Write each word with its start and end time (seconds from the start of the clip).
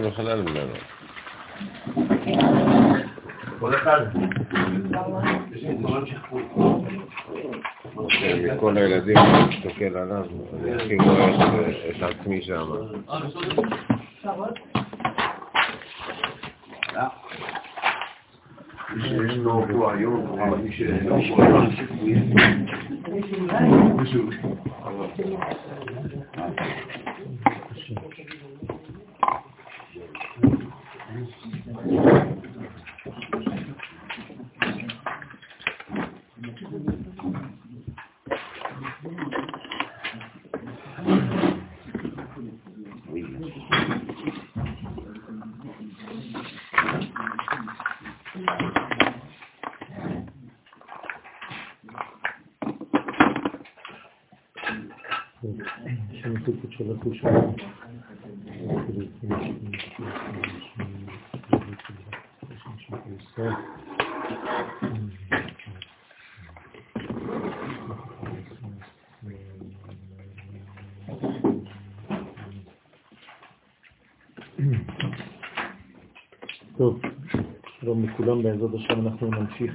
וחלל 0.00 0.42
ממנו. 0.42 0.74
מכל 8.54 8.76
הילדים 8.76 9.16
אני 9.16 9.56
מסתכל 9.56 9.96
עליו, 9.96 10.24
אני 10.62 10.74
הכי 10.74 10.96
רואה 10.96 11.70
את 11.90 12.02
עצמי 12.02 12.42
שם. 12.42 12.66
שיש 19.00 19.36
לו 19.36 19.66
מי 56.80 57.18
שאינו 57.18 57.54
טוב, 76.76 77.00
שלום 77.80 78.04
לכולם, 78.04 78.42
בעזרת 78.42 78.70
השם 78.74 79.06
אנחנו 79.06 79.30
נמשיך. 79.30 79.72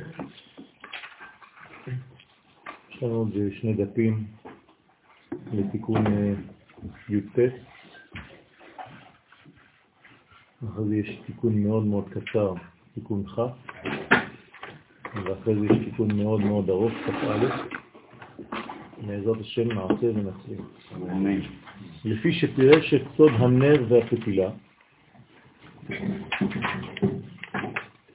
יש 2.90 3.04
לנו 3.04 3.14
עוד 3.14 3.38
שני 3.62 3.74
דפים 3.74 4.24
לתיקון 5.54 6.08
אה, 6.08 6.34
י"ט. 7.10 7.40
אחרי 10.70 10.86
זה 10.88 10.96
יש 10.96 11.20
תיקון 11.26 11.64
מאוד 11.64 11.86
מאוד 11.86 12.10
קצר, 12.10 12.54
תיקון 12.94 13.28
ח', 13.28 13.40
ואחרי 15.26 15.56
זה 15.56 15.66
יש 15.66 15.86
תיקון 15.86 16.18
מאוד 16.18 16.42
מאוד 16.42 16.70
ארוך, 16.70 16.94
כ"א. 17.06 17.48
בעזרת 19.08 19.42
השם 19.42 19.68
נעשה 19.68 20.06
ונצליח. 20.06 20.66
לפי 22.06 22.34
שפירש 22.34 22.94
את 22.94 23.02
סוד 23.18 23.32
הנר 23.40 23.86
והפתילה, 23.90 24.50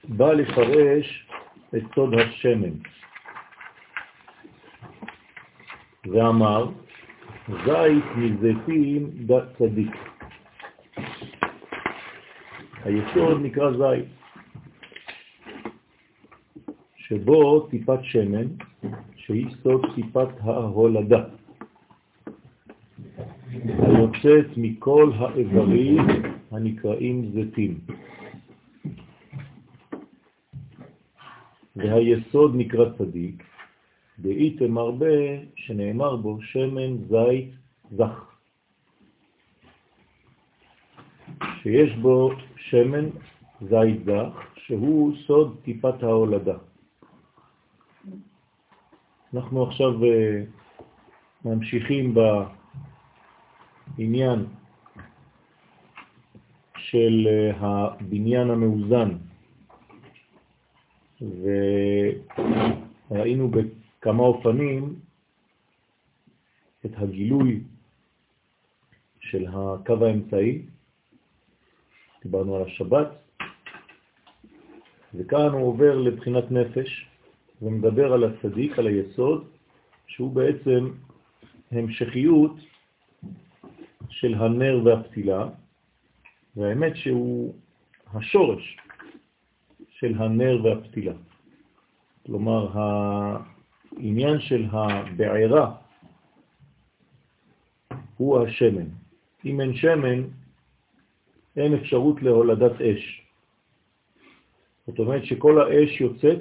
בא 0.08 0.32
לפרש 0.32 1.28
את 1.76 1.82
סוד 1.94 2.14
השמן 2.14 2.72
ואמר, 6.04 6.81
זית 7.48 8.04
מזיתים 8.16 9.10
צדיק. 9.58 9.90
היסוד 12.84 13.42
נקרא 13.42 13.70
זית, 13.70 14.08
שבו 16.96 17.60
טיפת 17.60 17.98
שמן, 18.02 18.46
שהיא 19.16 19.46
סוד 19.62 19.86
טיפת 19.94 20.28
ההולדה, 20.40 21.24
היוצאת 23.62 24.56
מכל 24.56 25.10
האיברים 25.18 25.98
הנקראים 26.50 27.30
זיתים. 27.34 27.78
והיסוד 31.76 32.56
נקרא 32.56 32.84
צדיק, 32.98 33.44
דאיתם 34.18 34.78
הרבה 34.78 35.06
שנאמר 35.56 36.16
בו 36.16 36.42
שמן 36.42 36.96
זית 37.08 37.50
זך, 37.90 38.32
שיש 41.62 41.92
בו 41.96 42.30
שמן 42.56 43.08
זית 43.60 44.04
זך, 44.04 44.46
שהוא 44.56 45.16
סוד 45.26 45.56
טיפת 45.64 46.02
ההולדה. 46.02 46.58
אנחנו 49.34 49.62
עכשיו 49.62 50.04
אה, 50.04 50.44
ממשיכים 51.44 52.14
בעניין 53.96 54.46
של 56.76 57.28
אה, 57.30 57.50
הבניין 57.60 58.50
המאוזן, 58.50 59.16
וראינו 63.10 63.50
בכמה 64.02 64.22
אופנים 64.22 64.94
את 66.86 66.90
הגילוי 66.96 67.60
של 69.20 69.46
הקו 69.46 70.06
האמצעי, 70.06 70.62
דיברנו 72.22 72.56
על 72.56 72.62
השבת, 72.62 73.08
וכאן 75.14 75.48
הוא 75.52 75.68
עובר 75.68 75.98
לבחינת 75.98 76.50
נפש 76.50 77.06
ומדבר 77.62 78.12
על 78.12 78.24
הצדיק, 78.24 78.78
על 78.78 78.86
היסוד, 78.86 79.48
שהוא 80.06 80.32
בעצם 80.32 80.90
המשכיות 81.72 82.56
של 84.10 84.34
הנר 84.34 84.80
והפתילה, 84.84 85.48
והאמת 86.56 86.96
שהוא 86.96 87.54
השורש 88.14 88.76
של 89.88 90.14
הנר 90.18 90.64
והפתילה. 90.64 91.14
כלומר, 92.26 92.68
העניין 93.96 94.40
של 94.40 94.66
הבעירה 94.70 95.74
הוא 98.16 98.46
השמן. 98.46 98.86
אם 99.44 99.60
אין 99.60 99.74
שמן, 99.74 100.22
אין 101.56 101.74
אפשרות 101.74 102.22
להולדת 102.22 102.80
אש. 102.80 103.22
זאת 104.86 104.98
אומרת 104.98 105.24
שכל 105.24 105.62
האש 105.62 106.00
יוצאת 106.00 106.38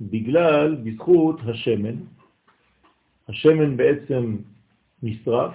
בגלל, 0.00 0.74
בזכות 0.74 1.40
השמן. 1.48 1.96
השמן 3.28 3.76
בעצם 3.76 4.36
נשרף 5.02 5.54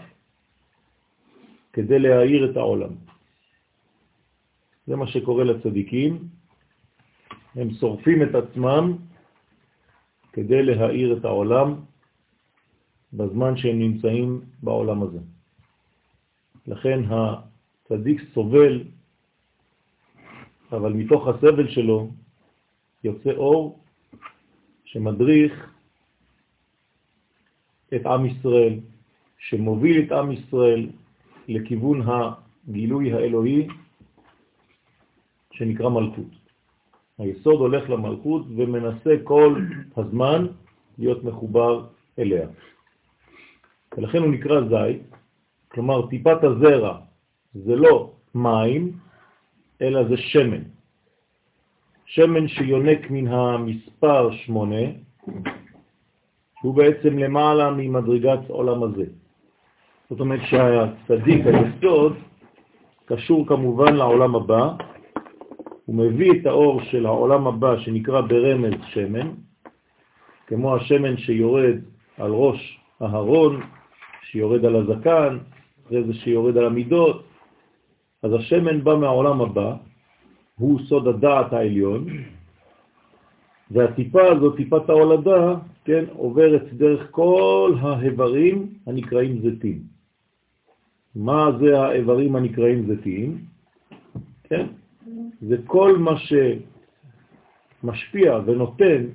כדי 1.74 2.00
להאיר 2.00 2.52
את 2.52 2.58
העולם. 2.58 2.94
זה 4.88 4.96
מה 4.96 5.08
שקורה 5.08 5.44
לצדיקים, 5.44 6.28
הם 7.56 7.74
שורפים 7.74 8.24
את 8.24 8.36
עצמם 8.36 8.98
כדי 10.38 10.64
להאיר 10.64 11.18
את 11.18 11.26
העולם 11.26 11.76
בזמן 13.14 13.58
שהם 13.58 13.80
נמצאים 13.80 14.42
בעולם 14.64 15.04
הזה. 15.04 15.20
לכן 16.68 17.00
הצדיק 17.10 18.22
סובל, 18.34 18.84
אבל 20.72 20.94
מתוך 20.94 21.28
הסבל 21.28 21.70
שלו 21.70 22.10
יוצא 23.04 23.32
אור 23.32 23.80
שמדריך 24.86 25.74
את 27.96 28.06
עם 28.06 28.26
ישראל, 28.26 28.80
שמוביל 29.38 30.06
את 30.06 30.12
עם 30.12 30.32
ישראל 30.32 30.90
לכיוון 31.48 32.02
הגילוי 32.02 33.14
האלוהי 33.14 33.68
שנקרא 35.52 35.90
מלכות. 35.90 36.47
היסוד 37.20 37.60
הולך 37.60 37.90
למלכות 37.90 38.46
ומנסה 38.56 39.16
כל 39.24 39.62
הזמן 39.98 40.48
להיות 40.98 41.24
מחובר 41.24 41.86
אליה. 42.20 42.48
ולכן 43.98 44.18
הוא 44.18 44.32
נקרא 44.32 44.62
זית, 44.62 45.02
כלומר 45.68 46.08
טיפת 46.08 46.44
הזרע 46.44 46.98
זה 47.54 47.76
לא 47.76 48.12
מים, 48.36 48.92
אלא 49.82 50.04
זה 50.04 50.18
שמן. 50.18 50.62
שמן 52.06 52.48
שיונק 52.48 53.10
מן 53.10 53.28
המספר 53.28 54.32
שמונה, 54.32 54.86
שהוא 56.60 56.76
בעצם 56.76 57.18
למעלה 57.18 57.72
ממדרגת 57.72 58.50
עולם 58.50 58.84
הזה. 58.84 59.06
זאת 60.10 60.20
אומרת 60.20 60.42
שהצדיק, 60.44 61.46
היסוד, 61.46 62.14
קשור 63.06 63.48
כמובן 63.48 63.96
לעולם 63.96 64.36
הבא, 64.36 64.74
הוא 65.88 65.96
מביא 65.96 66.32
את 66.32 66.46
האור 66.46 66.82
של 66.82 67.06
העולם 67.06 67.48
הבא 67.48 67.80
שנקרא 67.80 68.22
ברמז 68.22 68.74
שמן, 68.88 69.28
כמו 70.48 70.76
השמן 70.76 71.18
שיורד 71.18 71.76
על 72.18 72.32
ראש 72.32 72.80
ההרון, 73.00 73.62
שיורד 74.22 74.66
על 74.66 74.76
הזקן, 74.76 75.38
אחרי 75.86 76.04
זה 76.04 76.14
שיורד 76.14 76.58
על 76.58 76.66
המידות, 76.66 77.24
אז 78.24 78.34
השמן 78.34 78.84
בא 78.84 78.96
מהעולם 78.96 79.42
הבא, 79.42 79.76
הוא 80.60 80.80
סוד 80.88 81.08
הדעת 81.08 81.54
העליון, 81.54 82.06
והטיפה 83.72 84.32
הזאת, 84.32 84.56
טיפת 84.58 84.90
ההולדה, 84.90 85.56
כן, 85.86 86.04
עוברת 86.14 86.74
דרך 86.74 87.08
כל 87.12 87.74
האיברים 87.80 88.74
הנקראים 88.88 89.42
זיתים. 89.42 89.80
מה 91.16 91.50
זה 91.60 91.80
האיברים 91.80 92.36
הנקראים 92.36 92.86
זיתים? 92.88 93.38
כן? 94.44 94.68
זה 95.42 95.58
כל 95.66 95.98
מה 95.98 96.12
שמשפיע 97.84 98.40
ונותן 98.46 99.06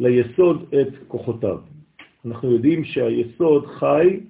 ליסוד 0.00 0.74
את 0.80 0.88
כוחותיו. 1.08 1.58
אנחנו 2.24 2.50
יודעים 2.50 2.84
שהיסוד 2.84 3.66
חי 3.66 4.20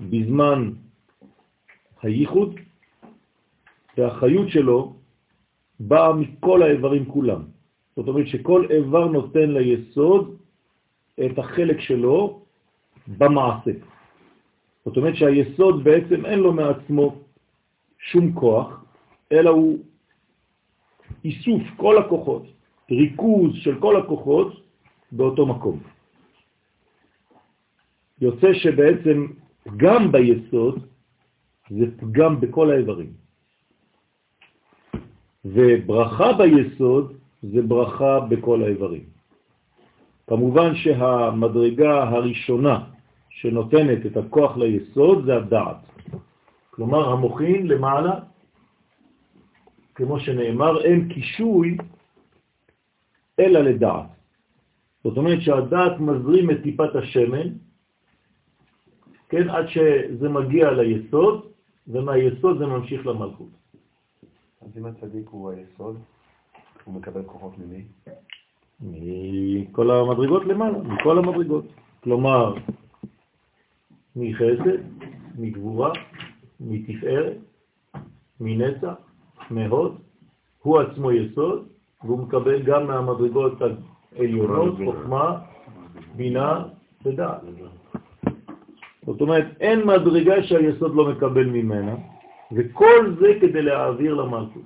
בזמן 0.00 0.70
הייחוד, 2.02 2.60
והחיות 3.98 4.48
שלו 4.48 4.96
באה 5.80 6.12
מכל 6.12 6.62
האיברים 6.62 7.04
כולם. 7.04 7.42
זאת 7.96 8.08
אומרת 8.08 8.26
שכל 8.26 8.66
איבר 8.70 9.06
נותן 9.08 9.50
ליסוד 9.50 10.36
את 11.26 11.38
החלק 11.38 11.80
שלו 11.80 12.42
במעשה. 13.18 13.70
זאת 14.84 14.96
אומרת 14.96 15.16
שהיסוד 15.16 15.84
בעצם 15.84 16.26
אין 16.26 16.38
לו 16.38 16.52
מעצמו 16.52 17.16
שום 17.98 18.32
כוח, 18.32 18.81
אלא 19.32 19.50
הוא 19.50 19.78
איסוף 21.24 21.62
כל 21.76 21.98
הכוחות, 21.98 22.42
ריכוז 22.90 23.52
של 23.54 23.80
כל 23.80 23.96
הכוחות 23.96 24.52
באותו 25.12 25.46
מקום. 25.46 25.80
יוצא 28.20 28.52
שבעצם 28.52 29.26
גם 29.76 30.12
ביסוד 30.12 30.86
זה 31.70 31.86
פגם 31.96 32.40
בכל 32.40 32.70
האיברים. 32.70 33.12
וברכה 35.44 36.32
ביסוד 36.32 37.12
זה 37.42 37.62
ברכה 37.62 38.20
בכל 38.20 38.62
האיברים. 38.62 39.04
כמובן 40.26 40.74
שהמדרגה 40.74 42.02
הראשונה 42.02 42.84
שנותנת 43.30 44.06
את 44.06 44.16
הכוח 44.16 44.56
ליסוד 44.56 45.24
זה 45.24 45.36
הדעת. 45.36 45.76
כלומר, 46.70 47.12
המוחין 47.12 47.66
למעלה, 47.66 48.31
כמו 49.94 50.20
שנאמר, 50.20 50.84
אין 50.84 51.08
קישוי 51.08 51.76
אלא 53.38 53.60
לדעת. 53.60 54.06
זאת 55.04 55.16
אומרת 55.16 55.40
שהדעת 55.40 56.00
מזרים 56.00 56.50
את 56.50 56.56
טיפת 56.62 56.96
השמן, 56.96 57.48
כן, 59.28 59.50
עד 59.50 59.66
שזה 59.68 60.28
מגיע 60.28 60.70
ליסוד, 60.70 61.46
ומהיסוד 61.88 62.58
זה 62.58 62.66
ממשיך 62.66 63.06
למלכות. 63.06 63.48
אז 64.62 64.78
אם 64.78 64.86
הצדיק 64.86 65.28
הוא 65.28 65.50
היסוד, 65.50 65.98
הוא 66.84 66.94
מקבל 66.94 67.22
כוחות 67.22 67.52
ממי? 67.58 67.82
מכל 68.80 69.90
המדרגות 69.90 70.44
למעלה, 70.44 70.78
מכל 70.78 71.18
המדרגות. 71.18 71.64
כלומר, 72.02 72.54
מחסד, 74.16 74.82
מגבורה, 75.38 75.92
מתפארת, 76.60 77.36
מנצח, 78.40 79.11
מהוד, 79.50 79.98
הוא 80.62 80.80
עצמו 80.80 81.12
יסוד, 81.12 81.68
והוא 82.04 82.18
מקבל 82.18 82.62
גם 82.62 82.86
מהמדרגות 82.86 83.52
העליונות, 84.16 84.74
חוכמה, 84.84 85.38
בינה 86.16 86.64
ודעת. 87.04 87.40
זאת 89.06 89.20
אומרת, 89.20 89.46
אין 89.60 89.86
מדרגה 89.86 90.42
שהיסוד 90.42 90.94
לא 90.94 91.04
מקבל 91.10 91.46
ממנה, 91.46 91.94
וכל 92.52 93.14
זה 93.20 93.28
כדי 93.40 93.62
להעביר 93.62 94.14
למלכות. 94.14 94.62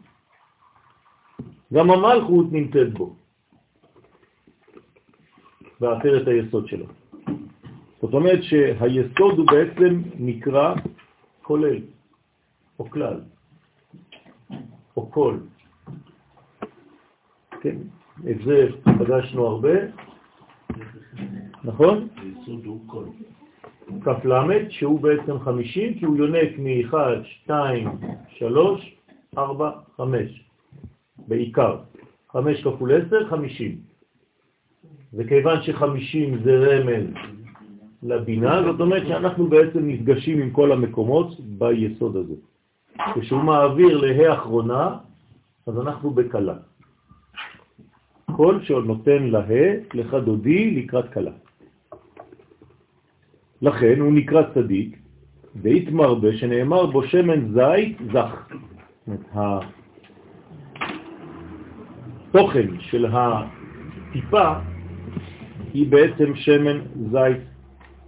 גם 1.72 1.90
המלכות 1.90 2.52
נמצאת 2.52 2.93
בו, 2.94 3.17
בעטרת 5.81 6.29
היסוד 6.29 6.69
שלו. 6.69 6.87
זאת 8.02 8.14
אומרת 8.14 8.43
שהיסוד 8.43 9.38
הוא 9.38 9.46
בעצם 9.46 10.02
נקרא 10.19 10.75
כולל, 11.43 11.79
או 12.79 12.90
כלל, 12.90 13.20
או 14.96 15.10
כל. 15.10 15.37
כן, 17.60 17.76
את 18.31 18.37
זה 18.44 18.69
פגשנו 18.98 19.46
הרבה, 19.46 19.75
נכון? 21.64 22.08
כל. 22.87 23.04
כף 24.04 24.25
למד, 24.25 24.62
שהוא 24.70 25.00
בעצם 25.00 25.38
50, 25.38 25.98
כי 25.98 26.04
הוא 26.04 26.16
יונק 26.16 26.58
מ-1, 26.58 26.94
2, 27.25 27.88
3, 28.28 28.96
4, 29.38 29.70
5, 29.96 30.44
בעיקר. 31.19 31.76
5 32.32 32.64
כפול 32.64 32.93
10, 33.06 33.28
50. 33.28 33.76
וכיוון 35.14 35.62
ש-50 35.62 36.44
זה 36.44 36.56
רמז 36.56 37.06
לבינה, 38.02 38.62
זאת 38.62 38.81
אומרת 38.81 39.06
שאנחנו 39.08 39.46
בעצם 39.46 39.88
נפגשים 39.88 40.40
עם 40.43 40.50
כל 40.50 40.72
המקומות 40.72 41.40
ביסוד 41.40 42.16
הזה. 42.16 42.34
כשהוא 43.14 43.43
מעביר 43.43 43.96
להא 43.96 44.34
אחרונה, 44.34 44.96
אז 45.66 45.78
אנחנו 45.81 46.10
בקלה. 46.10 46.54
כל 48.37 48.60
שנותן 48.62 49.22
להא, 49.22 49.75
לך 49.94 50.14
דודי 50.14 50.70
לקראת 50.70 51.08
קלה. 51.08 51.32
לכן 53.62 54.00
הוא 54.00 54.12
נקרא 54.12 54.43
צדיק, 54.54 54.98
דאית 55.56 55.90
מרבה, 55.90 56.37
שנאמר 56.37 56.87
בו 56.87 57.02
שמן 57.02 57.52
זית 57.54 57.98
זך. 58.12 58.48
התוכן 62.28 62.81
של 62.81 63.06
הטיפה 63.12 64.52
היא 65.75 65.90
בעצם 65.90 66.34
שמן 66.34 66.81
זית 67.10 67.43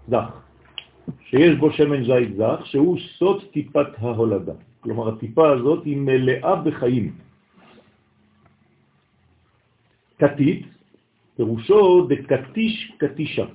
זך, 0.08 0.30
שיש 1.20 1.58
בו 1.58 1.72
שמן 1.72 2.04
זית 2.04 2.36
זך, 2.36 2.60
שהוא 2.64 2.98
סוד 3.18 3.44
טיפת 3.52 3.86
ההולדה. 3.98 4.67
כלומר, 4.80 5.08
הטיפה 5.08 5.50
הזאת 5.50 5.84
היא 5.84 5.96
מלאה 5.96 6.56
בחיים. 6.56 7.12
קטית, 10.16 10.66
פירושו 11.36 12.06
דקטיש 12.08 12.92
קטישה. 12.98 13.46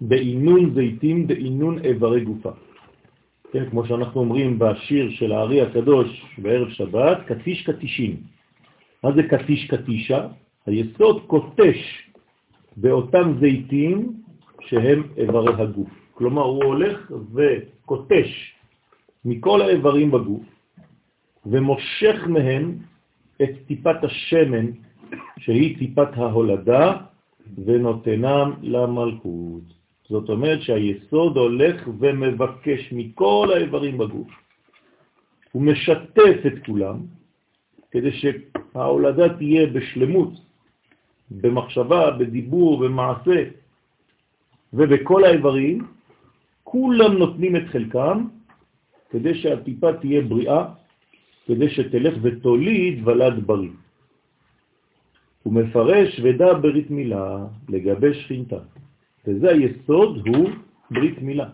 בעינון 0.00 0.74
זיתים, 0.74 1.26
בעינון 1.26 1.78
איברי 1.78 2.24
גופה. 2.24 2.50
כן, 3.52 3.70
כמו 3.70 3.86
שאנחנו 3.86 4.20
אומרים 4.20 4.58
בשיר 4.58 5.10
של 5.10 5.32
הארי 5.32 5.60
הקדוש 5.60 6.08
בערב 6.38 6.68
שבת, 6.70 7.18
קטיש 7.26 7.62
קטישין. 7.62 8.16
מה 9.04 9.12
זה 9.12 9.22
קטיש 9.22 9.66
קטישה? 9.66 10.26
היסוד 10.66 11.22
קוטש 11.26 11.78
באותם 12.76 13.32
זיתים 13.40 14.12
שהם 14.60 15.02
איברי 15.16 15.62
הגוף. 15.62 15.88
כלומר, 16.14 16.42
הוא 16.42 16.64
הולך 16.64 17.12
וקוטש 17.34 18.30
מכל 19.24 19.62
האיברים 19.62 20.10
בגוף 20.10 20.44
ומושך 21.46 22.26
מהם 22.26 22.78
את 23.42 23.50
טיפת 23.66 24.04
השמן, 24.04 24.66
שהיא 25.38 25.78
טיפת 25.78 26.08
ההולדה, 26.16 26.96
ונותנם 27.64 28.52
למלכות. 28.62 29.62
זאת 30.08 30.28
אומרת 30.28 30.62
שהיסוד 30.62 31.36
הולך 31.36 31.88
ומבקש 31.98 32.92
מכל 32.92 33.48
האיברים 33.54 33.98
בגוף. 33.98 34.28
הוא 35.52 35.62
משתף 35.62 36.38
את 36.46 36.66
כולם 36.66 36.96
כדי 37.90 38.10
שההולדה 38.12 39.36
תהיה 39.36 39.66
בשלמות, 39.66 40.32
במחשבה, 41.30 42.10
בדיבור, 42.10 42.80
במעשה, 42.80 43.44
ובכל 44.72 45.24
האיברים, 45.24 45.86
כולם 46.64 47.12
נותנים 47.18 47.56
את 47.56 47.66
חלקם 47.66 48.26
כדי 49.10 49.34
שהטיפה 49.34 49.92
תהיה 49.92 50.20
בריאה, 50.20 50.64
כדי 51.46 51.70
שתלך 51.70 52.14
ותוליד 52.22 53.08
ולד 53.08 53.46
בריא. 53.46 53.70
הוא 55.42 55.52
מפרש 55.54 56.20
ודע 56.22 56.52
ברית 56.62 56.90
מילה 56.90 57.46
לגבי 57.68 58.14
שכינתה. 58.14 58.58
וזה 59.26 59.50
היסוד 59.50 60.26
הוא 60.26 60.48
ברית 60.90 61.22
מילה. 61.22 61.48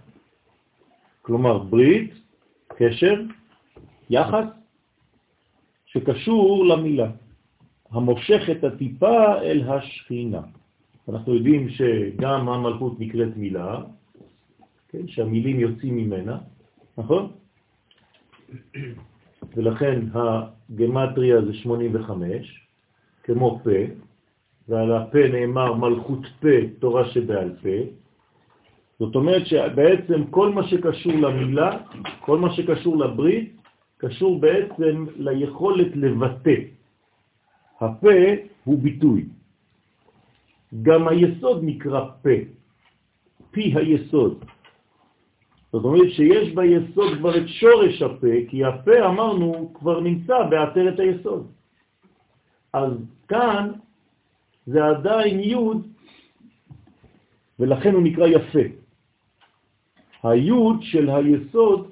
כלומר, 1.22 1.58
ברית, 1.58 2.14
קשר, 2.76 3.22
יחס, 4.10 4.46
שקשור 5.86 6.66
למילה, 6.66 7.10
המושך 7.90 8.42
את 8.50 8.64
הטיפה 8.64 9.40
אל 9.42 9.62
השכינה. 9.68 10.40
אנחנו 11.08 11.34
יודעים 11.34 11.68
שגם 11.68 12.48
המלכות 12.48 13.00
נקראת 13.00 13.36
מילה, 13.36 13.82
כן, 14.88 15.08
שהמילים 15.08 15.60
יוצאים 15.60 15.96
ממנה, 15.96 16.38
נכון? 16.98 17.32
ולכן 19.56 20.00
הגמטריה 20.14 21.44
זה 21.44 21.54
85, 21.54 22.66
כמו 23.22 23.60
פה, 23.64 23.80
ועל 24.68 24.92
הפה 24.92 25.28
נאמר 25.32 25.74
מלכות 25.74 26.26
פה, 26.40 26.56
תורה 26.78 27.10
שבעל 27.10 27.50
פה, 27.62 27.78
זאת 28.98 29.14
אומרת 29.14 29.46
שבעצם 29.46 30.26
כל 30.30 30.52
מה 30.52 30.68
שקשור 30.68 31.12
למילה, 31.12 31.78
כל 32.20 32.38
מה 32.38 32.54
שקשור 32.54 32.96
לברית, 32.96 33.56
קשור 33.98 34.40
בעצם 34.40 35.06
ליכולת 35.16 35.96
לבטא. 35.96 36.60
הפה 37.80 38.18
הוא 38.64 38.78
ביטוי. 38.82 39.24
גם 40.82 41.08
היסוד 41.08 41.60
נקרא 41.64 42.00
פה, 42.22 42.36
פי 43.50 43.72
היסוד. 43.76 44.44
זאת 45.76 45.84
אומרת 45.84 46.10
שיש 46.10 46.54
ביסוד 46.54 47.18
כבר 47.18 47.36
את 47.36 47.48
שורש 47.48 48.02
הפה, 48.02 48.26
כי 48.48 48.64
הפה 48.64 49.06
אמרנו 49.06 49.72
כבר 49.74 50.00
נמצא 50.00 50.42
בעטרת 50.50 50.98
היסוד. 50.98 51.46
אז 52.72 52.92
כאן 53.28 53.72
זה 54.66 54.84
עדיין 54.84 55.40
י' 55.40 55.56
ולכן 57.58 57.94
הוא 57.94 58.02
נקרא 58.02 58.26
יפה. 58.26 58.66
הי' 60.22 60.50
של 60.80 61.10
היסוד 61.10 61.88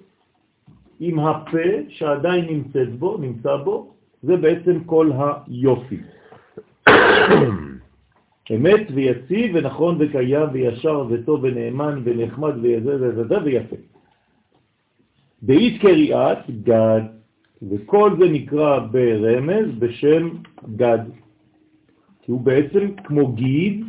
עם 1.00 1.18
הפה 1.18 1.68
שעדיין 1.88 2.44
נמצאת 2.44 2.98
בו, 2.98 3.16
נמצא 3.20 3.56
בו, 3.56 3.94
זה 4.22 4.36
בעצם 4.36 4.84
כל 4.84 5.10
היופי. 5.12 6.00
אמת 8.50 8.86
ויציב 8.94 9.50
ונכון 9.54 9.96
וקיים 9.98 10.48
וישר 10.52 11.06
וטוב 11.10 11.40
ונאמן 11.42 12.02
ונחמד 12.04 12.54
וזה 12.62 13.18
וזה 13.18 13.42
ויפה. 13.44 13.76
באית 15.42 15.80
קריאת 15.80 16.38
גד, 16.62 17.02
וכל 17.70 18.16
זה 18.18 18.30
נקרא 18.30 18.78
ברמז 18.78 19.78
בשם 19.78 20.28
גד, 20.76 20.98
כי 22.22 22.32
הוא 22.32 22.40
בעצם 22.40 22.94
כמו 23.04 23.32
גיד 23.32 23.84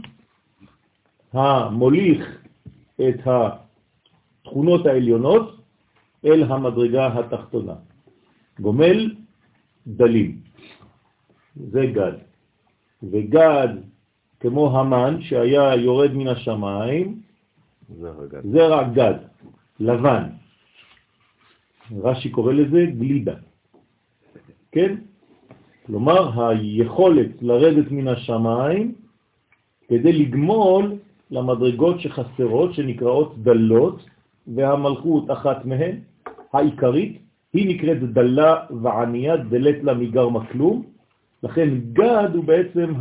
המוליך 1.34 2.44
את 2.96 3.20
התכונות 3.26 4.86
העליונות 4.86 5.56
אל 6.26 6.44
המדרגה 6.44 7.20
התחתונה. 7.20 7.76
גומל 8.60 9.16
דלים, 9.88 10.38
זה 11.56 11.86
גד. 11.86 12.14
וגד 13.04 13.68
כמו 14.46 14.80
המן 14.80 15.22
שהיה 15.22 15.76
יורד 15.76 16.14
מן 16.14 16.28
השמיים, 16.28 17.20
זרע 18.44 18.84
גד, 18.84 19.18
לבן. 19.80 20.24
רש"י 22.02 22.30
קורא 22.30 22.54
לזה 22.54 22.86
גלידה. 22.98 23.34
כן? 24.72 24.96
כלומר, 25.86 26.50
היכולת 26.50 27.42
לרדת 27.42 27.92
מן 27.92 28.08
השמיים 28.08 28.94
כדי 29.88 30.14
לגמול 30.14 30.94
למדרגות 31.32 32.00
שחסרות, 32.00 32.74
שנקראות 32.74 33.38
דלות, 33.44 34.06
והמלכות 34.48 35.32
אחת 35.32 35.66
מהן, 35.66 35.96
העיקרית, 36.54 37.18
היא 37.54 37.76
נקראת 37.76 38.14
דלה 38.14 38.56
וענייה, 38.82 39.38
דלת 39.38 39.84
לה 39.84 39.94
מגרמה 39.94 40.46
כלום, 40.46 40.84
לכן 41.44 41.70
גד 41.94 42.30
הוא 42.34 42.44
בעצם 42.44 42.94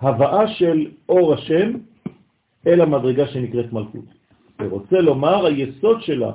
ההבאה 0.00 0.48
של 0.48 0.90
אור 1.08 1.34
השם 1.34 1.72
אל 2.66 2.80
המדרגה 2.80 3.26
שנקראת 3.26 3.72
מלכות. 3.72 4.04
ורוצה 4.60 5.00
לומר, 5.00 5.46
היסוד 5.46 6.02
שלה 6.02 6.32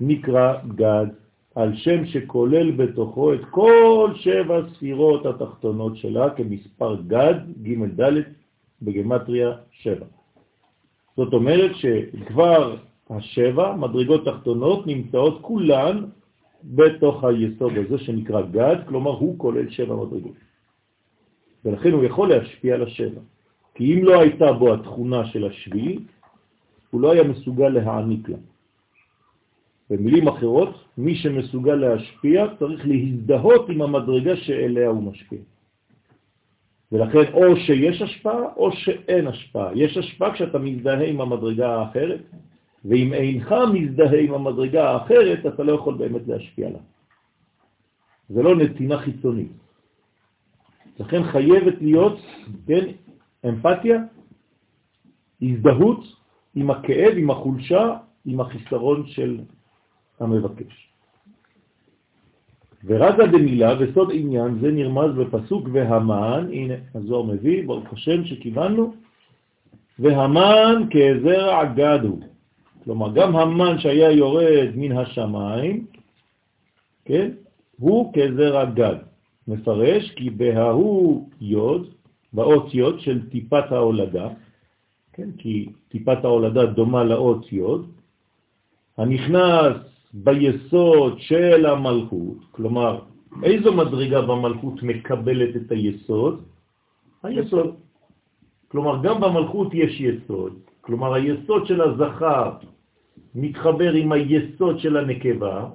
נקרא 0.00 0.54
גד, 0.74 1.06
על 1.54 1.76
שם 1.76 2.06
שכולל 2.06 2.70
בתוכו 2.70 3.34
את 3.34 3.40
כל 3.50 4.12
שבע 4.14 4.60
ספירות 4.74 5.26
התחתונות 5.26 5.96
שלה 5.96 6.30
כמספר 6.30 6.96
גד, 7.06 7.34
ג' 7.62 8.00
ד' 8.00 8.22
בגמטריה 8.82 9.52
שבע. 9.70 10.06
זאת 11.16 11.32
אומרת 11.32 11.70
שכבר 11.74 12.76
השבע 13.10 13.76
מדרגות 13.76 14.24
תחתונות 14.24 14.86
נמצאות 14.86 15.38
כולן 15.40 16.04
בתוך 16.64 17.24
היסוד 17.24 17.72
הזה 17.76 17.98
שנקרא 17.98 18.42
גד, 18.42 18.76
כלומר 18.86 19.10
הוא 19.10 19.38
כולל 19.38 19.70
שבע 19.70 19.94
מדרגות. 19.96 20.47
ולכן 21.64 21.92
הוא 21.92 22.04
יכול 22.04 22.28
להשפיע 22.28 22.74
על 22.74 22.82
השבע. 22.82 23.20
כי 23.74 23.94
אם 23.94 24.04
לא 24.04 24.20
הייתה 24.20 24.52
בו 24.52 24.74
התכונה 24.74 25.26
של 25.26 25.46
השביעי, 25.46 25.98
הוא 26.90 27.00
לא 27.00 27.12
היה 27.12 27.22
מסוגל 27.22 27.68
להעניק 27.68 28.28
לה. 28.28 28.36
במילים 29.90 30.28
אחרות, 30.28 30.84
מי 30.98 31.14
שמסוגל 31.14 31.74
להשפיע 31.74 32.46
צריך 32.58 32.86
להזדהות 32.86 33.68
עם 33.68 33.82
המדרגה 33.82 34.36
שאליה 34.36 34.88
הוא 34.88 35.02
משפיע. 35.02 35.38
ולכן 36.92 37.32
או 37.32 37.56
שיש 37.56 38.02
השפעה 38.02 38.42
או 38.56 38.72
שאין 38.72 39.26
השפעה. 39.26 39.70
יש 39.74 39.96
השפעה 39.96 40.34
כשאתה 40.34 40.58
מזדהה 40.58 41.04
עם 41.04 41.20
המדרגה 41.20 41.68
האחרת, 41.76 42.20
ואם 42.84 43.12
אינך 43.12 43.54
מזדהה 43.72 44.20
עם 44.20 44.34
המדרגה 44.34 44.90
האחרת, 44.90 45.46
אתה 45.46 45.62
לא 45.62 45.72
יכול 45.72 45.94
באמת 45.94 46.28
להשפיע 46.28 46.70
לה. 46.70 46.78
זה 48.28 48.42
לא 48.42 48.56
נתינה 48.56 48.98
חיצונית. 48.98 49.52
לכן 50.98 51.22
חייבת 51.24 51.74
להיות, 51.80 52.18
כן, 52.66 52.84
אמפתיה, 53.48 53.98
הזדהות 55.42 56.04
עם 56.54 56.70
הכאב, 56.70 57.12
עם 57.16 57.30
החולשה, 57.30 57.96
עם 58.26 58.40
החיסרון 58.40 59.06
של 59.06 59.40
המבקש. 60.20 60.88
ורזה 62.84 63.26
דמילה 63.32 63.74
וסוד 63.78 64.10
עניין 64.14 64.58
זה 64.60 64.70
נרמז 64.70 65.14
בפסוק 65.14 65.68
והמן, 65.72 66.46
הנה 66.52 66.74
הזוהר 66.94 67.22
מביא, 67.22 67.66
ברוך 67.66 67.92
השם 67.92 68.24
שכיוונו, 68.24 68.94
והמן 69.98 70.82
כזרע 70.90 71.64
גד 71.64 71.98
הוא. 72.02 72.20
כלומר, 72.84 73.12
גם 73.14 73.36
המן 73.36 73.78
שהיה 73.78 74.10
יורד 74.10 74.68
מן 74.74 74.96
השמיים, 74.96 75.86
כן, 77.04 77.30
הוא 77.78 78.12
כזרע 78.12 78.64
גד. 78.64 79.07
מפרש 79.48 80.10
כי 80.10 80.30
בההוא 80.30 81.28
יוד, 81.40 81.86
באות 82.32 82.74
יוד 82.74 83.00
של 83.00 83.28
טיפת 83.28 83.72
ההולדה, 83.72 84.28
כן, 85.12 85.28
כי 85.38 85.68
טיפת 85.88 86.24
ההולדה 86.24 86.66
דומה 86.66 87.04
לאות 87.04 87.52
יוד, 87.52 87.90
הנכנס 88.98 89.76
ביסוד 90.14 91.20
של 91.20 91.66
המלכות, 91.66 92.38
כלומר, 92.50 93.00
איזו 93.42 93.72
מדרגה 93.72 94.20
במלכות 94.22 94.82
מקבלת 94.82 95.56
את 95.56 95.72
היסוד? 95.72 96.42
היסוד. 97.22 97.74
כלומר, 98.68 99.02
גם 99.02 99.20
במלכות 99.20 99.74
יש 99.74 100.00
יסוד. 100.00 100.52
כלומר, 100.80 101.14
היסוד 101.14 101.66
של 101.66 101.80
הזכר 101.80 102.52
מתחבר 103.34 103.92
עם 103.92 104.12
היסוד 104.12 104.78
של 104.78 104.96
הנקבה. 104.96 105.68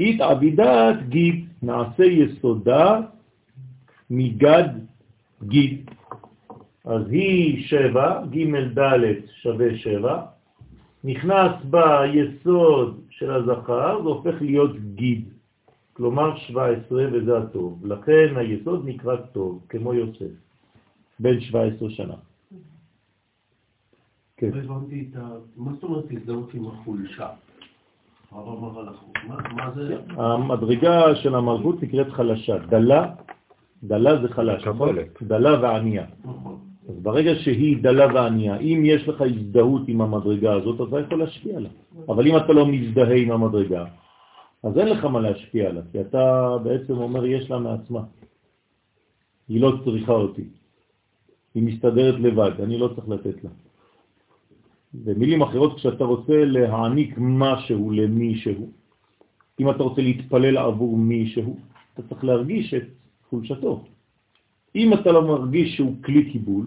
התעבידת 0.00 0.96
גיד, 1.08 1.48
נעשה 1.62 2.04
יסודה 2.04 3.00
מגד 4.10 4.68
גיד. 5.42 5.90
אז 6.84 7.02
היא 7.10 7.66
שבע, 7.66 8.26
ג' 8.26 8.78
ד' 8.78 9.00
שווה 9.42 9.76
שבע, 9.76 10.22
נכנס 11.04 11.52
בה 11.70 12.02
יסוד 12.06 13.00
של 13.10 13.30
הזכר, 13.30 14.02
זה 14.02 14.08
הופך 14.08 14.34
להיות 14.40 14.76
גיד, 14.94 15.28
כלומר 15.92 16.36
17 16.36 17.04
וזה 17.12 17.38
הטוב. 17.38 17.86
לכן 17.86 18.36
היסוד 18.36 18.82
נקרא 18.88 19.16
טוב, 19.16 19.60
כמו 19.68 19.94
יוסף, 19.94 20.32
בן 21.20 21.40
17 21.40 21.90
שנה. 21.90 22.14
כן. 24.36 24.50
מה 25.56 25.72
זאת 25.72 25.82
אומרת 25.82 26.04
הזדהות 26.10 26.54
עם 26.54 26.66
החולשה? 26.66 27.28
המדרגה 30.16 31.16
של 31.16 31.34
המלכות 31.34 31.82
נקראת 31.82 32.10
חלשה. 32.10 32.58
דלה, 32.58 33.12
דלה 33.82 34.22
זה 34.22 34.28
חלש, 34.28 34.64
דלה 35.22 35.62
וענייה. 35.62 36.04
נכון. 36.24 36.58
אז 36.88 36.94
ברגע 37.02 37.34
שהיא 37.34 37.82
דלה 37.82 38.06
וענייה, 38.14 38.56
אם 38.56 38.82
יש 38.84 39.08
לך 39.08 39.20
הזדהות 39.20 39.82
עם 39.88 40.00
המדרגה 40.00 40.52
הזאת, 40.52 40.80
אז 40.80 40.86
אתה 40.88 41.00
יכול 41.00 41.18
להשפיע 41.18 41.56
עליה. 41.56 41.70
אבל 42.08 42.26
אם 42.26 42.36
אתה 42.36 42.52
לא 42.52 42.66
מזדהה 42.66 43.16
עם 43.16 43.30
המדרגה, 43.30 43.84
אז 44.62 44.78
אין 44.78 44.88
לך 44.88 45.04
מה 45.04 45.20
להשפיע 45.20 45.68
עליה, 45.68 45.82
כי 45.92 46.00
אתה 46.00 46.56
בעצם 46.62 46.96
אומר, 46.96 47.26
יש 47.26 47.50
לה 47.50 47.58
מעצמה. 47.58 48.02
היא 49.48 49.60
לא 49.60 49.72
צריכה 49.84 50.12
אותי. 50.12 50.44
היא 51.54 51.62
מסתדרת 51.62 52.14
לבד, 52.20 52.60
אני 52.60 52.78
לא 52.78 52.88
צריך 52.94 53.08
לתת 53.08 53.44
לה. 53.44 53.50
במילים 54.94 55.42
אחרות, 55.42 55.76
כשאתה 55.76 56.04
רוצה 56.04 56.44
להעניק 56.44 57.14
משהו 57.18 57.90
למישהו, 57.90 58.70
אם 59.60 59.70
אתה 59.70 59.82
רוצה 59.82 60.02
להתפלל 60.02 60.58
עבור 60.58 60.96
מישהו, 60.96 61.56
אתה 61.94 62.02
צריך 62.02 62.24
להרגיש 62.24 62.74
את 62.74 62.82
חולשתו. 63.30 63.84
אם 64.76 64.94
אתה 64.94 65.12
לא 65.12 65.22
מרגיש 65.22 65.76
שהוא 65.76 65.94
כלי 66.04 66.32
קיבול, 66.32 66.66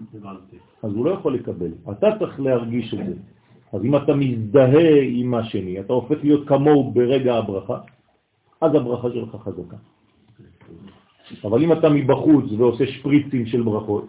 אז 0.82 0.92
הוא 0.92 1.04
לא 1.04 1.10
יכול 1.10 1.34
לקבל. 1.34 1.70
אתה 1.90 2.06
צריך 2.18 2.40
להרגיש 2.40 2.94
את 2.94 3.06
זה. 3.06 3.14
אז 3.72 3.84
אם 3.84 3.96
אתה 3.96 4.14
מזדהה 4.14 5.00
עם 5.08 5.34
השני, 5.34 5.80
אתה 5.80 5.92
הופך 5.92 6.16
להיות 6.22 6.48
כמוהו 6.48 6.92
ברגע 6.92 7.34
הברכה, 7.34 7.78
אז 8.60 8.74
הברכה 8.74 9.08
שלך 9.10 9.36
חזקה. 9.36 9.76
אבל 11.44 11.62
אם 11.64 11.72
אתה 11.72 11.88
מבחוץ 11.88 12.44
ועושה 12.58 12.86
שפריצים 12.86 13.46
של 13.46 13.62
ברכות, 13.62 14.06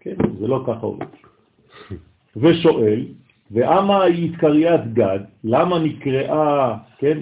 כן, 0.00 0.16
זה 0.40 0.46
לא 0.46 0.64
ככה 0.66 0.86
עובד. 0.86 1.06
ושואל, 2.36 3.04
ואמה 3.50 4.02
היא 4.02 4.36
קריית 4.36 4.92
גד, 4.92 5.20
למה 5.44 5.78
נקראה, 5.78 6.76
כן, 6.98 7.18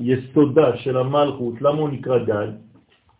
יסודה 0.00 0.76
של 0.76 0.96
המלכות, 0.96 1.62
למה 1.62 1.78
הוא 1.78 1.88
נקרא 1.88 2.24
גד? 2.24 2.48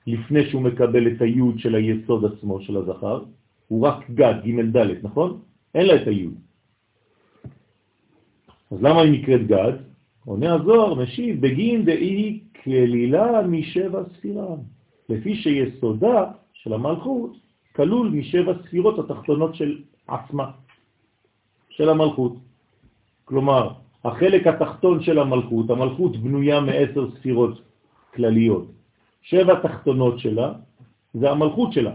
לפני 0.06 0.50
שהוא 0.50 0.62
מקבל 0.62 1.06
את 1.06 1.22
היוד 1.22 1.58
של 1.58 1.74
היסוד 1.74 2.24
עצמו 2.24 2.60
של 2.60 2.76
הזכר, 2.76 3.22
הוא 3.68 3.86
רק 3.86 4.10
גד, 4.10 4.34
ג' 4.44 4.76
ד', 4.76 5.04
נכון? 5.04 5.40
אין 5.74 5.86
לה 5.86 6.02
את 6.02 6.06
היוד. 6.06 6.34
אז 8.70 8.82
למה 8.82 9.00
היא 9.00 9.12
נקראת 9.12 9.46
גד? 9.46 9.72
עונה 10.24 10.54
הזוהר, 10.54 10.94
משיב, 10.94 11.40
בגין 11.40 11.84
דאי 11.84 12.40
כלילה 12.64 13.42
משבע 13.46 14.02
ספירה, 14.16 14.56
לפי 15.08 15.34
שיסודה 15.34 16.24
של 16.52 16.72
המלכות 16.72 17.36
כלול 17.76 18.08
משבע 18.08 18.52
ספירות 18.62 18.98
התחתונות 18.98 19.54
של 19.54 19.78
עצמה, 20.08 20.50
של 21.76 21.88
המלכות. 21.88 22.32
כלומר, 23.24 23.70
החלק 24.04 24.46
התחתון 24.46 25.02
של 25.02 25.18
המלכות, 25.18 25.70
המלכות 25.70 26.16
בנויה 26.16 26.60
מעשר 26.60 27.10
ספירות 27.10 27.60
כלליות. 28.14 28.66
שבע 29.22 29.54
תחתונות 29.60 30.18
שלה 30.18 30.52
זה 31.14 31.30
המלכות 31.30 31.72
שלה. 31.72 31.94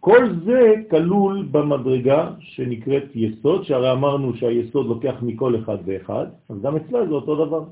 כל 0.00 0.22
זה 0.44 0.74
כלול 0.90 1.48
במדרגה 1.50 2.30
שנקראת 2.40 3.04
יסוד, 3.14 3.64
שהרי 3.64 3.92
אמרנו 3.92 4.34
שהיסוד 4.36 4.86
לוקח 4.86 5.14
מכל 5.22 5.58
אחד 5.58 5.78
ואחד, 5.84 6.26
אז 6.48 6.56
גם 6.62 6.76
אצלה 6.76 7.06
זה 7.06 7.14
אותו 7.14 7.46
דבר. 7.46 7.62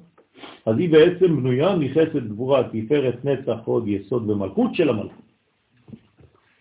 אז 0.66 0.78
היא 0.78 0.90
בעצם 0.90 1.37
בנויה 1.37 1.76
מחסד 1.76 2.28
גבורה, 2.28 2.62
תפארת 2.73 3.25
נצח, 3.25 3.58
עוד 3.64 3.88
יסוד 3.88 4.30
ומלכות 4.30 4.75
של 4.75 4.88
המלכות. 4.88 5.25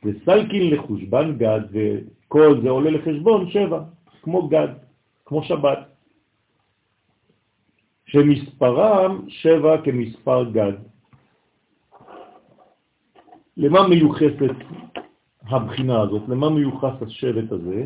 וסלקין 0.06 0.74
לחושבן 0.74 1.38
גד, 1.38 1.62
וכל 1.72 2.62
זה 2.64 2.70
עולה 2.70 2.90
לחשבון 2.90 3.50
שבע, 3.50 3.84
כמו 4.22 4.48
גד, 4.48 4.68
כמו 5.26 5.44
שבת. 5.44 5.80
שמספרם 8.06 9.30
שבע 9.30 9.82
כמספר 9.84 10.52
גד. 10.52 10.74
למה 13.58 13.88
מיוחסת 13.88 14.56
הבחינה 15.42 16.02
הזאת? 16.02 16.22
למה 16.28 16.50
מיוחס 16.50 17.02
השבט 17.02 17.52
הזה? 17.52 17.86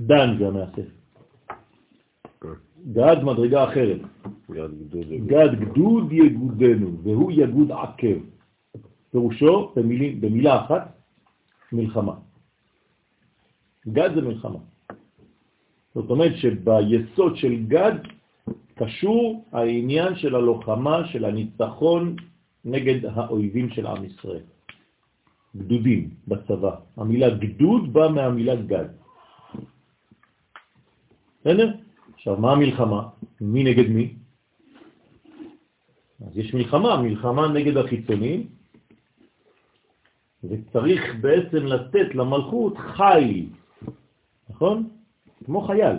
דן 0.00 0.38
זה 0.38 0.48
המאסף. 0.48 0.99
גד 2.92 3.16
מדרגה 3.22 3.64
אחרת. 3.64 4.00
גד 5.26 5.60
גדוד 5.60 6.12
יגודנו, 6.12 6.98
והוא 7.02 7.32
יגוד 7.32 7.72
עקב. 7.72 8.18
פירושו 9.10 9.72
במילים, 9.76 10.20
במילה 10.20 10.64
אחת, 10.64 10.98
מלחמה. 11.72 12.14
גד 13.88 14.14
זה 14.14 14.20
מלחמה. 14.20 14.58
זאת 15.94 16.10
אומרת 16.10 16.32
שביסוד 16.36 17.36
של 17.36 17.54
גד 17.68 17.94
קשור 18.74 19.44
העניין 19.52 20.16
של 20.16 20.34
הלוחמה, 20.34 21.06
של 21.12 21.24
הניצחון 21.24 22.16
נגד 22.64 23.06
האויבים 23.06 23.70
של 23.70 23.86
עם 23.86 24.04
ישראל. 24.04 24.42
גדודים 25.56 26.10
בצבא. 26.28 26.74
המילה 26.96 27.30
גדוד 27.30 27.92
באה 27.92 28.08
מהמילה 28.08 28.56
גד. 28.56 28.88
בסדר? 31.40 31.68
עכשיו, 32.20 32.36
מה 32.36 32.52
המלחמה? 32.52 33.08
מי 33.40 33.64
נגד 33.64 33.88
מי? 33.88 34.14
אז 36.26 36.36
יש 36.36 36.54
מלחמה, 36.54 37.02
מלחמה 37.02 37.48
נגד 37.48 37.76
החיצונים, 37.76 38.46
וצריך 40.44 41.14
בעצם 41.20 41.56
לתת 41.66 42.14
למלכות 42.14 42.78
חיל, 42.78 43.46
נכון? 44.50 44.88
כמו 45.44 45.60
חייל. 45.60 45.96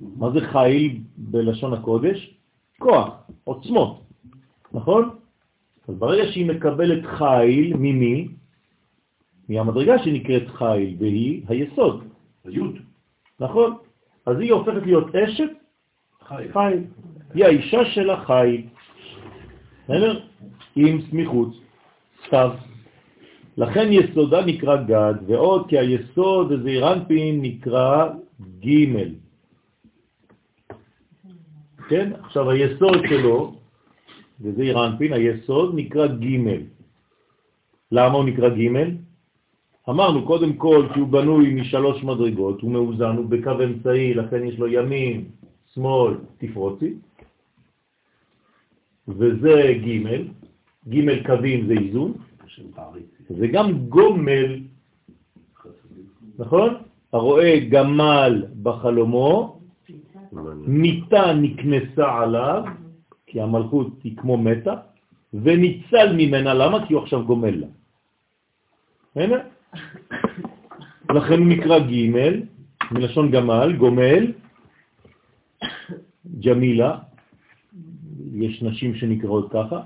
מה 0.00 0.30
זה 0.30 0.40
חיל 0.40 1.00
בלשון 1.16 1.72
הקודש? 1.72 2.34
כוח, 2.78 3.30
עוצמות, 3.44 4.02
נכון? 4.72 5.10
אז 5.88 5.94
ברגע 5.94 6.32
שהיא 6.32 6.46
מקבלת 6.46 7.06
חיל, 7.06 7.76
ממי? 7.76 8.28
מהמדרגה 9.48 9.98
שנקראת 10.04 10.48
חיל, 10.48 10.96
והיא 10.98 11.42
היסוד. 11.48 12.04
היוד. 12.44 12.78
נכון? 13.40 13.76
אז 14.26 14.38
היא 14.38 14.52
הופכת 14.52 14.82
להיות 14.82 15.14
אשת 15.14 15.61
חיל. 16.52 16.84
היא 17.34 17.44
האישה 17.44 17.84
של 17.84 18.10
החיל. 18.10 18.62
בסדר? 19.84 20.20
עם 20.76 21.00
סמיכות, 21.10 21.48
סתיו. 22.26 22.50
לכן 23.56 23.88
יסודה 23.90 24.44
נקרא 24.44 24.76
גד, 24.76 25.14
ועוד 25.26 25.68
כי 25.68 25.78
היסוד 25.78 26.52
הזעירנפין 26.52 27.42
נקרא 27.42 28.08
ג' 28.64 28.94
כן? 31.88 32.12
עכשיו 32.24 32.50
היסוד 32.50 32.98
שלו, 33.08 33.54
וזה 34.40 34.62
אירנפין, 34.62 35.12
היסוד 35.12 35.72
נקרא 35.74 36.06
ג' 36.06 36.38
למה 37.92 38.14
הוא 38.14 38.24
נקרא 38.24 38.48
ג'? 38.48 38.68
אמרנו 39.88 40.26
קודם 40.26 40.52
כל 40.52 40.86
כי 40.94 41.00
הוא 41.00 41.08
בנוי 41.08 41.54
משלוש 41.54 42.04
מדרגות, 42.04 42.60
הוא 42.60 42.70
מאוזן, 42.70 43.16
הוא 43.16 43.26
בקו 43.28 43.50
אמצעי, 43.64 44.14
לכן 44.14 44.44
יש 44.44 44.58
לו 44.58 44.68
ימין, 44.68 45.24
שמאל, 45.74 46.14
תפרוצי, 46.38 46.94
וזה 49.08 49.74
ג', 49.84 49.98
ג' 50.88 51.26
קווים 51.26 51.66
זה 51.66 51.72
איזון, 51.72 52.12
וגם 53.30 53.88
גומל, 53.88 54.60
נכון? 56.38 56.74
הרואה 57.12 57.60
גמל 57.68 58.44
בחלומו, 58.62 59.60
מיטה 60.66 61.32
נקנסה 61.32 62.18
עליו, 62.20 62.64
כי 63.26 63.40
המלכות 63.40 63.88
היא 64.04 64.16
כמו 64.16 64.36
מתה, 64.36 64.74
וניצל 65.34 66.12
ממנה, 66.16 66.54
למה? 66.54 66.86
כי 66.86 66.94
הוא 66.94 67.02
עכשיו 67.02 67.24
גומל 67.24 67.56
לה. 67.56 67.66
הנה. 69.16 69.36
לכן 71.10 71.38
הוא 71.38 71.46
נקרא 71.46 71.78
ג' 71.78 72.10
מלשון 72.92 73.30
גמל, 73.30 73.76
גומל, 73.76 74.32
ג'מילה, 76.44 76.98
יש 78.34 78.62
נשים 78.62 78.94
שנקראות 78.94 79.52
ככה, 79.52 79.80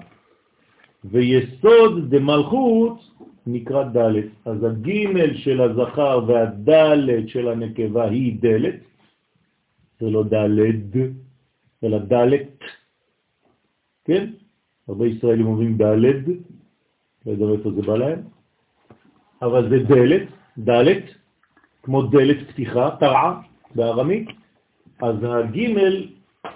ויסוד 1.05 2.15
דמלכות 2.15 2.99
נקרא 3.47 3.83
ד'. 3.85 4.15
אז 4.45 4.65
הג' 4.65 4.91
של 5.37 5.61
הזכר 5.61 6.25
והד' 6.27 7.29
של 7.29 7.49
הנקבה 7.49 8.05
היא 8.09 8.37
דלת, 8.41 8.75
זה 10.01 10.11
לא 10.11 10.25
ד', 10.25 10.97
אלא 11.85 11.99
ד', 11.99 12.33
כן? 14.05 14.31
הרבה 14.89 15.07
ישראלים 15.07 15.47
אומרים 15.47 15.77
ד', 15.77 16.29
לא 17.27 17.33
יודע 17.33 17.45
איפה 17.53 17.71
זה 17.71 17.83
בא 17.83 17.97
להם, 17.97 18.21
אבל 19.43 19.71
זה 19.71 19.79
דלת, 19.79 20.29
ד', 20.59 21.01
כמו 21.83 22.03
דלת 22.03 22.49
פתיחה, 22.49 22.97
תרעה 23.01 23.41
בארמית, 23.75 24.29
אז 25.03 25.17
הג' 25.23 25.57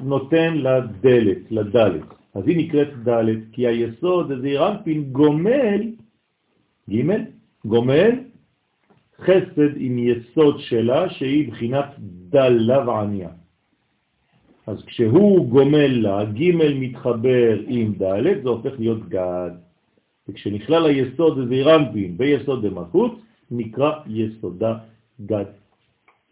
נותן 0.02 0.56
לדלת, 0.56 1.38
לדלת. 1.50 2.04
אז 2.34 2.42
היא 2.46 2.56
נקראת 2.56 3.08
ד', 3.08 3.24
כי 3.52 3.66
היסוד, 3.66 4.32
הזה 4.32 4.58
רמפין 4.58 5.12
גומל, 5.12 5.82
ג', 6.90 7.02
גומל, 7.64 8.10
חסד 9.20 9.76
עם 9.76 9.98
יסוד 9.98 10.60
שלה, 10.60 11.10
שהיא 11.10 11.48
בחינת 11.52 11.84
דלה 12.30 12.88
ועניה. 12.88 13.28
אז 14.66 14.84
כשהוא 14.84 15.48
גומל 15.48 15.86
לה, 15.86 16.24
ג' 16.24 16.52
מתחבר 16.54 17.58
עם 17.66 17.92
ד', 17.92 18.42
זה 18.42 18.48
הופך 18.48 18.72
להיות 18.78 19.08
גד. 19.08 19.50
וכשנכלל 20.28 20.86
היסוד 20.86 21.38
הזה 21.38 21.62
רמפין 21.62 22.16
ביסוד 22.16 22.66
דמלכות, 22.66 23.20
נקרא 23.50 23.92
יסודה 24.06 24.78
גד. 25.26 25.44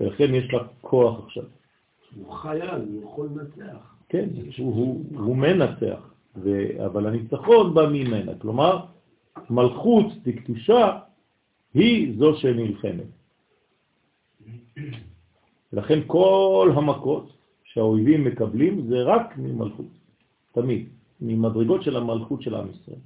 ולכן 0.00 0.34
יש 0.34 0.52
לה 0.52 0.58
כוח 0.80 1.24
עכשיו. 1.26 1.57
הוא 2.16 2.32
חייל, 2.32 2.70
הוא 2.70 3.02
יכול 3.02 3.28
לנצח. 3.34 3.94
כן, 4.08 4.28
הוא, 4.58 5.36
מנצח. 5.36 6.14
אבל 6.86 7.06
הניצחון 7.06 7.74
בא 7.74 7.88
ממנה. 7.88 8.34
כלומר, 8.38 8.84
מלכות 9.50 10.06
דקדושה 10.22 10.98
היא 11.74 12.18
זו 12.18 12.34
שנלחמת. 12.34 13.06
לכן 15.72 16.00
כל 16.06 16.70
המכות 16.74 17.32
שהאויבים 17.64 18.24
מקבלים 18.24 18.86
זה 18.88 19.02
רק 19.02 19.38
ממלכות, 19.38 19.86
תמיד, 20.52 20.88
ממדרגות 21.20 21.82
של 21.82 21.96
המלכות 21.96 22.42
של 22.42 22.54
עם 22.54 22.66
ישראל. 22.70 23.00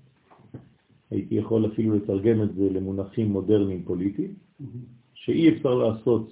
הייתי 1.10 1.34
יכול 1.34 1.66
אפילו 1.66 1.96
לתרגם 1.96 2.42
את 2.42 2.54
זה 2.54 2.70
למונחים 2.70 3.32
מודרניים 3.32 3.84
פוליטיים, 3.84 4.34
שאי 5.14 5.56
אפשר 5.56 5.74
לעשות 5.74 6.30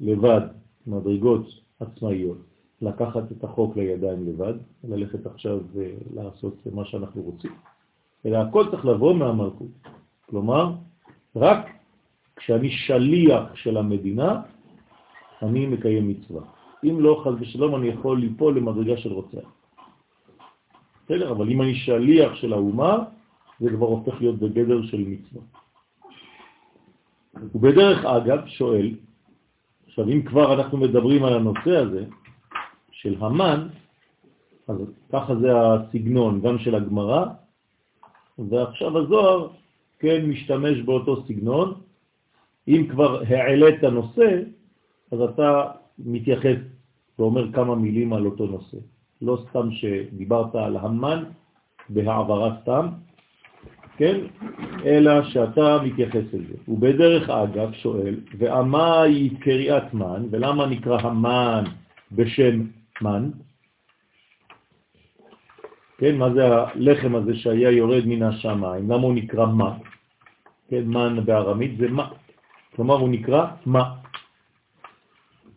לבד 0.00 0.40
מדרגות 0.86 1.46
עצמאיות. 1.80 2.38
לקחת 2.82 3.32
את 3.32 3.44
החוק 3.44 3.76
לידיים 3.76 4.26
לבד, 4.28 4.54
ללכת 4.84 5.26
עכשיו 5.26 5.58
ולעשות 5.72 6.66
מה 6.72 6.84
שאנחנו 6.84 7.22
רוצים, 7.22 7.52
אלא 8.26 8.36
הכל 8.36 8.64
צריך 8.70 8.84
לבוא 8.86 9.14
מהמלכות. 9.14 9.68
כלומר, 10.30 10.72
רק 11.36 11.70
כשאני 12.36 12.70
שליח 12.70 13.54
של 13.54 13.76
המדינה, 13.76 14.42
אני 15.42 15.66
מקיים 15.66 16.08
מצווה. 16.08 16.42
אם 16.84 17.00
לא, 17.00 17.22
חז 17.24 17.34
ושלום, 17.40 17.74
אני 17.74 17.88
יכול 17.88 18.20
ליפול 18.20 18.56
למדרגה 18.56 18.96
של 18.96 19.12
רוצח. 19.12 19.48
בסדר, 21.04 21.30
אבל 21.30 21.50
אם 21.50 21.62
אני 21.62 21.74
שליח 21.74 22.34
של 22.34 22.52
האומה, 22.52 23.04
זה 23.60 23.70
כבר 23.70 23.86
הופך 23.86 24.20
להיות 24.20 24.38
בגדר 24.38 24.82
של 24.82 25.04
מצווה. 25.08 25.42
ובדרך 27.54 28.04
אגב, 28.04 28.46
שואל, 28.46 28.94
עכשיו 29.98 30.12
אם 30.12 30.22
כבר 30.22 30.54
אנחנו 30.54 30.78
מדברים 30.78 31.24
על 31.24 31.34
הנושא 31.34 31.76
הזה 31.76 32.04
של 32.90 33.14
המן, 33.18 33.68
אז 34.68 34.76
ככה 35.12 35.36
זה 35.36 35.48
הסגנון 35.52 36.40
גם 36.40 36.58
של 36.58 36.74
הגמרא, 36.74 37.26
ועכשיו 38.38 38.98
הזוהר 38.98 39.48
כן 39.98 40.26
משתמש 40.26 40.78
באותו 40.80 41.26
סגנון. 41.26 41.74
אם 42.68 42.86
כבר 42.90 43.22
העלית 43.28 43.84
הנושא, 43.84 44.42
אז 45.12 45.20
אתה 45.20 45.70
מתייחס 45.98 46.58
ואומר 47.18 47.52
כמה 47.52 47.74
מילים 47.74 48.12
על 48.12 48.26
אותו 48.26 48.46
נושא. 48.46 48.76
לא 49.22 49.38
סתם 49.50 49.70
שדיברת 49.70 50.54
על 50.54 50.76
המן 50.76 51.24
בהעברה 51.88 52.56
סתם, 52.62 52.88
כן? 53.98 54.16
אלא 54.84 55.22
שאתה 55.22 55.78
מתייחס 55.84 56.24
לזה. 56.32 56.54
ובדרך 56.68 57.30
אגב 57.30 57.72
שואל, 57.72 58.14
ואמה 58.38 59.02
היא 59.02 59.40
קריאת 59.40 59.94
מן, 59.94 60.26
ולמה 60.30 60.66
נקרא 60.66 61.00
המן 61.00 61.64
בשם 62.12 62.62
מן? 63.02 63.30
כן, 65.98 66.16
מה 66.16 66.32
זה 66.34 66.42
הלחם 66.46 67.14
הזה 67.14 67.36
שהיה 67.36 67.70
יורד 67.70 68.06
מן 68.06 68.22
השמיים? 68.22 68.90
למה 68.90 69.02
הוא 69.02 69.14
נקרא 69.14 69.46
מה? 69.46 69.76
כן, 70.68 70.84
מן 70.86 71.24
בארמית 71.24 71.78
זה 71.78 71.88
מה. 71.88 72.08
כלומר, 72.76 72.94
הוא 72.94 73.08
נקרא 73.08 73.46
מה. 73.66 73.94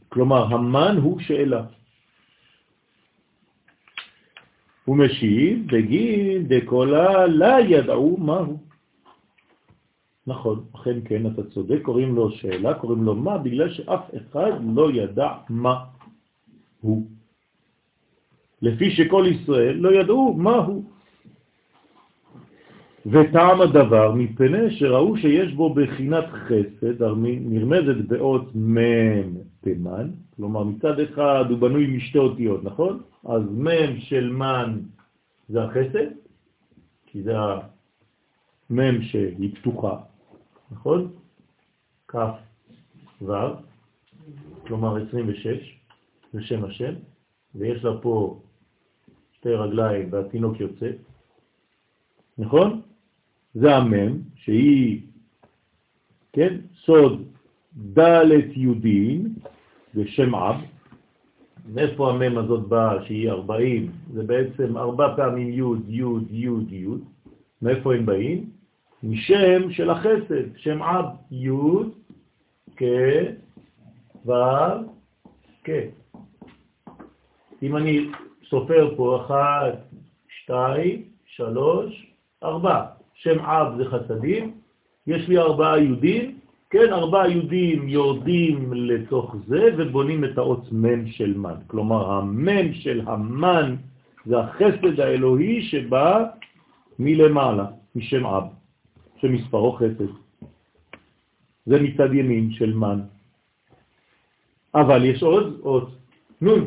כלומר, 0.10 0.44
המן 0.44 0.98
הוא 0.98 1.20
שאלה. 1.20 1.62
הוא 4.86 4.98
משיב 4.98 5.68
בגין 5.68 6.48
דקולה 6.48 7.28
לה 7.28 7.58
ידעו 7.60 8.18
מהו. 8.18 8.58
נכון, 10.28 10.64
אכן 10.76 11.00
כן, 11.06 11.28
אתה 11.28 11.44
צודק, 11.44 11.80
קוראים 11.82 12.16
לו 12.16 12.32
שאלה, 12.32 12.74
קוראים 12.74 13.04
לו 13.04 13.16
מה, 13.16 13.38
בגלל 13.38 13.70
שאף 13.74 14.04
אחד 14.16 14.52
לא 14.76 14.92
ידע 14.92 15.30
מה 15.50 15.76
הוא. 16.82 17.08
לפי 18.62 18.92
שכל 18.92 19.26
ישראל 19.28 19.76
לא 19.76 19.90
ידעו 20.00 20.34
מה 20.38 20.56
הוא. 20.56 20.84
וטעם 23.06 23.62
הדבר 23.62 24.12
מפני 24.12 24.72
שראו 24.72 25.18
שיש 25.18 25.54
בו 25.54 25.74
בחינת 25.74 26.26
חסד, 26.30 27.04
נרמזת 27.24 27.96
באות 28.08 28.56
מם 28.56 29.38
תימן, 29.62 30.10
כלומר 30.36 30.64
מצד 30.64 31.00
אחד 31.00 31.46
הוא 31.50 31.60
בנוי 31.60 31.98
משתי 31.98 32.18
אותיות, 32.18 32.64
נכון? 32.64 33.02
אז 33.26 33.42
מם 33.52 34.00
של 34.00 34.30
מן 34.30 34.80
זה 35.50 35.64
החסד, 35.64 36.08
כי 37.06 37.24
זה 37.24 37.34
המם 37.38 39.02
שהיא 39.02 39.56
פתוחה, 39.56 39.98
נכון? 40.72 41.12
כף 42.08 42.36
ו', 43.22 43.34
כלומר 44.68 45.08
26, 45.08 45.80
זה 46.34 46.42
שם 46.42 46.64
השם, 46.64 46.94
ויש 47.56 47.84
לה 47.84 47.92
פה 48.02 48.40
שתי 49.32 49.50
רגליים 49.50 50.08
והתינוק 50.12 50.60
יוצא, 50.60 50.90
נכון? 52.38 52.82
זה 53.54 53.76
המם, 53.76 54.18
שהיא, 54.36 55.02
כן, 56.34 56.58
סוד 56.86 57.24
ד' 57.98 58.32
יהודין, 58.56 59.34
זה 59.94 60.08
שם 60.08 60.36
אב. 60.36 60.56
מאיפה 61.74 62.10
המם 62.10 62.38
הזאת 62.38 62.68
באה, 62.68 63.06
שהיא 63.06 63.30
40? 63.30 63.92
זה 64.14 64.24
בעצם 64.24 64.78
ארבע 64.78 65.16
פעמים 65.16 65.50
י', 65.50 65.62
י', 65.88 66.04
י', 66.30 66.76
י'. 66.76 66.88
מאיפה 67.62 67.96
הם 67.96 68.06
באים? 68.06 68.50
משם 69.04 69.72
של 69.72 69.90
החסד, 69.90 70.58
שם 70.58 70.84
אב, 70.84 71.06
י', 71.32 71.50
כ', 72.76 72.84
ו', 74.26 74.32
כ'. 75.64 75.70
אם 77.64 77.78
אני 77.78 78.08
סופר 78.50 78.94
פה 78.98 79.26
אחת, 79.26 79.80
שתיים, 80.28 81.04
שלוש, 81.26 82.12
ארבע. 82.44 83.01
שם 83.22 83.40
אב 83.40 83.78
זה 83.78 83.86
חסדים, 83.86 84.52
יש 85.08 85.28
לי 85.30 85.38
ארבעה 85.38 85.80
יהודים, 85.80 86.40
כן, 86.70 86.94
ארבעה 86.94 87.30
יהודים 87.30 87.90
יורדים 87.90 88.74
לתוך 88.74 89.36
זה 89.48 89.70
ובונים 89.78 90.26
את 90.26 90.38
האות 90.38 90.72
מם 90.72 91.08
של 91.08 91.38
מן. 91.38 91.56
כלומר, 91.68 92.12
המם 92.12 92.74
של 92.74 93.02
המן 93.08 93.76
זה 94.26 94.40
החסד 94.40 95.00
האלוהי 95.00 95.62
שבא 95.62 96.26
מלמעלה, 97.00 97.66
משם 97.96 98.26
אב, 98.26 98.44
שמספרו 99.18 99.72
חסד. 99.72 100.10
זה 101.66 101.82
מצד 101.82 102.14
ימין 102.14 102.52
של 102.52 102.74
מן. 102.74 103.00
אבל 104.76 105.06
יש 105.06 105.24
עוד 105.24 105.60
אות, 105.64 105.90
נון. 106.42 106.66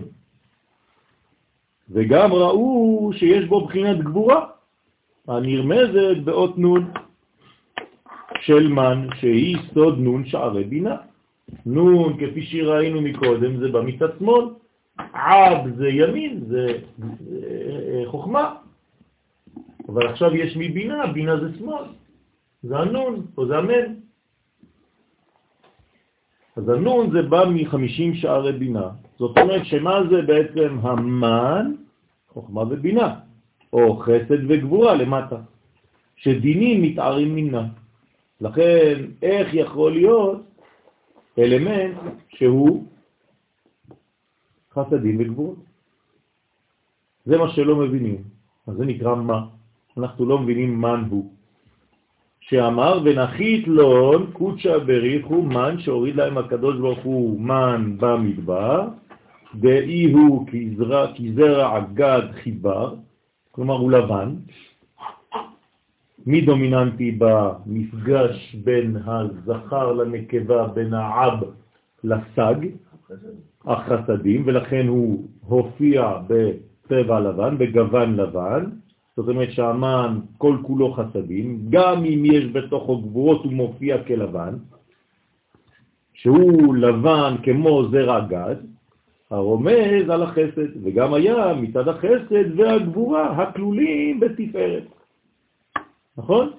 וגם 1.91 2.33
ראו 2.33 3.11
שיש 3.13 3.45
בו 3.45 3.67
בחינת 3.67 3.99
גבורה. 3.99 4.54
הנרמזת 5.29 6.17
באות 6.25 6.59
נון 6.59 6.91
של 8.41 8.69
מן, 8.69 9.09
שהיא 9.21 9.57
סוד 9.75 9.99
נון 9.99 10.27
שערי 10.27 10.65
בינה. 10.65 10.97
נון, 11.67 12.17
כפי 12.17 12.43
שראינו 12.43 13.01
מקודם, 13.01 13.57
זה 13.57 13.69
בא 13.69 13.81
מצד 13.81 14.09
שמאל, 14.19 14.45
עב 15.13 15.77
זה 15.77 15.89
ימין, 15.89 16.45
זה 16.49 16.67
חוכמה. 18.07 18.55
אבל 19.89 20.07
עכשיו 20.07 20.37
יש 20.37 20.57
מבינה, 20.57 21.07
בינה 21.07 21.41
זה 21.41 21.59
שמאל. 21.59 21.85
זה 22.63 22.79
הנון, 22.79 23.27
או 23.37 23.47
זה 23.47 23.59
המן. 23.59 23.95
אז 26.57 26.69
הנון 26.69 27.11
זה 27.11 27.23
בא 27.23 27.45
מחמישים 27.55 28.15
שערי 28.15 28.53
בינה. 28.53 28.89
זאת 29.19 29.39
אומרת 29.39 29.65
שמה 29.65 30.01
זה 30.11 30.23
בעצם 30.23 30.79
המן? 30.83 31.75
חוכמה 32.29 32.63
ובינה. 32.63 33.24
או 33.75 33.97
חסד 33.97 34.41
וגבורה 34.49 34.95
למטה, 34.95 35.37
שדינים 36.17 36.83
מתארים 36.83 37.35
מנה. 37.35 37.67
לכן, 38.41 38.95
איך 39.23 39.55
יכול 39.55 39.93
להיות 39.93 40.43
אלמנט 41.39 41.97
שהוא 42.29 42.87
חסדים 44.73 45.17
וגבורה? 45.21 45.55
זה 47.27 47.39
מה 47.39 47.49
שלא 47.51 47.77
מבינים, 47.77 48.23
אז 48.67 48.77
זה 48.77 48.85
נקרא 48.85 49.15
מה. 49.15 49.41
אנחנו 49.97 50.27
לא 50.27 50.39
מבינים 50.39 50.81
מן 50.81 51.05
הוא. 51.11 51.31
שאמר 52.41 53.01
ונחית 53.05 53.69
לון 53.69 54.31
קודשא 54.33 54.79
בריחו 54.79 55.43
מן 55.43 55.79
שהוריד 55.79 56.17
להם 56.17 56.39
הקדוש 56.39 56.77
ברוך 56.77 56.99
הוא 57.03 57.41
מן 57.41 57.97
במדבר, 57.97 58.89
דאי 59.55 60.13
הוא 60.13 60.47
כזרע 60.47 61.79
אגד 61.79 62.23
חיבר, 62.33 62.95
כלומר 63.55 63.75
הוא 63.75 63.91
לבן. 63.91 64.35
מי 66.27 66.41
דומיננטי 66.41 67.19
במפגש 67.19 68.55
בין 68.65 68.97
הזכר 68.97 69.93
לנקבה, 69.93 70.67
בין 70.67 70.95
העב 70.95 71.41
לסג? 72.05 72.57
החסדים, 73.65 74.43
ולכן 74.47 74.87
הוא 74.89 75.25
הופיע 75.41 76.19
בצבע 76.27 77.21
לבן, 77.21 77.59
בגוון 77.59 78.17
לבן, 78.17 78.65
זאת 79.17 79.29
אומרת 79.29 79.51
שהמן 79.53 80.19
כל 80.39 80.57
כולו 80.63 80.93
חסדים, 80.93 81.67
גם 81.71 82.05
אם 82.05 82.25
יש 82.25 82.45
בתוכו 82.45 83.03
גבורות 83.03 83.45
הוא 83.45 83.53
מופיע 83.53 84.05
כלבן, 84.05 84.55
שהוא 86.15 86.75
לבן 86.75 87.35
כמו 87.43 87.89
זרע 87.91 88.21
גד, 88.21 88.57
הרומז 89.31 90.09
על 90.11 90.23
החסד, 90.23 90.85
וגם 90.85 91.15
היה 91.15 91.55
מצד 91.55 91.89
החסד 91.89 92.59
והגבורה 92.59 93.43
הכלולים 93.43 94.21
בתפארת. 94.21 94.85
נכון? 96.17 96.53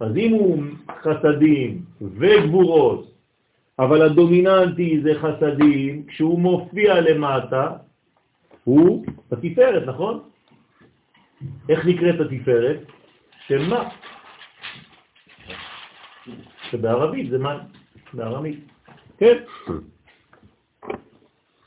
אז 0.00 0.16
אם 0.16 0.32
הוא 0.32 0.62
חסדים 1.02 1.82
וגבורות, 2.00 3.10
אבל 3.78 4.02
הדומיננטי 4.02 5.00
זה 5.02 5.12
חסדים, 5.20 6.06
כשהוא 6.06 6.38
מופיע 6.38 7.00
למטה, 7.00 7.72
הוא 8.64 9.06
בתפארת, 9.30 9.88
נכון? 9.88 10.20
איך 11.68 11.86
נקראת 11.86 12.20
התפארת? 12.20 12.78
שמה? 13.46 13.88
שבערבית 16.70 17.30
זה 17.30 17.38
מה? 17.38 17.58
בארמית. 18.14 18.58
כן. 19.18 19.36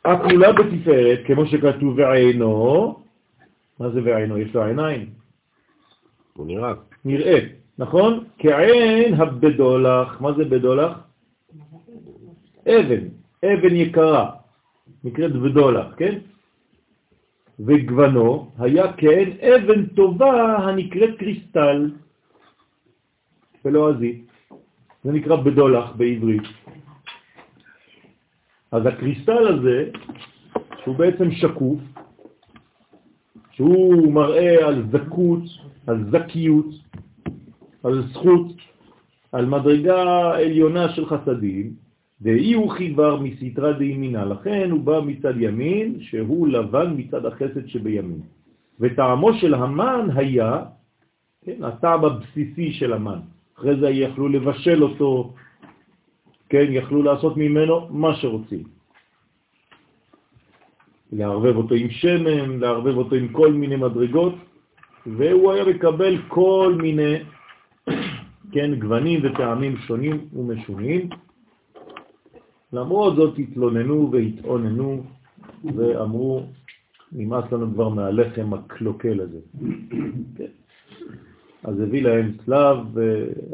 הכלולה 0.05 0.51
בתפארת, 0.53 1.19
כמו 1.25 1.45
שכתוב 1.45 1.97
ועינו, 1.97 2.95
מה 3.79 3.89
זה 3.89 3.99
ועינו? 4.03 4.37
יש 4.37 4.55
לו 4.55 4.63
עיניים. 4.63 5.09
הוא 6.33 6.47
נראה. 6.47 6.73
נראה, 7.05 7.39
נכון? 7.77 8.23
כעין 8.37 9.13
הבדולח, 9.13 10.21
מה 10.21 10.33
זה 10.33 10.45
בדולח? 10.45 10.97
אבן, 12.67 13.03
אבן 13.45 13.75
יקרה, 13.75 14.31
נקראת 15.03 15.31
בדולח, 15.31 15.87
כן? 15.97 16.19
וגוונו 17.59 18.51
היה 18.59 18.93
כעין 18.93 19.31
אבן 19.39 19.85
טובה 19.85 20.57
הנקראת 20.57 21.17
קריסטל 21.17 21.91
ולועזית. 23.65 24.27
זה 25.03 25.11
נקרא 25.11 25.35
בדולח 25.35 25.91
בעברית. 25.95 26.43
אז 28.73 28.85
הקריסטל 28.85 29.47
הזה, 29.47 29.89
שהוא 30.83 30.95
בעצם 30.95 31.31
שקוף, 31.31 31.79
שהוא 33.51 34.13
מראה 34.13 34.67
על 34.67 34.83
זכות, 34.91 35.43
על 35.87 36.05
זכיות, 36.11 36.65
על 37.83 38.01
זכות, 38.01 38.47
על 39.31 39.45
מדרגה 39.45 40.31
עליונה 40.35 40.89
של 40.89 41.05
חסדים, 41.05 41.73
ואי 42.21 42.53
הוא 42.53 42.71
חיבר 42.71 43.19
מסתרה 43.19 43.73
דימינה, 43.73 44.25
לכן 44.25 44.71
הוא 44.71 44.81
בא 44.81 44.99
מצד 45.05 45.33
ימין, 45.37 45.97
שהוא 45.99 46.47
לבן 46.47 46.93
מצד 46.97 47.25
החסד 47.25 47.67
שבימין. 47.67 48.21
וטעמו 48.79 49.33
של 49.33 49.53
המן 49.53 50.07
היה, 50.15 50.63
כן, 51.45 51.63
הטעם 51.63 52.05
הבסיסי 52.05 52.73
של 52.73 52.93
המן. 52.93 53.19
אחרי 53.57 53.79
זה 53.79 53.89
יכלו 53.89 54.27
לבשל 54.29 54.83
אותו, 54.83 55.33
כן, 56.53 56.65
יכלו 56.69 57.03
לעשות 57.03 57.37
ממנו 57.37 57.87
מה 57.89 58.15
שרוצים. 58.15 58.63
לערבב 61.11 61.55
אותו 61.55 61.75
עם 61.75 61.89
שמן, 61.89 62.59
לערבב 62.59 62.97
אותו 62.97 63.15
עם 63.15 63.27
כל 63.27 63.53
מיני 63.53 63.75
מדרגות, 63.75 64.35
והוא 65.05 65.51
היה 65.51 65.65
מקבל 65.65 66.17
כל 66.27 66.77
מיני, 66.81 67.13
כן, 68.53 68.75
גוונים 68.79 69.19
וטעמים 69.23 69.77
שונים 69.77 70.27
ומשונים. 70.33 71.09
למרות 72.73 73.15
זאת 73.15 73.39
התלוננו 73.39 74.11
והתאוננו 74.11 75.03
ואמרו, 75.63 76.45
נמאס 77.11 77.51
לנו 77.51 77.73
כבר 77.73 77.89
מהלחם 77.89 78.53
הקלוקל 78.53 79.21
הזה. 79.21 79.39
כן. 80.37 80.53
אז 81.63 81.79
הביא 81.79 82.03
להם 82.03 82.31
צלב, 82.45 82.77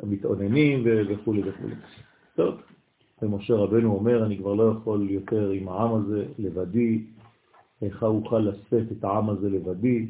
המתאוננים 0.03 0.83
וכו' 0.83 1.33
וכו'. 1.45 1.67
טוב, 2.35 2.55
ומשה 3.21 3.53
רבנו 3.53 3.93
אומר, 3.93 4.25
אני 4.25 4.37
כבר 4.37 4.53
לא 4.53 4.75
יכול 4.77 5.09
יותר 5.09 5.49
עם 5.49 5.67
העם 5.67 5.95
הזה 5.95 6.25
לבדי, 6.39 7.03
איך 7.81 8.03
אוכל 8.03 8.39
לשאת 8.39 8.91
את 8.91 9.03
העם 9.03 9.29
הזה 9.29 9.49
לבדי, 9.49 10.05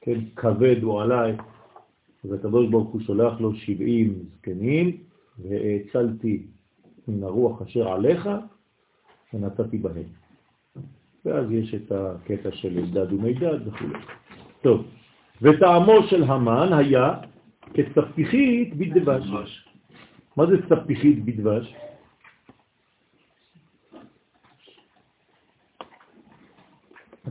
כן, 0.00 0.20
כבד 0.36 0.82
הוא 0.82 1.02
עליי. 1.02 1.36
אז 2.24 2.32
הקדוש 2.32 2.68
ברוך 2.68 2.88
הוא 2.88 3.00
שולח 3.00 3.40
לו 3.40 3.54
70 3.54 4.14
זקנים, 4.34 4.96
והאצלתי 5.38 6.42
מן 7.08 7.22
הרוח 7.22 7.62
אשר 7.62 7.88
עליך, 7.88 8.28
ונתתי 9.34 9.78
בהם. 9.78 10.02
ואז 11.24 11.50
יש 11.50 11.74
את 11.74 11.92
הקטע 11.92 12.52
של 12.52 12.78
אלדד 12.78 13.12
ומידד 13.12 13.66
וכו'. 13.66 13.86
טוב, 14.62 14.84
וטעמו 15.42 16.02
של 16.10 16.22
המן 16.22 16.72
היה 16.72 17.14
כצפיחית 17.74 18.76
בדבש. 18.76 19.68
מה 20.36 20.46
זה 20.46 20.56
צפיחית 20.68 21.24
בדבש? 21.24 21.74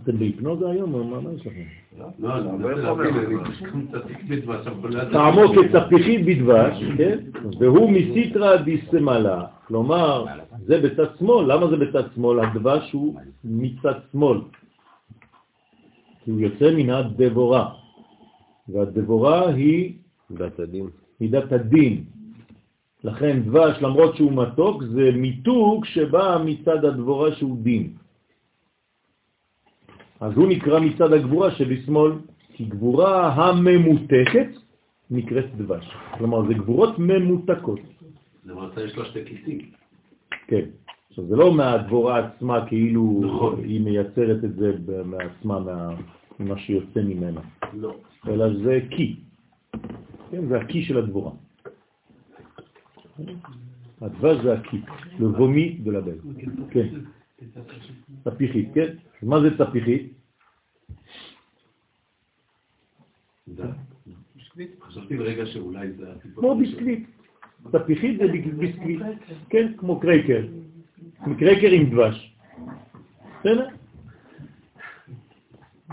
אתם 0.03 0.17
בהיפנוזה 0.17 0.69
היום? 0.69 1.11
מה 1.11 1.31
יש 1.35 1.47
לכם? 1.47 1.61
לא, 2.19 2.29
לא, 4.89 5.11
טעמו 5.11 5.41
כצפיחית 5.53 6.25
בדבש, 6.25 6.83
כן? 6.97 7.17
והוא 7.59 7.91
מסיטרא 7.91 8.55
דיסמלה, 8.55 9.45
כלומר, 9.67 10.25
זה 10.65 10.81
בצד 10.81 11.07
שמאל. 11.19 11.53
למה 11.53 11.67
זה 11.67 11.77
בצד 11.77 12.03
שמאל? 12.15 12.39
הדבש 12.39 12.91
הוא 12.91 13.15
מצד 13.43 13.93
שמאל. 14.11 14.37
כי 16.23 16.31
הוא 16.31 16.39
יוצא 16.41 16.75
מן 16.75 16.89
הדבורה, 16.89 17.69
והדבורה 18.69 19.49
היא. 19.49 19.93
מידת 21.21 21.51
הדין. 21.51 22.03
לכן 23.03 23.39
דבש, 23.39 23.81
למרות 23.81 24.15
שהוא 24.15 24.31
מתוק, 24.31 24.83
זה 24.83 25.11
מיתוק 25.13 25.85
שבא 25.85 26.43
מצד 26.45 26.85
הדבורה 26.85 27.35
שהוא 27.35 27.57
דין. 27.63 27.93
אז 30.19 30.33
הוא 30.35 30.47
נקרא 30.47 30.79
מצד 30.79 31.13
הגבורה 31.13 31.51
שבשמאל, 31.51 32.11
כי 32.53 32.65
גבורה 32.65 33.33
הממותקת 33.33 34.49
נקראת 35.11 35.55
דבש. 35.57 35.85
כלומר, 36.17 36.47
זה 36.47 36.53
גבורות 36.53 36.99
ממותקות. 36.99 37.79
למעשה 38.45 38.83
יש 38.83 38.95
לו 38.95 39.05
שתי 39.05 39.25
כיסים. 39.25 39.59
כן. 40.47 40.65
עכשיו, 41.09 41.25
זה 41.25 41.35
לא 41.35 41.53
מהדבורה 41.53 42.25
עצמה, 42.25 42.67
כאילו 42.67 43.21
נכון. 43.23 43.63
היא 43.63 43.81
מייצרת 43.81 44.43
את 44.43 44.55
זה 44.55 44.73
מעצמה, 45.05 45.59
מה, 45.59 45.89
ממה 46.39 46.57
שיוצא 46.57 47.01
ממנה. 47.01 47.41
לא. 47.73 47.95
אלא 48.27 48.45
זה 48.63 48.79
קי. 48.89 49.15
כן, 50.31 50.47
זה 50.47 50.57
הקי 50.57 50.83
של 50.83 50.97
הדבורה. 50.97 51.31
הדבש 54.01 54.37
זה 54.43 54.53
הקי, 54.53 54.81
de 55.19 55.91
la 55.91 56.01
belle. 56.01 56.21
כן. 56.69 56.87
צפיחית, 58.23 58.69
כן? 58.73 58.93
מה 59.23 59.41
זה 59.41 59.57
צפיחית? 59.57 60.13
חשבתי 64.81 65.17
לרגע 65.17 65.45
שאולי 65.45 65.91
זה... 65.91 66.05
כמו 66.35 66.55
ביסקוויט. 66.55 67.09
צפיחית 67.71 68.17
זה 68.17 68.27
ביסקוויט, 68.57 69.01
כן? 69.49 69.73
כמו 69.77 69.99
קרייקר. 69.99 70.45
קרייקר 71.39 71.71
עם 71.71 71.89
דבש. 71.89 72.35
בסדר? 73.39 73.67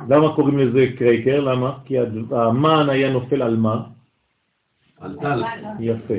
למה 0.08 0.34
קוראים 0.36 0.58
לזה 0.58 0.86
קרייקר? 0.98 1.40
למה? 1.40 1.78
כי 1.84 1.98
המן 2.30 2.88
היה 2.88 3.12
נופל 3.12 3.42
על 3.42 3.56
מה? 3.56 3.86
על 5.00 5.18
טל. 5.20 5.42
יפה. 5.80 6.14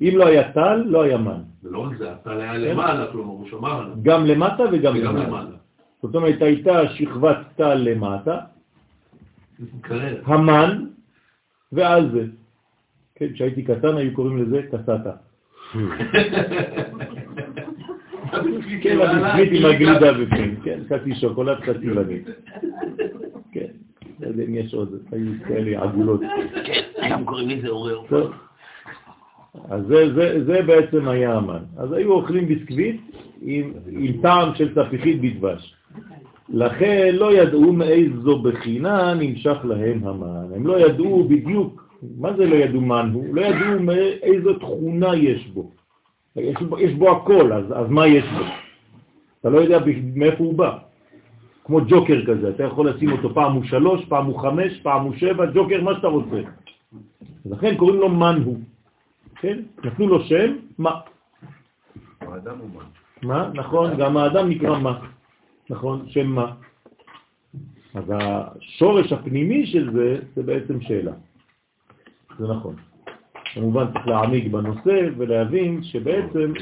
אם 0.00 0.12
לא 0.14 0.26
היה 0.26 0.52
טל, 0.52 0.76
לא 0.76 1.02
היה 1.02 1.18
מן. 1.18 1.42
ולא 1.64 1.78
רק 1.78 1.96
זה, 1.96 2.12
הטל 2.12 2.40
היה 2.40 2.58
למעלה, 2.58 3.06
כלומר 3.12 3.32
הוא 3.32 3.48
שמר 3.48 3.80
עליו. 3.82 3.94
גם 4.02 4.26
למטה 4.26 4.62
וגם 4.72 4.94
וגם 4.96 5.16
למעלה. 5.16 5.26
למעלה. 5.26 5.56
זאת 6.02 6.14
אומרת, 6.14 6.42
הייתה 6.42 6.88
שכבת 6.88 7.36
טל 7.56 7.74
למטה. 7.74 8.38
המן, 10.24 10.84
ועל 11.72 12.10
זה. 12.10 12.24
כן, 13.14 13.32
כשהייתי 13.32 13.62
קטן 13.62 13.96
היו 13.96 14.14
קוראים 14.14 14.38
לזה 14.38 14.62
קסטה. 14.62 15.12
כן, 18.82 18.98
הביסקוויט 19.00 19.50
עם 19.52 19.64
הגלידה 19.64 20.12
בפנים, 20.12 20.60
כן, 20.64 20.80
חצי 20.88 21.14
שוקולד, 21.14 21.58
חצי 21.60 21.90
ונית. 21.90 22.28
כן, 23.52 23.66
לא 24.20 24.26
יודע 24.26 24.44
אם 24.44 24.54
יש 24.54 24.74
עוד, 24.74 25.02
היו 25.12 25.32
כאלה 25.48 25.82
עגולות. 25.82 26.20
היום 26.96 27.24
קוראים 27.24 27.48
לזה 27.48 27.68
עורר. 27.68 28.30
אז 29.70 29.86
זה, 29.86 30.14
זה, 30.14 30.44
זה 30.44 30.62
בעצם 30.62 31.08
היה 31.08 31.34
המן. 31.34 31.62
אז 31.76 31.92
היו 31.92 32.12
אוכלים 32.12 32.46
ביסקוויט 32.46 33.00
עם, 33.42 33.72
עם 33.90 34.12
טעם 34.22 34.54
של 34.54 34.74
צפיחית 34.74 35.20
בדבש. 35.20 35.74
לכן 36.48 37.14
לא 37.14 37.32
ידעו 37.32 37.72
מאיזו 37.72 38.38
בחינה 38.42 39.14
נמשך 39.14 39.56
להם 39.64 40.04
המן. 40.04 40.54
הם 40.54 40.66
לא 40.66 40.80
ידעו 40.80 41.24
בדיוק, 41.28 41.88
מה 42.18 42.36
זה 42.36 42.46
לא 42.46 42.54
ידעו 42.54 42.80
מן 42.80 43.10
הוא? 43.12 43.34
לא 43.34 43.40
ידעו 43.40 43.80
מאיזו 43.80 44.54
תכונה 44.54 45.16
יש 45.16 45.46
בו. 45.48 45.70
יש, 46.36 46.62
בו- 46.62 46.78
יש 46.78 46.94
בו 46.94 47.10
הכל, 47.10 47.52
אז, 47.52 47.64
אז 47.74 47.90
מה 47.90 48.06
יש 48.06 48.24
בו? 48.24 48.44
אתה 49.40 49.50
לא 49.50 49.58
יודע 49.58 49.78
מאיפה 50.14 50.44
הוא 50.44 50.54
בא. 50.54 50.78
כמו 51.64 51.80
ג'וקר 51.88 52.26
כזה, 52.26 52.48
אתה 52.48 52.62
יכול 52.62 52.88
לשים 52.88 53.12
אותו 53.12 53.34
פעם 53.34 53.52
הוא 53.52 53.64
שלוש, 53.64 54.04
פעם 54.04 54.26
הוא 54.26 54.38
חמש, 54.38 54.80
פעם 54.82 55.04
הוא 55.04 55.14
שבע, 55.16 55.46
ג'וקר 55.54 55.82
מה 55.82 55.94
שאתה 55.94 56.06
רוצה. 56.06 56.40
לכן 57.46 57.76
קוראים 57.76 58.00
לו 58.00 58.08
מן 58.08 58.42
הוא. 58.44 58.58
כן? 59.40 59.58
נתנו 59.84 60.08
לו 60.08 60.24
שם, 60.24 60.56
מה? 60.78 61.00
האדם 62.20 62.58
הוא 62.58 62.68
מה? 62.74 62.84
מה? 63.22 63.50
נכון, 63.54 63.96
גם 63.98 64.16
האדם 64.16 64.48
נקרא 64.48 64.78
מה. 64.78 65.00
נכון, 65.70 66.08
שם 66.08 66.26
מה. 66.26 66.54
אז 67.94 68.04
השורש 68.08 69.12
הפנימי 69.12 69.66
של 69.66 69.92
זה, 69.92 70.18
זה 70.34 70.42
בעצם 70.42 70.80
שאלה. 70.80 71.12
זה 72.38 72.46
נכון. 72.48 72.76
כמובן 73.54 73.92
צריך 73.92 74.06
להעמיק 74.06 74.52
בנושא 74.52 75.08
ולהבין 75.16 75.82
שבעצם 75.82 76.52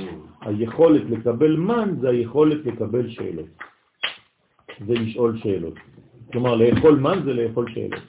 היכולת 0.41 1.03
לקבל 1.11 1.57
מן 1.57 2.01
זה 2.01 2.09
היכולת 2.09 2.67
לקבל 2.67 3.11
שאלות. 3.11 3.47
זה 4.87 4.95
לשאול 4.95 5.39
שאלות. 5.39 5.75
כלומר, 6.33 6.55
לאכול 6.55 6.99
מן 6.99 7.23
זה 7.25 7.35
לאכול 7.35 7.67
שאלות. 7.75 8.03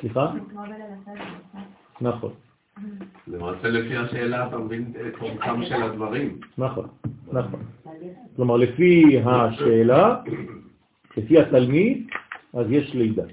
סליחה? 0.00 0.32
נכון, 2.00 2.32
למעשה 3.26 3.68
לפי 3.68 3.96
השאלה 3.96 4.48
אתה 4.48 4.58
מבין 4.58 4.92
את 5.06 5.14
עומקם 5.20 5.62
של 5.64 5.82
הדברים. 5.82 6.40
נכון, 6.58 6.88
נכון. 7.32 7.60
כלומר, 8.36 8.56
לפי 8.56 9.18
השאלה, 9.24 10.16
לפי 11.16 11.38
התלמיד, 11.38 12.06
אז 12.54 12.66
יש 12.70 12.94
לידה. 12.94 13.24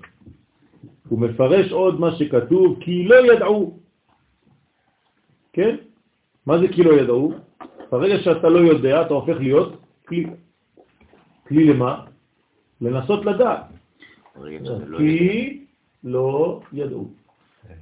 הוא 1.10 1.20
מפרש 1.20 1.72
עוד 1.72 2.00
מה 2.00 2.16
שכתוב, 2.16 2.78
כי 2.80 3.08
לא 3.08 3.34
ידעו. 3.34 3.80
כן? 5.54 5.76
מה 6.46 6.60
זה 6.60 6.68
כי 6.68 6.84
לא 6.84 6.94
ידעו? 6.94 7.34
ברגע 7.92 8.18
שאתה 8.20 8.50
לא 8.50 8.60
יודע, 8.60 9.02
אתה 9.02 9.14
הופך 9.14 9.38
להיות 9.40 9.82
כלי. 10.08 10.26
כלי 11.48 11.64
למה? 11.64 12.06
לנסות 12.82 13.26
לדעת. 13.26 13.64
לא 14.36 14.98
כי 14.98 15.66
לא 16.04 16.62
ידעו. 16.74 17.10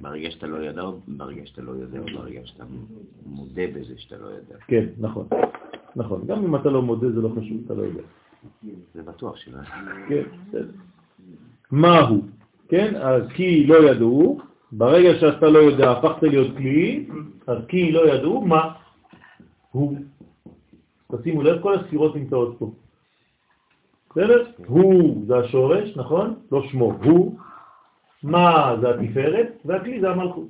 ברגע 0.00 0.30
שאתה 0.30 0.46
לא 0.46 0.82
או 0.82 0.98
ברגע 1.08 1.46
שאתה 1.46 1.62
לא 1.62 1.72
יודע, 1.72 2.00
ברגע 2.00 2.40
שאתה 2.44 2.64
מודה 3.26 3.62
בזה 3.74 3.94
שאתה 3.98 4.16
לא 4.16 4.26
יודע. 4.26 4.56
כן, 4.66 4.86
נכון. 4.98 5.26
נכון. 5.96 6.22
גם 6.26 6.44
אם 6.44 6.56
אתה 6.56 6.70
לא 6.70 6.82
מודה 6.82 7.10
זה 7.10 7.20
לא 7.20 7.28
חשוב, 7.28 7.60
אתה 7.64 7.74
לא 7.74 7.82
יודע. 7.82 8.02
זה 8.94 9.02
בטוח 9.02 9.36
שלא. 9.36 9.58
כן, 10.08 10.22
בסדר. 10.48 10.70
מהו? 11.70 12.22
כן, 12.68 12.96
אז 12.96 13.22
כי 13.34 13.66
לא 13.66 13.90
ידעו, 13.90 14.40
ברגע 14.72 15.18
שאתה 15.20 15.48
לא 15.48 15.58
יודע, 15.58 15.90
הפכת 15.90 16.22
להיות 16.22 16.56
כלי, 16.56 17.06
אז 17.46 17.58
כי 17.68 17.92
לא 17.92 18.14
ידעו, 18.14 18.40
מה? 18.40 18.72
הוא. 19.70 19.96
תשימו 21.12 21.42
לב, 21.42 21.62
כל 21.62 21.74
הספירות 21.74 22.16
נמצאות 22.16 22.56
פה. 22.58 22.70
בסדר? 24.10 24.44
הוא 24.66 25.24
זה 25.26 25.36
השורש, 25.36 25.96
נכון? 25.96 26.34
לא 26.52 26.62
שמו, 26.68 26.92
הוא. 27.04 27.38
מה 28.26 28.76
זה 28.80 28.90
התפארת, 28.90 29.48
והכלי 29.64 30.00
זה 30.00 30.10
המלכות. 30.10 30.48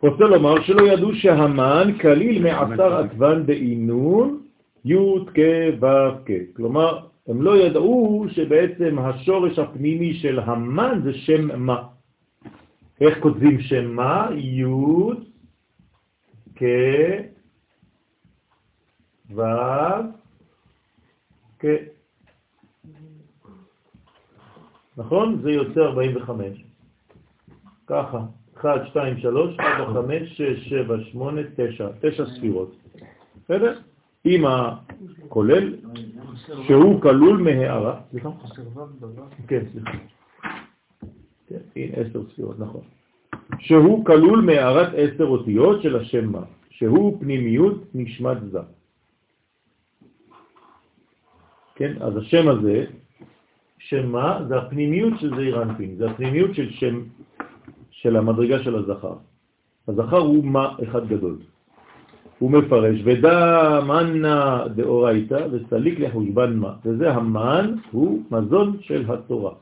רוצה 0.00 0.24
לומר 0.24 0.62
שלא 0.62 0.82
ידעו 0.82 1.14
שהמן 1.14 1.88
כליל 2.00 2.42
מעשר 2.42 2.94
עטבן 2.94 3.46
בעינון 3.46 4.42
י' 4.84 4.94
כ' 5.34 5.38
ו' 5.80 5.86
כ'. 6.26 6.30
כלומר, 6.56 6.98
הם 7.28 7.42
לא 7.42 7.56
ידעו 7.56 8.26
שבעצם 8.28 8.98
השורש 8.98 9.58
הפנימי 9.58 10.14
של 10.14 10.38
המן 10.38 11.00
זה 11.04 11.14
שם 11.14 11.60
מה. 11.60 11.82
איך 13.00 13.18
כותבים 13.20 13.60
שם 13.60 13.90
מה? 13.90 14.28
י' 14.36 14.64
כ' 16.56 16.64
ו' 19.34 19.42
כ'. 21.58 21.93
נכון? 24.96 25.40
זה 25.42 25.50
יוצא 25.50 25.80
45. 25.80 26.64
ככה, 27.86 28.18
1, 28.60 28.86
2, 28.86 29.18
3, 29.18 29.56
4, 29.60 30.02
5, 30.02 30.36
6, 30.36 30.68
7, 30.68 30.96
8, 31.12 31.40
9, 31.56 31.88
9 32.00 32.26
ספירות. 32.26 32.76
בסדר? 33.44 33.78
עם 34.24 34.44
הכולל, 34.46 35.74
שהוא 36.66 37.00
כלול 37.00 37.36
מהערה. 37.36 38.00
סליחה? 38.10 38.28
כן, 39.48 39.64
סליחה. 39.72 39.90
כן, 41.46 41.58
הנה 41.76 41.96
עשר 41.96 42.20
ספירות, 42.32 42.58
נכון. 42.58 42.80
שהוא 43.58 44.04
כלול 44.04 44.40
מהערת 44.40 44.88
עשר 44.96 45.24
אותיות 45.24 45.82
של 45.82 45.96
השם 45.96 46.32
מה, 46.32 46.42
שהוא 46.70 47.20
פנימיות 47.20 47.94
נשמת 47.94 48.36
זה. 48.50 48.58
כן, 51.74 52.02
אז 52.02 52.16
השם 52.16 52.48
הזה, 52.48 52.84
שם 53.84 54.12
מה, 54.12 54.40
זה 54.48 54.58
הפנימיות 54.58 55.12
של 55.20 55.30
זעיר 55.36 55.62
אנפין, 55.62 55.96
זה 55.96 56.10
הפנימיות 56.10 56.54
של 56.54 56.70
שם, 56.70 57.02
של 57.90 58.16
המדרגה 58.16 58.62
של 58.62 58.74
הזכר. 58.74 59.16
הזכר 59.88 60.18
הוא 60.18 60.44
מה 60.44 60.74
אחד 60.82 61.08
גדול. 61.08 61.36
הוא 62.38 62.50
מפרש, 62.50 63.00
ודא 63.04 63.80
מנה 63.86 64.64
דאורייתא 64.74 65.46
וסליק 65.52 66.00
לחושבן 66.00 66.56
מה, 66.56 66.74
וזה 66.84 67.12
המן 67.12 67.74
הוא 67.90 68.22
מזון 68.30 68.76
של 68.80 69.04
התורה. 69.12 69.54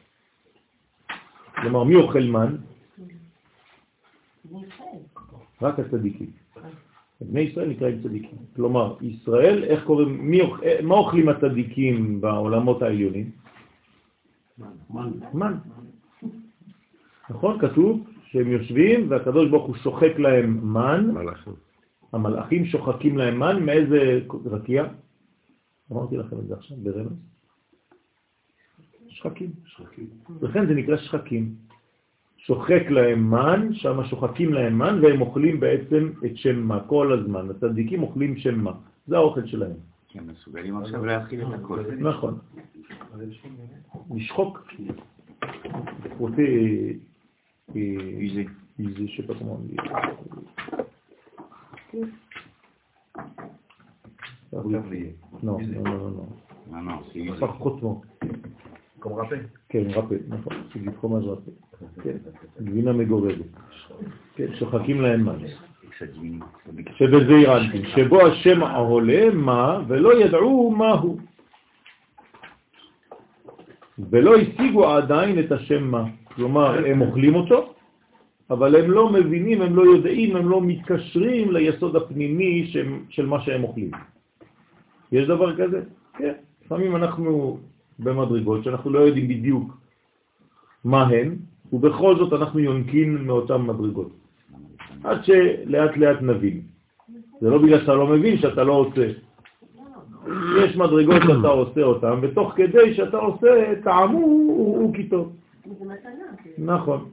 כלומר, 1.55 1.85
מי 1.85 1.95
אוכל 1.95 2.23
מן? 2.23 2.57
רק 5.63 5.79
הצדיקים. 5.79 6.31
בני 7.21 7.41
ישראל 7.41 7.69
נקראים 7.69 8.03
צדיקים. 8.03 8.39
כלומר, 8.57 8.95
ישראל, 9.01 9.65
איך 9.65 9.85
קוראים, 9.85 10.31
מי, 10.31 10.41
מה 10.83 10.95
אוכלים 10.95 11.29
הצדיקים 11.29 12.21
בעולמות 12.21 12.83
העליונים? 12.83 13.42
מן. 15.35 15.55
נכון? 17.31 17.59
כתוב 17.59 18.07
שהם 18.25 18.49
יושבים 18.49 19.11
והקדוש 19.11 19.51
ברוך 19.51 19.67
הוא 19.67 19.77
שוחק 19.77 20.19
להם 20.19 20.61
מן. 20.73 21.11
מלאכים. 21.11 21.53
המלאכים 22.13 22.65
שוחקים 22.65 23.19
להם 23.19 23.39
מן 23.39 23.63
מאיזה 23.67 24.21
רקיע? 24.45 24.85
אמרתי 25.93 26.17
לכם 26.17 26.39
את 26.39 26.47
זה 26.47 26.55
עכשיו 26.55 26.77
ברמז. 26.83 27.13
שחקים. 29.09 29.51
שחקים. 29.65 30.07
לכן 30.43 30.67
זה 30.67 30.75
נקרא 30.75 30.97
שחקים. 30.97 31.55
שוחק 32.37 32.83
להם 32.91 33.31
מן, 33.31 33.75
שם 33.75 34.05
שוחקים 34.05 34.53
להם 34.53 34.79
מן, 34.79 34.99
והם 35.03 35.21
אוכלים 35.21 35.61
בעצם 35.61 36.11
את 36.27 36.37
שם 36.37 36.61
מה 36.61 36.81
כל 36.87 37.13
הזמן. 37.13 37.51
הצדיקים 37.51 38.03
אוכלים 38.03 38.37
שם 38.37 38.61
מה. 38.61 38.73
זה 39.07 39.17
האוכל 39.17 39.47
שלהם. 39.47 39.92
כי 40.13 40.19
הם 40.19 40.27
מסוגלים 40.27 40.77
עכשיו 40.77 41.05
להכיל 41.05 41.43
את 41.43 41.61
הכל. 41.61 41.81
נכון. 41.99 42.39
לשחוק. 44.15 44.73
פרוטי... 46.17 46.99
usé. 47.75 48.47
Usé, 48.79 49.07
je 49.07 49.17
sais 49.17 49.23
pas 49.23 49.35
comment 49.35 49.55
on 49.55 49.65
dit. 49.65 49.77
Non, 54.53 55.59
non, 55.59 55.83
non, 55.83 56.11
non. 56.11 56.29
Non, 56.71 56.83
non, 56.83 56.99
c'est 57.13 57.21
usé. 57.21 57.39
Par 57.41 57.57
frottement. 57.57 58.03
Comme 59.01 59.15
râpé. 59.15 59.37
כן, 59.69 59.85
רפה, 59.91 60.15
נכון, 60.29 60.53
זה 60.85 60.93
פרומז' 61.01 61.25
רפה. 61.25 61.51
כן, 62.03 62.17
גבינה 62.61 62.93
מגורדת. 62.93 63.47
כן, 64.35 64.55
שוחקים 64.59 65.01
להם 65.01 65.25
מים. 65.25 65.47
שבזעיר 66.97 67.57
אנפין, 67.57 67.83
שבו 67.95 68.27
השם 68.27 68.63
העולה 68.63 69.31
מה, 69.35 69.81
ולא 69.89 70.21
ידעו 70.21 70.71
מהו. 70.71 71.19
ולא 74.11 74.37
השיגו 74.37 74.87
עדיין 74.87 75.39
את 75.39 75.53
השם 75.53 75.85
מה. 75.85 76.05
כלומר, 76.35 76.87
הם 76.87 77.01
אוכלים 77.01 77.35
אותו, 77.35 77.75
אבל 78.51 78.77
הם 78.77 78.91
לא 78.91 79.13
מבינים, 79.13 79.63
הם 79.63 79.77
לא 79.77 79.83
יודעים, 79.83 80.37
הם 80.37 80.49
לא 80.49 80.61
מתקשרים 80.61 81.53
ליסוד 81.53 81.97
הפנימי 81.97 82.67
של, 82.73 82.87
של 83.09 83.27
מה 83.27 83.41
שהם 83.41 83.65
אוכלים. 83.65 83.91
יש 85.13 85.29
דבר 85.29 85.57
כזה? 85.57 85.81
כן. 86.19 86.33
לפעמים 86.65 86.97
אנחנו 86.97 87.59
במדרגות 87.99 88.65
שאנחנו 88.65 88.91
לא 88.91 88.99
יודעים 88.99 89.29
בדיוק 89.29 89.77
מה 90.85 91.03
הם, 91.09 91.37
ובכל 91.73 92.17
זאת 92.17 92.33
אנחנו 92.33 92.59
יונקים 92.59 93.27
מאותן 93.27 93.61
מדרגות. 93.63 94.22
עד 95.05 95.25
שלאט 95.25 95.97
לאט 95.97 96.23
נבין. 96.23 96.61
זה 97.41 97.51
לא 97.51 97.59
בגלל 97.59 97.81
שאתה 97.81 97.95
לא 97.95 98.07
מבין 98.07 98.39
שאתה 98.39 98.65
לא 98.65 98.73
עושה. 98.73 99.13
יש 100.65 100.77
מדרגות 100.77 101.23
שאתה 101.23 101.49
עושה 101.49 101.83
אותן, 101.83 102.15
ותוך 102.23 102.53
כדי 102.57 102.95
שאתה 102.95 103.17
עושה, 103.17 103.75
טעמו 103.85 104.19
הוא 104.19 104.95
כי 104.95 105.09
טוב. 105.09 105.33
נכון. 106.59 107.09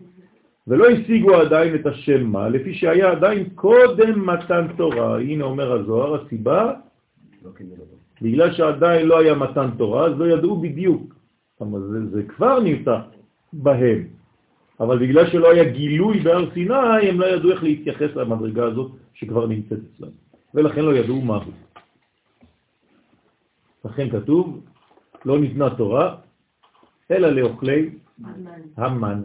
ולא 0.68 0.90
השיגו 0.90 1.36
עדיין 1.36 1.76
את 1.76 1.86
השם 1.86 2.24
מה, 2.26 2.50
לפי 2.50 2.74
שהיה 2.74 3.12
עדיין 3.12 3.50
קודם 3.56 4.26
מתן 4.26 4.68
תורה. 4.78 5.20
הנה 5.20 5.44
אומר 5.44 5.72
הזוהר, 5.72 6.22
הסיבה. 6.22 6.74
בגלל 8.22 8.54
שעדיין 8.54 9.08
לא 9.08 9.20
היה 9.20 9.34
מתן 9.36 9.70
תורה, 9.78 10.06
אז 10.06 10.14
לא 10.20 10.26
ידעו 10.26 10.62
בדיוק. 10.62 11.16
זה, 11.60 12.06
זה 12.12 12.24
כבר 12.24 12.60
נמצא 12.60 12.98
בהם. 13.54 14.19
אבל 14.80 15.00
בגלל 15.00 15.30
שלא 15.30 15.52
היה 15.52 15.64
גילוי 15.64 16.20
בהר 16.20 16.52
סיני, 16.54 17.10
הם 17.10 17.20
לא 17.20 17.26
ידעו 17.26 17.52
איך 17.52 17.64
להתייחס 17.64 18.16
למדרגה 18.16 18.66
הזאת 18.66 18.92
שכבר 19.14 19.48
נמצאת 19.48 19.80
אצלם. 19.96 20.10
ולכן 20.54 20.82
לא 20.82 20.96
ידעו 20.96 21.22
מה 21.22 21.36
הוא. 21.36 21.54
לכן 23.86 24.10
כתוב, 24.10 24.64
לא 25.26 25.40
ניתנה 25.40 25.70
תורה, 25.76 26.16
אלא 27.12 27.30
לאוכלי. 27.30 27.90
המן. 28.78 29.22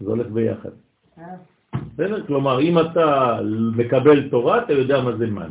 זה 0.00 0.10
הולך 0.10 0.26
ביחד. 0.26 0.70
בסדר? 1.94 2.26
כלומר, 2.26 2.60
אם 2.60 2.78
אתה 2.78 3.38
מקבל 3.76 4.28
תורה, 4.28 4.64
אתה 4.64 4.72
יודע 4.72 5.00
מה 5.00 5.16
זה 5.16 5.26
מן. 5.26 5.50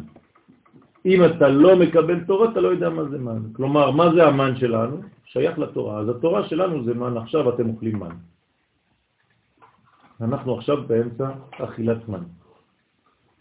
אם 1.06 1.26
אתה 1.26 1.48
לא 1.50 1.76
מקבל 1.76 2.20
תורה, 2.24 2.52
אתה 2.52 2.62
לא 2.62 2.68
יודע 2.68 2.90
מה 2.90 3.04
זה 3.06 3.18
מן. 3.18 3.42
כלומר, 3.54 3.92
מה 3.92 4.14
זה 4.14 4.28
המן 4.28 4.56
שלנו? 4.56 4.98
שייך 5.26 5.60
לתורה. 5.60 6.00
אז 6.00 6.10
התורה 6.10 6.48
שלנו 6.48 6.84
זה 6.84 6.94
מן, 6.94 7.18
עכשיו 7.18 7.50
אתם 7.50 7.70
אוכלים 7.70 8.00
מן. 8.00 8.16
אנחנו 10.22 10.58
עכשיו 10.58 10.88
באמצע 10.88 11.32
אכילת 11.52 12.10
מן. 12.10 12.24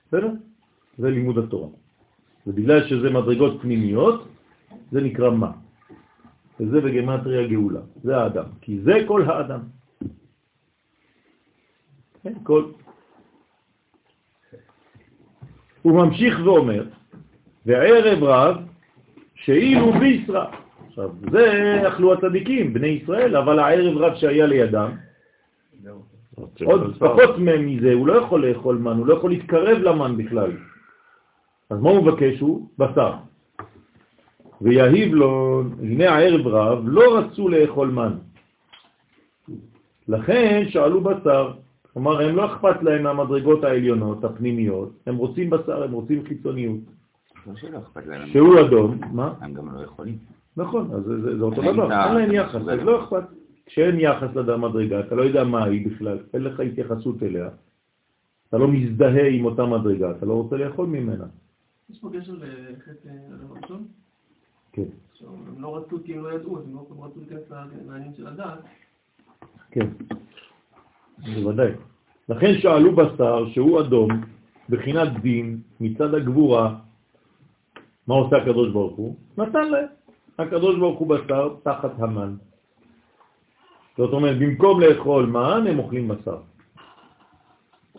בסדר? 0.08 0.30
זה 0.98 1.10
לימוד 1.10 1.38
התורה. 1.38 1.68
ובגלל 2.46 2.88
שזה 2.88 3.10
מדרגות 3.10 3.60
פנימיות, 3.62 4.28
זה 4.92 5.00
נקרא 5.00 5.30
מה. 5.30 5.52
וזה 6.60 6.80
בגמטריה 6.80 7.48
גאולה. 7.48 7.80
זה 8.02 8.16
האדם. 8.16 8.44
כי 8.60 8.80
זה 8.80 8.92
כל 9.08 9.22
האדם. 9.22 9.60
כן, 12.22 12.34
כל. 12.42 12.64
הוא 15.82 15.92
ממשיך 16.04 16.40
ואומר, 16.44 16.84
וערב 17.66 18.24
רב 18.24 18.56
שאילו 19.34 19.92
בישרה. 19.92 20.54
עכשיו, 20.88 21.10
זה 21.30 21.82
אכלו 21.88 22.12
הצדיקים, 22.12 22.72
בני 22.72 22.86
ישראל, 22.86 23.36
אבל 23.36 23.58
הערב 23.58 23.96
רב 23.96 24.14
שהיה 24.16 24.46
לידם, 24.46 24.90
עוד 26.64 26.96
פחות 26.98 27.38
מזה, 27.38 27.92
הוא 27.92 28.06
לא 28.06 28.12
יכול 28.12 28.46
לאכול 28.46 28.76
מן, 28.76 28.96
הוא 28.96 29.06
לא 29.06 29.14
יכול 29.14 29.30
להתקרב 29.30 29.78
למן 29.78 30.16
בכלל. 30.16 30.50
אז 31.70 31.80
מה 31.80 31.90
הוא 31.90 32.02
מבקש? 32.02 32.40
הוא 32.40 32.68
בשר. 32.78 33.12
ויהיב 34.60 35.14
לו, 35.14 35.62
הנה 35.82 36.10
הערב 36.10 36.46
רב, 36.46 36.82
לא 36.84 37.18
רצו 37.18 37.48
לאכול 37.48 37.88
מן. 37.90 38.12
לכן 40.08 40.64
שאלו 40.68 41.00
בשר, 41.00 41.52
כלומר 41.92 42.20
הם 42.20 42.36
לא 42.36 42.46
אכפת 42.46 42.82
להם 42.82 43.02
מהמדרגות 43.02 43.64
העליונות, 43.64 44.24
הפנימיות, 44.24 44.90
הם 45.06 45.16
רוצים 45.16 45.50
בשר, 45.50 45.82
הם 45.82 45.92
רוצים 45.92 46.24
חיצוניות. 46.24 46.80
לא 47.46 47.56
שלא 47.56 47.78
אכפת 47.78 48.06
להם. 48.06 48.28
שהוא 48.28 48.60
אדום, 48.60 48.98
מה? 49.12 49.34
הם 49.40 49.54
גם 49.54 49.76
לא 49.76 49.84
יכולים. 49.84 50.18
נכון, 50.56 50.90
אז 50.94 51.02
זה, 51.02 51.20
זה, 51.20 51.38
זה 51.38 51.44
אותו 51.44 51.62
דבר, 51.72 51.92
אין 51.92 52.14
להם 52.14 52.32
יחס, 52.32 52.54
אז 52.54 52.80
לא 52.82 53.04
אכפת. 53.04 53.22
כשאין 53.66 54.00
יחס 54.00 54.28
לאדם 54.34 54.64
מדרגה, 54.64 55.00
אתה 55.00 55.14
לא 55.14 55.22
יודע 55.22 55.44
מה 55.44 55.64
היא 55.64 55.86
בכלל, 55.86 56.18
אין 56.34 56.42
לך 56.42 56.60
התייחסות 56.60 57.22
אליה, 57.22 57.48
אתה 58.48 58.58
לא 58.58 58.68
מזדהה 58.68 59.28
עם 59.28 59.44
אותה 59.44 59.66
מדרגה, 59.66 60.10
אתה 60.10 60.26
לא 60.26 60.32
רוצה 60.32 60.56
לאכול 60.56 60.86
ממנה. 60.86 61.24
יש 61.90 61.98
פה 61.98 62.10
קשר 62.18 62.32
לחטא 62.32 63.08
אדם 63.08 63.56
הראשון? 63.56 63.84
כן, 64.72 64.88
הם 65.20 65.62
לא 65.62 65.76
רצו 65.76 65.98
כי 66.04 66.14
הם 66.14 66.24
לא 66.24 66.32
ידעו, 66.32 66.58
הם 66.58 66.74
לא 66.74 67.04
רצו 67.04 67.20
להיכנס 67.20 67.50
לעניין 67.86 68.14
של 68.14 68.26
הדעת. 68.26 68.58
כן, 69.70 69.86
בוודאי. 71.18 71.70
לכן 72.28 72.52
שאלו 72.58 72.96
בשר 72.96 73.48
שהוא 73.52 73.80
אדום, 73.80 74.10
בחינת 74.68 75.20
דין, 75.22 75.60
מצד 75.80 76.14
הגבורה, 76.14 76.78
מה 78.06 78.14
עושה 78.14 78.36
הקדוש 78.36 78.72
ברוך 78.72 78.96
הוא? 78.96 79.16
נתן 79.38 79.70
להם. 79.70 79.86
הקדוש 80.38 80.78
ברוך 80.78 80.98
הוא 80.98 81.08
בשר 81.08 81.54
תחת 81.62 81.92
המן. 81.98 82.34
זאת 83.96 84.12
אומרת, 84.12 84.38
במקום 84.38 84.80
לאכול 84.80 85.26
מן, 85.26 85.66
הם 85.66 85.78
אוכלים 85.78 86.08
בשר. 86.08 86.38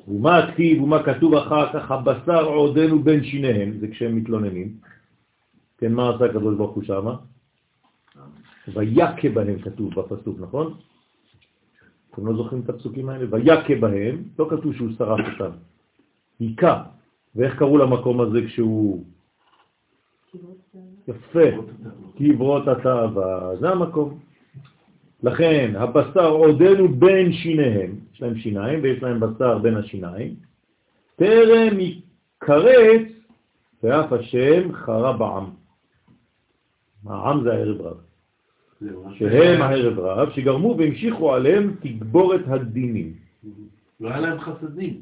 ומה 0.07 0.37
הכתיב 0.37 0.81
ומה 0.81 1.03
כתוב 1.03 1.33
אחר 1.33 1.73
כך, 1.73 1.91
הבשר 1.91 2.45
עודנו 2.45 2.99
בין 2.99 3.23
שיניהם, 3.23 3.79
זה 3.79 3.87
כשהם 3.87 4.15
מתלוננים. 4.15 4.73
כן, 5.77 5.93
מה 5.93 6.15
עשה 6.15 6.25
הקדוש 6.25 6.55
ברוך 6.55 6.75
הוא 6.75 6.83
שמה? 6.83 7.15
ויקה 8.67 9.29
בהם 9.33 9.59
כתוב 9.59 9.93
בפסוק, 9.95 10.39
נכון? 10.39 10.73
אתם 12.11 12.27
לא 12.27 12.35
זוכרים 12.35 12.61
את 12.61 12.69
הפסוקים 12.69 13.09
האלה? 13.09 13.25
ויקה 13.31 13.75
בהם, 13.79 14.23
לא 14.39 14.47
כתוב 14.49 14.73
שהוא 14.73 14.89
שרף 14.97 15.19
אותם. 15.33 15.55
היכה. 16.39 16.83
ואיך 17.35 17.59
קראו 17.59 17.77
למקום 17.77 18.21
הזה 18.21 18.45
כשהוא... 18.45 19.03
יפה. 21.07 21.39
קברות 22.17 22.67
התאווה, 22.67 23.55
זה 23.59 23.69
המקום. 23.69 24.19
לכן, 25.25 25.73
הבשר 25.77 26.29
עודנו 26.29 26.87
בין 26.87 27.33
שיניהם, 27.33 27.95
יש 28.13 28.21
להם 28.21 28.35
שיניים 28.35 28.79
ויש 28.83 29.03
להם 29.03 29.19
בשר 29.19 29.57
בין 29.57 29.77
השיניים, 29.77 30.33
טרם 31.15 31.79
יקרץ, 31.79 33.07
ואף 33.83 34.13
השם 34.13 34.73
חרה 34.73 35.13
בעם. 35.13 35.45
העם 37.05 37.43
זה 37.43 37.53
הערב 37.53 37.81
רב. 37.81 37.97
שהם 39.13 39.61
הערב 39.61 39.99
רב, 39.99 40.29
שגרמו 40.31 40.75
והמשיכו 40.77 41.33
עליהם 41.33 41.75
תגבורת 41.79 42.41
הדינים. 42.47 43.13
לא 43.99 44.09
היה 44.09 44.19
להם 44.19 44.39
חסדים. 44.39 45.01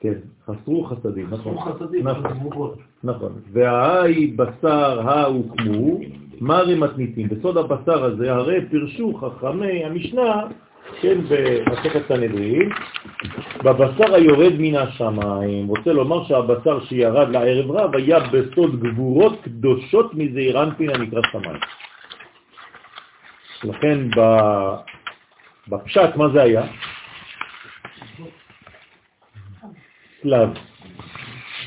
כן, 0.00 0.18
חסרו 0.46 0.84
חסדים, 0.84 1.26
נכון. 1.30 1.58
חסרו 1.58 1.72
חסדים, 1.72 2.08
נכון. 2.08 2.74
נכון. 3.04 3.32
והאי 3.52 4.26
בשר 4.26 5.00
ההוקמו, 6.40 6.48
מרי 6.48 6.74
מתניתים. 6.74 7.28
בסוד 7.28 7.56
הבשר 7.56 8.04
הזה, 8.04 8.32
הרי 8.32 8.68
פירשו 8.70 9.14
חכמי 9.14 9.84
המשנה, 9.84 10.42
כן, 11.00 11.18
במסכת 11.28 12.08
סנהדרין, 12.08 12.70
בבשר 13.64 14.14
היורד 14.14 14.52
מן 14.58 14.74
השמיים. 14.74 15.66
רוצה 15.66 15.92
לומר 15.92 16.24
שהבשר 16.24 16.84
שירד 16.84 17.28
לערב 17.28 17.70
רב 17.70 17.96
היה 17.96 18.18
בסוד 18.20 18.80
גבורות 18.80 19.42
קדושות 19.42 20.14
מזעיר 20.14 20.62
אנפין 20.62 20.90
הנקרא 20.90 21.20
שמיים. 21.32 21.60
לכן 23.64 23.98
בפשט, 25.68 26.16
מה 26.16 26.28
זה 26.28 26.42
היה? 26.42 26.62
סלב, 30.22 30.48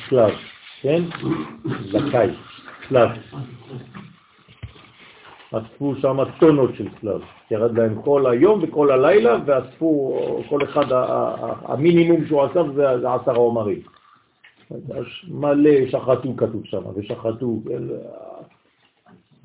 סלב, 0.10 0.34
כן? 0.82 1.02
זכאי, 1.92 2.30
סלב. 2.90 3.10
אספו 5.52 5.96
שם 5.96 6.18
טונות 6.40 6.76
של 6.76 6.88
סלב, 7.02 7.22
ירד 7.52 7.78
להם 7.78 8.02
כל 8.02 8.32
היום 8.32 8.60
וכל 8.64 8.92
הלילה, 8.92 9.38
ואספו 9.46 10.20
כל 10.50 10.64
אחד, 10.64 10.86
המינימום 11.66 12.26
שהוא 12.26 12.46
אסף 12.46 12.66
זה 12.76 13.00
זה 13.00 13.14
עשרה 13.14 13.36
עומרים. 13.36 13.80
אז 14.72 15.04
מלא 15.28 15.88
שחטו 15.90 16.36
כתוב 16.38 16.66
שם, 16.66 16.82
ושחטו, 16.96 17.62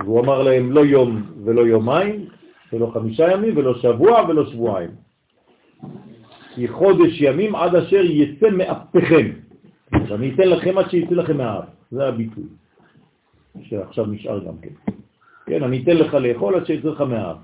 והוא 0.01 0.21
אמר 0.21 0.43
להם 0.43 0.73
לא 0.73 0.81
יום 0.81 1.23
ולא 1.45 1.61
יומיים, 1.61 2.27
ולא 2.73 2.91
חמישה 2.95 3.33
ימים, 3.33 3.57
ולא 3.57 3.75
שבוע 3.75 4.27
ולא 4.29 4.47
שבועיים. 4.47 4.91
כי 6.55 6.69
חודש 6.69 7.21
ימים 7.21 7.55
עד 7.55 7.75
אשר 7.75 8.05
יצא 8.05 8.51
מאפיכם. 8.51 9.27
אז 9.93 10.13
אני 10.13 10.35
אתן 10.35 10.49
לכם 10.49 10.79
עד 10.79 10.91
שיצא 10.91 11.15
לכם 11.15 11.37
מהאף. 11.37 11.65
זה 11.91 12.09
הביטוי, 12.09 12.45
שעכשיו 13.63 14.07
נשאר 14.07 14.45
גם 14.45 14.59
כן. 14.63 14.93
כן, 15.47 15.63
אני 15.63 15.83
אתן 15.83 15.97
לך 15.97 16.15
לאכול 16.15 16.55
עד 16.55 16.67
שיצא 16.67 16.89
לך 16.89 17.01
מהאף. 17.01 17.37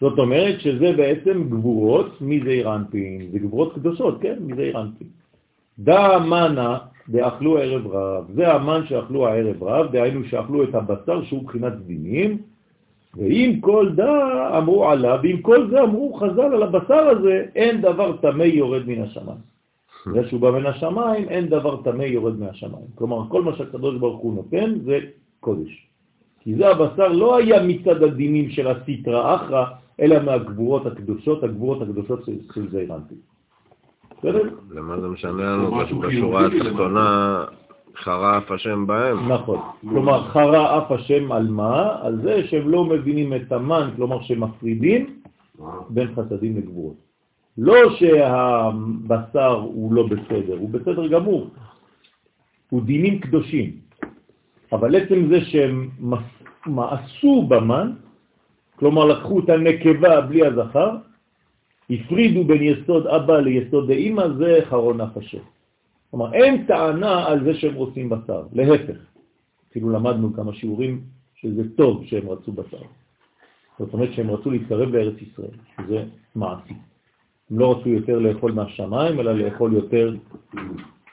זאת 0.00 0.18
אומרת 0.18 0.60
שזה 0.60 0.92
בעצם 0.96 1.48
גבורות 1.50 2.20
מזעיר 2.20 2.74
אנפין, 2.74 3.28
זה 3.32 3.38
גבורות 3.38 3.74
קדושות, 3.74 4.18
כן, 4.20 4.36
מזעיר 4.40 4.80
אנפין. 4.80 5.06
דא 5.78 6.18
מנה 6.18 6.78
דאכלו 7.08 7.58
ערב 7.58 7.86
רב, 7.86 8.24
זה 8.34 8.52
המן 8.52 8.80
שאכלו 8.86 9.26
הערב 9.26 9.62
רב, 9.62 9.92
דהיינו 9.92 10.24
שאכלו 10.24 10.64
את 10.64 10.74
הבשר 10.74 11.24
שהוא 11.24 11.44
בחינת 11.44 11.72
דינים, 11.72 12.38
ועם 13.14 13.60
כל 13.60 13.92
דא 13.94 14.58
אמרו 14.58 14.88
עליו, 14.88 15.18
ועם 15.22 15.40
כל 15.40 15.70
זה 15.70 15.82
אמרו 15.82 16.14
חז"ל 16.14 16.40
על 16.40 16.62
הבשר 16.62 17.08
הזה, 17.08 17.44
אין 17.54 17.80
דבר 17.80 18.16
טמא 18.16 18.42
יורד 18.42 18.86
מן 18.86 19.02
השמיים. 19.02 19.38
זה 20.14 20.28
שהוא 20.28 20.40
בא 20.40 20.50
מן 20.50 20.66
השמיים, 20.66 21.28
אין 21.28 21.48
דבר 21.48 21.82
טמא 21.82 22.02
יורד 22.02 22.38
מהשמיים. 22.40 22.86
כלומר, 22.94 23.28
כל 23.28 23.42
מה 23.42 23.56
שהקדוש 23.56 23.98
ברוך 23.98 24.20
הוא 24.20 24.34
נותן 24.34 24.78
זה 24.84 24.98
קודש. 25.40 25.89
כי 26.40 26.54
זה 26.54 26.68
הבשר 26.68 27.08
לא 27.08 27.36
היה 27.36 27.62
מצד 27.62 28.02
הדינים 28.02 28.50
של 28.50 28.66
הסיטרא 28.66 29.34
אחרא, 29.34 29.64
אלא 30.00 30.22
מהגבורות 30.22 30.86
הקדושות, 30.86 31.44
הגבורות 31.44 31.82
הקדושות 31.82 32.24
של, 32.54 32.70
זעירנטי. 32.70 33.14
בסדר? 34.18 34.48
למה 34.70 35.00
זה 35.00 35.08
משנה 35.08 35.42
לנו 35.42 35.70
בשורה 36.00 36.46
התחתונה 36.46 37.44
חרה 37.96 38.38
אף 38.38 38.50
השם 38.50 38.86
בהם? 38.86 39.32
נכון. 39.32 39.58
כלומר, 39.80 40.22
חרה 40.22 40.78
אף 40.78 40.92
השם 40.92 41.32
על 41.32 41.48
מה? 41.48 41.96
על 42.02 42.20
זה 42.22 42.46
שהם 42.46 42.68
לא 42.68 42.84
מבינים 42.84 43.34
את 43.34 43.52
המן, 43.52 43.90
כלומר 43.96 44.22
שמפרידים 44.22 45.20
בין 45.88 46.08
חסדים 46.14 46.56
לגבורות. 46.56 46.96
לא 47.58 47.76
שהבשר 47.96 49.52
הוא 49.52 49.94
לא 49.94 50.06
בסדר, 50.06 50.56
הוא 50.58 50.70
בסדר 50.70 51.06
גמור. 51.06 51.50
הוא 52.70 52.82
דינים 52.82 53.18
קדושים. 53.18 53.89
אבל 54.72 54.96
עצם 54.96 55.28
זה 55.28 55.40
שהם 55.40 55.88
מעשו 56.66 57.46
במן, 57.48 57.92
כלומר 58.76 59.04
לקחו 59.04 59.40
את 59.40 59.48
הנקבה 59.48 60.20
בלי 60.20 60.46
הזכר, 60.46 60.96
הפרידו 61.90 62.44
בין 62.44 62.62
יסוד 62.62 63.06
אבא 63.06 63.40
ליסוד 63.40 63.90
האמא, 63.90 64.28
זה 64.38 64.58
חרון 64.68 65.00
השם. 65.00 65.44
כלומר, 66.10 66.34
אין 66.34 66.66
טענה 66.66 67.26
על 67.26 67.44
זה 67.44 67.54
שהם 67.54 67.74
רוצים 67.74 68.08
בשר, 68.08 68.42
להפך. 68.52 68.98
אפילו 69.70 69.90
למדנו 69.90 70.34
כמה 70.34 70.52
שיעורים 70.52 71.00
שזה 71.34 71.62
טוב 71.76 72.04
שהם 72.04 72.28
רצו 72.28 72.52
בשר. 72.52 72.82
זאת 73.78 73.92
אומרת 73.92 74.12
שהם 74.12 74.30
רצו 74.30 74.50
להתקרב 74.50 74.88
לארץ 74.88 75.14
ישראל, 75.22 75.56
שזה 75.76 76.04
מעשי. 76.34 76.74
הם 77.50 77.58
לא 77.58 77.72
רצו 77.72 77.88
יותר 77.88 78.18
לאכול 78.18 78.52
מהשמיים, 78.52 79.20
אלא 79.20 79.32
לאכול 79.32 79.72
יותר 79.72 80.16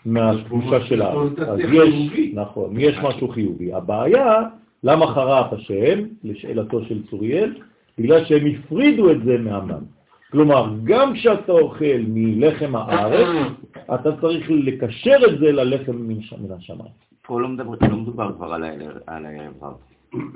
מהתחושה 0.08 0.82
של 0.86 1.02
הארץ. 1.02 1.40
אז 1.40 1.60
יש, 1.60 2.20
נכון, 2.34 2.80
יש 2.80 2.96
משהו 3.04 3.28
חיובי. 3.28 3.74
הבעיה, 3.74 4.42
למה 4.84 5.08
חרף 5.08 5.54
השם, 5.54 6.00
לשאלתו 6.24 6.82
של 6.86 7.04
צוריאל? 7.10 7.54
בגלל 7.98 8.26
שהם 8.26 8.46
הפרידו 8.48 9.12
את 9.12 9.24
זה 9.24 9.38
מהמן. 9.38 9.84
כלומר, 10.32 10.74
גם 10.84 11.14
כשאתה 11.14 11.52
אוכל 11.52 12.00
מלחם 12.08 12.76
הארץ, 12.76 13.52
אתה 13.94 14.10
צריך 14.22 14.46
לקשר 14.50 15.18
את 15.28 15.40
זה 15.40 15.52
ללחם 15.52 15.96
מן 15.96 16.18
השמיים. 16.58 16.92
פה 17.22 17.42
לא 17.42 17.48
מדבר- 17.48 17.88
לא 17.90 17.96
מדובר 17.98 18.32
כבר 18.36 18.54
על 18.54 18.64
הערב 18.64 18.98
על 19.08 19.26
הערב 19.26 19.54
רב. 19.62 19.74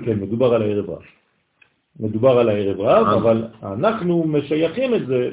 כן, 0.04 0.20
מדובר 0.20 0.54
על 0.54 0.62
הערב 0.62 0.90
רב. 0.90 0.98
מדובר 2.00 2.38
על 2.38 2.48
הערב 2.48 2.80
רב, 2.80 3.06
אה. 3.06 3.14
אבל 3.14 3.44
אנחנו 3.62 4.24
משייכים 4.26 4.94
את 4.94 5.06
זה, 5.06 5.30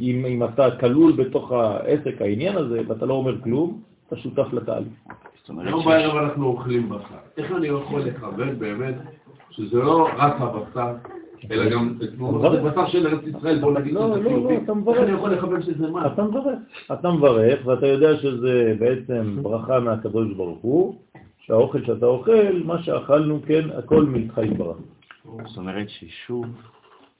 אם, 0.00 0.24
אם 0.26 0.44
אתה 0.44 0.70
כלול 0.80 1.12
בתוך 1.12 1.52
העסק, 1.52 2.22
העניין 2.22 2.56
הזה, 2.56 2.80
ואתה 2.88 3.06
לא 3.06 3.14
אומר 3.14 3.40
כלום, 3.40 3.80
אתה 4.06 4.16
שותף 4.16 4.52
לתהליך. 4.52 4.88
זאת 5.40 5.48
אומרת 5.48 5.66
היום 5.66 5.80
שיש- 5.80 5.88
בערב 5.88 6.16
אנחנו 6.16 6.46
אוכלים 6.46 6.88
בשר. 6.88 7.04
איך 7.36 7.52
אני 7.52 7.66
יכול 7.66 8.00
לכוון 8.02 8.58
באמת 8.58 8.94
שזה 9.50 9.78
לא 9.78 10.08
רק 10.18 10.34
הבשר, 10.40 10.92
אלא 11.50 11.70
גם 11.70 11.94
הבשר 12.54 12.86
של 12.86 13.06
ארץ 13.06 13.20
ישראל, 13.26 13.60
בוא 13.60 13.72
נגיד 13.72 13.92
לא, 13.92 14.08
שזה 14.10 14.20
לא, 14.20 14.28
חיובי. 14.28 14.54
לא, 14.54 14.58
אתה 14.62 14.72
איך 14.72 14.78
מברך. 14.78 14.98
אני 14.98 15.12
יכול 15.12 15.30
לכוון 15.30 15.62
שזה 15.62 15.90
מה? 15.90 16.06
אתה 16.06 16.24
מברך. 16.24 16.58
אתה 16.92 17.10
מברך, 17.10 17.66
ואתה 17.66 17.86
יודע 17.86 18.16
שזה 18.16 18.74
בעצם 18.78 19.36
ברכה 19.42 19.80
מהקדוש 19.80 20.32
ברוך 20.34 20.58
הוא, 20.62 20.94
שהאוכל 21.38 21.84
שאתה 21.84 22.06
אוכל, 22.06 22.32
מה 22.64 22.82
שאכלנו, 22.82 23.40
כן, 23.46 23.68
הכל 23.78 24.04
מאיתך 24.04 24.40
יתברך. 24.44 24.76
זאת 25.46 25.56
אומרת 25.56 25.88
ששוב, 25.88 26.46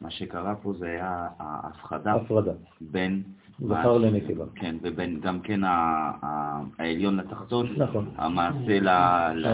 מה 0.00 0.10
שקרה 0.10 0.54
פה 0.54 0.72
זה 0.78 0.86
היה 0.86 1.26
ההפחדה 1.38 2.12
הפרדה. 2.14 2.52
בין... 2.80 3.22
זכר 3.60 3.98
לנקבה. 3.98 4.44
כן, 4.54 4.76
ובין 4.82 5.20
גם 5.20 5.40
כן 5.40 5.64
ה- 5.64 6.10
ה- 6.22 6.60
העליון 6.78 7.16
לתחתון, 7.16 7.66
נכון. 7.76 8.06
המעשה 8.16 8.80
ל- 8.80 9.48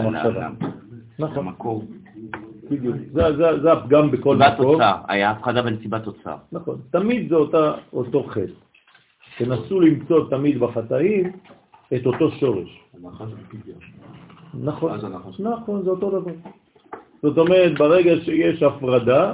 נכון, 1.19 1.37
למקור. 1.45 1.83
בדיוק. 2.71 2.95
זה- 3.11 3.35
זה 3.37 3.61
זה 3.61 3.71
הפגם 3.71 4.11
בכל 4.11 4.35
סיבת 4.37 4.53
מקום. 4.53 4.71
תוצר, 4.73 4.95
היה 5.07 5.31
הפחדה 5.31 5.61
בין 5.61 5.77
סיבת 5.81 6.03
תוצר. 6.03 6.35
נכון. 6.51 6.77
תמיד 6.91 7.29
זה 7.29 7.35
אותה, 7.35 7.73
אותו 7.93 8.23
חטא. 8.23 8.41
תנסו 9.37 9.79
למצוא 9.79 10.29
תמיד 10.29 10.59
בחטאים 10.59 11.31
את 11.95 12.05
אותו 12.05 12.31
שורש. 12.31 12.79
נכון. 13.03 13.29
נכון, 15.39 15.83
זה 15.83 15.89
אותו 15.89 16.09
דבר. 16.19 16.31
זאת 17.21 17.37
אומרת, 17.37 17.77
ברגע 17.77 18.11
שיש 18.23 18.63
הפרדה 18.63 19.33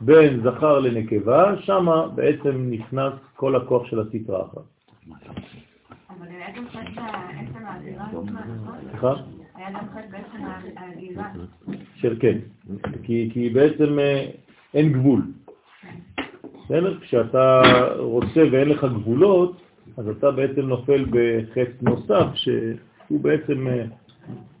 בין 0.00 0.40
זכר 0.44 0.78
לנקבה, 0.78 1.54
שמה 1.60 2.08
בעצם 2.08 2.66
נכנס 2.70 3.12
כל 3.36 3.56
הכוח 3.56 3.86
של 3.86 4.00
הסטרה 4.00 4.42
אחת. 4.42 4.62
אבל 6.10 6.26
היה 6.28 6.46
גם 6.56 6.64
חטא 6.68 6.78
בעצם 6.80 7.66
עצמה, 7.66 8.40
נכון? 8.54 8.78
סליחה? 8.90 9.14
היה 9.54 9.70
גם 9.70 9.88
חטא 9.94 10.06
בעצם 10.10 10.44
האגירה. 10.76 11.28
של 11.94 12.16
כן. 12.20 12.38
כי, 13.02 13.30
כי 13.32 13.50
בעצם 13.50 13.98
אה, 13.98 14.30
אין 14.74 14.92
גבול. 14.92 15.22
בסדר? 16.64 17.00
כשאתה 17.00 17.62
רוצה 17.98 18.40
ואין 18.52 18.68
לך 18.68 18.84
גבולות, 18.84 19.56
אז 19.96 20.08
אתה 20.08 20.30
בעצם 20.30 20.60
נופל 20.60 21.04
בחטא 21.10 21.72
נוסף, 21.82 22.26
שהוא 22.34 23.20
בעצם 23.20 23.68
אה, 23.68 23.84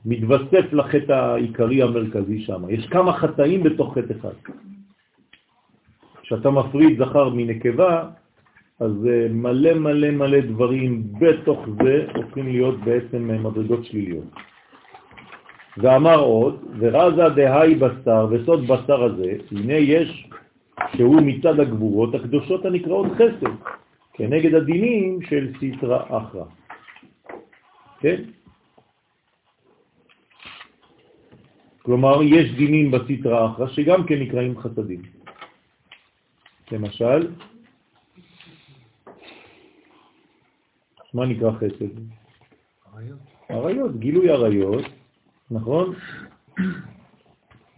מתווסף 0.06 0.72
לחטא 0.72 1.12
העיקרי 1.12 1.82
המרכזי 1.82 2.40
שם. 2.42 2.62
יש 2.68 2.86
כמה 2.86 3.12
חטאים 3.12 3.62
בתוך 3.62 3.98
חטא 3.98 4.12
אחד. 4.20 4.34
כשאתה 6.26 6.50
מפריד 6.50 6.98
זכר 6.98 7.28
מנקבה, 7.28 8.08
אז 8.80 8.92
אה, 9.06 9.26
מלא 9.30 9.74
מלא 9.74 10.10
מלא 10.10 10.40
דברים 10.40 11.02
בתוך 11.20 11.66
זה 11.82 12.06
הופכים 12.14 12.46
להיות 12.46 12.80
בעצם 12.80 13.30
אה, 13.30 13.38
מדרגות 13.38 13.84
שליליות. 13.84 14.24
ואמר 15.78 16.18
עוד, 16.20 16.64
ורזה 16.78 17.28
דהי 17.28 17.74
בשר, 17.74 18.26
וסוד 18.30 18.66
בשר 18.66 19.04
הזה, 19.04 19.32
הנה 19.52 19.74
יש 19.74 20.28
שהוא 20.96 21.20
מצד 21.22 21.60
הגבורות 21.60 22.14
הקדושות 22.14 22.64
הנקראות 22.64 23.06
חסד, 23.14 23.46
כנגד 24.12 24.54
הדינים 24.54 25.22
של 25.22 25.52
סטרא 25.56 26.02
אחרא. 26.08 26.44
כן? 28.00 28.22
כלומר, 31.82 32.22
יש 32.22 32.52
דינים 32.56 32.90
בסטרא 32.90 33.46
אחרא 33.46 33.66
שגם 33.66 34.06
כן 34.06 34.18
נקראים 34.18 34.58
חסדים. 34.58 35.15
למשל, 36.72 37.32
מה 41.14 41.26
נקרא 41.26 41.50
חסד? 41.50 41.94
עריות, 43.48 43.96
גילוי 43.98 44.30
עריות, 44.30 44.84
נכון? 45.50 45.94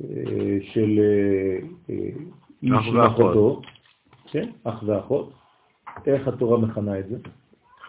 אה, 0.05 0.59
של 0.63 0.99
אה, 0.99 1.59
אה, 1.91 2.11
איש 2.63 2.73
אח 2.73 2.87
ואחות. 2.95 2.97
ואחותו, 2.97 3.63
כן, 4.31 4.51
אח 4.65 4.83
ואחות. 4.87 5.33
איך 6.07 6.29
התורה 6.29 6.59
מכנה 6.59 6.99
את 6.99 7.09
זה? 7.09 7.17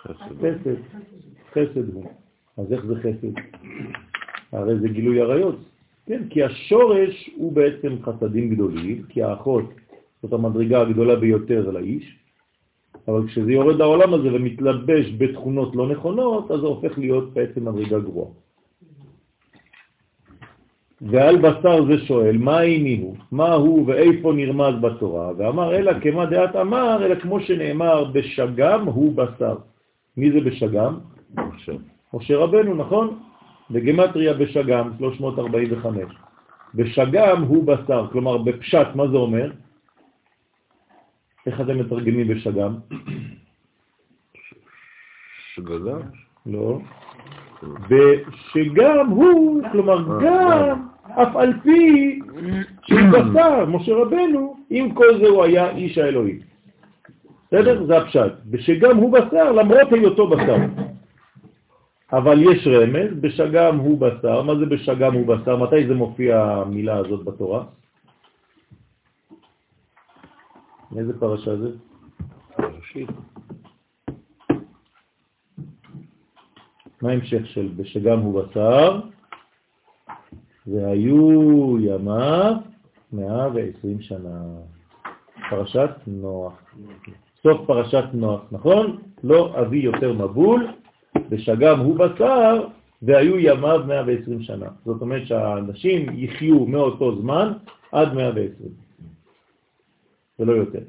חסד. 0.02 0.76
חסד 1.52 1.94
הוא. 1.94 2.12
אז 2.58 2.74
איך 2.74 2.86
זה 2.86 2.96
חסד? 2.96 3.42
הרי 4.52 4.80
זה 4.80 4.88
גילוי 4.88 5.22
עריות. 5.22 5.56
כן, 6.06 6.30
כי 6.30 6.44
השורש 6.44 7.30
הוא 7.36 7.54
בעצם 7.54 7.96
חסדים 8.04 8.50
גדולים, 8.50 9.04
כי 9.10 9.24
האחות 9.24 9.66
זאת 10.24 10.34
המדרגה 10.34 10.82
הגדולה 10.82 11.16
ביותר 11.16 11.72
לאיש, 11.72 12.16
אבל 13.08 13.28
כשזה 13.28 13.52
יורד 13.52 13.76
לעולם 13.76 14.14
הזה 14.14 14.34
ומתלבש 14.34 15.06
בתכונות 15.18 15.76
לא 15.76 15.88
נכונות, 15.88 16.52
אז 16.52 16.60
זה 16.60 16.68
הופך 16.68 16.98
להיות 16.98 17.34
בעצם 17.34 17.66
מדרגה 17.66 18.00
גרועה. 18.00 18.30
ועל 21.02 21.38
בשר 21.38 21.86
זה 21.86 21.98
שואל, 22.06 22.38
מה 22.38 22.62
איני 22.62 23.00
הוא? 23.02 23.16
מה 23.32 23.54
הוא 23.54 23.88
ואיפה 23.88 24.34
נרמז 24.34 24.76
בתורה? 24.82 25.32
ואמר, 25.38 25.76
אלא 25.76 26.00
כמה 26.00 26.26
דעת 26.26 26.56
אמר, 26.56 27.06
אלא 27.06 27.16
כמו 27.16 27.40
שנאמר, 27.40 28.04
בשגם 28.04 28.86
הוא 28.86 29.16
בשר. 29.16 29.56
מי 30.18 30.32
זה 30.32 30.40
בשגם? 30.42 31.00
משה. 31.36 31.74
משה 32.14 32.38
רבנו, 32.38 32.76
נכון? 32.76 33.20
בגמטריה 33.72 34.34
בשגם, 34.34 34.92
345. 34.98 36.04
בשגם 36.76 37.44
הוא 37.44 37.64
בשר, 37.64 38.08
כלומר 38.12 38.38
בפשט, 38.38 38.88
מה 38.96 39.08
זה 39.08 39.18
אומר? 39.18 39.52
איך 41.50 41.62
אתם 41.62 41.80
מתרגמים 41.80 42.28
בשגם? 42.28 42.76
שגגה? 45.54 45.98
לא. 46.46 46.80
ושגם 47.90 49.08
הוא, 49.10 49.62
כלומר 49.72 49.98
גם, 50.26 50.88
אף 51.06 51.36
על 51.36 51.54
פי 51.64 52.20
שהוא 52.86 53.00
בשר, 53.12 53.66
משה 53.66 53.94
רבנו, 53.94 54.56
עם 54.70 54.92
כל 54.92 55.18
זה 55.22 55.28
הוא 55.28 55.44
היה 55.44 55.70
איש 55.70 55.98
האלוהים. 55.98 56.40
בסדר? 57.48 57.86
זה 57.86 57.98
הפשט. 57.98 58.32
ושגם 58.52 58.98
הוא 58.98 59.14
בשר, 59.14 59.52
למרות 59.52 59.94
היותו 59.94 60.28
בשר. 60.28 60.58
אבל 62.14 62.54
יש 62.54 62.68
רמז, 62.68 63.22
בשגם 63.22 63.78
הוא 63.78 64.00
בשר. 64.00 64.42
מה 64.42 64.56
זה 64.56 64.66
בשגם 64.66 65.14
הוא 65.14 65.28
בשר? 65.28 65.58
מתי 65.58 65.88
זה 65.88 65.96
מופיע 65.96 66.42
המילה 66.42 66.98
הזאת 66.98 67.24
בתורה? 67.26 67.64
מאיזה 70.92 71.20
פרשה 71.20 71.58
זה? 71.58 71.70
ראשית. 72.60 73.10
מה 77.02 77.10
ההמשך 77.10 77.46
של 77.46 77.70
בשגם 77.76 78.20
הוא 78.20 78.44
בשר? 78.44 79.00
והיו 80.68 81.80
ימיו 81.80 82.54
120 83.14 84.02
שנה. 84.02 84.44
פרשת 85.50 85.90
נוח. 86.08 86.54
סוף 87.44 87.62
פרשת 87.68 88.04
נוח, 88.14 88.42
נכון? 88.52 88.98
לא 89.24 89.62
אביא 89.62 89.84
יותר 89.84 90.14
מבול, 90.14 90.68
בשגם 91.30 91.80
הוא 91.80 91.98
בשר, 91.98 92.68
והיו 93.02 93.40
ימיו 93.40 93.84
120 93.88 94.42
שנה. 94.42 94.68
זאת 94.86 95.02
אומרת 95.02 95.28
שהאנשים 95.28 96.06
יחיו 96.14 96.66
מאותו 96.66 97.22
זמן 97.22 97.54
עד 97.92 98.14
120, 98.14 98.70
ולא 100.40 100.52
יותר. 100.52 100.80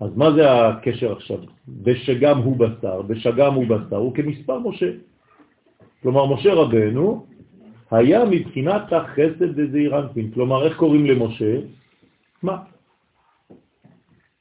אז 0.00 0.16
מה 0.16 0.32
זה 0.32 0.66
הקשר 0.68 1.12
עכשיו? 1.12 1.38
בשגם 1.68 2.38
הוא 2.38 2.56
בשר, 2.56 3.02
בשגם 3.02 3.54
הוא 3.54 3.66
בשר, 3.66 3.96
הוא 3.96 4.14
כמספר 4.14 4.58
משה. 4.58 4.90
כלומר, 6.02 6.34
משה 6.34 6.54
רבנו 6.54 7.26
היה 7.90 8.24
מבחינת 8.24 8.92
החסד 8.92 9.58
וזעיר 9.58 9.98
אנפין. 9.98 10.30
כלומר, 10.30 10.66
איך 10.66 10.76
קוראים 10.76 11.06
למשה? 11.06 11.60
מה? 12.42 12.56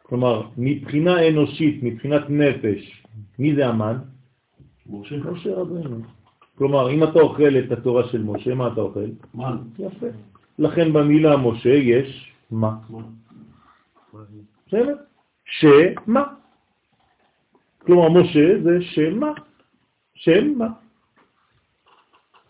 כלומר, 0.04 0.48
מבחינה 0.58 1.28
אנושית, 1.28 1.84
מבחינת 1.84 2.30
נפש, 2.30 3.04
מי 3.40 3.56
זה 3.56 3.68
המן? 3.68 3.98
משה, 4.90 5.16
משה 5.32 5.54
רבנו. 5.54 5.98
כלומר, 6.58 6.92
אם 6.92 7.04
אתה 7.04 7.20
אוכל 7.20 7.58
את 7.58 7.72
התורה 7.72 8.04
של 8.08 8.24
משה, 8.24 8.56
מה 8.56 8.68
אתה 8.68 8.82
אוכל? 8.82 9.10
מן, 9.34 9.58
יפה. 9.80 10.08
לכן 10.60 10.94
במילה 10.94 11.38
משה 11.38 11.70
יש 11.70 12.32
מה. 12.52 12.78
מן. 12.90 13.19
בסדר? 14.68 14.96
שמה. 15.46 16.24
כלומר, 17.80 18.10
משה 18.10 18.64
זה 18.64 18.82
שמה. 18.82 19.32
שם 20.14 20.54
מה. 20.58 20.68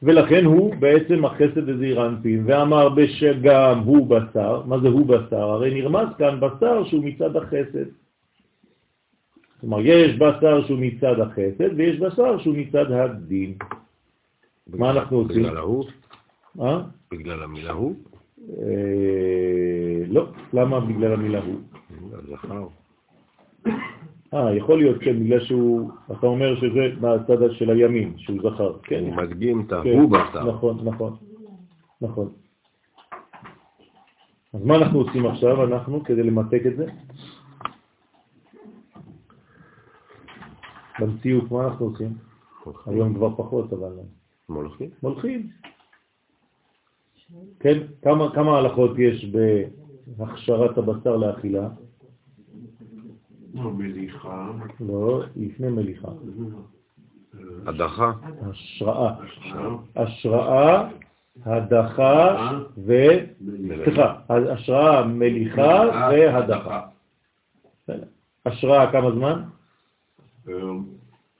ולכן 0.03 0.45
הוא 0.45 0.75
בעצם 0.75 1.25
החסד 1.25 1.69
וזעיר 1.69 2.07
אנפין, 2.07 2.43
ואמר 2.45 2.89
בשגם 2.89 3.79
הוא 3.85 4.07
בשר, 4.07 4.63
מה 4.65 4.79
זה 4.79 4.87
הוא 4.87 5.07
בשר? 5.07 5.49
הרי 5.49 5.73
נרמז 5.73 6.07
כאן 6.17 6.39
בשר 6.39 6.83
שהוא 6.85 7.03
מצד 7.05 7.35
החסד. 7.35 7.85
כלומר, 9.61 9.79
יש 9.81 10.17
בשר 10.17 10.67
שהוא 10.67 10.79
מצד 10.79 11.19
החסד, 11.19 11.73
ויש 11.77 11.99
בשר 11.99 12.39
שהוא 12.39 12.57
מצד 12.57 12.91
הדין. 12.91 13.53
מה 14.67 14.91
אנחנו 14.91 15.17
עושים? 15.17 15.43
בגלל 15.43 15.57
ההוא? 15.57 15.85
אה? 16.61 16.81
בגלל 17.11 17.43
המילה 17.43 17.71
הוא? 17.71 17.95
לא, 20.09 20.27
למה 20.53 20.79
בגלל 20.79 21.13
המילה 21.13 21.39
הוא? 21.43 21.59
זכר. 22.29 22.67
אה, 24.33 24.55
יכול 24.55 24.77
להיות, 24.77 25.01
כן, 25.01 25.19
בגלל 25.19 25.39
שהוא, 25.45 25.91
אתה 26.11 26.27
אומר 26.27 26.55
שזה 26.55 26.87
מהצד 27.01 27.51
של 27.51 27.69
הימין, 27.69 28.13
שהוא 28.17 28.51
זכר, 28.51 28.77
כן? 28.83 29.03
הוא 29.03 29.15
מדגים 29.15 29.61
את 29.61 29.69
כן, 29.69 29.75
ההוא 29.75 30.11
בשר. 30.11 30.51
נכון, 30.51 30.77
נכון, 30.83 31.15
נכון. 32.01 32.29
אז 34.53 34.63
מה 34.63 34.75
אנחנו 34.75 34.99
עושים 34.99 35.25
עכשיו, 35.25 35.63
אנחנו, 35.63 36.03
כדי 36.03 36.23
למתק 36.23 36.61
את 36.67 36.77
זה? 36.77 36.85
במציאות, 40.99 41.51
מה 41.51 41.67
אנחנו 41.67 41.85
עושים? 41.85 42.13
היום 42.85 43.13
כבר 43.13 43.35
פחות, 43.35 43.73
אבל 43.73 43.91
מולכים? 44.49 44.89
מולכים. 45.03 45.49
כן, 47.59 47.77
כמה, 48.01 48.35
כמה 48.35 48.57
הלכות 48.57 48.91
יש 48.99 49.25
בהכשרת 50.17 50.77
הבשר 50.77 51.17
לאכילה? 51.17 51.67
לא, 53.53 53.71
מליחה. 53.71 54.51
לא, 54.79 55.23
לפני 55.35 55.69
מליחה. 55.69 56.07
הדחה? 57.65 58.11
השראה. 58.41 59.13
השראה, 59.95 60.89
הדחה 61.45 62.37
ו... 62.77 62.93
סליחה, 63.83 64.19
השראה, 64.29 65.05
מליחה 65.05 65.83
והדחה. 66.11 66.87
השראה 68.45 68.91
כמה 68.91 69.11
זמן? 69.11 69.43
אה, 70.49 70.53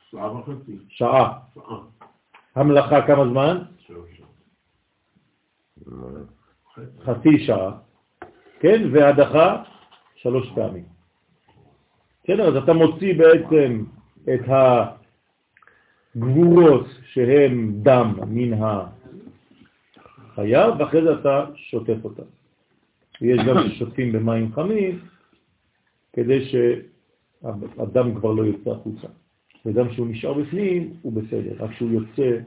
שעה 0.09 0.36
וחצי. 0.36 0.78
שעה. 0.89 1.39
שעה. 1.53 1.80
המלאכה 2.55 3.07
כמה 3.07 3.26
זמן? 3.30 3.61
שעות. 3.78 4.07
חצי 7.03 7.45
שעה. 7.45 7.72
כן, 8.60 8.89
והדחה 8.91 9.64
שלוש 10.16 10.51
פעמים. 10.55 10.84
בסדר, 12.24 12.47
אז 12.47 12.55
אתה 12.64 12.74
מוציא 12.74 13.18
בעצם 13.18 13.84
את 14.24 14.41
הגבורות 16.16 16.86
שהן 17.03 17.72
דם 17.84 18.16
מן 18.28 18.60
החיה, 20.34 20.70
ואחרי 20.80 21.01
זה 21.03 21.14
אתה 21.20 21.45
שוטף 21.55 21.97
אותה. 22.03 22.24
יש 23.22 23.39
גם 23.47 23.55
ששוטפים 23.70 24.12
במים 24.12 24.53
חמים, 24.53 24.99
כדי 26.14 26.45
שהדם 26.45 28.16
כבר 28.16 28.32
לא 28.32 28.43
יוצא 28.43 28.70
החוצה. 28.70 29.07
וגם 29.66 29.93
שהוא 29.93 30.07
נשאר 30.07 30.34
בפנים, 30.34 30.93
הוא 31.01 31.14
בסדר, 31.14 31.64
רק 31.64 31.72
כשהוא 31.72 31.91
יוצא, 31.91 32.39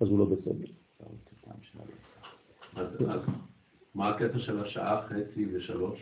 אז 0.00 0.08
הוא 0.08 0.18
לא 0.18 0.24
בסדר. 0.24 0.66
מה 3.94 4.08
הקטע 4.08 4.38
של 4.38 4.60
השעה 4.60 5.02
חצי 5.08 5.46
ושלוש? 5.52 5.98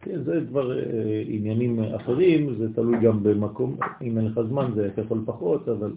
כן, 0.00 0.22
זה 0.22 0.40
כבר 0.48 0.78
אה, 0.78 1.22
עניינים 1.26 1.78
אחרים, 1.96 2.54
זה 2.54 2.74
תלוי 2.74 3.00
גם 3.00 3.22
במקום, 3.22 3.76
אם 4.02 4.18
אין 4.18 4.26
לך 4.26 4.40
זמן 4.48 4.70
זה 4.74 4.88
יכול 4.96 5.22
פחות, 5.26 5.68
אבל 5.68 5.92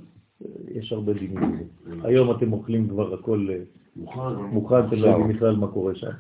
אה, 0.46 0.48
יש 0.72 0.91
הרבה 0.91 1.14
דינים 1.14 1.38
לזה. 1.38 2.08
היום 2.08 2.32
אתם 2.32 2.54
אוכלים 2.54 2.89
כבר 2.89 3.14
הכל 3.14 3.48
אה, 3.52 3.58
מוכן? 3.96 4.36
מוכן, 4.52 4.80
אתם 4.88 4.96
לא 4.96 5.08
יודעים 5.08 5.28
בכלל 5.28 5.56
מה 5.56 5.68
קורה 5.68 5.96
שם. 5.96 6.12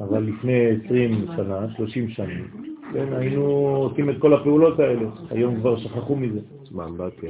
אבל 0.00 0.22
לפני 0.22 0.66
20 0.84 1.26
שנה, 1.36 1.74
30 1.76 2.08
שנים, 2.08 2.46
כן, 2.92 3.12
היינו 3.12 3.42
עושים 3.76 4.10
את 4.10 4.14
כל 4.18 4.34
הפעולות 4.34 4.78
האלה, 4.78 5.08
היום 5.30 5.56
כבר 5.56 5.78
שכחו 5.78 6.16
מזה. 6.16 6.40
זמן 6.70 6.96
באתי. 6.96 7.26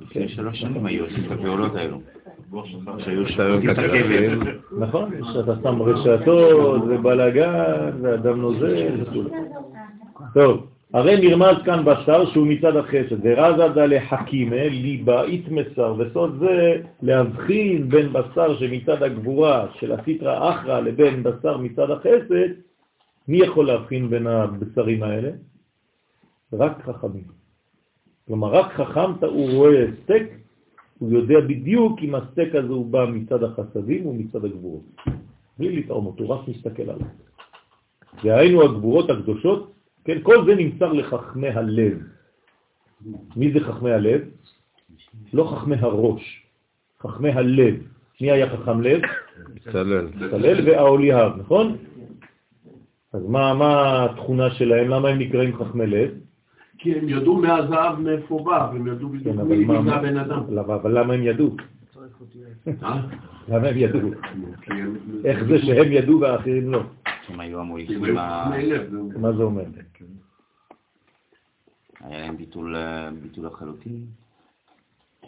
לפני 0.00 0.28
שלוש 0.28 0.60
שנים 0.60 0.86
היו 0.86 1.04
עושים 1.04 1.24
את 1.24 1.30
הפעולות 1.30 1.74
האלו. 1.74 2.00
שהיו 3.28 3.58
את 3.58 3.78
הכבד. 3.78 4.38
נכון? 4.78 5.10
שאתה 5.32 5.54
שם 5.62 5.82
רשתות 5.82 6.82
ובלגן 6.88 7.90
ואדם 8.02 8.40
נוזל 8.40 9.02
וכו'. 9.02 9.22
טוב, 10.34 10.66
הרי 10.94 11.28
נרמז 11.28 11.56
כאן 11.64 11.84
בשר 11.84 12.30
שהוא 12.30 12.46
מצד 12.46 12.76
החסד, 12.76 13.16
ורזה 13.22 13.68
דלה 13.68 13.98
חכימה 14.08 14.68
ליבה 14.68 15.22
איתמסר, 15.22 15.94
וסוד 15.98 16.38
זה 16.38 16.82
להבחין 17.02 17.88
בין 17.88 18.12
בשר 18.12 18.58
שמצד 18.58 19.02
הגבורה 19.02 19.66
של 19.80 19.92
הסיטרא 19.92 20.50
אחרא 20.50 20.80
לבין 20.80 21.22
בשר 21.22 21.56
מצד 21.56 21.90
החסד, 21.90 22.48
מי 23.28 23.36
יכול 23.38 23.66
להבחין 23.66 24.10
בין 24.10 24.26
הבשרים 24.26 25.02
האלה? 25.02 25.30
רק 26.52 26.82
חכמים. 26.84 27.24
כלומר, 28.26 28.48
רק 28.48 28.72
חכם 28.72 29.12
הוא 29.22 29.50
רואה 29.50 29.84
סטייק, 30.04 30.41
הוא 31.02 31.12
יודע 31.12 31.40
בדיוק 31.40 31.98
אם 32.02 32.14
הסטייק 32.14 32.54
הזה 32.54 32.72
הוא 32.72 32.86
בא 32.86 33.06
מצד 33.12 33.42
החסדים 33.42 34.06
או 34.06 34.14
מצד 34.14 34.44
הגבורות. 34.44 34.82
בלי 35.58 35.76
לטעום 35.76 36.06
אותו, 36.06 36.30
רק 36.30 36.48
מסתכל 36.48 36.82
עליו. 36.82 37.06
והיינו 38.24 38.62
הגבורות 38.62 39.10
הקדושות, 39.10 39.72
כן, 40.04 40.18
כל 40.22 40.46
זה 40.46 40.54
נמסר 40.54 40.92
לחכמי 40.92 41.48
הלב. 41.48 41.98
מי 43.36 43.52
זה 43.52 43.60
חכמי 43.60 43.90
הלב? 43.90 44.20
לא 45.32 45.44
חכמי 45.44 45.76
הראש, 45.76 46.46
חכמי 47.00 47.30
הלב. 47.30 47.74
מי 48.20 48.30
היה 48.30 48.50
חכם 48.56 48.80
לב? 48.80 49.00
צלל. 49.72 50.08
צלל 50.30 50.68
והאוליהב, 50.68 51.32
נכון? 51.38 51.76
אז 53.12 53.22
מה, 53.26 53.54
מה 53.54 54.04
התכונה 54.04 54.50
שלהם? 54.50 54.88
למה 54.88 55.08
הם 55.08 55.18
נקראים 55.18 55.56
חכמי 55.56 55.86
לב? 55.86 56.10
כי 56.82 56.94
הם 56.98 57.08
ידעו 57.08 57.36
מהזהב 57.38 58.00
מאיפה 58.00 58.42
בא, 58.44 58.70
והם 58.72 58.86
ידעו 58.86 59.08
בדיוק 59.08 59.36
כן, 59.36 59.42
מי 59.42 59.90
הבן 59.90 60.16
אדם. 60.16 60.58
אבל 60.58 60.98
למה 60.98 61.14
הם 61.14 61.22
ידעו? 61.22 61.56
אה? 62.82 63.00
למה 63.48 63.68
הם 63.68 63.74
ידעו? 63.76 64.00
הם- 64.00 65.20
איך 65.24 65.44
זה 65.44 65.58
שהם 65.58 65.92
ידעו 65.92 66.20
והאחרים 66.20 66.70
לא? 66.70 66.82
הם 67.28 67.40
היו 67.40 67.60
המוליכים. 67.60 68.02
מה 69.20 69.32
זה 69.36 69.42
אומר? 69.42 69.62
היה 72.00 72.20
להם 72.20 72.36
ביטול 72.36 72.76
אה, 72.76 73.10
ביטול 73.22 73.46
לחלוטין. 73.46 74.04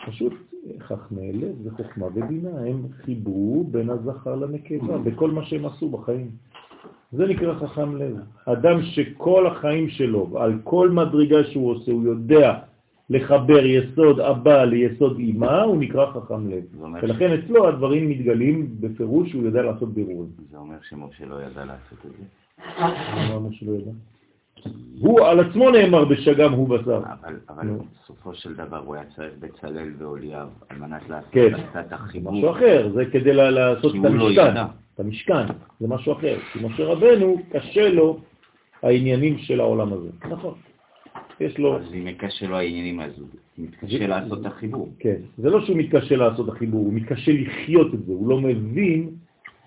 פשוט 0.06 0.32
חכמי 0.80 1.32
לב 1.32 1.62
זה 1.62 1.70
חוכמה 1.70 2.06
ובינה, 2.06 2.58
הם 2.60 2.82
חיברו 3.04 3.64
בין 3.70 3.90
הזכר 3.90 4.34
לנקבה 4.34 4.98
בכל 4.98 5.30
מה 5.30 5.44
שהם 5.44 5.66
עשו 5.66 5.88
בחיים. 5.88 6.30
זה 7.16 7.26
נקרא 7.26 7.54
חכם 7.54 7.96
לב. 7.96 8.16
אדם 8.44 8.82
שכל 8.82 9.46
החיים 9.46 9.88
שלו, 9.88 10.28
על 10.38 10.58
כל 10.64 10.90
מדרגה 10.90 11.44
שהוא 11.44 11.70
עושה, 11.70 11.92
הוא 11.92 12.04
יודע 12.04 12.58
לחבר 13.10 13.66
יסוד 13.66 14.20
אבא 14.20 14.64
ליסוד 14.64 15.18
אמא, 15.18 15.62
הוא 15.62 15.76
נקרא 15.76 16.06
חכם 16.06 16.50
לב. 16.50 16.64
ולכן 17.02 17.32
אצלו 17.32 17.68
הדברים 17.68 18.08
מתגלים 18.08 18.68
בפירוש 18.80 19.30
שהוא 19.30 19.42
יודע 19.42 19.62
לעשות 19.62 19.94
בירורים. 19.94 20.30
זה 20.50 20.58
אומר 20.58 20.76
שמשה 20.88 21.26
לא 21.26 21.34
ידע 21.34 21.64
לעשות 21.64 21.98
את 22.06 22.10
זה. 22.10 22.24
מה 22.80 23.26
אמרנו 23.26 23.52
שלא 23.52 23.70
יודע? 23.72 23.90
הוא 25.00 25.20
על 25.20 25.40
עצמו 25.40 25.70
נאמר 25.70 26.04
בשגם 26.04 26.52
הוא 26.52 26.68
בשר. 26.68 26.98
אבל, 26.98 27.36
אבל 27.48 27.62
נו. 27.62 27.78
בסופו 28.02 28.34
של 28.34 28.54
דבר 28.54 28.78
הוא 28.78 28.94
היה 28.94 29.04
צריך 29.16 29.32
בצלאל 29.40 29.92
ואוליאב 29.98 30.48
על 30.68 30.78
מנת 30.78 31.08
לעשות 31.08 31.30
כן. 31.32 31.52
את 31.80 31.92
החיבור. 31.92 32.32
משהו 32.32 32.50
אחר, 32.50 32.90
זה 32.94 33.04
כדי 33.12 33.34
לעשות 33.34 33.94
את 33.94 34.00
לא 34.00 34.08
המשכן. 34.08 34.62
את 34.94 35.00
המשכן, 35.00 35.46
זה 35.80 35.88
משהו 35.88 36.12
אחר. 36.12 36.38
כי 36.52 36.58
משה 36.62 36.84
רבנו, 36.84 37.36
קשה 37.50 37.88
לו 37.88 38.20
העניינים 38.82 39.38
של 39.38 39.60
העולם 39.60 39.92
הזה. 39.92 40.08
נכון. 40.28 40.54
יש 41.40 41.58
לו, 41.58 41.76
אז 41.76 41.94
אם 41.94 42.12
קשה 42.18 42.46
לו 42.46 42.56
העניינים 42.56 43.00
אז 43.00 43.12
הוא 43.18 43.28
מתקשה 43.58 44.06
לעשות 44.06 44.40
את 44.40 44.46
החיבור. 44.46 44.92
כן, 44.98 45.16
זה 45.38 45.50
לא 45.50 45.66
שהוא 45.66 45.76
מתקשה 45.76 46.16
לעשות 46.16 46.48
החיבור, 46.48 46.84
הוא 46.84 46.92
מתקשה 46.92 47.32
לחיות 47.32 47.94
את 47.94 48.06
זה, 48.06 48.12
הוא 48.12 48.28
לא 48.28 48.40
מבין 48.40 49.10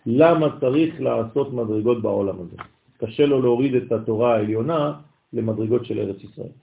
למה 0.05 0.47
צריך 0.59 1.01
לעשות 1.01 1.53
מדרגות 1.53 2.01
בעולם 2.01 2.35
הזה. 2.39 2.55
קשה 2.97 3.25
לו 3.25 3.41
להוריד 3.41 3.75
את 3.75 3.91
התורה 3.91 4.35
העליונה 4.35 4.93
למדרגות 5.33 5.85
של 5.85 5.99
ארץ 5.99 6.23
ישראל. 6.23 6.55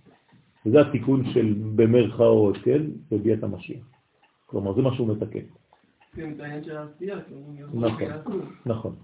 וזה 0.67 0.81
התיקון 0.81 1.25
של 1.33 1.55
במרכאות, 1.77 2.57
כן, 2.57 2.83
בביאת 3.11 3.43
המשיח. 3.45 3.85
כלומר, 4.47 4.75
זה 4.75 4.83
מה 4.83 4.95
שהוא 4.95 5.09
מתקן. 5.09 5.47
נכון. 7.75 8.09
נכון. 8.67 8.95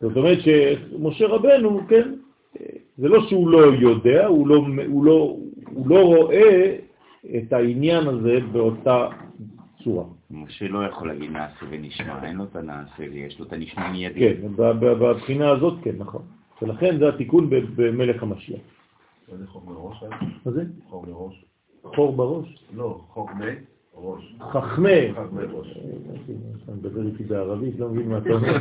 זאת 0.00 0.16
אומרת 0.16 0.38
שמשה 0.40 1.26
רבנו, 1.26 1.80
כן, 1.88 2.14
זה 2.98 3.08
לא 3.08 3.26
שהוא 3.28 3.48
לא 3.48 3.58
יודע, 3.58 4.26
הוא 4.26 4.48
לא, 4.48 4.56
הוא 4.86 5.04
לא, 5.04 5.36
הוא 5.74 5.88
לא 5.88 6.04
רואה 6.04 6.76
את 7.36 7.52
העניין 7.52 8.06
הזה 8.06 8.38
באותה 8.52 9.08
צורה. 9.84 10.04
משה 10.30 10.68
לא 10.68 10.84
יכול 10.86 11.08
להגיד 11.08 11.30
נעשה 11.30 11.66
ונשמע, 11.70 12.24
אין 12.24 12.36
לו 12.36 12.44
את 12.44 12.56
הנעשה 12.56 13.02
ויש 13.12 13.40
לו 13.40 13.46
את 13.46 13.52
הנשמע 13.52 13.90
מיידי. 13.92 14.20
כן, 14.20 14.48
ב- 14.56 14.62
ב- 14.62 14.92
בבחינה 15.04 15.50
הזאת 15.50 15.74
כן, 15.82 15.94
נכון. 15.98 16.22
ולכן 16.62 16.98
זה 16.98 17.08
התיקון 17.08 17.50
ב- 17.50 17.54
במלך 17.76 18.22
המשיח. 18.22 18.60
מה 19.32 19.36
זה 19.36 19.46
חור? 19.46 19.92
היה? 20.02 20.10
מה 20.46 20.52
זה? 20.52 20.64
חור 20.88 21.06
מראש? 21.06 21.44
חור 21.82 22.12
בראש? 22.12 22.64
לא, 22.74 23.00
חור 23.08 23.28
ראש. 23.40 23.73
חכמי. 24.40 25.12
ראש. 25.52 25.78
אתה 26.64 26.72
מדבר 26.72 27.06
איתי 27.06 27.24
בערבית, 27.24 27.78
לא 27.78 27.88
מבין 27.88 28.08
מה 28.08 28.18
אתה 28.18 28.30
אומר. 28.32 28.58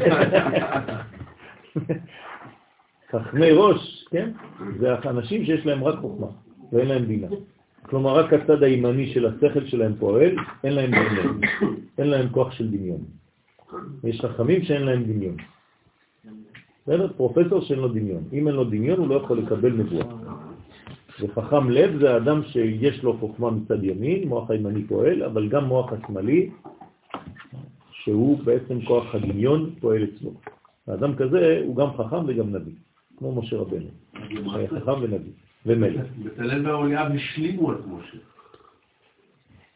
חכמי 3.11 3.51
ראש, 3.51 4.05
כן? 4.09 4.31
זה 4.79 4.95
אנשים 5.05 5.45
שיש 5.45 5.65
להם 5.65 5.83
רק 5.83 5.99
חוכמה 5.99 6.27
ואין 6.71 6.87
להם 6.87 7.05
בינה. 7.05 7.27
כלומר, 7.81 8.15
רק 8.19 8.33
הצד 8.33 8.63
הימני 8.63 9.13
של 9.13 9.25
השכל 9.25 9.65
שלהם 9.65 9.93
פועל, 9.99 10.35
אין 10.63 10.73
להם 10.73 10.91
דמיון, 10.91 11.41
אין 11.97 12.07
להם 12.07 12.29
כוח 12.29 12.51
של 12.51 12.71
דמיון. 12.71 13.01
יש 14.03 14.21
חכמים 14.21 14.63
שאין 14.63 14.83
להם 14.83 15.03
דמיון. 15.03 15.35
בסדר? 16.83 17.13
פרופסור 17.17 17.61
שאין 17.61 17.79
לו 17.79 17.87
דמיון. 17.87 18.23
אם 18.33 18.47
אין 18.47 18.55
לו 18.55 18.63
דמיון, 18.63 18.99
הוא 18.99 19.07
לא 19.07 19.15
יכול 19.15 19.37
לקבל 19.37 19.71
נבואה. 19.73 20.05
וחכם 21.19 21.69
לב 21.69 21.99
זה 21.99 22.13
האדם 22.13 22.43
שיש 22.43 23.03
לו 23.03 23.17
חוכמה 23.17 23.51
מצד 23.51 23.83
ימין, 23.83 24.27
מוח 24.27 24.49
הימני 24.49 24.83
פועל, 24.83 25.23
אבל 25.23 25.49
גם 25.49 25.65
מוח 25.65 25.93
השמאלי, 25.93 26.49
שהוא 27.91 28.43
בעצם 28.43 28.85
כוח 28.85 29.15
הדמיון 29.15 29.69
פועל 29.79 30.03
אצלו. 30.03 30.31
האדם 30.87 31.15
כזה 31.15 31.61
הוא 31.65 31.75
גם 31.75 31.87
חכם 31.97 32.25
וגם 32.27 32.55
נביא, 32.55 32.73
כמו 33.17 33.35
משה 33.35 33.57
רבנו. 33.57 33.89
חכם 34.67 35.01
ונביא, 35.01 35.31
ומלך. 35.65 36.05
בצלאל 36.23 36.67
והאוליאב 36.67 37.11
השלימו 37.15 37.73
את 37.73 37.77
משה. 37.87 38.17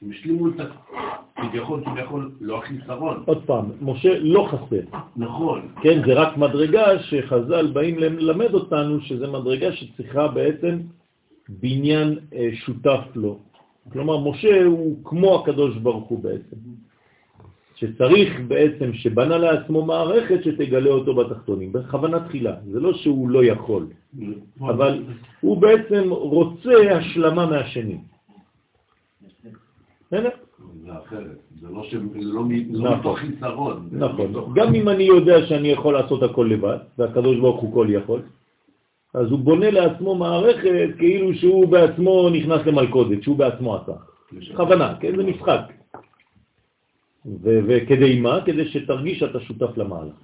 הם 0.01 0.09
השלימו 0.11 0.47
את. 0.47 0.53
כביכול, 1.35 1.83
כביכול, 1.85 2.31
לא 2.41 2.57
החיסרון. 2.57 3.23
עוד 3.25 3.45
פעם, 3.45 3.65
משה 3.81 4.19
לא 4.19 4.47
חסר. 4.51 4.97
נכון. 5.15 5.67
כן, 5.81 6.01
זה 6.05 6.13
רק 6.13 6.38
מדרגה 6.38 6.99
שחז"ל 6.99 7.67
באים 7.73 7.99
ללמד 7.99 8.53
אותנו 8.53 9.01
שזה 9.01 9.27
מדרגה 9.27 9.71
שצריכה 9.71 10.27
בעצם 10.27 10.79
בניין 11.49 12.07
אה, 12.33 12.49
שותף 12.53 12.99
לו. 13.15 13.39
כלומר, 13.91 14.29
משה 14.29 14.63
הוא 14.65 14.97
כמו 15.03 15.35
הקדוש 15.41 15.77
ברוך 15.77 16.09
הוא 16.09 16.23
בעצם. 16.23 16.55
שצריך 17.75 18.39
בעצם, 18.47 18.93
שבנה 18.93 19.37
לעצמו 19.37 19.85
מערכת 19.85 20.43
שתגלה 20.43 20.89
אותו 20.89 21.15
בתחתונים, 21.15 21.71
בכוונה 21.73 22.19
תחילה. 22.27 22.55
זה 22.71 22.79
לא 22.79 22.93
שהוא 22.93 23.29
לא 23.29 23.43
יכול, 23.45 23.85
אבל 24.61 25.03
הוא 25.41 25.57
בעצם 25.57 26.09
רוצה 26.09 26.71
השלמה 26.91 27.45
מהשני. 27.45 27.97
בסדר? 30.07 30.29
זה 30.83 30.91
אחרת. 31.05 31.37
זה 31.61 31.67
לא 31.69 31.83
ש- 31.83 31.93
זה 31.93 32.31
לא 32.33 32.43
מ- 32.43 32.73
לא 32.75 32.89
נכון. 32.89 32.99
מתוך 32.99 33.19
חיסרון. 33.19 33.89
נכון. 33.91 34.31
מתוך- 34.31 34.49
גם 34.55 34.75
אם 34.75 34.89
אני 34.89 35.03
יודע 35.03 35.45
שאני 35.45 35.67
יכול 35.67 35.93
לעשות 35.93 36.23
הכל 36.23 36.49
לבד, 36.51 36.77
והקדוש 36.97 37.37
ברוך 37.39 37.61
הוא 37.61 37.73
כל 37.73 37.87
יכול, 37.89 38.21
אז 39.13 39.31
הוא 39.31 39.39
בונה 39.39 39.71
לעצמו 39.71 40.15
מערכת 40.15 40.97
כאילו 40.97 41.33
שהוא 41.33 41.67
בעצמו 41.67 42.29
נכנס 42.29 42.61
למלכודת, 42.65 43.23
שהוא 43.23 43.37
בעצמו 43.37 43.75
עשה. 43.75 43.93
בכוונה, 44.31 44.95
כן? 44.99 45.17
זה 45.17 45.23
משחק. 45.23 45.61
וכדי 47.45 48.19
מה? 48.19 48.39
כדי 48.45 48.67
שתרגיש 48.69 49.19
שאתה 49.19 49.39
שותף 49.39 49.77
למהלך. 49.77 50.15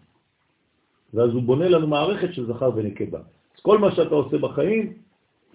ואז 1.13 1.29
הוא 1.29 1.43
בונה 1.43 1.69
לנו 1.69 1.87
מערכת 1.87 2.33
של 2.33 2.45
זכר 2.45 2.71
ונקבה. 2.75 3.19
אז 3.55 3.61
כל 3.61 3.77
מה 3.77 3.91
שאתה 3.91 4.15
עושה 4.15 4.37
בחיים, 4.37 4.93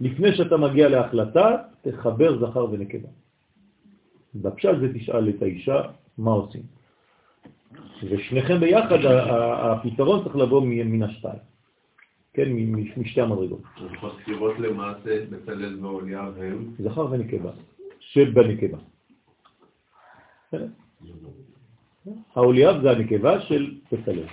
לפני 0.01 0.37
שאתה 0.37 0.57
מגיע 0.57 0.89
להחלטה, 0.89 1.57
תחבר 1.83 2.39
זכר 2.39 2.67
ונקבה. 2.71 3.09
בפשט 4.35 4.79
זה 4.81 4.95
תשאל 4.95 5.29
את 5.29 5.43
האישה 5.43 5.83
מה 6.19 6.31
עושים. 6.31 6.63
ושניכם 8.03 8.61
ביחד, 8.61 8.99
הפתרון 9.05 10.25
צריך 10.25 10.37
לבוא 10.37 10.63
מן 10.65 11.03
השתיים. 11.03 11.58
כן, 12.39 12.53
משתי 12.97 13.21
המדרגות. 13.21 13.63
אז 13.77 13.91
בספירות 14.03 14.59
למעשה, 14.59 15.27
בצלאל 15.31 15.85
ואוליאב 15.85 16.39
הם... 16.39 16.75
זכר 16.79 17.07
ונקבה, 17.11 17.51
שבנקבה. 18.01 18.79
האוליאב 22.35 22.83
זה 22.83 22.91
הנקבה 22.91 23.41
של 23.41 23.75
בצלאל. 23.93 24.27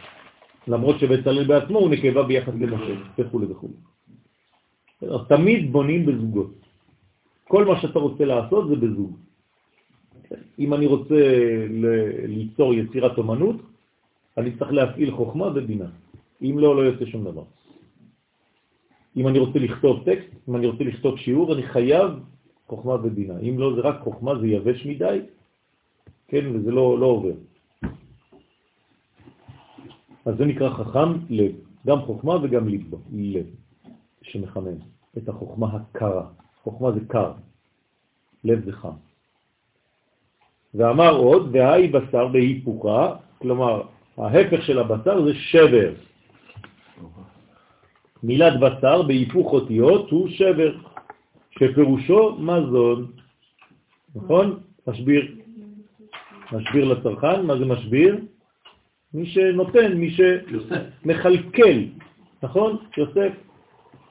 למרות 0.68 1.00
שבצלאל 1.00 1.48
בעצמו 1.48 1.80
הוא 1.80 1.90
נקבה 1.90 2.24
ביחס 2.24 2.54
למשה, 2.54 2.94
וכו' 3.18 3.50
וכו'. 3.50 3.74
אז 5.02 5.22
תמיד 5.28 5.72
בונים 5.74 6.06
בזוגות. 6.06 6.54
כל 7.48 7.66
מה 7.66 7.82
שאתה 7.82 8.00
רוצה 8.00 8.26
לעשות 8.26 8.70
זה 8.70 8.76
בזוג. 8.76 9.18
אם 10.60 10.74
אני 10.74 10.86
רוצה 10.86 11.22
ליצור 12.28 12.74
יצירת 12.74 13.18
אומנות, 13.18 13.58
אני 14.38 14.58
צריך 14.58 14.72
להפעיל 14.72 15.12
חוכמה 15.12 15.48
ובינה. 15.56 15.90
אם 16.42 16.60
לא, 16.60 16.76
לא 16.76 16.82
יוצא 16.82 17.06
שום 17.06 17.24
דבר. 17.24 17.65
אם 19.16 19.28
אני 19.28 19.40
רוצה 19.40 19.60
לכתוב 19.60 20.04
טקסט, 20.06 20.30
אם 20.50 20.56
אני 20.56 20.68
רוצה 20.68 20.84
לכתוב 20.84 21.18
שיעור, 21.18 21.54
אני 21.54 21.64
חייב 21.64 22.12
חוכמה 22.68 22.94
ובינה. 22.94 23.40
אם 23.40 23.60
לא, 23.60 23.76
זה 23.76 23.82
רק 23.82 24.00
חוכמה, 24.04 24.40
זה 24.40 24.48
יבש 24.48 24.86
מדי, 24.86 25.20
כן, 26.28 26.56
וזה 26.56 26.72
לא, 26.72 27.00
לא 27.00 27.06
עובר. 27.06 27.34
אז 30.26 30.38
זה 30.38 30.46
נקרא 30.46 30.70
חכם 30.70 31.10
לב, 31.30 31.52
גם 31.88 32.02
חוכמה 32.02 32.36
וגם 32.44 32.68
לב, 32.68 32.94
לב 33.14 33.46
שמחמם 34.22 34.78
את 35.18 35.30
החוכמה 35.30 35.68
הקרה. 35.68 36.28
חוכמה 36.64 36.92
זה 36.92 37.00
קר, 37.08 37.32
לב 38.44 38.66
זה 38.66 38.72
חם. 38.72 38.98
ואמר 40.74 41.16
עוד, 41.16 41.50
והי 41.52 41.88
בשר 41.88 42.28
בהיפוכה, 42.28 43.16
כלומר, 43.38 43.82
ההפך 44.18 44.64
של 44.64 44.80
הבשר 44.80 45.26
זה 45.26 45.34
שבר. 45.34 45.94
מילת 48.24 48.60
בשר 48.60 49.02
בהיפוך 49.02 49.54
אותיות 49.54 50.12
הוא 50.12 50.28
שבר, 50.30 50.76
שפירושו 51.60 52.36
מזון. 52.40 53.12
נכון? 54.16 54.60
משביר. 54.88 55.36
משביר 56.52 56.86
לצרכן, 56.86 57.46
מה 57.46 57.58
זה 57.58 57.66
משביר? 57.66 58.18
מי 59.14 59.26
שנותן, 59.26 59.94
מי. 59.94 60.16
שמחלקל, 61.04 61.86
נכון? 62.44 62.78
יוסף. 62.98 63.32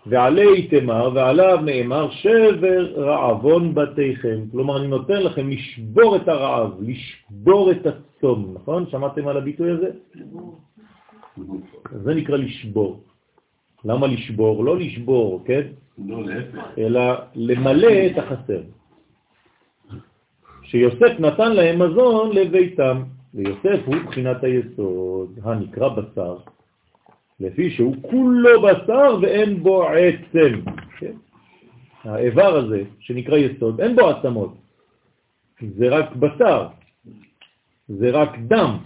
ועלי 0.07 0.69
תמר, 0.69 1.11
ועליו 1.15 1.59
נאמר 1.65 2.11
שבר 2.11 2.93
רעבון 2.97 3.75
בתיכם. 3.75 4.41
כלומר, 4.51 4.79
אני 4.79 4.87
נותן 4.87 5.23
לכם 5.23 5.51
לשבור 5.51 6.17
את 6.17 6.29
הרעב, 6.29 6.71
לשבור 6.81 7.71
את 7.71 7.87
הצום, 7.87 8.55
נכון? 8.55 8.91
שמעתם 8.91 9.29
על 9.29 9.37
הביטוי 9.37 9.71
הזה? 9.71 9.91
זה 12.05 12.15
נקרא 12.15 12.37
לשבור. 12.37 13.05
למה 13.85 14.07
לשבור? 14.07 14.64
לא 14.64 14.78
לשבור, 14.78 15.45
כן? 15.47 15.62
לא, 15.99 16.24
להפך. 16.24 16.59
אלא 16.78 17.01
למלא 17.35 18.07
את 18.07 18.18
החסר. 18.18 18.61
שיוסף 20.62 21.20
נתן 21.20 21.53
להם 21.53 21.82
מזון 21.82 22.37
לביתם, 22.37 23.03
ויוסף 23.35 23.80
הוא 23.85 23.97
בחינת 24.07 24.45
היסוד, 24.45 25.39
הנקרא 25.43 25.89
בשר, 25.89 26.37
לפי 27.41 27.70
שהוא 27.70 27.97
כולו 28.03 28.62
בשר 28.62 29.18
ואין 29.22 29.62
בו 29.62 29.89
עצם. 29.89 30.61
כן? 30.99 31.12
האיבר 32.05 32.57
הזה, 32.57 32.82
שנקרא 33.01 33.37
יסוד, 33.37 33.80
אין 33.80 33.97
בו 33.97 34.09
עצמות, 34.09 34.55
זה 35.76 35.89
רק 35.89 36.16
בשר, 36.16 36.66
זה 37.89 38.11
רק 38.11 38.39
דם, 38.39 38.76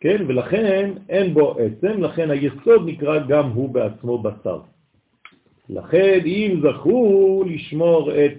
כן? 0.00 0.24
ולכן 0.28 0.92
אין 1.08 1.34
בו 1.34 1.56
עצם, 1.58 2.02
לכן 2.02 2.30
היסוד 2.30 2.82
נקרא 2.86 3.18
גם 3.28 3.50
הוא 3.50 3.68
בעצמו 3.70 4.18
בשר. 4.18 4.60
לכן 5.68 6.20
אם 6.26 6.60
זכו 6.62 7.44
לשמור 7.46 8.12
את 8.14 8.32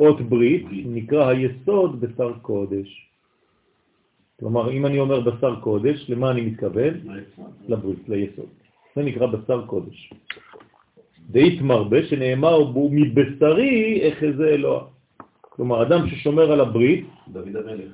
אות 0.00 0.20
ברית, 0.20 0.66
נקרא 0.70 1.28
היסוד 1.28 2.00
בשר 2.00 2.32
קודש. 2.42 3.10
כלומר, 4.40 4.72
אם 4.72 4.86
אני 4.86 4.98
אומר 4.98 5.20
בשר 5.20 5.60
קודש, 5.60 6.10
למה 6.10 6.30
אני 6.30 6.40
מתכוון? 6.40 6.94
לברית, 7.68 8.08
ליסוד. 8.08 8.48
זה 8.96 9.02
נקרא 9.02 9.26
בשר 9.26 9.66
קודש. 9.66 10.12
דאית 11.30 11.62
מרבה 11.62 12.06
שנאמר 12.06 12.64
בו 12.64 12.88
מבשרי 12.92 14.08
אחזה 14.12 14.48
אלוה. 14.48 14.84
כלומר, 15.40 15.82
אדם 15.82 16.08
ששומר 16.08 16.52
על 16.52 16.60
הברית, 16.60 17.06
דוד 17.28 17.56
המלך. 17.56 17.92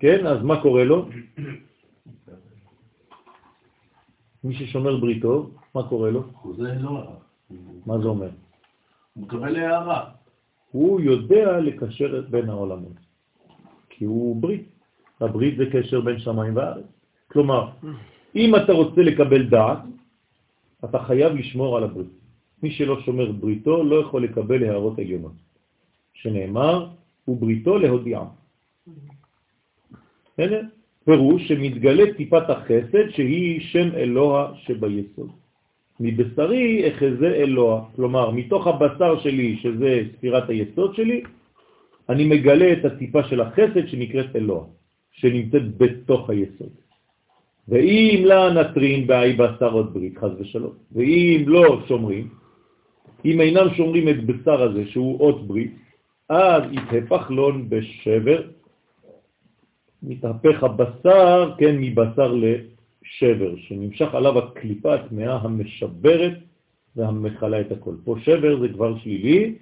כן, 0.00 0.26
אז 0.26 0.42
מה 0.42 0.62
קורה 0.62 0.84
לו? 0.84 1.08
מי 4.44 4.54
ששומר 4.54 4.96
בריתו, 4.96 5.50
מה 5.74 5.88
קורה 5.88 6.10
לו? 6.10 6.22
זה 6.56 6.74
לא 6.80 6.90
הרע. 6.90 7.16
מה 7.86 7.98
זה 7.98 8.08
אומר? 8.08 8.28
הוא 9.14 9.24
מקבל 9.24 9.56
הערה. 9.56 10.10
הוא 10.70 11.00
יודע 11.00 11.60
לקשר 11.60 12.18
את 12.18 12.30
בין 12.30 12.48
העולמות, 12.48 12.96
כי 13.88 14.04
הוא 14.04 14.42
ברית. 14.42 14.68
הברית 15.20 15.56
זה 15.56 15.64
קשר 15.72 16.00
בין 16.00 16.18
שמיים 16.18 16.56
וארץ. 16.56 16.84
כלומר, 17.28 17.70
אם 18.36 18.56
אתה 18.56 18.72
רוצה 18.72 19.00
לקבל 19.02 19.48
דעת, 19.48 19.78
אתה 20.84 20.98
חייב 20.98 21.32
לשמור 21.32 21.76
על 21.76 21.84
הברית. 21.84 22.12
מי 22.62 22.70
שלא 22.70 23.00
שומר 23.00 23.32
בריתו 23.32 23.84
לא 23.84 23.96
יכול 23.96 24.24
לקבל 24.24 24.64
הערות 24.64 24.98
עליונות, 24.98 25.32
שנאמר, 26.12 26.88
ובריתו 27.28 27.78
להודיעם. 27.78 28.26
הנה, 30.38 30.56
פירוש 31.04 31.48
שמתגלה 31.48 32.14
טיפת 32.16 32.50
החסד 32.50 33.10
שהיא 33.10 33.60
שם 33.60 33.88
אלוה 33.96 34.52
שביסוד. 34.54 35.30
מבשרי 36.00 36.90
אחזה 36.90 37.28
אלוה, 37.34 37.84
כלומר, 37.96 38.30
מתוך 38.30 38.66
הבשר 38.66 39.20
שלי, 39.20 39.56
שזה 39.62 40.02
ספירת 40.16 40.48
היסוד 40.48 40.94
שלי, 40.94 41.22
אני 42.08 42.24
מגלה 42.24 42.72
את 42.72 42.84
הטיפה 42.84 43.22
של 43.24 43.40
החסד 43.40 43.86
שנקראת 43.86 44.36
אלוה, 44.36 44.64
שנמצאת 45.12 45.76
בתוך 45.78 46.30
היסוד. 46.30 46.74
ואם 47.68 48.22
לה 48.26 48.50
נטרין 48.50 49.06
באי 49.06 49.32
בשר 49.32 49.72
עוד 49.72 49.94
ברית, 49.94 50.18
חז 50.18 50.30
ושלום, 50.38 50.72
ואם 50.92 51.44
לא 51.46 51.82
שומרים, 51.88 52.28
אם 53.24 53.40
אינם 53.40 53.74
שומרים 53.76 54.08
את 54.08 54.24
בשר 54.26 54.62
הזה, 54.62 54.82
שהוא 54.86 55.20
אות 55.20 55.46
ברית, 55.46 55.74
אז 56.28 56.62
יתהפך 56.72 57.30
לון 57.30 57.68
בשבר, 57.68 58.42
מתהפך 60.02 60.62
הבשר, 60.62 61.52
כן, 61.58 61.76
מבשר 61.78 62.34
לשבר, 62.34 63.56
שנמשך 63.56 64.14
עליו 64.14 64.38
הקליפה 64.38 64.94
הטמאה 64.94 65.36
המשברת 65.36 66.32
והמכלה 66.96 67.60
את 67.60 67.72
הכל. 67.72 67.94
פה 68.04 68.16
שבר 68.22 68.60
זה 68.60 68.68
כבר 68.68 68.98
שלילי, 68.98 69.54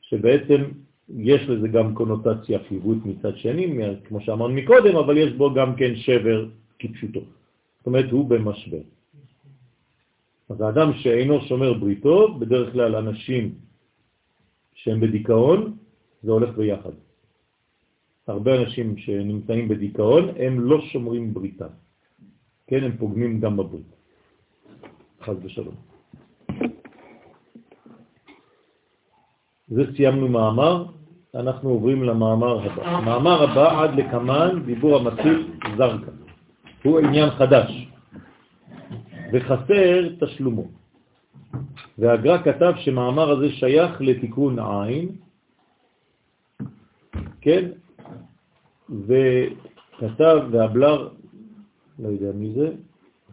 שבעצם 0.00 0.62
יש 1.08 1.42
לזה 1.48 1.68
גם 1.68 1.94
קונוטציה 1.94 2.58
חיובית 2.68 3.06
מצד 3.06 3.36
שני, 3.36 3.78
כמו 4.04 4.20
שאמרנו 4.20 4.54
מקודם, 4.54 4.96
אבל 4.96 5.16
יש 5.16 5.32
בו 5.32 5.54
גם 5.54 5.76
כן 5.76 5.96
שבר 5.96 6.46
כפשוטו. 6.78 7.20
זאת 7.20 7.86
אומרת, 7.86 8.10
הוא 8.10 8.28
במשבר. 8.28 8.80
אז 10.48 10.60
האדם 10.60 10.92
שאינו 10.92 11.40
שומר 11.40 11.72
בריתו, 11.72 12.34
בדרך 12.38 12.72
כלל 12.72 12.96
אנשים 12.96 13.54
שהם 14.74 15.00
בדיכאון, 15.00 15.76
זה 16.22 16.32
הולך 16.32 16.56
ביחד. 16.56 16.90
הרבה 18.26 18.62
אנשים 18.62 18.96
שנמצאים 18.96 19.68
בדיכאון, 19.68 20.28
הם 20.38 20.60
לא 20.60 20.80
שומרים 20.80 21.34
בריתה. 21.34 21.66
כן, 22.66 22.84
הם 22.84 22.96
פוגמים 22.96 23.40
גם 23.40 23.56
בברית. 23.56 23.94
חז 25.22 25.36
ושלום. 25.42 25.74
זה 29.68 29.82
סיימנו 29.96 30.28
מאמר, 30.28 30.86
אנחנו 31.34 31.70
עוברים 31.70 32.02
למאמר 32.02 32.64
הבא. 32.64 33.00
מאמר 33.00 33.42
הבא 33.42 33.82
עד 33.82 33.94
לקמן, 33.94 34.62
דיבור 34.66 34.96
המציל 34.96 35.50
זרקה. 35.76 36.10
הוא 36.84 36.98
עניין 36.98 37.30
חדש, 37.30 37.88
וחסר 39.32 40.08
תשלומו. 40.20 40.64
והגר"א 41.98 42.38
כתב 42.44 42.72
שמאמר 42.76 43.30
הזה 43.30 43.52
שייך 43.52 44.00
לתיקון 44.00 44.58
עין, 44.58 45.08
כן? 47.40 47.70
וכתב, 48.90 50.38
והבלר, 50.50 51.08
לא 51.98 52.08
יודע 52.08 52.32
מי 52.34 52.52
זה, 52.54 52.70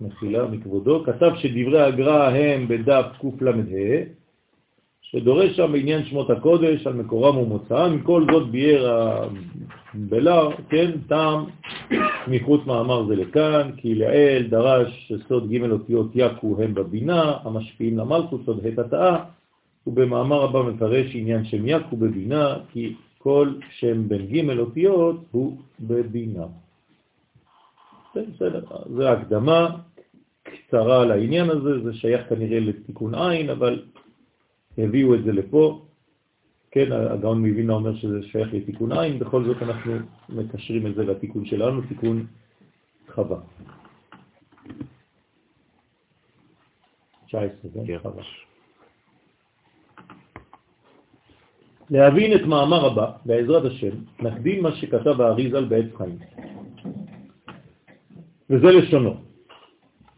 מחילה 0.02 0.48
מכבודו, 0.48 1.04
כתב 1.06 1.32
שדברי 1.36 1.82
הגר"א 1.82 2.30
הם 2.30 2.68
בדף 2.68 3.06
קל"ה, 3.40 3.52
שדורש 5.02 5.56
שם 5.58 5.72
בעניין 5.72 6.06
שמות 6.06 6.30
הקודש 6.30 6.88
על 6.88 6.94
מקורם 6.94 7.38
ומוצאם, 7.38 8.02
כל 8.02 8.26
זאת 8.32 8.52
ביאר 8.52 9.28
הבלר, 9.94 10.50
כן, 10.70 10.92
טעם 11.08 11.46
מחוץ 12.28 12.66
מאמר 12.66 13.08
זה 13.08 13.16
לכאן, 13.16 13.72
כי 13.78 13.96
לעיל 13.96 14.48
דרש 14.48 15.08
שסוד 15.08 15.52
ג' 15.52 15.72
אותיות 15.72 16.12
יקו 16.16 16.58
הם 16.64 16.74
בבינה, 16.74 17.34
המשפיעים 17.44 17.98
למלכות, 17.98 18.42
סוד 18.46 18.66
ה' 18.66 18.82
התאה, 18.82 19.24
ובמאמר 19.88 20.44
הבא 20.44 20.62
מפרש 20.62 21.16
עניין 21.16 21.46
שם 21.46 21.68
יקו 21.68 21.98
בבינה, 21.98 22.56
כי 22.72 22.94
כל 23.24 23.54
שם 23.70 24.10
בין 24.10 24.26
ג' 24.26 24.60
אותיות 24.60 25.26
הוא 25.32 25.58
בבינה. 25.80 26.46
בסדר, 28.16 28.66
זו 28.96 29.08
הקדמה 29.08 29.78
קצרה 30.44 31.06
לעניין 31.06 31.50
הזה, 31.50 31.84
זה 31.84 31.94
שייך 31.94 32.30
כנראה 32.30 32.60
לתיקון 32.60 33.16
עין, 33.16 33.50
אבל 33.50 33.84
הביאו 34.78 35.16
את 35.16 35.24
זה 35.24 35.32
לפה. 35.32 35.86
כן, 36.72 36.92
הגאון 36.92 37.42
מבינה 37.42 37.74
אומר 37.74 37.96
שזה 37.96 38.24
שייך 38.24 38.54
לתיקון 38.54 38.92
עין, 38.92 39.20
בכל 39.20 39.44
זאת 39.44 39.58
אנחנו 39.62 39.94
מקשרים 40.30 40.88
את 40.88 40.96
זה 40.96 41.04
לתיקון 41.04 41.46
שלנו, 41.46 41.82
תיקון 41.82 42.26
חווה. 43.10 43.40
19, 47.28 47.72
כן? 47.86 48.00
חווה. 48.00 48.24
להבין 51.92 52.36
את 52.36 52.42
מאמר 52.42 52.86
הבא, 52.86 53.12
בעזרת 53.26 53.66
השם, 53.66 53.96
נקדים 54.22 54.64
מה 54.64 54.72
שכתב 54.76 55.22
האריזל 55.22 55.66
בעץ 55.66 55.86
חיים. 55.98 56.18
וזה 58.50 58.68
לשונו. 58.72 59.14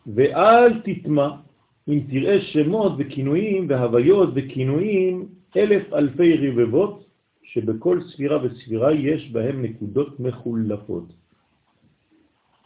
ואל 0.08 0.80
תטמע 0.80 1.30
אם 1.90 2.00
תראה 2.10 2.42
שמות 2.42 2.92
וכינויים 2.98 3.66
והוויות 3.70 4.30
וכינויים 4.34 5.26
אלף 5.58 5.94
אלפי 5.94 6.38
רבבות, 6.38 7.06
שבכל 7.44 8.00
ספירה 8.02 8.38
וספירה 8.44 8.94
יש 8.94 9.32
בהם 9.32 9.62
נקודות 9.62 10.20
מחולפות. 10.20 11.04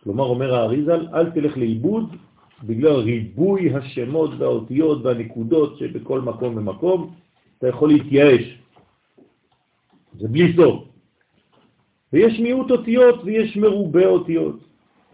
כלומר, 0.04 0.24
אומר 0.24 0.56
האריזל, 0.56 1.08
אל 1.14 1.30
תלך 1.30 1.58
לאיבוד 1.58 2.16
בגלל 2.64 2.96
ריבוי 2.96 3.76
השמות 3.76 4.32
והאותיות 4.38 5.06
והנקודות 5.06 5.78
שבכל 5.78 6.22
מקום 6.22 6.58
ומקום, 6.58 7.14
אתה 7.58 7.68
יכול 7.68 7.90
להתייאש. 7.90 8.58
זה 10.20 10.28
בלי 10.28 10.54
סוף. 10.56 10.84
ויש 12.14 12.40
מיעוט 12.40 12.72
אותיות 12.72 13.22
ויש 13.24 13.58
מרובה 13.58 14.06
אותיות, 14.06 14.60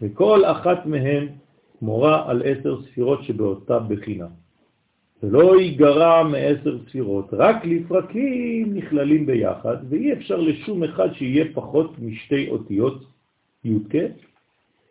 וכל 0.02 0.44
אחת 0.44 0.86
מהן 0.86 1.28
מורה 1.82 2.30
על 2.30 2.42
עשר 2.44 2.82
ספירות 2.82 3.22
שבאותה 3.22 3.78
בחינה. 3.78 4.26
ולא 5.22 5.60
ייגרע 5.60 6.22
מעשר 6.22 6.78
ספירות, 6.88 7.28
רק 7.32 7.64
לפרקים 7.64 8.74
נכללים 8.74 9.26
ביחד, 9.26 9.76
ואי 9.88 10.12
אפשר 10.12 10.36
לשום 10.36 10.84
אחד 10.84 11.14
שיהיה 11.14 11.44
פחות 11.54 11.98
משתי 11.98 12.48
אותיות 12.48 13.04
י"ק, 13.64 13.94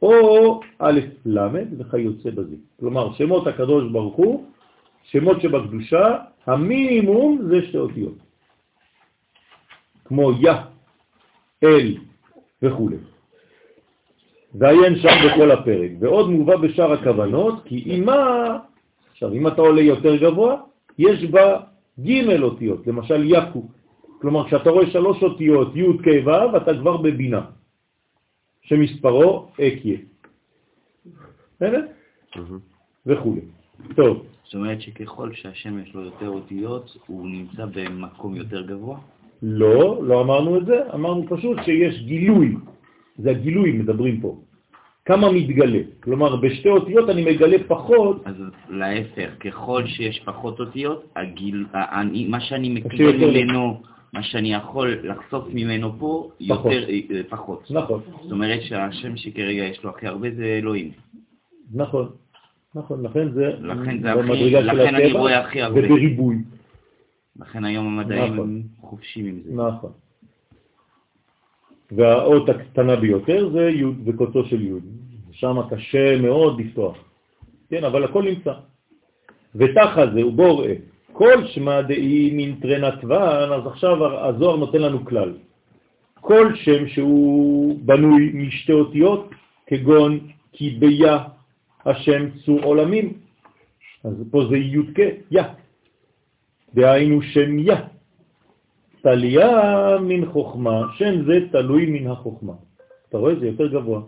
או 0.02 0.60
א' 0.80 1.00
ל' 1.26 1.40
וכיוצא 1.78 2.30
בזה. 2.30 2.56
כלומר, 2.80 3.14
שמות 3.14 3.48
הקדוש 3.48 3.92
ברוך 3.92 4.16
הוא, 4.16 4.46
שמות 5.04 5.42
שבקדושה, 5.42 6.18
המינימום 6.46 7.40
זה 7.50 7.62
שתי 7.68 7.78
אותיות. 7.78 8.18
כמו 10.06 10.32
יא, 10.32 10.54
אל 11.64 11.98
וכו'. 12.62 12.90
ועיין 14.56 14.96
שם 14.96 15.16
בכל 15.26 15.52
הפרק. 15.52 15.92
ועוד 16.00 16.30
מובא 16.30 16.56
בשאר 16.56 16.92
הכוונות, 16.92 17.64
כי 17.66 17.84
אימה, 17.86 18.58
עכשיו 19.12 19.34
אם 19.34 19.48
אתה 19.48 19.62
עולה 19.62 19.82
יותר 19.82 20.16
גבוה, 20.16 20.62
יש 20.98 21.24
בה 21.24 21.60
ג' 22.00 22.42
אותיות, 22.42 22.88
למשל 22.88 23.24
יקו. 23.26 23.68
כלומר, 24.22 24.48
כשאתה 24.48 24.70
רואה 24.70 24.92
שלוש 24.92 25.24
אותיות, 25.24 25.76
י' 25.76 25.98
כ' 26.04 26.28
ו', 26.28 26.58
אתה 26.58 26.72
כבר 26.80 26.98
בבינה, 26.98 27.46
שמספרו 28.62 29.48
אקיה. 29.54 29.98
בסדר? 31.56 31.86
וכו'. 33.06 33.36
טוב. 33.96 34.26
זאת 34.44 34.56
אומרת 34.56 34.82
שככל 34.82 35.34
שהשם 35.34 35.80
יש 35.80 35.94
לו 35.96 36.02
יותר 36.02 36.30
אותיות, 36.30 36.98
הוא 37.08 37.30
נמצא 37.30 37.66
במקום 37.66 38.36
יותר 38.36 38.62
גבוה? 38.62 39.00
לא, 39.44 40.04
לא 40.04 40.22
אמרנו 40.22 40.58
את 40.58 40.66
זה, 40.66 40.76
אמרנו 40.94 41.26
פשוט 41.30 41.58
שיש 41.66 42.02
גילוי, 42.02 42.56
זה 43.18 43.32
הגילוי 43.32 43.72
מדברים 43.72 44.22
פה. 44.22 44.38
כמה 45.06 45.32
מתגלה. 45.32 45.80
כלומר, 46.04 46.36
בשתי 46.36 46.70
אותיות 46.70 47.10
אני 47.10 47.22
מגלה 47.22 47.58
פחות. 47.68 48.22
אז 48.26 48.36
להפך, 48.70 49.30
ככל 49.40 49.84
שיש 49.86 50.20
פחות 50.26 50.60
אותיות, 50.60 51.06
הגיל, 51.16 51.66
אני, 51.74 52.28
מה 52.28 52.40
שאני 52.40 52.70
מקבל 52.70 53.18
ממנו, 53.18 53.82
מה 54.14 54.24
שאני 54.24 54.54
יכול 54.54 54.98
לחשוף 55.04 55.46
ממנו 55.54 56.00
פה, 56.00 56.30
פחות. 56.50 56.72
יותר, 56.72 56.90
אה, 56.90 57.22
פחות. 57.30 57.72
נכון. 57.72 58.02
זאת 58.22 58.32
אומרת 58.32 58.62
שהשם 58.62 59.18
שכרגע 59.18 59.64
יש 59.64 59.84
לו 59.84 59.90
הכי 59.90 60.08
הרבה 60.08 60.28
זה 60.36 60.46
אלוהים. 60.46 60.92
נכון, 61.74 62.10
נכון, 62.76 63.06
לכן 63.06 63.32
זה 63.32 63.52
לכן 63.60 64.02
זה 64.02 64.14
הכי, 64.14 64.52
לכן 64.52 64.96
אני 64.96 65.12
רואה 65.12 65.40
הכי 65.40 65.62
הרבה. 65.62 65.80
ובריבוי. 65.80 66.36
לכן 67.40 67.66
היום 67.66 67.88
המדעים 67.88 68.34
נכון. 68.34 68.62
חופשיים 68.82 69.26
עם 69.26 69.40
זה. 69.46 69.54
נכון. 69.54 69.92
והאות 71.92 72.50
הקטנה 72.50 72.96
ביותר 72.96 73.50
זה 73.50 73.70
י' 73.70 73.86
וקוצו 74.06 74.46
של 74.46 74.62
י', 74.62 74.74
שם 75.32 75.58
קשה 75.70 76.22
מאוד 76.22 76.60
לפתוח. 76.60 76.98
כן, 77.70 77.84
אבל 77.84 78.04
הכל 78.04 78.24
נמצא. 78.24 78.54
ותחת 79.56 80.08
זה 80.14 80.22
הוא 80.22 80.34
בורא, 80.34 80.68
כל 81.14 81.48
שמע 81.48 81.82
דאי 81.82 82.32
מן 82.34 82.56
טרנתוון, 82.56 83.52
אז 83.54 83.68
עכשיו 83.68 84.26
הזוהר 84.26 84.56
נותן 84.56 84.82
לנו 84.82 85.06
כלל. 85.06 85.34
כל 86.22 86.56
שם 86.56 86.88
שהוא 86.88 87.80
בנוי 87.86 88.32
משתי 88.34 88.72
אותיות, 88.72 89.30
כגון 89.68 90.20
כי 90.54 90.70
ביה 90.70 91.18
השם 91.86 92.30
צור 92.46 92.64
עולמים, 92.64 93.14
אז 94.04 94.14
פה 94.32 94.46
זה 94.50 94.58
י' 94.58 94.78
יא, 95.32 95.44
דהיינו 96.76 97.22
שם 97.22 97.60
יא. 97.60 97.76
תליה 99.02 99.50
מן 100.02 100.26
חוכמה, 100.26 100.82
שם 100.98 101.26
זה 101.26 101.40
תלוי 101.52 101.86
מן 101.86 102.08
החוכמה. 102.12 102.54
אתה 103.10 103.18
רואה? 103.18 103.36
זה 103.36 103.48
יותר 103.48 103.68
גבוה. 103.68 104.02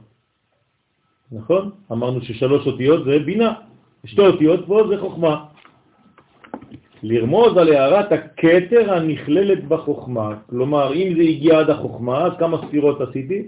נכון? 1.32 1.72
אמרנו 1.92 2.22
ששלוש 2.22 2.68
אותיות 2.68 3.06
זה 3.06 3.20
בינה, 3.20 3.54
שתי 4.06 4.22
אותיות 4.22 4.68
פה 4.68 4.88
זה 4.90 4.98
חוכמה. 4.98 5.46
לרמוז 7.04 7.58
על 7.58 7.74
הערת 7.74 8.12
הקטר 8.12 8.94
הנכללת 8.94 9.68
בחוכמה. 9.68 10.36
כלומר, 10.50 10.94
אם 10.94 11.14
זה 11.18 11.22
הגיע 11.22 11.60
עד 11.60 11.70
החוכמה, 11.70 12.26
אז 12.26 12.32
כמה 12.40 12.58
ספירות 12.68 13.02
עשיתי? 13.02 13.48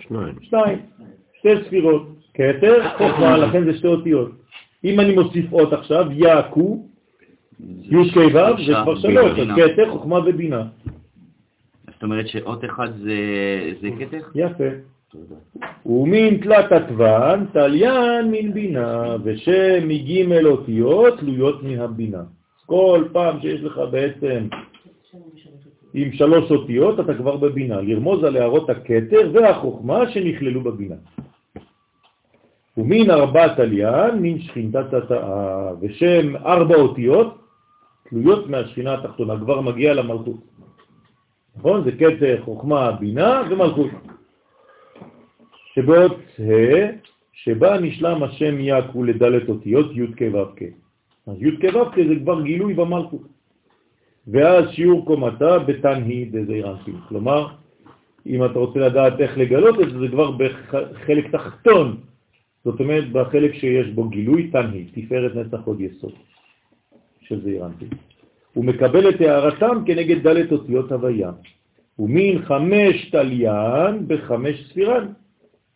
שניים. 0.00 0.34
שתיים. 0.42 0.78
שתי 1.38 1.48
ספירות. 1.66 2.02
קטר, 2.32 2.88
חוכמה, 2.98 3.36
לכן 3.36 3.64
זה 3.64 3.78
שתי 3.78 3.86
אותיות. 3.86 4.30
אם 4.84 5.00
אני 5.00 5.14
מוסיף 5.14 5.52
עוד 5.52 5.74
עכשיו, 5.74 6.06
יעקו, 6.12 6.87
י' 7.60 8.10
כ' 8.10 8.16
ו', 8.16 8.66
זה 8.66 8.72
כבר 8.82 8.96
שלוש, 8.98 9.38
אז. 9.38 9.48
קטר, 9.56 9.90
חוכמה 9.90 10.18
ובינה. 10.26 10.62
זאת 11.92 12.02
אומרת 12.02 12.28
שאות 12.28 12.64
אחד 12.64 12.88
זה, 12.96 13.16
זה 13.80 13.88
כתר? 13.98 14.20
יפה. 14.34 14.64
ומין 15.86 16.36
תלת 16.36 16.72
עטוון, 16.72 17.46
תליין 17.52 18.30
מן 18.30 18.52
בינה, 18.52 19.16
ושם 19.24 19.88
מג' 19.88 20.32
אותיות 20.44 21.18
תלויות 21.18 21.62
מן 21.62 21.78
הבינה. 21.80 22.22
כל 22.66 23.04
פעם 23.12 23.40
שיש 23.40 23.62
לך 23.62 23.80
בעצם 23.90 24.48
עם 25.94 26.12
שלוש 26.12 26.50
אותיות, 26.50 27.00
אתה 27.00 27.14
כבר 27.14 27.36
בבינה, 27.36 27.80
לרמוז 27.80 28.24
על 28.24 28.36
הערות 28.36 28.70
הכתר 28.70 29.30
והחוכמה 29.32 30.10
שנכללו 30.10 30.60
בבינה. 30.60 30.94
ומין 32.76 33.10
ארבע 33.10 33.48
תליין, 33.48 34.18
מין 34.18 34.40
שכינתת 34.40 34.94
התאה, 34.94 35.70
ושם 35.80 36.36
ארבע 36.36 36.76
אותיות 36.76 37.47
תלויות 38.08 38.48
מהשכינה 38.48 38.94
התחתונה, 38.94 39.36
כבר 39.38 39.60
מגיע 39.60 39.94
למלכות. 39.94 40.40
נכון? 41.56 41.84
זה 41.84 41.92
כתר, 41.92 42.42
חוכמה, 42.44 42.92
בינה 42.92 43.42
ומלכות. 43.50 43.90
שבאות 45.74 46.16
ה' 46.38 46.86
שבה 47.32 47.80
נשלם 47.80 48.22
השם 48.22 48.60
יעקו 48.60 49.04
לדלת 49.04 49.48
אותיות 49.48 49.96
י' 49.96 50.06
כ' 50.16 50.22
ו' 50.34 50.56
כ'. 50.56 50.62
אז 51.26 51.36
י' 51.42 51.56
כ' 51.60 51.74
ו' 51.74 51.90
כ' 51.92 52.08
זה 52.08 52.14
כבר 52.22 52.42
גילוי 52.42 52.74
במלכות. 52.74 53.26
ואז 54.28 54.64
שיעור 54.70 55.06
קומתה 55.06 55.58
בתנהי 55.58 56.24
דזעירנטים. 56.24 56.96
כלומר, 57.08 57.46
אם 58.26 58.44
אתה 58.44 58.58
רוצה 58.58 58.78
לדעת 58.78 59.20
איך 59.20 59.38
לגלות 59.38 59.80
את 59.80 59.90
זה, 59.90 59.98
זה 59.98 60.08
כבר 60.08 60.30
בחלק 60.30 61.30
תחתון. 61.30 61.96
זאת 62.64 62.80
אומרת, 62.80 63.12
בחלק 63.12 63.54
שיש 63.54 63.86
בו 63.88 64.08
גילוי 64.08 64.50
תנהי, 64.50 64.84
תפארת 64.94 65.34
נצח 65.34 65.60
עוד 65.64 65.80
יסוד 65.80 66.12
של 67.28 67.40
זעירנטים. 67.40 67.88
הוא 68.54 68.64
מקבל 68.64 69.08
את 69.08 69.20
הערתם 69.20 69.82
כנגד 69.86 70.22
דלת 70.22 70.52
אותיות 70.52 70.92
הוויה. 70.92 71.30
ומין 71.98 72.42
חמש 72.42 73.10
תליין 73.10 74.08
בחמש 74.08 74.70
ספירן. 74.70 75.06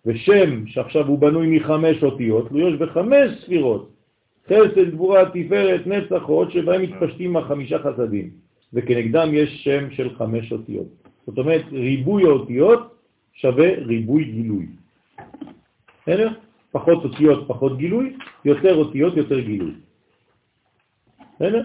ושם 0.06 0.66
שעכשיו 0.66 1.06
הוא 1.06 1.18
בנוי 1.18 1.56
מחמש 1.56 2.02
אותיות, 2.02 2.48
תלויות 2.48 2.78
בחמש 2.78 3.30
ספירות, 3.44 3.90
חסד, 4.46 4.90
גבורה, 4.90 5.30
תפארת, 5.30 5.86
נצח, 5.86 6.22
עוד 6.22 6.50
שבהם 6.50 6.82
מתפשטים 6.82 7.36
החמישה 7.36 7.78
חסדים, 7.78 8.30
וכנגדם 8.72 9.28
יש 9.32 9.64
שם 9.64 9.90
של 9.90 10.14
חמש 10.16 10.52
אותיות. 10.52 10.86
זאת 11.26 11.38
אומרת, 11.38 11.62
ריבוי 11.72 12.22
האותיות 12.24 12.94
שווה 13.32 13.68
ריבוי 13.78 14.24
גילוי. 14.24 14.66
בסדר? 16.02 16.28
פחות 16.72 17.04
אותיות, 17.04 17.44
פחות 17.46 17.78
גילוי, 17.78 18.16
יותר 18.44 18.74
אותיות, 18.74 19.16
יותר 19.16 19.40
גילוי. 19.40 19.72
בסדר? 21.42 21.62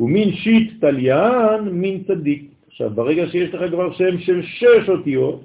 ומין 0.00 0.32
שיט 0.32 0.80
תליין, 0.80 1.68
מין 1.72 2.02
צדיק. 2.06 2.42
עכשיו, 2.68 2.90
ברגע 2.90 3.26
שיש 3.26 3.54
לך 3.54 3.70
כבר 3.70 3.92
שם 3.92 4.18
של 4.18 4.42
שש 4.42 4.88
אותיות, 4.88 5.40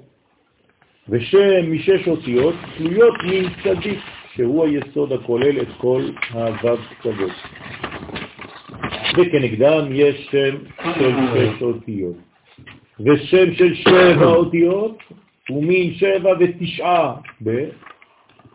ושם 1.08 1.72
משש 1.72 2.08
אותיות 2.08 2.54
תלויות 2.76 3.14
מן 3.24 3.48
צדיק, 3.62 3.98
שהוא 4.34 4.64
היסוד 4.64 5.12
הכולל 5.12 5.60
את 5.60 5.68
כל 5.76 6.02
הו"ב 6.32 6.78
קצוות. 6.98 7.30
וכנגדם 9.18 9.86
יש 9.92 10.28
שם 10.30 10.56
של 10.98 11.14
שש 11.34 11.62
אותיות. 11.62 12.16
ושם 13.00 13.54
של 13.54 13.74
שבע 13.74 14.26
אותיות 14.26 14.98
הוא 15.48 15.64
מין 15.64 15.94
שבע 15.94 16.32
ותשעה 16.40 17.14
ב, 17.44 17.64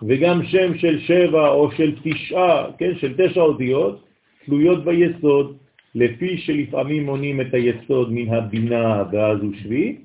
וגם 0.08 0.46
שם 0.46 0.78
של 0.78 1.00
שבע 1.00 1.50
או 1.50 1.72
של 1.72 1.96
תשעה, 2.04 2.66
כן, 2.78 2.92
של 3.00 3.14
תשע 3.18 3.42
אותיות, 3.42 4.13
תלויות 4.46 4.86
ביסוד, 4.86 5.58
לפי 5.96 6.38
שלפעמים 6.38 7.06
מונים 7.06 7.42
את 7.42 7.54
היסוד 7.54 8.14
מן 8.14 8.34
הבינה 8.34 9.04
ואז 9.12 9.40
הוא 9.42 9.54
שביעי, 9.64 9.98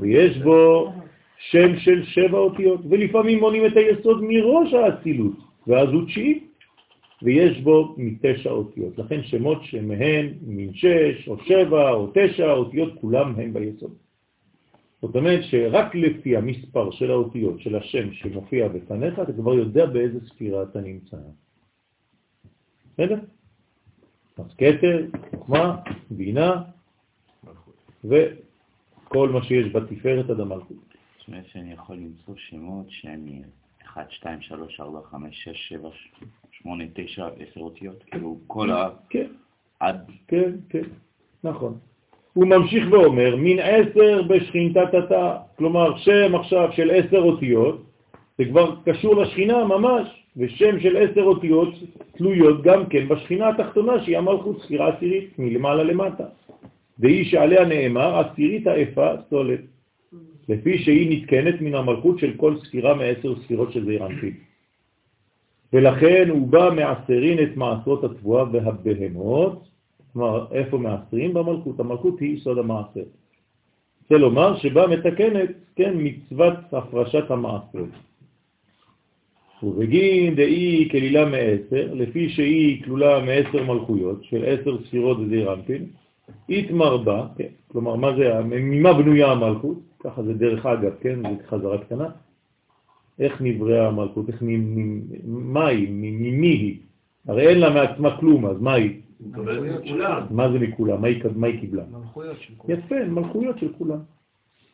ויש 0.00 0.38
בו 0.38 0.92
שם 1.38 1.78
של 1.78 2.04
שבע 2.04 2.38
אותיות, 2.38 2.80
ולפעמים 2.90 3.40
מונים 3.40 3.66
את 3.66 3.76
היסוד 3.76 4.24
מראש 4.28 4.72
האצילות, 4.72 5.36
ואז 5.66 5.88
הוא 5.88 6.06
תשיעי, 6.06 6.40
ויש 7.22 7.60
בו 7.60 7.94
מתשע 7.98 8.50
אותיות. 8.50 8.98
לכן 8.98 9.22
שמות 9.22 9.64
שמהן 9.64 10.28
מן 10.46 10.74
שש 10.74 11.28
או 11.28 11.38
שבע 11.44 11.90
או 11.90 12.10
תשע 12.14 12.52
אותיות, 12.52 12.92
כולם 13.00 13.34
הם 13.40 13.52
ביסוד. 13.52 13.94
זאת 15.02 15.16
אומרת 15.16 15.40
שרק 15.42 15.94
לפי 15.94 16.36
המספר 16.36 16.90
של 16.90 17.10
האותיות 17.10 17.60
של 17.60 17.76
השם 17.76 18.12
שמופיע 18.12 18.68
בפניך, 18.68 19.18
אתה 19.18 19.32
כבר 19.32 19.54
יודע 19.54 19.86
באיזה 19.86 20.18
ספירה 20.26 20.62
אתה 20.62 20.80
נמצא. 20.80 21.16
בסדר? 22.92 23.18
אז 24.38 24.54
כתר, 24.58 25.06
חוכמה, 25.30 25.76
בינה 26.10 26.62
וכל 28.04 29.28
מה 29.28 29.42
שיש 29.42 29.72
בתפארת 29.72 30.30
עד 30.30 30.40
המלכות. 30.40 30.76
זאת 31.18 31.28
אומרת 31.28 31.46
שאני 31.46 31.72
יכול 31.72 31.96
למצוא 31.96 32.34
שמות 32.36 32.86
שאני 32.88 33.42
1, 33.84 34.10
2, 34.10 34.42
3, 34.42 34.80
4, 34.80 35.00
5, 35.10 35.44
6, 35.44 35.68
7, 35.68 35.88
8, 36.50 36.84
9, 36.94 37.28
10 37.50 37.60
אותיות, 37.60 38.02
כאילו 38.02 38.38
כל 38.46 38.70
ה... 38.70 38.88
כן, 39.10 39.26
עד... 39.80 40.10
כן, 40.28 40.52
כן, 40.68 40.82
נכון. 41.44 41.78
הוא 42.32 42.46
ממשיך 42.46 42.84
ואומר, 42.90 43.36
מין 43.36 43.58
עשר 43.58 44.22
בשכינתת 44.22 44.94
התא, 44.94 45.36
כלומר 45.58 45.98
שם 45.98 46.34
עכשיו 46.34 46.72
של 46.72 46.90
עשר 46.90 47.18
אותיות, 47.18 47.82
זה 48.38 48.44
כבר 48.44 48.76
קשור 48.84 49.16
לשכינה 49.16 49.64
ממש, 49.64 50.21
ושם 50.36 50.80
של 50.80 50.96
עשר 50.96 51.22
אותיות 51.22 51.74
תלויות 52.16 52.62
גם 52.62 52.86
כן 52.86 53.08
בשכינה 53.08 53.48
התחתונה 53.48 54.04
שהיא 54.04 54.18
המלכות 54.18 54.62
ספירה 54.62 54.88
עשירית, 54.88 55.38
מלמעלה 55.38 55.82
למטה. 55.82 56.24
והיא 56.98 57.24
שעליה 57.24 57.64
נאמר, 57.64 58.18
עשירית 58.18 58.66
האפה 58.66 59.08
סולת. 59.30 59.60
לפי 60.48 60.78
שהיא 60.78 61.10
נתקנת 61.10 61.60
מן 61.60 61.74
המלכות 61.74 62.18
של 62.18 62.32
כל 62.36 62.56
ספירה 62.64 62.94
מעשר 62.94 63.34
ספירות 63.44 63.72
של 63.72 63.84
זעיר. 63.84 64.02
ולכן 65.72 66.28
הוא 66.28 66.48
בא 66.48 66.70
מעשרין 66.76 67.38
את 67.42 67.56
מעשרות 67.56 68.04
התבואה 68.04 68.44
והבהמות, 68.52 69.68
כלומר, 70.12 70.46
איפה 70.52 70.78
מעשרים? 70.78 71.34
במלכות. 71.34 71.80
המלכות 71.80 72.20
היא 72.20 72.36
יסוד 72.36 72.58
המעשר. 72.58 73.04
זה 74.10 74.18
לומר 74.18 74.56
שבא 74.56 74.86
מתקנת, 74.86 75.50
כן, 75.76 75.94
מצוות 75.96 76.54
הפרשת 76.72 77.30
המעשר. 77.30 77.84
ובגין 79.64 80.34
דאי 80.34 80.88
כלילה 80.90 81.24
מעשר, 81.24 81.94
לפי 81.94 82.28
שהיא 82.28 82.84
כלולה 82.84 83.20
מעשר 83.20 83.64
מלכויות, 83.64 84.24
של 84.24 84.44
עשר 84.44 84.76
ספירות 84.84 85.18
וזעיר 85.18 85.52
אנפין, 85.52 85.86
התמר 86.48 86.96
בה, 86.96 87.26
כן, 87.36 87.48
כלומר, 87.68 87.96
מה 87.96 88.16
זה, 88.16 88.40
ממה 88.44 88.92
בנויה 88.92 89.32
המלכות? 89.32 89.78
ככה 90.04 90.22
זה 90.22 90.34
דרך 90.34 90.66
אגב, 90.66 90.92
כן? 91.00 91.20
זה 91.22 91.48
חזרה 91.48 91.78
קטנה. 91.78 92.08
איך 93.18 93.42
נבראה 93.42 93.88
המלכות? 93.88 94.28
איך, 94.28 94.42
מה 95.26 95.66
היא? 95.66 95.88
ממי 95.90 96.46
היא? 96.46 96.76
הרי 97.28 97.48
אין 97.48 97.58
לה 97.60 97.70
מעצמה 97.70 98.16
כלום, 98.16 98.46
אז 98.46 98.60
מה 98.60 98.72
היא? 98.72 99.00
מה 100.30 100.52
זה 100.52 100.58
מכולם? 100.58 101.02
מה 101.36 101.46
היא 101.46 101.60
קיבלה? 101.60 101.84
מלכויות 101.92 102.36
של 102.40 102.54
כולם. 102.56 102.78
יפה, 102.78 103.04
מלכויות 103.04 103.58
של 103.58 103.68
כולם. 103.78 103.98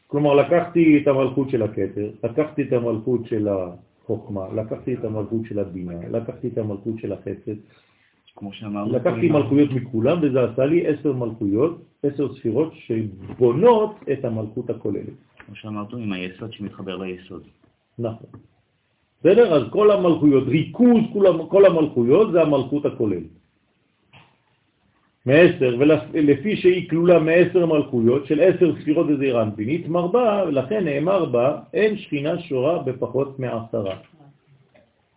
כלומר, 0.07 0.35
לקחתי 0.35 0.99
את 1.03 1.09
המלכות 1.09 1.51
של 1.51 1.63
הכתר, 1.63 2.11
לקחתי 2.25 2.63
את 2.63 2.73
המלכות 2.73 3.27
של 3.27 3.49
החוכמה, 4.11 4.49
לקחתי 4.55 4.95
את 4.95 5.05
המלכות 5.05 5.41
של 5.49 5.59
הבינה, 5.59 6.09
לקחתי 6.11 6.49
את 6.49 6.59
המלכות 6.59 6.95
של 6.99 7.13
החסד, 7.13 7.57
כמו 8.37 8.53
שאמרנו... 8.53 8.93
לקחתי 8.93 9.29
מלכויות 9.29 9.71
מכולם, 9.71 10.19
וזה 10.23 10.45
עשה 10.45 10.67
לי 10.67 10.87
עשר 10.87 11.13
מלכויות, 11.13 11.83
עשר 12.03 12.35
ספירות 12.35 12.73
שבונות 12.75 13.97
את 14.13 14.25
המלכות 14.25 14.71
הכוללת. 14.71 15.17
כמו 15.47 15.55
שאמרנו, 15.55 15.99
עם 15.99 16.13
היסוד 16.13 16.53
שמתחבר 16.53 16.97
ליסוד. 16.97 17.43
נכון. 17.99 18.31
בסדר? 19.21 19.55
אז 19.55 19.63
כל 19.71 19.91
המלכויות, 19.91 20.45
ריכוז 20.47 21.01
כל 21.49 21.67
המלכויות 21.67 22.33
זה 22.33 22.43
המלכות 22.43 22.87
הכוללת. 22.87 23.33
מעשר, 25.29 25.77
ולפי 26.13 26.57
שהיא 26.57 26.89
כלולה 26.91 27.19
מעשר 27.19 27.67
מלכויות 27.67 28.27
של 28.27 28.41
עשר 28.41 28.73
ספירות 28.81 29.07
וזעיר 29.11 29.43
אנפינית, 29.43 29.89
מרבה, 29.89 30.45
ולכן 30.49 30.85
נאמר 30.85 31.25
בה, 31.25 31.59
אין 31.75 31.99
שכינה 31.99 32.39
שורה 32.39 32.83
בפחות 32.83 33.39
מעשרה. 33.39 33.97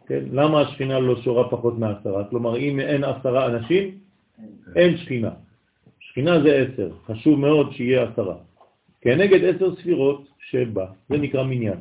כן? 0.08 0.24
למה 0.32 0.62
השכינה 0.62 1.00
לא 1.00 1.16
שורה 1.22 1.50
פחות 1.50 1.80
מעשרה? 1.80 2.24
כלומר, 2.24 2.58
אם 2.58 2.80
אין 2.80 3.04
עשרה 3.04 3.46
אנשים, 3.46 3.92
אין 4.76 4.98
שכינה. 4.98 5.32
שכינה 6.00 6.42
זה 6.42 6.56
עשר, 6.56 6.90
חשוב 7.08 7.40
מאוד 7.40 7.72
שיהיה 7.72 8.04
עשרה. 8.04 8.36
כנגד 9.02 9.56
עשר 9.56 9.76
ספירות 9.76 10.28
שבה, 10.50 10.86
זה 11.10 11.18
נקרא 11.18 11.44
מניין. 11.44 11.80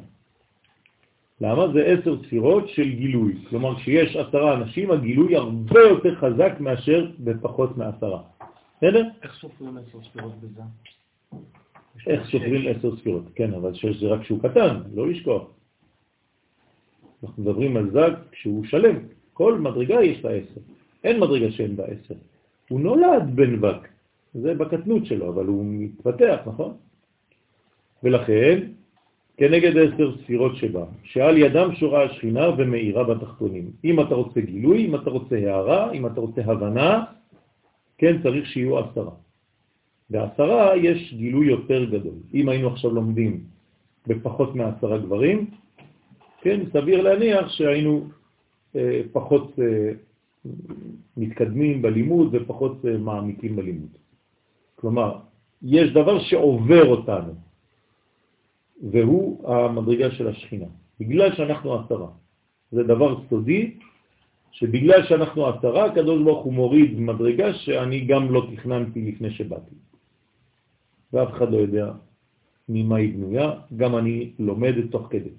למה? 1.41 1.73
זה 1.73 1.85
עשר 1.85 2.23
ספירות 2.25 2.69
של 2.69 2.91
גילוי. 2.91 3.35
כלומר, 3.49 3.77
כשיש 3.77 4.17
עשרה 4.17 4.55
אנשים, 4.55 4.91
הגילוי 4.91 5.37
הרבה 5.37 5.81
יותר 5.81 6.15
חזק 6.15 6.53
מאשר 6.61 7.11
בפחות 7.19 7.77
מעשרה. 7.77 8.23
בסדר? 8.77 9.09
איך 9.23 9.35
סופרים 9.41 9.77
עשר 9.77 9.99
ספירות 10.11 10.33
בזה? 10.41 10.63
איך 12.07 12.25
סופרים 12.25 12.77
עשר 12.77 12.97
ספירות? 12.97 13.25
כן, 13.35 13.55
אבל 13.55 13.75
שש 13.75 13.97
זה 13.97 14.07
רק 14.07 14.25
שהוא 14.25 14.43
קטן, 14.43 14.81
לא 14.95 15.09
לשכוח. 15.09 15.43
אנחנו 17.23 17.43
מדברים 17.43 17.77
על 17.77 17.91
זג 17.91 18.11
כשהוא 18.33 18.65
שלם. 18.65 18.97
כל 19.33 19.59
מדרגה 19.59 20.03
יש 20.03 20.25
לה 20.25 20.31
עשר. 20.31 20.61
אין 21.05 21.21
מדרגה 21.21 21.51
שאין 21.51 21.77
בה 21.77 21.85
עשר. 21.85 22.15
הוא 22.69 22.81
נולד 22.81 23.23
בן 23.35 23.65
וק, 23.65 23.87
זה 24.35 24.55
בקטנות 24.55 25.07
שלו, 25.07 25.29
אבל 25.29 25.47
הוא 25.47 25.65
מתפתח, 25.69 26.39
נכון? 26.47 26.77
ולכן, 28.03 28.61
כנגד 29.41 29.73
עשר 29.77 30.17
ספירות 30.17 30.57
שבה, 30.57 30.85
שעל 31.03 31.39
ידם 31.39 31.75
שורה 31.75 32.05
השכינה 32.05 32.49
ומאירה 32.59 33.05
בתחתונים. 33.05 33.71
אם 33.85 34.01
אתה 34.01 34.15
רוצה 34.15 34.41
גילוי, 34.41 34.87
אם 34.87 34.95
אתה 34.95 35.11
רוצה 35.11 35.37
הערה, 35.37 35.93
אם 35.93 36.07
אתה 36.07 36.21
רוצה 36.21 36.41
הבנה, 36.45 37.05
כן, 37.99 38.23
צריך 38.23 38.47
שיהיו 38.47 38.79
עשרה. 38.79 39.11
בעשרה 40.11 40.77
יש 40.77 41.15
גילוי 41.15 41.47
יותר 41.47 41.85
גדול. 41.85 42.15
אם 42.35 42.49
היינו 42.49 42.69
עכשיו 42.69 42.91
לומדים 42.91 43.41
בפחות 44.07 44.55
מעשרה 44.55 44.99
גברים, 44.99 45.51
כן, 46.41 46.61
סביר 46.73 47.03
להניח 47.03 47.49
שהיינו 47.49 48.09
אה, 48.77 49.01
פחות 49.13 49.57
אה, 49.59 49.93
מתקדמים 51.17 51.83
בלימוד 51.83 52.29
ופחות 52.33 52.85
אה, 52.85 52.99
מעמיקים 52.99 53.57
בלימוד. 53.57 53.97
כלומר, 54.77 55.19
יש 55.63 55.91
דבר 55.91 56.21
שעובר 56.21 56.85
אותנו, 56.89 57.50
והוא 58.81 59.49
המדרגה 59.49 60.11
של 60.11 60.29
השכינה, 60.29 60.67
בגלל 61.01 61.35
שאנחנו 61.35 61.75
עשרה. 61.75 62.09
זה 62.73 62.83
דבר 62.83 63.17
סודי, 63.31 63.77
שבגלל 64.53 65.07
שאנחנו 65.07 65.47
עשרה, 65.47 65.85
הקדוש 65.85 66.23
ברוך 66.23 66.45
הוא 66.45 66.53
מוריד 66.53 67.01
מדרגה 67.01 67.55
שאני 67.55 68.01
גם 68.01 68.33
לא 68.33 68.47
תכננתי 68.55 69.13
לפני 69.13 69.31
שבאתי. 69.31 69.75
ואף 71.13 71.31
אחד 71.31 71.53
לא 71.53 71.57
יודע 71.57 71.93
ממה 72.69 72.97
היא 72.97 73.15
בנויה, 73.15 73.53
גם 73.77 73.97
אני 73.97 74.31
לומד 74.39 74.75
תוך 74.91 75.07
כדי. 75.11 75.31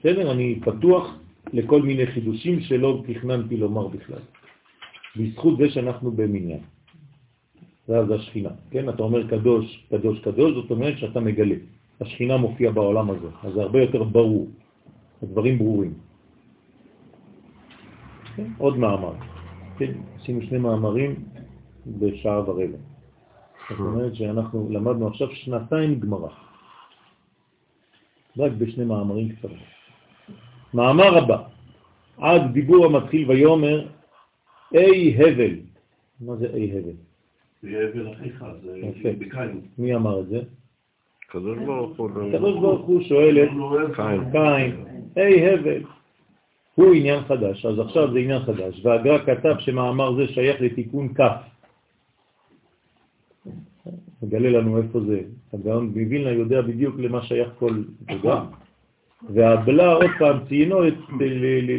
בסדר? 0.00 0.32
אני 0.32 0.60
פתוח 0.60 1.18
לכל 1.52 1.82
מיני 1.82 2.06
חידושים 2.06 2.60
שלא 2.60 3.02
תכננתי 3.06 3.56
לומר 3.56 3.88
בכלל. 3.88 4.22
בזכות 5.16 5.58
זה 5.58 5.70
שאנחנו 5.70 6.10
במניין. 6.10 6.60
ואז 7.88 8.10
השכינה, 8.10 8.50
כן? 8.70 8.88
אתה 8.88 9.02
אומר 9.02 9.28
קדוש, 9.28 9.86
קדוש, 9.90 10.20
קדוש, 10.20 10.54
זאת 10.54 10.70
אומרת 10.70 10.98
שאתה 10.98 11.20
מגלה. 11.20 11.54
השכינה 12.02 12.36
מופיעה 12.36 12.72
בעולם 12.72 13.10
הזה, 13.10 13.28
אז 13.42 13.52
זה 13.54 13.62
הרבה 13.62 13.80
יותר 13.80 14.02
ברור, 14.02 14.48
הדברים 15.22 15.58
ברורים. 15.58 15.94
כן? 18.36 18.46
עוד 18.58 18.78
מאמר. 18.78 19.12
כן, 19.78 19.92
עשינו 20.16 20.42
שני 20.42 20.58
מאמרים 20.58 21.24
בשעה 21.86 22.40
ורבע. 22.40 22.78
זאת 23.70 23.80
אומרת 23.80 24.14
שאנחנו 24.14 24.68
למדנו 24.70 25.08
עכשיו 25.08 25.28
שנתיים 25.34 26.00
גמרא. 26.00 26.28
רק 28.38 28.52
בשני 28.52 28.84
מאמרים 28.84 29.28
קצרים. 29.28 29.58
מאמר 30.74 31.18
הבא, 31.18 31.42
עד 32.18 32.52
דיבור 32.52 32.86
המתחיל 32.86 33.30
ויומר, 33.30 33.88
אי 34.74 35.16
הבל. 35.16 35.54
מה 36.20 36.36
זה 36.36 36.46
אי 36.54 36.78
הבל? 36.78 36.96
זה 37.62 37.88
הבל 37.88 38.12
אחיך, 38.12 38.44
זה. 38.62 39.12
בקין. 39.18 39.60
מי 39.78 39.94
אמר 39.94 40.20
את 40.20 40.28
זה? 40.28 40.40
הקדוש 41.32 41.58
ברוך 41.58 41.96
הוא, 41.96 42.10
הקדוש 42.28 42.60
ברוך 42.60 42.86
הוא 42.86 43.02
שואל 43.02 43.44
את 43.44 43.48
קין. 44.32 44.84
היי 45.16 45.54
הבל, 45.54 45.82
הוא 46.74 46.94
עניין 46.94 47.24
חדש, 47.24 47.66
אז 47.66 47.78
עכשיו 47.78 48.12
זה 48.12 48.18
עניין 48.18 48.42
חדש, 48.42 48.80
והגר"א 48.84 49.18
כתב 49.18 49.54
שמאמר 49.58 50.14
זה 50.14 50.26
שייך 50.28 50.60
לתיקון 50.60 51.14
כ'. 51.14 51.20
מגלה 54.22 54.50
לנו 54.50 54.78
איפה 54.78 55.00
זה. 55.00 55.20
הגאון 55.52 55.86
מווילנה 55.86 56.30
יודע 56.30 56.60
בדיוק 56.60 56.96
למה 56.98 57.22
שייך 57.22 57.48
כל 57.58 57.82
דבר. 58.02 58.44
והבלה 59.30 59.92
עוד 59.92 60.10
פעם 60.18 60.38
ציינו 60.48 60.80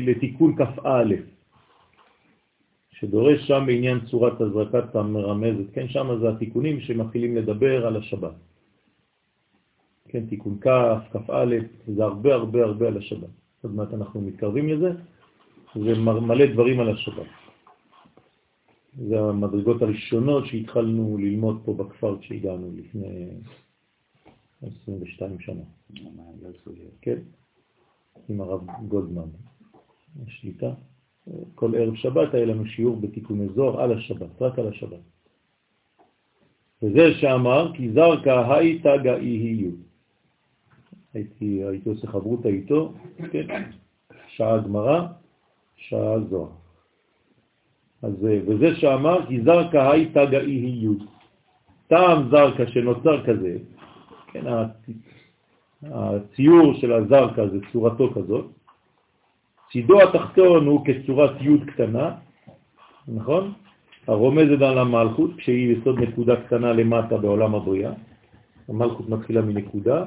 לתיקון 0.05 0.55
כ"א, 0.55 1.03
שדורש 2.91 3.47
שם 3.47 3.63
בעניין 3.67 3.99
צורת 3.99 4.41
הזרקת 4.41 4.95
המרמזת. 4.95 5.73
כן, 5.73 5.87
שם 5.87 6.17
זה 6.21 6.29
התיקונים 6.29 6.79
שמתחילים 6.79 7.35
לדבר 7.35 7.87
על 7.87 7.97
השבת. 7.97 8.52
כן, 10.07 10.25
תיקון 10.25 10.57
כ', 10.61 10.67
כ"א, 11.11 11.45
זה 11.87 12.03
הרבה 12.03 12.33
הרבה 12.33 12.63
הרבה 12.63 12.87
על 12.87 12.97
השבת. 12.97 13.29
עוד 13.61 13.75
מעט 13.75 13.93
אנחנו 13.93 14.21
מתקרבים 14.21 14.69
לזה, 14.69 14.91
זה 15.75 15.99
מלא 15.99 16.45
דברים 16.45 16.79
על 16.79 16.89
השבת. 16.89 17.27
זה 19.07 19.19
המדרגות 19.19 19.81
הראשונות 19.81 20.45
שהתחלנו 20.45 21.17
ללמוד 21.17 21.61
פה 21.65 21.73
בכפר 21.73 22.19
כשהגענו 22.19 22.71
לפני 22.75 23.27
22 24.61 25.39
שנה. 25.39 25.61
כן, 27.01 27.17
עם 28.29 28.41
הרב 28.41 28.61
גולדמן, 28.87 29.27
השליטה. 30.27 30.73
כל 31.55 31.75
ערב 31.75 31.95
שבת 31.95 32.33
היה 32.33 32.45
לנו 32.45 32.65
שיעור 32.65 32.95
בתיקוני 33.01 33.47
זוהר 33.55 33.81
על 33.81 33.97
השבת, 33.97 34.41
רק 34.41 34.59
על 34.59 34.67
השבת. 34.67 34.99
וזה 36.83 37.13
שאמר, 37.13 37.71
כי 37.75 37.91
זרקה 37.91 38.55
הייתה 38.55 38.89
גאיהיות. 39.03 39.92
הייתי, 41.13 41.63
הייתי 41.63 41.89
עושה 41.89 42.07
חברותה 42.07 42.49
איתו, 42.49 42.93
כן, 43.31 43.63
שעה 44.27 44.57
גמרא, 44.57 45.07
שעה 45.75 46.19
זוהר. 46.19 46.49
אז, 48.03 48.25
אה, 48.25 48.39
וזה 48.47 48.75
שאמר, 48.75 49.25
כי 49.27 49.41
זרקה 49.41 49.91
הייתה 49.91 50.25
גאיהיות. 50.25 50.97
טעם 51.87 52.29
זרקה 52.29 52.67
שנוצר 52.67 53.25
כזה, 53.25 53.57
כן, 54.31 54.43
הציור 55.83 56.73
של 56.73 56.93
הזרקה 56.93 57.47
זה 57.47 57.57
צורתו 57.71 58.13
כזאת, 58.15 58.45
צידו 59.71 60.01
התחתון 60.01 60.65
הוא 60.65 60.85
כצורת 60.85 61.41
י' 61.41 61.65
קטנה, 61.65 62.15
נכון? 63.07 63.53
הרומזת 64.07 64.61
על 64.61 64.77
המלכות, 64.77 65.31
כשהיא 65.37 65.77
יסוד 65.77 65.99
נקודה 65.99 66.35
קטנה 66.35 66.73
למטה 66.73 67.17
בעולם 67.17 67.55
הבריאה. 67.55 67.91
המלכות 68.69 69.09
מתחילה 69.09 69.41
מנקודה, 69.41 70.05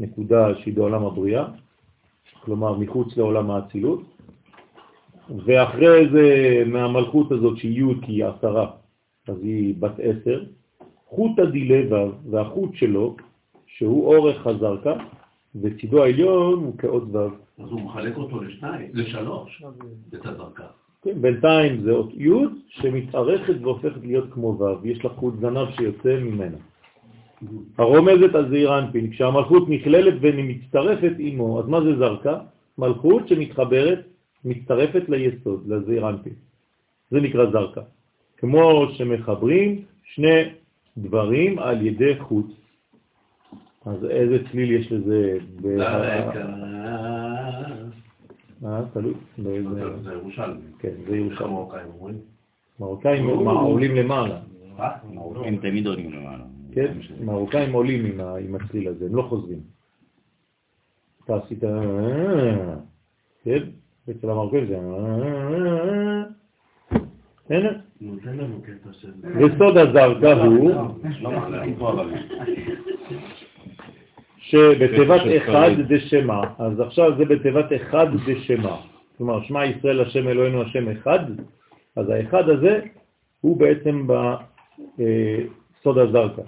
נקודה 0.00 0.54
שהיא 0.54 0.74
בעולם 0.74 1.04
הבריאה, 1.04 1.44
כלומר 2.44 2.78
מחוץ 2.78 3.16
לעולם 3.16 3.50
האצילות, 3.50 4.02
ואחרי 5.44 6.08
זה 6.12 6.62
מהמלכות 6.66 7.32
הזאת 7.32 7.58
שהיא 7.58 7.84
י' 7.84 7.94
כי 8.02 8.12
היא 8.12 8.24
עשרה, 8.24 8.70
אז 9.28 9.36
היא 9.42 9.74
בת 9.80 9.94
עשר, 9.98 10.44
חוט 11.06 11.38
הדילבב 11.38 12.10
והחוט 12.30 12.74
שלו, 12.74 13.16
שהוא 13.66 14.14
אורך 14.14 14.46
הזרקה, 14.46 14.94
וצידו 15.62 16.02
העליון 16.02 16.54
הוא 16.54 16.78
כאות 16.78 17.02
ו'. 17.12 17.28
אז 17.58 17.70
הוא 17.70 17.80
מחלק 17.80 18.16
אותו 18.16 18.42
לשניים, 18.42 18.90
לשלוש, 18.94 19.62
את 20.14 20.26
הדרכה. 20.26 20.66
כן, 21.02 21.22
בינתיים 21.22 21.80
זה 21.80 21.92
אות 21.92 22.14
י' 22.14 22.30
שמתארכת 22.68 23.54
והופכת 23.62 24.00
להיות 24.02 24.32
כמו 24.32 24.58
ו', 24.58 24.86
יש 24.86 25.04
לה 25.04 25.10
חוט 25.10 25.34
זנב 25.40 25.70
שיוצא 25.76 26.20
ממנה. 26.20 26.56
הרומזת 27.78 28.34
על 28.34 28.48
זעיר 28.48 28.78
אנפין, 28.78 29.10
כשהמלכות 29.10 29.68
נכללת 29.68 30.14
ומצטרפת 30.20 31.12
עמו, 31.18 31.60
אז 31.60 31.68
מה 31.68 31.80
זה 31.80 31.96
זרקה? 31.96 32.38
מלכות 32.78 33.28
שמתחברת, 33.28 34.00
מצטרפת 34.44 35.08
ליסוד, 35.08 35.62
לזעיר 35.66 36.08
אנפין. 36.08 36.32
זה 37.10 37.20
נקרא 37.20 37.50
זרקה. 37.50 37.80
כמו 38.36 38.86
שמחברים 38.92 39.82
שני 40.04 40.42
דברים 40.98 41.58
על 41.58 41.86
ידי 41.86 42.18
חוט. 42.18 42.46
אז 43.86 44.04
איזה 44.04 44.38
צליל 44.50 44.72
יש 44.72 44.92
לזה? 44.92 45.38
אה, 48.64 48.82
תלוי. 48.92 49.14
זה 49.38 50.12
ירושלמי. 50.12 50.60
כן, 50.78 50.92
זה 51.08 51.44
אומרים? 51.44 52.18
מרוקאים 52.80 53.26
עולים 53.26 53.96
למעלה. 53.96 54.38
הם 55.44 55.56
תמיד 55.56 55.86
עולים 55.86 56.12
למעלה. 56.12 56.44
כן, 56.72 56.92
מרוקאים 57.24 57.72
עולים 57.72 58.20
עם 58.20 58.54
הצליל 58.54 58.88
הזה, 58.88 59.06
הם 59.06 59.14
לא 59.14 59.22
חוזרים. 59.22 59.60
אתה 61.24 61.36
עשית... 61.36 61.64
אה, 61.64 62.74
כן? 63.44 63.62
אצל 64.10 64.30
המרוקאים 64.30 64.66
זה... 64.66 64.76
אה, 64.76 66.22
כן? 67.48 67.66
של... 68.92 69.12
וסוד 69.22 69.76
הזרקה 69.76 70.32
הוא 70.32 70.70
לא. 71.20 72.04
שבתיבת 74.38 75.20
אחד. 75.36 75.70
דשמה, 75.88 76.42
אז 76.58 76.80
עכשיו 76.80 77.18
זה 77.18 77.24
בתיבת 77.24 77.72
אחד 77.76 78.06
דשמה. 78.26 78.76
כלומר, 79.18 79.42
שמע 79.42 79.66
ישראל 79.66 80.00
השם 80.00 80.28
אלוהינו 80.28 80.62
השם 80.62 80.88
אחד, 80.88 81.18
אז 81.96 82.08
האחד 82.08 82.48
הזה 82.48 82.80
הוא 83.40 83.56
בעצם 83.56 84.06
בסוד 85.80 85.98
הזרקה. 85.98 86.42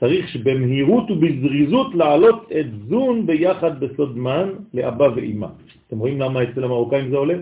צריך 0.00 0.36
במהירות 0.44 1.10
ובזריזות 1.10 1.94
להעלות 1.94 2.52
את 2.60 2.66
זון 2.88 3.26
ביחד 3.26 3.80
בסוד 3.80 4.18
מן 4.18 4.48
לאבא 4.74 5.08
ואימא. 5.16 5.46
אתם 5.86 5.98
רואים 5.98 6.20
למה 6.20 6.42
אצל 6.42 6.64
המרוקאים 6.64 7.10
זה 7.10 7.16
עולה? 7.16 7.34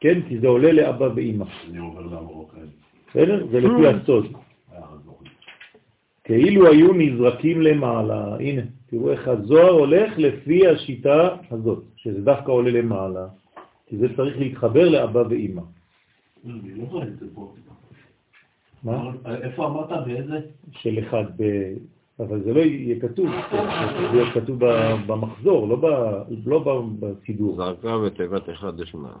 כן, 0.00 0.20
כי 0.28 0.38
זה 0.38 0.48
עולה 0.48 0.72
לאבא 0.72 1.08
ואימא. 1.14 1.44
אני 1.70 1.78
עובר 1.78 2.00
למרוקאים. 2.00 2.70
בסדר? 3.10 3.46
זה 3.50 3.60
לפי 3.60 3.86
הסוד. 3.86 4.26
היה 4.72 4.84
רזורי. 4.92 5.28
כאילו 6.24 6.66
היו 6.66 6.92
נזרקים 6.92 7.62
למעלה. 7.62 8.36
הנה, 8.40 8.62
תראו 8.86 9.10
איך 9.10 9.28
הזוהר 9.28 9.70
הולך 9.70 10.18
לפי 10.18 10.68
השיטה 10.68 11.36
הזאת, 11.50 11.84
שזה 11.96 12.20
דווקא 12.20 12.52
עולה 12.52 12.70
למעלה. 12.70 13.26
כי 13.86 13.96
זה 13.96 14.16
צריך 14.16 14.38
להתחבר 14.38 14.88
לאבא 14.88 15.22
ואימא. 15.30 15.62
אני 16.44 16.74
לא 16.74 16.84
רואה 16.90 17.06
את 17.06 17.18
זה 17.18 17.26
פה. 17.34 17.54
מה? 18.86 19.10
איפה 19.42 19.66
אמרת? 19.66 20.06
באיזה? 20.06 20.40
של 20.70 20.98
אחד, 20.98 21.24
ב... 21.36 21.42
אבל 22.20 22.42
זה 22.44 22.54
לא 22.54 22.60
יהיה 22.60 23.00
כתוב, 23.00 23.26
זה 23.52 24.08
להיות 24.12 24.28
כתוב 24.34 24.64
ב- 24.64 24.94
במחזור, 25.06 25.68
לא 25.68 25.76
ב- 25.76 26.22
לא 26.46 26.58
ב- 26.58 27.06
בסידור, 27.06 27.56
זרקה 27.56 27.98
בתיבת 27.98 28.50
אחד 28.50 28.80
לשמה. 28.80 29.12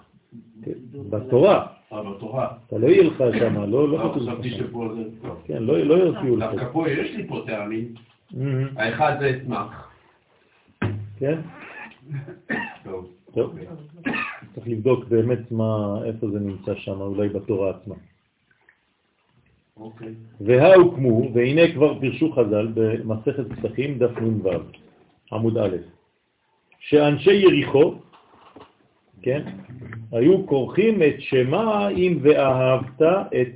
כן, 0.62 0.72
בתורה. 1.10 1.66
אה, 1.92 2.02
בתורה. 2.02 2.48
אתה 2.66 2.78
לא 2.78 2.86
יהיה 2.86 3.02
לך 3.02 3.24
שם, 3.38 3.56
לא 3.56 3.68
לא 3.68 3.88
לא, 3.88 3.98
כתוב 3.98 4.22
חשבתי 4.22 4.50
לך 4.50 4.56
שם. 4.56 4.64
שפה 4.68 4.88
זה... 4.94 5.28
כן, 5.44 5.62
לא 5.62 5.78
לא 5.78 5.94
יוציאו 5.94 6.36
לך. 6.36 6.50
דווקא 6.50 6.72
פה 6.72 6.90
יש 6.90 7.16
לי 7.16 7.28
פה 7.28 7.42
טעמים. 7.46 7.94
מהמם, 8.34 8.68
האחד 8.76 9.16
זה 9.20 9.30
אתמך. 9.30 9.88
כן? 11.18 11.40
טוב. 12.84 13.08
טוב. 13.34 13.54
צריך 14.54 14.68
לבדוק 14.68 15.04
באמת 15.04 15.38
איפה 16.04 16.30
זה 16.30 16.40
נמצא 16.40 16.74
שם, 16.74 17.00
אולי 17.00 17.28
בתורה 17.28 17.70
עצמה. 17.70 17.94
אוקיי. 19.76 20.14
והוקמו, 20.40 21.34
והנה 21.34 21.72
כבר 21.74 22.00
פירשו 22.00 22.32
חז"ל 22.32 22.68
במסכת 22.74 23.44
פסחים 23.52 23.98
דף 23.98 24.18
נ"ו, 24.18 24.50
עמוד 25.32 25.58
א', 25.58 25.76
שאנשי 26.78 27.34
יריחו, 27.34 27.94
כן, 29.22 29.42
היו 30.12 30.46
כורכים 30.46 31.02
את 31.02 31.14
שמה 31.18 31.88
אם 31.88 32.18
ואהבת 32.22 33.02
את, 33.40 33.48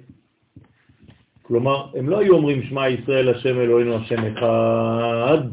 כלומר, 1.43 1.87
הם 1.95 2.09
לא 2.09 2.19
היו 2.19 2.35
אומרים 2.35 2.63
שמע 2.63 2.89
ישראל 2.89 3.29
השם 3.29 3.61
אלוהינו 3.61 3.97
השם 3.97 4.27
אחד, 4.27 5.49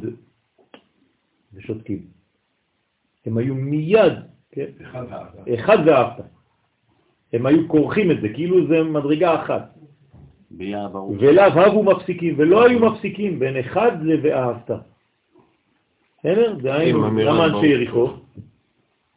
ושותקים. 1.54 2.02
הם 3.26 3.38
היו 3.38 3.56
מיד, 3.56 4.14
כן, 4.52 4.66
אחד 4.82 5.06
האחד. 5.10 5.50
אחד 5.54 5.78
ואהבת. 5.86 6.26
הם 7.34 7.46
היו 7.46 7.68
כורכים 7.68 8.12
את 8.12 8.22
זה, 8.22 8.30
כאילו 8.30 8.68
זה 8.68 8.84
מדרגה 8.84 9.44
אחת. 9.44 9.77
ולאו 11.20 11.62
הבו 11.62 11.84
מפסיקים, 11.84 12.36
ולא 12.38 12.66
היו 12.66 12.80
מפסיקים 12.80 13.40
בין 13.40 13.58
אחד 13.58 13.92
ל"ואהבת". 14.02 14.72
בסדר? 16.20 16.56
דהיינו, 16.62 17.08
למה 17.20 17.46
אנשי 17.46 17.66
יריחו? 17.66 18.10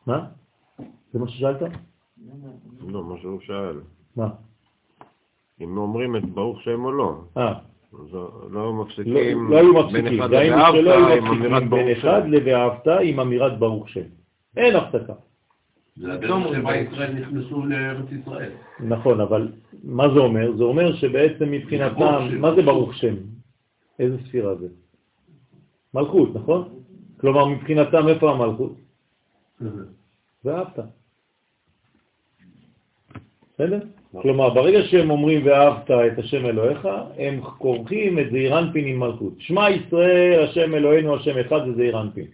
מה? 0.07 0.24
זה 1.12 1.19
מה 1.19 1.28
ששאלת? 1.28 1.62
לא, 2.89 3.05
מה 3.05 3.15
שהוא 3.20 3.40
שאל. 3.40 3.81
מה? 4.16 4.28
אם 5.61 5.77
אומרים 5.77 6.16
את 6.16 6.24
ברוך 6.24 6.62
שם 6.62 6.85
או 6.85 6.93
לא. 6.93 7.20
אה, 7.36 7.55
לא 8.12 8.31
לא 8.51 8.73
מפסיקים 8.73 9.51
לא 9.51 9.57
היו 9.57 9.74
מפסיקים, 9.74 10.20
אחד 10.20 10.31
דהיינו 10.31 10.57
ל"ואהבת" 10.57 10.78
שלא 10.78 11.09
היו 11.09 11.23
מפסיקים 11.23 11.70
בין 11.70 11.90
אחד. 11.90 12.23
ל"ואהבת" 12.27 12.86
עם 13.02 13.20
אמירת 13.20 13.59
ברוך 13.59 13.89
שם. 13.89 14.01
אין 14.57 14.77
הפסקה. 14.77 15.12
זה 15.97 16.12
הדרך 16.12 16.49
שבה 16.55 16.77
ישראל 16.77 17.12
נכנסו 17.12 17.67
לארץ 17.67 18.12
ישראל. 18.21 18.51
נכון, 18.81 19.21
אבל 19.21 19.49
מה 19.85 20.09
זה 20.15 20.21
אומר? 20.21 20.57
זה 20.57 20.65
אומר 20.65 20.97
שבעצם 20.97 21.51
מבחינתם. 21.51 22.29
מה 22.39 22.55
זה 22.55 22.62
ברוך 22.62 22.95
שם? 22.95 23.15
איזה 23.99 24.17
ספירה 24.27 24.55
זה? 24.55 24.67
מלכות, 25.95 26.35
נכון? 26.35 26.69
כלומר, 27.21 27.45
מבחינתם 27.45 28.09
איפה 28.09 28.31
המלכות? 28.31 28.73
ואהבת. 30.45 30.79
בסדר? 33.55 33.79
כלומר, 34.23 34.51
ברגע 34.51 34.83
שהם 34.83 35.11
אומרים 35.11 35.47
ואהבת 35.47 35.91
את 35.91 36.19
השם 36.19 36.47
אלוהיך, 36.47 36.89
הם 37.19 37.41
כורכים 37.41 38.19
את 38.19 38.31
זעיר 38.31 38.59
אנפין 38.59 38.87
עם 38.87 39.01
מלכות. 39.01 39.33
שמע 39.39 39.71
ישראל, 39.71 40.45
השם 40.45 40.75
אלוהינו, 40.75 41.17
השם 41.17 41.39
אחד, 41.39 41.61
זה 41.67 41.73
זעיר 41.75 42.01
אנפין. 42.01 42.27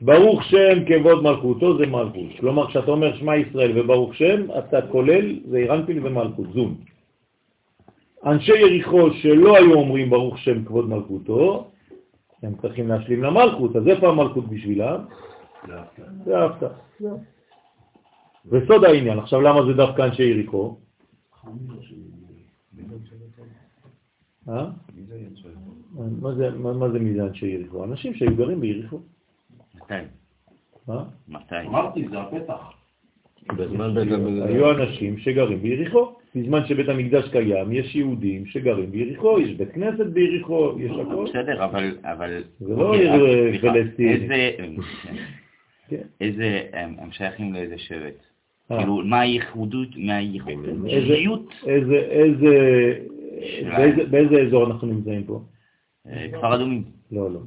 ברוך 0.00 0.42
שם 0.42 0.84
כבוד 0.86 1.22
מלכותו 1.22 1.78
זה 1.78 1.86
מלכות. 1.86 2.38
כלומר, 2.40 2.68
כשאתה 2.68 2.90
אומר 2.90 3.16
שמע 3.16 3.36
ישראל 3.36 3.78
וברוך 3.78 4.14
שם, 4.14 4.46
אתה 4.58 4.86
כולל 4.92 5.40
זעיר 5.50 5.74
אנפין 5.74 6.06
ומלכות, 6.06 6.46
זום. 6.52 6.74
אנשי 8.26 8.52
יריחו 8.52 9.10
שלא 9.10 9.56
היו 9.56 9.74
אומרים 9.74 10.10
ברוך 10.10 10.38
שם 10.38 10.64
כבוד 10.64 10.88
מלכותו, 10.88 11.70
הם 12.42 12.54
צריכים 12.62 12.88
להשלים 12.88 13.22
למלכות, 13.22 13.76
אז 13.76 13.88
איפה 13.88 14.08
המלכות 14.08 14.48
בשבילם? 14.48 15.04
זה 16.24 16.38
ההפתעה. 16.38 16.70
וסוד 18.46 18.84
העניין, 18.84 19.18
עכשיו 19.18 19.40
למה 19.40 19.66
זה 19.66 19.72
דווקא 19.72 20.02
אנשי 20.02 20.22
יריחו? 20.22 20.76
אה? 24.48 24.66
זה, 26.36 26.50
מה 26.58 26.88
זה 26.92 26.98
מי 26.98 27.14
זה 27.14 27.22
אנשי 27.22 27.46
יריחו? 27.46 27.84
אנשים 27.84 28.14
שהיו 28.14 28.36
גרים 28.36 28.60
ביריחו. 28.60 29.00
מתי? 29.90 30.04
מה? 30.88 31.04
מתי? 31.28 31.66
אמרתי, 31.66 32.08
זה 32.10 32.20
הפתח. 32.20 32.72
בזמן 33.56 33.94
בית 33.94 34.12
המקדש. 34.12 34.48
היו 34.48 34.70
אנשים 34.70 35.18
שגרים 35.18 35.62
ביריחו. 35.62 36.12
בזמן 36.34 36.66
שבית 36.66 36.88
המקדש 36.88 37.28
קיים, 37.28 37.72
יש 37.72 37.96
יהודים 37.96 38.46
שגרים 38.46 38.90
ביריחו, 38.90 39.40
יש 39.40 39.56
בית 39.56 39.72
כנסת 39.72 40.06
ביריחו, 40.06 40.72
יש 40.78 40.90
הכל. 40.90 41.24
בסדר, 41.24 41.64
אבל... 41.64 41.96
אבל... 42.02 42.42
זה 42.60 42.76
לא 42.76 42.82
אוקיי, 42.82 43.10
עיר, 43.10 43.26
אה, 43.26 43.58
פלסטינית. 43.60 44.30
איזה... 44.30 44.50
כן. 45.88 46.02
איזה... 46.20 46.60
הם 46.72 47.12
שייכים 47.12 47.52
לאיזה 47.52 47.78
שבט? 47.78 48.26
אה. 48.70 48.78
כאילו, 48.78 49.02
מה 49.04 49.20
הייחודות, 49.20 49.88
מה 49.96 50.16
הייחודיות? 50.16 51.52
איזה, 51.66 51.94
איזה, 51.96 52.98
באיזה, 54.10 54.42
אזור 54.42 54.66
אנחנו 54.66 54.86
נמצאים 54.86 55.24
פה? 55.24 55.40
אה, 56.06 56.26
כפר 56.32 56.54
אדומים. 56.54 56.82
לא, 57.12 57.30
לא. 57.30 57.40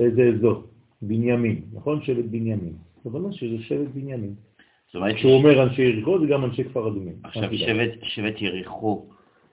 איזה 0.00 0.22
אזור? 0.22 0.64
בנימין, 1.02 1.62
נכון? 1.72 2.02
שבט 2.02 2.24
בנימין. 2.24 2.72
זאת 3.04 3.14
אומרת 3.14 3.34
שזה 3.34 3.58
שבט 3.58 3.88
בנימין. 3.94 4.34
כשהוא 5.14 5.32
אומר 5.32 5.62
אנשי 5.62 5.82
יריחו 5.82 6.20
זה 6.20 6.26
גם 6.26 6.44
אנשי 6.44 6.64
כפר 6.64 6.88
אדומים. 6.88 7.14
עכשיו 7.22 7.50
שבט 8.02 8.42
יריחו, 8.42 9.06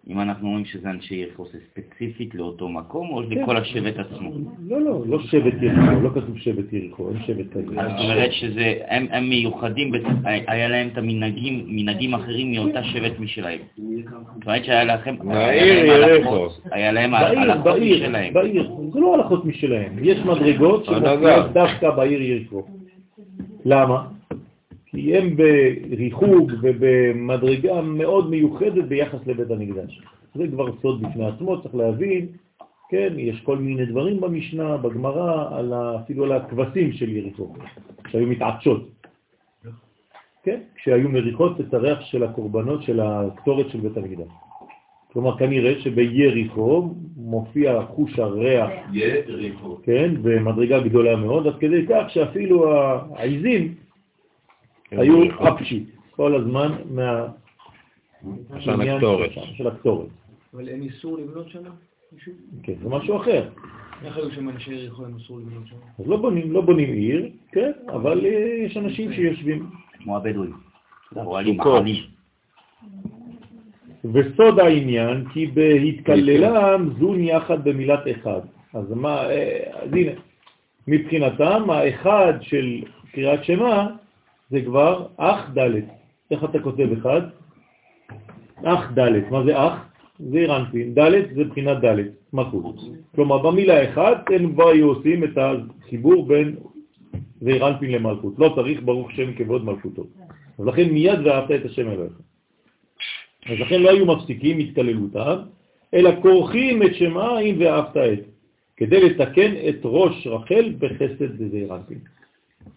אם 0.09 0.21
אנחנו 0.21 0.47
אומרים 0.47 0.65
שזה 0.65 0.89
אנשי 0.89 1.15
יריחו, 1.15 1.45
זה 1.53 1.57
ספציפית 1.71 2.35
לאותו 2.35 2.69
מקום 2.69 3.09
או 3.09 3.21
כן. 3.30 3.41
לכל 3.41 3.57
השבט 3.57 3.97
עצמו? 3.99 4.31
לא, 4.67 4.81
לא, 4.81 5.01
לא 5.07 5.19
שבט 5.19 5.53
יריחו, 5.61 6.01
לא 6.01 6.09
כתוב 6.09 6.38
שבט 6.38 6.73
יריחו, 6.73 7.09
אין 7.09 7.17
שבט 7.27 7.45
כזה. 7.53 7.65
זאת 7.75 7.99
אומרת 8.03 8.31
שזה, 8.31 8.73
הם, 8.88 9.05
הם 9.11 9.30
מיוחדים, 9.30 9.91
היה 10.47 10.67
להם 10.67 10.88
את 10.93 10.97
המנהגים, 10.97 11.63
מנהגים 11.67 12.13
אחרים 12.13 12.51
מאותה 12.51 12.84
שבט 12.84 13.19
משלהם. 13.19 13.59
זאת 13.75 14.45
אומרת 14.47 14.65
שהיה 14.65 14.84
לכם, 14.84 15.15
היה 15.30 15.47
בעיר 15.47 15.73
להם 15.97 16.11
יריחו. 16.11 16.30
הלכות- 16.35 16.61
היה 16.71 16.91
להם 16.91 17.11
בעיר, 17.11 17.39
הלכות 17.39 17.63
בעיר, 17.63 17.95
משלהם. 18.03 18.34
בעיר, 18.34 18.71
זה 18.93 18.99
לא 18.99 19.15
הלכות 19.15 19.45
משלהם, 19.45 19.91
יש 20.01 20.19
מדרגות 20.19 20.85
שמופיעות. 20.85 21.51
דווקא 21.53 21.91
בעיר 21.91 22.21
יריחו. 22.21 22.63
למה? 23.65 24.03
כי 24.95 25.18
הם 25.18 25.36
בריחוג 25.90 26.52
ובמדרגה 26.61 27.82
מאוד 27.82 28.30
מיוחדת 28.30 28.84
ביחס 28.84 29.20
לבית 29.28 29.52
המקדש. 29.52 30.02
זה 30.36 30.48
כבר 30.48 30.68
סוד 30.82 31.02
בפני 31.02 31.26
עצמו, 31.26 31.61
צריך 31.61 31.76
להבין, 31.76 32.28
כן, 32.90 33.14
יש 33.18 33.41
כל 33.41 33.57
מיני 33.57 33.86
דברים 33.86 34.22
במשנה, 34.22 34.78
בגמרא, 34.78 35.57
על 35.57 35.74
ה- 35.74 35.95
אפילו 36.03 36.24
על 36.24 36.32
הכבשים 36.32 36.91
של 36.91 37.10
יריחו, 37.10 37.53
שהיו 38.07 38.28
מתעטשות. 38.28 38.90
כן, 40.44 40.60
כשהיו 40.76 41.10
מריחות 41.10 41.61
את 41.61 41.74
הריח 41.74 42.02
של 42.02 42.24
הקורבנות 42.24 42.84
של 42.84 42.99
הקטורת 42.99 43.70
של 43.70 43.80
בית 43.80 43.98
המקדש. 43.98 44.28
כלומר, 45.14 45.38
כנראה 45.38 45.80
שביריחו 45.82 46.94
מופיע 47.18 47.82
חוש 47.90 48.20
הריח, 48.20 48.70
יריחו. 49.28 49.78
כן, 49.84 50.11
במדרגה 50.22 50.80
גדולה 50.80 51.15
מאוד, 51.15 51.48
עד 51.48 51.56
כדי 51.60 51.86
כך 51.90 52.10
שאפילו 52.10 52.74
העיזים 53.15 53.74
היו. 54.98 55.24
אפשי 55.60 55.86
כל 56.11 56.36
הזמן 56.36 56.72
מה... 56.90 57.28
של 58.60 58.82
הקטורת. 58.82 59.32
שם, 59.32 59.41
של 59.56 59.68
הקטורת. 59.68 60.07
אבל 60.53 60.70
אין 60.70 60.82
איסור 60.82 61.18
לבנות 61.18 61.49
שם? 61.49 61.60
מישהו? 62.11 62.34
כן, 62.64 62.74
זה 62.84 62.90
משהו 62.90 63.18
אחר. 63.18 63.49
איך 64.06 64.18
היו 64.18 64.32
שם 64.32 64.49
אנשי 64.49 64.74
יריחו 64.74 65.06
אין 65.06 65.14
איסור 65.20 65.40
לבנות 65.40 65.68
שם? 65.68 65.76
אז 65.99 66.07
לא 66.07 66.18
בונים, 66.18 66.52
לא 66.52 66.61
בונים 66.61 66.90
עיר, 66.94 67.30
כן, 67.52 67.72
אבל 67.88 68.26
אה, 68.26 68.56
יש 68.65 68.78
אנשים 68.78 69.14
שיושבים. 69.14 69.70
כמו 70.03 70.18
הבדואים. 70.18 70.53
מחנים. 71.11 72.03
וסוד 74.14 74.60
העניין, 74.60 75.26
כי 75.34 75.48
בהתקללם 75.48 76.90
זון 76.99 77.24
יחד 77.24 77.64
במילת 77.64 77.99
אחד. 78.11 78.41
אז 78.74 78.91
מה, 78.91 79.30
אה, 79.30 79.60
אז 79.74 79.94
הנה, 79.94 80.11
מבחינתם 80.88 81.70
האחד 81.70 82.34
של 82.41 82.82
קריאת 83.11 83.44
שמה 83.44 83.88
זה 84.53 84.61
כבר 84.61 85.07
אח 85.17 85.49
ד'. 85.57 85.69
איך 86.31 86.43
אתה 86.43 86.59
כותב 86.59 86.88
אחד? 86.97 87.21
אח 88.63 88.91
ד'. 88.99 89.31
מה 89.31 89.43
זה 89.45 89.67
אח? 89.67 89.75
זה 90.19 90.38
אירנפין. 90.38 90.93
ד' 90.93 91.35
זה 91.35 91.43
בחינת 91.43 91.77
ד', 91.85 91.97
מלכות. 92.34 92.75
כלומר, 93.15 93.38
במילה 93.38 93.89
אחד 93.89 94.15
הם 94.34 94.53
כבר 94.53 94.69
היו 94.69 94.88
עושים 94.88 95.23
את 95.23 95.38
החיבור 95.38 96.27
בין 96.27 96.55
ואירנפין 97.41 97.91
למלכות. 97.91 98.34
לא 98.38 98.53
צריך 98.55 98.81
ברוך 98.85 99.11
שם 99.11 99.34
כבוד 99.34 99.65
מלכותו. 99.65 100.03
אז 100.59 100.65
לכן 100.65 100.89
מיד 100.89 101.19
ואהבת 101.25 101.51
את 101.51 101.65
השם 101.65 101.89
אלוהיך. 101.89 102.13
אז 103.49 103.57
לכן 103.59 103.81
לא 103.81 103.89
היו 103.89 104.05
מפסיקים 104.05 104.59
התקללותם, 104.59 105.38
אלא 105.93 106.09
כורכים 106.21 106.84
את 106.84 106.95
שמה 106.95 107.39
אם 107.39 107.55
ואהבת 107.59 107.97
את, 107.97 108.23
כדי 108.77 109.09
לתקן 109.09 109.51
את 109.69 109.80
ראש 109.84 110.27
רחל 110.27 110.73
בחסד 110.80 111.31
בזעיר 111.38 111.75
אנפין. 111.75 111.99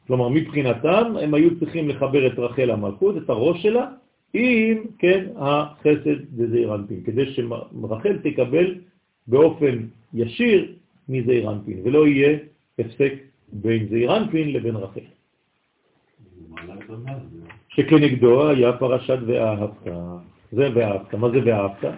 כלומר, 0.06 0.28
מבחינתם 0.28 1.14
הם 1.22 1.34
היו 1.34 1.58
צריכים 1.58 1.88
לחבר 1.88 2.26
את 2.26 2.38
רחל 2.38 2.70
המלכות, 2.70 3.16
את 3.16 3.30
הראש 3.30 3.62
שלה, 3.62 3.86
עם, 4.34 4.84
כן, 4.98 5.24
החסד 5.36 6.36
בזעיר 6.36 6.74
אנפין, 6.74 7.02
כדי 7.04 7.34
שרחל 7.34 8.18
תקבל 8.22 8.74
באופן 9.26 9.78
ישיר 10.14 10.72
מזעיר 11.08 11.52
אנפין, 11.52 11.80
ולא 11.84 12.06
יהיה 12.06 12.38
הפסק 12.78 13.14
בין 13.52 13.88
זעיר 13.88 14.16
אנפין 14.16 14.52
לבין 14.52 14.76
רחל. 14.76 15.00
שכנגדו 17.68 18.48
היה 18.48 18.72
פרשת 18.72 19.18
ואהבת. 19.26 19.70
זה 20.52 20.68
ואהבת. 20.74 21.14
מה 21.14 21.30
זה 21.30 21.40
ואהבת? 21.44 21.94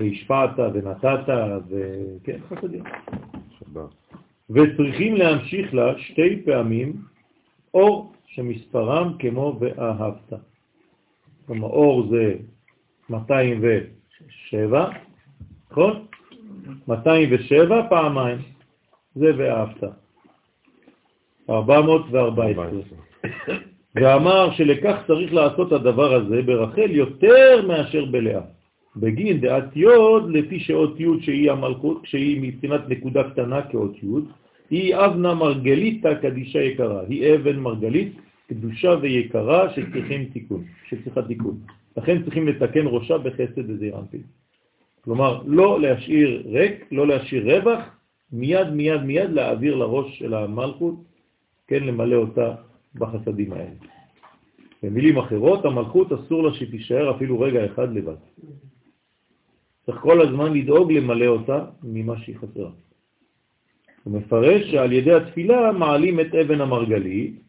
והשפעת 0.00 0.50
ונתת, 0.58 1.20
וכן, 1.68 2.38
חסדים. 2.48 2.82
וצריכים 4.50 5.16
להמשיך 5.16 5.74
לה 5.74 5.98
שתי 5.98 6.42
פעמים 6.44 6.92
אור 7.74 8.12
שמספרם 8.26 9.12
כמו 9.18 9.58
ואהבת. 9.60 10.32
כלומר, 11.46 11.68
אור 11.68 12.06
זה 12.10 12.34
207, 13.10 14.90
נכון? 15.70 16.06
207 16.88 17.88
פעמיים, 17.88 18.38
זה 19.14 19.30
ואהבת. 19.36 19.84
414. 21.50 22.98
ואמר 23.94 24.50
שלכך 24.52 24.96
צריך 25.06 25.32
לעשות 25.32 25.72
הדבר 25.72 26.14
הזה 26.14 26.42
ברחל 26.42 26.90
יותר 26.90 27.66
מאשר 27.68 28.04
בלאה. 28.04 28.40
בגין 28.96 29.40
דעת 29.40 29.76
יוד, 29.76 30.30
לפי 30.30 30.60
שאות 30.60 31.00
יוד 31.00 31.22
שהיא 31.22 31.50
המלכות, 31.50 32.02
שהיא 32.04 32.38
מבחינת 32.42 32.88
נקודה 32.88 33.30
קטנה 33.30 33.62
כאות 33.62 34.02
יוד, 34.02 34.24
היא 34.70 34.96
אבנה 34.96 35.34
מרגליתא 35.34 36.14
קדישה 36.14 36.62
יקרה, 36.62 37.02
היא 37.08 37.34
אבן 37.34 37.56
מרגלית 37.56 38.12
קדושה 38.48 38.94
ויקרה 39.02 39.74
שצריכים 39.74 40.24
תיקון, 40.24 40.64
שצריכה 40.88 41.22
תיקון. 41.22 41.58
לכן 41.96 42.22
צריכים 42.22 42.48
לתקן 42.48 42.86
ראשה 42.86 43.18
בחסד 43.18 43.70
וזעיר. 43.70 43.96
כלומר, 45.04 45.42
לא 45.46 45.80
להשאיר 45.80 46.42
ריק, 46.46 46.92
לא 46.92 47.06
להשאיר 47.06 47.56
רווח, 47.56 47.80
מיד 48.32 48.70
מיד 48.70 49.02
מיד 49.02 49.30
להעביר 49.30 49.74
לראש 49.74 50.18
של 50.18 50.34
המלכות, 50.34 50.94
כן, 51.66 51.84
למלא 51.84 52.16
אותה 52.16 52.54
בחסדים 52.94 53.52
האלה. 53.52 53.78
במילים 54.82 55.18
אחרות, 55.18 55.64
המלכות 55.64 56.12
אסור 56.12 56.42
לה 56.42 56.54
שתישאר 56.54 57.16
אפילו 57.16 57.40
רגע 57.40 57.66
אחד 57.66 57.92
לבד. 57.92 58.20
צריך 59.86 59.98
כל 59.98 60.20
הזמן 60.20 60.52
לדאוג 60.52 60.92
למלא 60.92 61.26
אותה 61.26 61.64
ממה 61.82 62.18
שהיא 62.18 62.36
חסרה. 62.36 62.70
הוא 64.04 64.18
מפרש 64.18 64.70
שעל 64.70 64.92
ידי 64.92 65.12
התפילה 65.12 65.72
מעלים 65.72 66.20
את 66.20 66.34
אבן 66.34 66.60
המרגלית, 66.60 67.40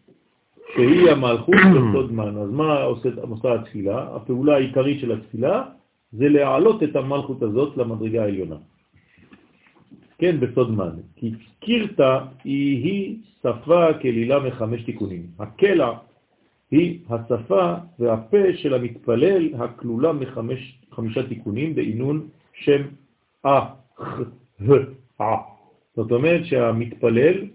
שהיא 0.73 1.11
המלכות 1.11 1.55
בסוד 1.55 2.11
מן. 2.17 2.37
אז 2.37 2.49
מה 2.51 2.81
עושה, 2.83 3.09
עושה 3.21 3.53
התפילה? 3.53 4.15
הפעולה 4.15 4.55
העיקרית 4.55 4.99
של 4.99 5.11
התפילה 5.11 5.63
זה 6.11 6.29
להעלות 6.29 6.83
את 6.83 6.95
המלכות 6.95 7.41
הזאת 7.41 7.77
למדרגה 7.77 8.23
העליונה. 8.23 8.55
כן, 10.17 10.39
בסוד 10.39 10.71
מן. 10.71 10.95
כי 11.15 11.31
קירתה 11.59 12.25
היא, 12.43 12.83
היא 12.83 13.17
שפה 13.39 13.93
כלילה 14.01 14.39
מחמש 14.39 14.83
תיקונים. 14.83 15.23
הקלע 15.39 15.91
היא 16.71 16.99
השפה 17.09 17.73
והפה 17.99 18.43
של 18.55 18.73
המתפלל 18.73 19.49
הכלולה 19.59 20.13
מחמישה 20.95 21.27
תיקונים 21.27 21.76
בעינון 21.76 22.27
שם 22.53 22.81
א, 23.45 23.59
ח, 23.97 24.19
ה, 25.19 25.23
ע. 25.23 25.35
זאת 25.95 26.11
אומרת 26.11 26.45
שהמתפלל 26.45 27.47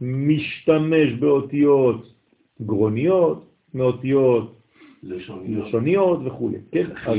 משתמש 0.00 1.12
באותיות 1.20 2.14
גרוניות, 2.62 3.44
מאותיות 3.74 4.58
לשוניות, 5.02 5.66
לשוניות 5.66 6.20
וכו'. 6.24 6.50
כן? 6.72 6.86
אז, 7.06 7.18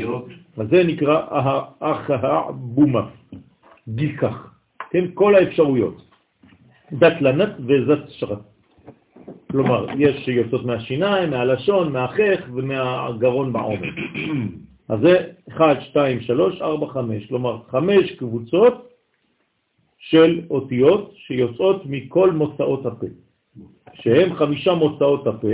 אז 0.57 0.67
זה 0.69 0.83
נקרא 0.83 1.21
אחאה 1.79 2.51
בומה, 2.51 3.09
גיקח. 3.89 4.53
כן? 4.89 5.05
כל 5.13 5.35
האפשרויות. 5.35 6.01
דת 6.91 7.21
לנת 7.21 7.55
וזת 7.59 8.09
שרת. 8.09 8.39
כלומר, 9.51 9.85
יש 9.97 10.25
שיוצאות 10.25 10.65
מהשיניים, 10.65 11.29
מהלשון, 11.29 11.93
מהחך 11.93 12.39
ומהגרון 12.53 13.53
בעומר. 13.53 13.89
אז 14.89 14.99
זה 14.99 15.31
1, 15.49 15.81
2, 15.81 16.21
3, 16.21 16.61
4, 16.61 16.87
5. 16.87 17.25
כלומר, 17.25 17.57
חמש 17.67 18.11
קבוצות 18.11 18.89
של 19.99 20.41
אותיות 20.49 21.13
שיוצאות 21.15 21.81
מכל 21.85 22.31
מוצאות 22.31 22.85
הפה, 22.85 23.07
שהם 23.93 24.33
חמישה 24.33 24.73
מוצאות 24.73 25.27
הפה 25.27 25.47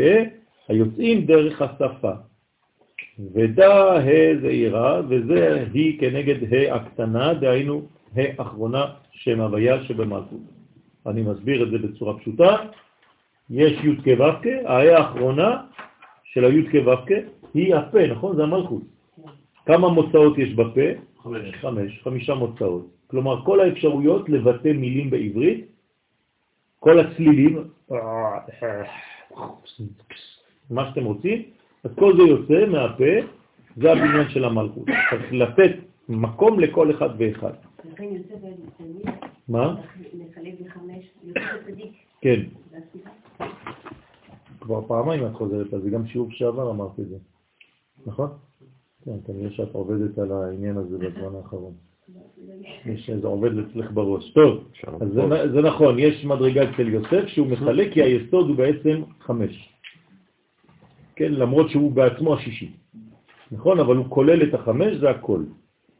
היוצאים 0.67 1.25
דרך 1.25 1.61
השפה. 1.61 2.11
ודא 3.33 3.93
ה' 3.93 4.41
זעירה, 4.41 5.01
וזה 5.09 5.65
היא 5.73 5.99
כנגד 5.99 6.53
ה' 6.53 6.75
הקטנה, 6.75 7.33
דהיינו 7.33 7.87
ה' 8.17 8.41
אחרונה 8.41 8.85
שם 9.11 9.41
הוויה 9.41 9.83
שבמלכות. 9.83 10.41
אני 11.05 11.21
מסביר 11.21 11.63
את 11.63 11.71
זה 11.71 11.87
בצורה 11.87 12.19
פשוטה. 12.19 12.55
יש 13.49 13.73
י' 13.83 13.95
כו' 14.03 14.23
הה' 14.65 14.97
האחרונה 14.97 15.57
של 16.23 16.45
הי' 16.45 16.71
כו' 16.71 17.15
היא 17.53 17.75
הפה, 17.75 18.07
נכון? 18.07 18.35
זה 18.35 18.43
המלכות. 18.43 18.94
כמה 19.65 19.89
מוצאות 19.89 20.37
יש 20.37 20.53
בפה? 20.53 20.87
חמש. 21.23 21.55
חמש, 21.61 22.01
חמישה 22.03 22.33
מוצאות. 22.33 22.85
כלומר, 23.07 23.45
כל 23.45 23.59
האפשרויות 23.59 24.29
לבטא 24.29 24.67
מילים 24.67 25.09
בעברית, 25.09 25.65
כל 26.79 26.99
הצלילים, 26.99 27.63
מה 30.69 30.89
שאתם 30.89 31.05
רוצים, 31.05 31.43
אז 31.83 31.91
כל 31.95 32.17
זה 32.17 32.23
יוצא 32.23 32.65
מהפה, 32.65 33.13
זה 33.77 33.91
הבניין 33.91 34.29
של 34.29 34.45
המלכות. 34.45 34.85
צריך 34.85 35.33
לתת 35.33 35.71
מקום 36.09 36.59
לכל 36.59 36.91
אחד 36.91 37.09
ואחד. 37.17 37.53
מה? 39.47 39.75
כן. 42.21 42.41
כבר 44.59 44.87
פעמיים 44.87 45.25
את 45.25 45.33
חוזרת 45.33 45.73
על 45.73 45.81
זה, 45.81 45.89
גם 45.89 46.07
שיעור 46.07 46.31
שעבר 46.31 46.71
אמרת 46.71 46.99
את 46.99 47.07
זה, 47.07 47.17
נכון? 48.05 48.29
כן, 49.05 49.11
כנראה 49.27 49.51
שאת 49.51 49.69
עובדת 49.71 50.17
על 50.17 50.31
העניין 50.31 50.77
הזה 50.77 50.97
בזמן 50.97 51.35
האחרון. 51.37 51.73
זה 53.21 53.27
עובד 53.27 53.57
אצלך 53.57 53.91
בראש. 53.91 54.31
טוב, 54.31 54.63
אז 55.01 55.07
זה, 55.13 55.51
זה 55.51 55.61
נכון, 55.61 55.99
יש 55.99 56.25
מדרגה 56.25 56.63
אצל 56.63 56.87
יוסף 56.87 57.27
שהוא 57.27 57.47
מחלק 57.47 57.93
כי 57.93 58.03
היסוד 58.03 58.49
הוא 58.49 58.55
בעצם 58.55 59.01
חמש. 59.21 59.69
כן, 61.15 61.33
למרות 61.33 61.69
שהוא 61.69 61.91
בעצמו 61.91 62.33
השישי. 62.33 62.71
נכון, 63.51 63.79
אבל 63.79 63.95
הוא 63.95 64.05
כולל 64.09 64.43
את 64.43 64.53
החמש, 64.53 64.95
זה 64.95 65.09
הכל. 65.09 65.43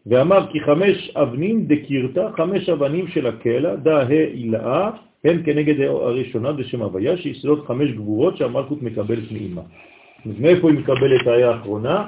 ואמר 0.06 0.52
כי 0.52 0.60
חמש 0.60 1.12
אבנים 1.16 1.66
דקירתא, 1.66 2.30
חמש 2.38 2.70
אבנים 2.70 3.08
של 3.08 3.28
הקלע, 3.28 3.76
דה 3.76 4.02
ה' 4.02 4.12
אילאה, 4.12 4.90
הם 5.24 5.44
כנגד 5.44 5.82
הראשונה 5.82 6.52
בשם 6.52 6.82
הוויה, 6.82 7.18
שיסודות 7.18 7.68
חמש 7.68 7.92
גבורות 7.92 8.38
שהמלכות 8.38 8.82
מקבלת 8.82 9.32
מאימה. 9.32 9.62
מאיפה 10.40 10.70
היא 10.70 10.80
מקבלת 10.80 11.28
ההא 11.28 11.44
האחרונה? 11.44 12.06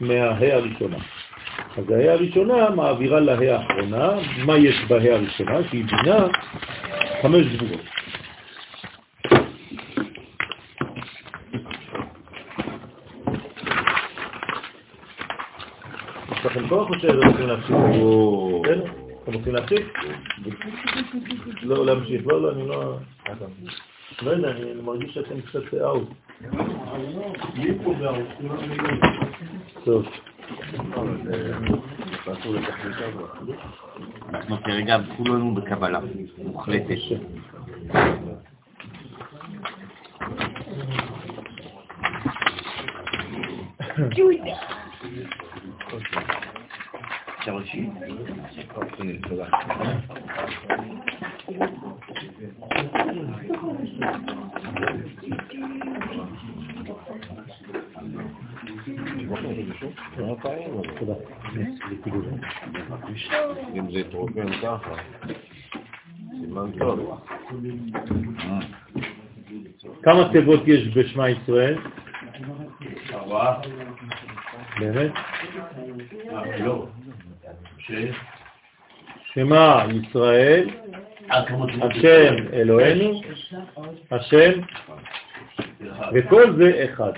מההא 0.00 0.52
הראשונה. 0.52 0.96
אז 1.78 1.90
ההא 1.90 2.10
הראשונה 2.10 2.70
מעבירה 2.70 3.20
להא 3.20 3.44
האחרונה, 3.44 4.10
מה 4.46 4.56
יש 4.56 4.84
בהא 4.88 5.12
הראשונה? 5.12 5.58
שהיא 5.70 5.84
בינה 5.84 6.26
חמש 7.22 7.46
גבורות. 7.46 7.80
יש 16.32 16.46
לכם 16.46 16.68
כוח 16.68 16.90
או 16.90 16.94
שאתם 16.94 17.28
רוצים 17.28 17.46
להפסיק? 17.46 17.76
כן? 18.64 18.80
אתם 19.22 19.34
רוצים 19.34 19.54
להפסיק? 19.54 19.98
לא 21.62 21.86
להמשיך, 21.86 22.26
לא, 22.26 22.42
לא, 22.42 22.52
אני 22.52 22.68
לא... 22.68 22.96
לא 24.22 24.30
יודע, 24.30 24.50
אני 24.50 24.82
מרגיש 24.82 25.14
שאתם 25.14 25.40
קצת 25.40 25.74
אאוט. 25.74 26.08
טוב. 29.84 30.06
אנחנו 34.28 34.62
כרגע 34.64 34.98
כולנו 35.16 35.54
בקבלה 35.54 36.00
מוחלטת. 36.38 36.96
אפשר 47.38 47.54
להשיב? 47.54 47.84
אם 63.74 63.90
זה 63.92 63.98
יתרוקן 63.98 64.52
ככה, 64.62 64.94
סימן 66.30 66.70
טוב. 66.78 67.20
כמה 70.02 70.28
תיבות 70.32 70.60
יש 70.66 70.88
בשמע 70.96 71.28
ישראל? 71.28 71.78
ארבעה. 73.12 73.60
באמת? 74.80 75.12
לא. 76.58 76.86
שמע 79.32 79.84
ישראל, 80.02 80.68
השם 81.30 82.34
אלוהינו, 82.52 83.20
השם, 84.10 84.60
וכל 86.14 86.56
זה 86.58 86.84
אחד. 86.84 87.12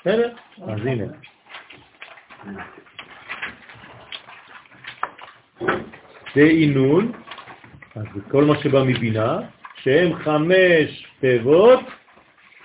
בסדר? 0.00 0.32
אז 0.62 0.86
הנה. 0.86 1.04
דהינון, 6.36 7.12
אז 7.96 8.04
זה 8.14 8.20
כל 8.30 8.44
מה 8.44 8.58
שבא 8.62 8.82
מבינה, 8.82 9.38
שהם 9.82 10.14
חמש 10.14 11.06
תיבות 11.20 11.80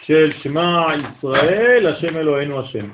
של 0.01 0.31
שמע 0.43 0.87
ישראל, 0.95 1.87
השם 1.87 2.17
אלוהינו 2.17 2.59
השם. 2.59 2.89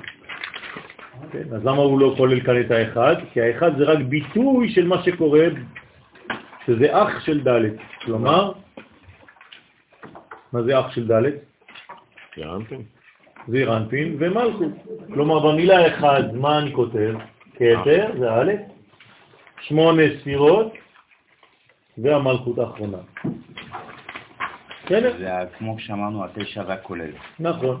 כן, 1.32 1.54
אז 1.54 1.64
למה 1.64 1.82
הוא 1.82 2.00
לא 2.00 2.14
כולל 2.16 2.40
כאן 2.40 2.60
את 2.60 2.70
האחד? 2.70 3.16
כי 3.32 3.40
האחד 3.40 3.78
זה 3.78 3.84
רק 3.84 3.98
ביטוי 3.98 4.70
של 4.70 4.86
מה 4.86 5.02
שקורה, 5.02 5.46
שזה 6.66 7.02
אח 7.02 7.20
של 7.20 7.48
ד'. 7.48 7.76
כלומר, 8.04 8.52
מה 10.52 10.62
זה 10.62 10.80
אח 10.80 10.90
של 10.94 11.12
ד'? 11.12 11.22
ירנפין. 12.36 12.97
זה 13.48 13.64
רנפין 13.64 14.16
ומלכות. 14.18 14.72
כלומר, 15.14 15.38
במילה 15.38 15.86
אחד, 15.88 16.34
מה 16.34 16.58
אני 16.58 16.72
כותב? 16.72 17.14
כתר, 17.54 18.10
זה 18.18 18.32
א', 18.32 18.52
שמונה 19.60 20.02
ספירות 20.20 20.72
והמלכות 21.98 22.58
האחרונה. 22.58 22.98
בסדר? 24.84 25.16
זה 25.18 25.30
כמו 25.58 25.78
שאמרנו, 25.78 26.24
התשע 26.24 26.62
והכולל. 26.66 27.10
נכון. 27.40 27.80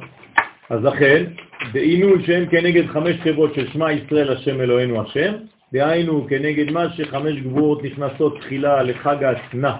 אז 0.70 0.84
לכן, 0.84 1.24
בעינון 1.72 2.22
שהם 2.22 2.46
כנגד 2.46 2.86
חמש 2.86 3.16
תיבות 3.22 3.54
של 3.54 3.68
שמע 3.72 3.92
ישראל 3.92 4.32
השם 4.32 4.60
אלוהינו 4.60 5.02
השם, 5.02 5.34
דהיינו 5.72 6.26
כנגד 6.28 6.70
מה 6.70 6.90
שחמש 6.90 7.40
גבורות 7.40 7.84
נכנסות 7.84 8.40
תחילה 8.40 8.82
לחג 8.82 9.24
העצנה 9.24 9.76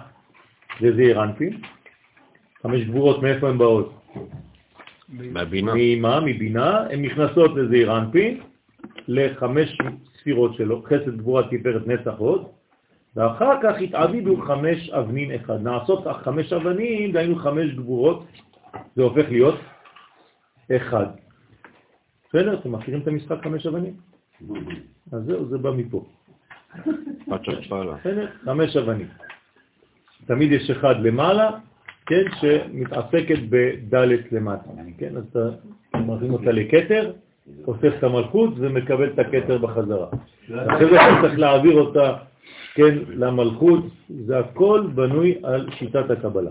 לזעיר 0.80 1.22
אנפין. 1.22 1.60
חמש 2.62 2.84
גבורות 2.84 3.22
מאיפה 3.22 3.48
הן 3.48 3.58
באות? 3.58 3.92
מהבינה. 5.08 5.74
מאימה, 5.74 6.20
מבינה, 6.20 6.86
הן 6.90 7.04
נכנסות 7.04 7.50
לזעיר 7.56 7.98
אנפין, 7.98 8.40
לחמש 9.08 9.78
ספירות 10.20 10.54
שלו, 10.54 10.82
חסד 10.82 11.16
גבורה 11.16 11.42
תפארת 11.42 11.86
נצח 11.86 12.20
ואחר 13.16 13.52
כך 13.62 13.80
התעבידו 13.80 14.36
חמש 14.46 14.90
אבנין 14.90 15.34
אחד. 15.34 15.62
נעשות 15.62 16.06
חמש 16.22 16.52
אבנים, 16.52 17.12
דהיינו 17.12 17.36
חמש 17.36 17.74
גבורות, 17.74 18.26
זה 18.96 19.02
הופך 19.02 19.30
להיות 19.30 19.58
אחד. 20.76 21.06
בסדר? 22.28 22.54
אתם 22.54 22.72
מכירים 22.72 23.00
את 23.00 23.08
המשחק 23.08 23.42
חמש 23.42 23.66
אבנים? 23.66 23.94
אז 25.12 25.22
זהו, 25.24 25.48
זה 25.48 25.58
בא 25.58 25.70
מפה. 25.70 26.04
חמש 28.44 28.76
אבנים. 28.76 29.08
תמיד 30.26 30.52
יש 30.52 30.70
אחד 30.70 30.94
למעלה, 31.00 31.50
כן, 32.08 32.24
שמתעסקת 32.40 33.38
בדלת 33.50 34.32
למטה, 34.32 34.70
כן? 34.98 35.16
אז 35.16 35.24
אתה 35.30 35.50
מרים 36.06 36.32
אותה 36.32 36.52
לכתר, 36.52 37.12
אוסף 37.66 37.92
את 37.98 38.04
המלכות 38.04 38.50
ומקבל 38.56 39.08
את 39.08 39.18
הכתר 39.18 39.58
בחזרה. 39.58 40.06
אחרי 40.46 40.90
זה 40.90 40.96
אתה 40.96 41.18
צריך 41.22 41.38
להעביר 41.38 41.74
אותה, 41.80 42.16
כן, 42.74 42.98
למלכות, 43.08 43.84
זה 44.26 44.38
הכל 44.38 44.86
בנוי 44.94 45.34
על 45.42 45.68
שיטת 45.78 46.10
הקבלה. 46.10 46.50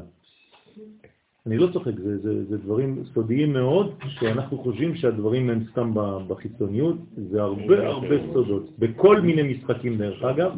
אני 1.48 1.58
לא 1.58 1.68
צוחק, 1.74 1.92
זה, 2.04 2.18
זה, 2.18 2.46
זה 2.46 2.58
דברים 2.58 3.04
סודיים 3.14 3.54
מאוד, 3.54 3.94
שאנחנו 4.08 4.58
חושבים 4.58 4.96
שהדברים 4.96 5.50
הם 5.50 5.64
סתם 5.72 5.92
בחיצוניות, 6.28 6.98
זה 7.32 7.42
הרבה 7.42 7.88
הרבה 7.88 8.16
סודות. 8.34 8.80
בכל 8.80 9.22
מיני 9.22 9.44
משחקים 9.44 9.98
דרך 9.98 10.24
אגב, 10.24 10.52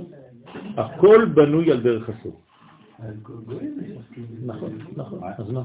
הכל 0.77 1.25
בנוי 1.25 1.71
על 1.71 1.79
דרך 1.81 2.09
הסוד. 2.09 2.48
נכון, 4.45 4.77
נכון, 4.95 5.19
אז 5.37 5.51
מה? 5.51 5.61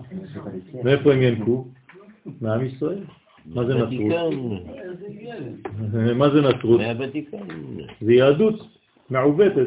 מאיפה 0.85 1.13
הם 1.13 1.23
ינקו? 1.23 1.67
מעם 2.41 2.65
ישראל. 2.65 3.05
מה 3.47 3.65
זה 3.65 3.75
נצרות? 3.75 4.13
מה 6.17 6.31
זה 6.31 6.41
נצרות? 6.41 6.81
זה 8.01 8.13
יהדות 8.13 8.69
מעוותת. 9.11 9.67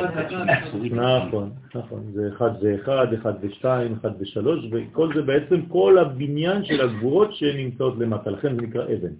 נכון, 0.91 1.51
נכון. 1.75 2.03
זה 2.13 2.29
אחד 2.35 2.51
ואחד, 2.61 3.13
אחד 3.13 3.33
ושתיים, 3.41 3.93
אחד 3.93 4.11
ושלוש, 4.19 4.65
וכל 4.71 5.13
זה 5.15 5.21
בעצם 5.21 5.61
כל 5.65 5.97
הבניין 5.97 6.63
של 6.63 6.81
הגבורות 6.81 7.33
שנמצאות 7.35 7.97
למטה, 7.99 8.29
לכן 8.29 8.55
זה 8.55 8.61
נקרא 8.61 8.83
אבן. 8.83 9.13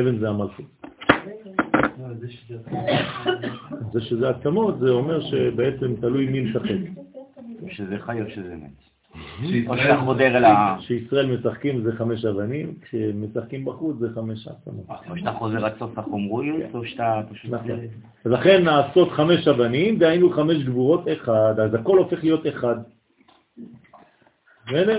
אבן 0.00 0.18
זה 0.18 0.28
המלכות. 0.28 0.66
זה 3.92 4.00
שזה 4.00 4.28
עצמות, 4.28 4.78
זה 4.80 4.90
אומר 4.90 5.20
שבעצם 5.20 5.96
תלוי 6.00 6.26
מי 6.26 6.40
משחק. 6.40 6.78
שזה 7.68 7.98
חי 7.98 8.22
או 8.22 8.30
שזה 8.30 8.54
מת. 8.56 8.87
או 9.66 9.76
שאתה 9.76 9.96
חודר 10.04 10.36
אל 10.36 10.44
ה... 10.44 10.76
כשישראל 10.80 11.36
משחקים 11.36 11.82
זה 11.82 11.92
חמש 11.92 12.24
אבנים, 12.24 12.74
כשמשחקים 12.82 13.64
בחוץ 13.64 13.96
זה 13.98 14.08
חמש 14.14 14.48
עצמות. 14.48 14.86
או 15.10 15.16
שאתה 15.16 15.32
חוזר 15.32 15.66
עד 15.66 15.72
סוף 15.78 15.98
החומריות, 15.98 16.74
או 16.74 16.84
שאתה 16.84 17.20
פשוט... 17.30 17.50
נכון. 17.50 17.70
ולכן 18.26 18.64
נעשות 18.64 19.10
חמש 19.10 19.48
אבנים, 19.48 19.98
דהיינו 19.98 20.30
חמש 20.30 20.64
גבורות 20.64 21.04
אחד, 21.12 21.54
אז 21.60 21.74
הכל 21.74 21.98
הופך 21.98 22.24
להיות 22.24 22.46
אחד. 22.46 22.76
בסדר? 24.66 24.98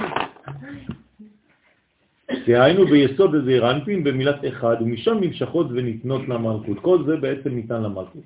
דהיינו 2.47 2.85
ביסוד 2.85 3.35
איזה 3.35 3.59
רנפין 3.59 4.03
במילת 4.03 4.45
אחד, 4.47 4.75
ומשם 4.81 5.17
נמשכות 5.21 5.67
וניתנות 5.69 6.27
למלכות. 6.27 6.79
כל 6.81 7.03
זה 7.05 7.17
בעצם 7.17 7.49
ניתן 7.55 7.83
למלכות. 7.83 8.23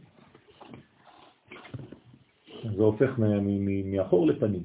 זה 2.64 2.84
הופך 2.84 3.20
מ- 3.20 3.24
מ- 3.24 3.66
מ- 3.66 3.92
מאחור 3.92 4.28
לפנים. 4.28 4.64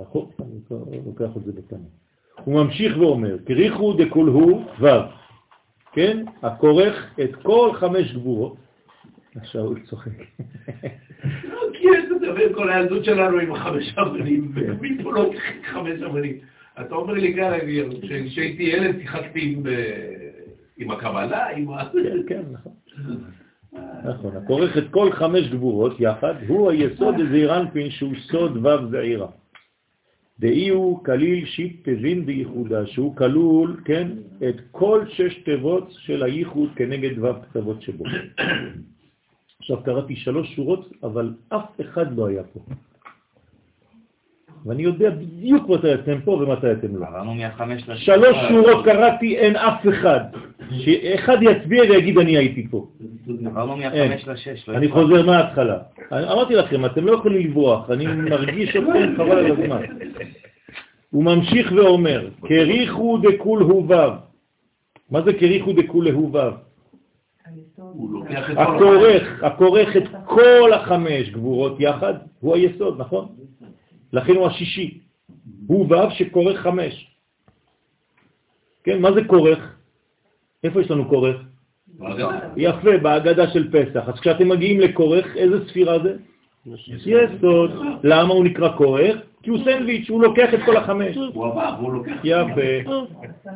האחור, 0.00 0.32
אני 0.88 1.00
לוקח 1.06 1.36
את 1.36 1.44
זה 1.44 1.52
בפנים. 1.52 1.82
הוא 2.44 2.54
ממשיך 2.64 2.96
ואומר, 2.98 3.36
קריחו 3.46 3.92
דקול 3.92 4.28
הוא 4.28 4.64
ו', 4.80 4.86
כן? 5.92 6.24
הכורך 6.42 7.14
את 7.24 7.36
כל 7.36 7.70
חמש 7.74 8.12
גבורות. 8.12 8.56
הוא 9.54 9.74
צוחק. 9.84 10.10
לא, 11.44 11.60
כי 11.72 11.84
יש 11.98 12.04
לדבר 12.16 12.52
כל 12.54 12.70
הילדות 12.70 13.04
שלנו 13.04 13.38
עם 13.38 13.52
החמש 13.52 13.94
אבנים, 13.98 14.52
ומפה 14.54 15.12
לא 15.12 15.30
חמש 15.72 16.02
אבנים. 16.02 16.38
אתה 16.80 16.94
אומר 16.94 17.12
לי 17.14 17.34
אני- 17.44 18.28
כשהייתי 18.28 18.62
ילד 18.62 18.98
שיחקתי 19.00 19.54
עם, 19.56 19.66
אה, 19.66 20.28
הקבלה, 20.92 21.46
עם 21.56 21.70
ה... 21.70 21.84
כן, 21.92 22.18
כן, 22.26 22.42
נכון. 22.52 22.72
נכון, 24.04 24.36
הכורך 24.36 24.78
את 24.78 24.84
כל 24.90 25.12
חמש 25.12 25.48
גבורות 25.48 26.00
יחד, 26.00 26.34
הוא 26.48 26.70
היסוד 26.70 27.18
לזעיר 27.18 27.60
אנפין 27.60 27.90
שהוא 27.90 28.12
סוד 28.30 28.66
ו' 28.66 28.90
זעירה. 28.90 29.26
דאי 30.40 30.68
הוא 30.68 31.04
כליל 31.04 31.46
שיט 31.46 31.88
תבין 31.88 32.26
בייחודה, 32.26 32.86
שהוא 32.86 33.16
כלול, 33.16 33.80
כן, 33.84 34.08
את 34.48 34.56
כל 34.70 35.04
שש 35.08 35.34
תיבות 35.44 35.88
של 35.90 36.22
הייחוד 36.22 36.68
כנגד 36.76 37.18
ו' 37.18 37.42
קצוות 37.42 37.82
שבו. 37.82 38.04
עכשיו 39.58 39.82
קראתי 39.84 40.16
שלוש 40.16 40.54
שורות, 40.56 40.92
אבל 41.02 41.34
אף 41.48 41.80
אחד 41.80 42.16
לא 42.16 42.26
היה 42.26 42.42
פה. 42.44 42.60
ואני 44.66 44.82
יודע 44.82 45.10
בדיוק 45.10 45.68
מתי 45.68 45.94
אתם 45.94 46.20
פה 46.24 46.30
ומתי 46.30 46.72
אתם 46.72 46.96
לא. 46.96 47.06
עברנו 47.06 47.34
מהחמש 47.34 47.88
לשש. 47.88 48.06
שלוש 48.06 48.36
שורות 48.48 48.84
קראתי, 48.84 49.36
אין 49.36 49.56
אף 49.56 49.86
אחד. 49.88 50.20
שאחד 50.70 51.38
יצביע 51.42 51.82
ויגיד 51.82 52.18
אני 52.18 52.36
הייתי 52.36 52.68
פה. 52.70 52.86
עברנו. 53.46 53.76
מהחמש 53.76 54.28
לשש. 54.28 54.68
לא 54.68 54.76
אני. 54.76 54.88
חוזר 54.88 55.26
מההתחלה. 55.26 55.78
אמרתי 56.12 56.54
לכם, 56.54 56.84
אתם 56.86 57.06
לא 57.06 57.12
יכולים 57.12 57.46
לברוח, 57.46 57.90
אני 57.90 58.06
מרגיש 58.06 58.76
אתכם 58.76 59.14
חבל 59.16 59.38
על 59.38 59.52
הזמן. 59.52 59.82
הוא 61.10 61.24
ממשיך 61.24 61.72
ואומר, 61.76 62.28
קריחו 62.46 63.18
דקול 63.18 63.62
הוא 63.62 63.84
ו'. 63.88 63.94
מה 65.10 65.22
זה 65.22 65.32
קריחו 65.32 65.72
דקול 65.72 66.06
כל 66.12 66.50
הכורך, 68.56 69.42
הכורך 69.42 69.96
את 69.96 70.02
כל 70.24 70.72
החמש 70.72 71.30
גבורות 71.30 71.76
יחד, 71.80 72.14
הוא 72.40 72.54
היסוד, 72.54 73.00
נכון? 73.00 73.28
לכן 74.12 74.36
הוא 74.36 74.46
השישי. 74.46 74.98
הוא 75.66 75.86
ו' 75.86 76.10
שכורך 76.10 76.60
חמש. 76.60 77.10
כן, 78.84 79.00
מה 79.00 79.12
זה 79.12 79.24
כורך? 79.24 79.76
איפה 80.64 80.80
יש 80.80 80.90
לנו 80.90 81.08
כורך? 81.08 81.36
יפה, 82.56 82.98
בהגדה 83.02 83.50
של 83.50 83.70
פסח. 83.70 84.08
אז 84.08 84.20
כשאתם 84.20 84.48
מגיעים 84.48 84.80
לכורך, 84.80 85.36
איזה 85.36 85.68
ספירה 85.68 85.98
זה? 85.98 86.16
יסוד. 87.06 87.70
למה 88.04 88.34
הוא 88.34 88.44
נקרא 88.44 88.76
כורך? 88.76 89.16
כי 89.42 89.50
הוא 89.50 89.58
סנדוויץ', 89.64 90.10
הוא 90.10 90.22
לוקח 90.22 90.54
את 90.54 90.60
כל 90.66 90.76
החמש. 90.76 91.16
הוא 91.16 91.46
עבר, 91.46 91.74
הוא 91.80 91.92
לוקח... 91.92 92.12
יפה. 92.24 92.90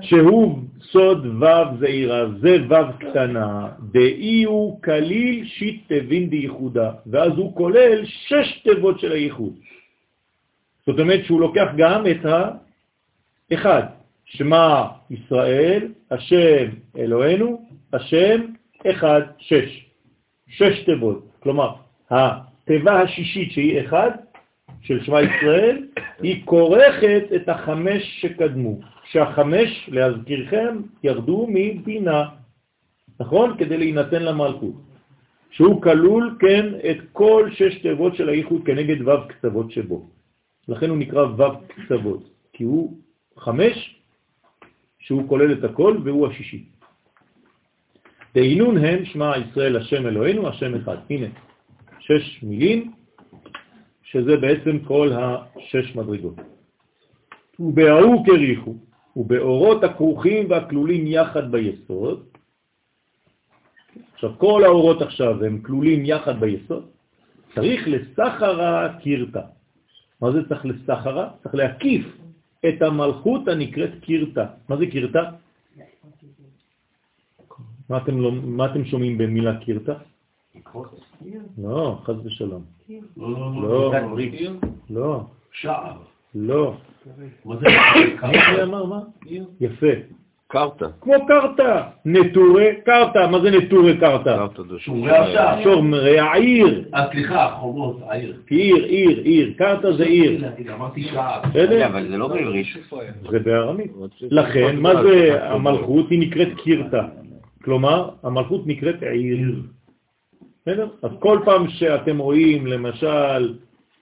שהוא 0.00 0.58
סוד 0.80 1.26
ו' 1.26 1.78
זעירה, 1.78 2.28
זה 2.40 2.56
ו' 2.68 2.98
קטנה, 2.98 3.68
דאי 3.92 4.44
הוא 4.44 4.82
כליל 4.82 5.44
שיט 5.46 5.92
תבין 5.92 6.30
דייחודה, 6.30 6.90
ואז 7.06 7.32
הוא 7.36 7.54
כולל 7.54 8.04
שש 8.04 8.62
תיבות 8.64 9.00
של 9.00 9.12
הייחוד. 9.12 9.52
זאת 10.86 11.00
אומרת 11.00 11.24
שהוא 11.24 11.40
לוקח 11.40 11.66
גם 11.76 12.04
את 12.06 12.26
האחד, 13.50 13.82
שמע 14.24 14.84
ישראל, 15.10 15.88
השם 16.10 16.68
אלוהינו, 16.98 17.68
השם 17.92 18.40
אחד, 18.90 19.20
שש. 19.38 19.86
שש 20.48 20.84
תיבות. 20.84 21.24
כלומר, 21.42 21.74
התיבה 22.10 23.00
השישית 23.00 23.52
שהיא 23.52 23.80
אחד, 23.80 24.10
של 24.82 25.04
שמע 25.04 25.22
ישראל, 25.22 25.86
היא 26.22 26.42
כורכת 26.44 27.22
את 27.36 27.48
החמש 27.48 28.20
שקדמו. 28.20 28.78
שהחמש, 29.04 29.88
להזכירכם, 29.92 30.76
ירדו 31.04 31.46
מבינה, 31.50 32.24
נכון? 33.20 33.56
כדי 33.58 33.78
להינתן 33.78 34.22
למלכות. 34.22 34.74
שהוא 35.50 35.82
כלול, 35.82 36.36
כן, 36.40 36.66
את 36.90 36.96
כל 37.12 37.48
שש 37.52 37.78
תיבות 37.82 38.16
של 38.16 38.28
הייחוד 38.28 38.62
כנגד 38.64 39.08
ו' 39.08 39.28
קצוות 39.28 39.70
שבו. 39.70 40.06
לכן 40.68 40.90
הוא 40.90 40.98
נקרא 40.98 41.22
ו' 41.22 41.66
קצוות, 41.68 42.28
כי 42.52 42.64
הוא 42.64 42.98
חמש, 43.38 44.00
שהוא 44.98 45.28
כולל 45.28 45.52
את 45.52 45.64
הכל, 45.64 45.96
והוא 46.04 46.28
השישי. 46.28 46.64
דהינון 48.34 48.78
הם 48.78 49.04
שמע 49.04 49.32
ישראל 49.38 49.76
השם 49.76 50.06
אלוהינו, 50.06 50.48
השם 50.48 50.74
אחד. 50.74 50.96
הנה, 51.10 51.26
שש 52.00 52.42
מילים, 52.42 52.92
שזה 54.02 54.36
בעצם 54.36 54.78
כל 54.78 55.10
השש 55.12 55.96
מדרגות. 55.96 56.34
ובהאו 57.60 58.24
כריחו, 58.24 58.74
ובאורות 59.16 59.84
הכרוכים 59.84 60.50
והכלולים 60.50 61.06
יחד 61.06 61.52
ביסוד. 61.52 62.24
עכשיו, 64.14 64.38
כל 64.38 64.62
האורות 64.64 65.02
עכשיו 65.02 65.44
הם 65.44 65.62
כלולים 65.62 66.04
יחד 66.04 66.40
ביסוד. 66.40 66.86
צריך 67.54 67.80
לסחרה 67.86 68.98
קירתה. 69.02 69.40
מה 70.22 70.32
זה 70.32 70.48
צריך 70.48 70.66
לסחרה? 70.66 71.30
צריך 71.42 71.54
להקיף 71.54 72.06
את 72.68 72.82
המלכות 72.82 73.48
הנקראת 73.48 73.90
קירתה. 74.00 74.46
מה 74.68 74.76
זה 74.76 74.86
קירתה? 74.86 75.22
מה 77.88 77.96
אתם, 77.98 78.20
לא, 78.20 78.32
מה 78.32 78.66
אתם 78.66 78.84
שומעים 78.84 79.18
במילה 79.18 79.56
קירתה? 79.60 79.92
לא, 81.58 81.98
חז 82.04 82.16
ושלום. 82.24 82.62
לא, 83.16 83.28
לא, 83.62 83.62
לא. 83.62 83.92
לא, 84.90 85.20
שער. 85.52 85.96
לא. 86.34 86.74
מה 87.44 87.56
זה? 87.56 87.66
יפה. 89.60 90.21
קרתא. 90.52 90.86
כמו 91.00 91.12
קרתא, 91.26 91.80
נטורי 92.04 92.66
קרתא. 92.84 93.26
מה 93.30 93.40
זה 93.40 93.50
נטורי 93.50 93.96
קרתא? 93.96 94.36
קרתא 94.36 94.62
זה 94.62 94.78
שומרי 95.62 96.18
העיר. 96.18 96.84
אה, 96.94 97.06
סליחה, 97.12 97.56
חומות, 97.60 98.00
העיר. 98.08 98.36
עיר, 98.48 98.84
עיר, 98.84 99.18
עיר. 99.18 99.52
קרתא 99.58 99.92
זה 99.92 100.04
עיר. 100.04 100.44
אמרתי 100.74 101.02
שער. 101.02 101.40
בסדר? 101.50 101.86
אבל 101.86 102.08
זה 102.08 102.16
לא 102.16 102.28
בעברית. 102.28 102.66
זה 103.30 103.38
בארמית. 103.38 103.92
לכן, 104.20 104.76
מה 104.76 105.02
זה 105.02 105.38
המלכות? 105.42 106.10
היא 106.10 106.20
נקראת 106.20 106.48
קירתא. 106.64 107.02
כלומר, 107.64 108.08
המלכות 108.22 108.66
נקראת 108.66 109.02
עיר. 109.02 109.62
בסדר? 110.62 110.88
אז 111.02 111.10
כל 111.18 111.38
פעם 111.44 111.68
שאתם 111.68 112.18
רואים, 112.18 112.66
למשל, 112.66 113.54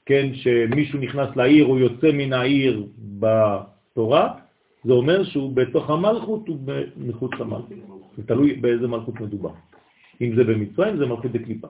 כן, 0.06 0.26
שמישהו 0.34 0.98
נכנס 1.00 1.36
לעיר 1.36 1.66
או 1.66 1.78
יוצא 1.78 2.12
מן 2.12 2.32
העיר 2.32 2.82
בתורה, 2.98 4.28
זה 4.84 4.92
אומר 4.92 5.24
שהוא 5.24 5.56
בתוך 5.56 5.90
המלכות 5.90 6.48
ומחוץ 6.66 7.32
למלכות. 7.40 7.78
זה 8.16 8.26
תלוי 8.26 8.52
באיזה 8.52 8.88
מלכות 8.88 9.20
מדובר. 9.20 9.50
אם 10.20 10.36
זה 10.36 10.44
במצרים 10.44 10.96
זה 10.96 11.06
מלכות 11.06 11.32
דקליפה. 11.32 11.68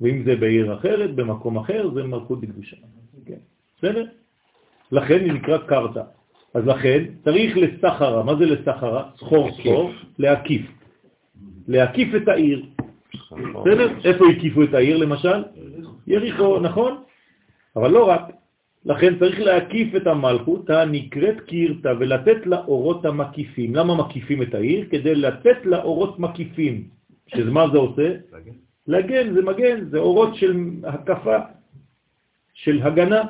ואם 0.00 0.22
זה 0.24 0.36
בעיר 0.36 0.74
אחרת, 0.74 1.14
במקום 1.14 1.58
אחר, 1.58 1.90
זה 1.94 2.02
מלכות 2.02 2.40
דקדושה. 2.40 2.76
כן. 3.26 3.40
בסדר? 3.78 4.06
לכן 4.92 5.20
היא 5.24 5.32
נקרא 5.32 5.58
קרתא. 5.58 6.02
אז 6.54 6.66
לכן 6.66 7.04
צריך 7.24 7.56
לסחרה. 7.56 8.22
מה 8.22 8.36
זה 8.36 8.46
לסחרה? 8.46 9.10
סחור 9.16 9.50
סחור, 9.60 9.90
להקיף. 10.18 10.62
להקיף 11.68 12.14
את 12.14 12.28
העיר. 12.28 12.66
בסדר? 13.32 13.88
איפה 14.04 14.24
הקיפו 14.36 14.62
את 14.62 14.74
העיר 14.74 14.96
למשל? 14.96 15.44
יריחו, 16.06 16.60
נכון? 16.60 17.02
אבל 17.76 17.90
לא 17.90 18.08
רק. 18.08 18.22
לכן 18.84 19.18
צריך 19.18 19.40
להקיף 19.40 19.94
את 19.96 20.06
המלכות 20.06 20.70
הנקראת 20.70 21.40
קירתא 21.40 21.92
ולתת 22.00 22.46
לה 22.46 22.58
אורות 22.64 23.04
המקיפים. 23.04 23.74
למה 23.74 23.94
מקיפים 23.96 24.42
את 24.42 24.54
העיר? 24.54 24.86
כדי 24.90 25.14
לתת 25.14 25.56
לה 25.64 25.82
אורות 25.82 26.18
מקיפים. 26.18 26.84
שזה 27.26 27.50
מה 27.50 27.64
זה 27.72 27.78
עושה? 27.78 28.14
לגן, 28.86 29.34
זה 29.34 29.42
מגן, 29.42 29.84
זה 29.90 29.98
אורות 29.98 30.34
של 30.34 30.56
הקפה, 30.84 31.36
של 32.54 32.82
הגנה. 32.82 33.22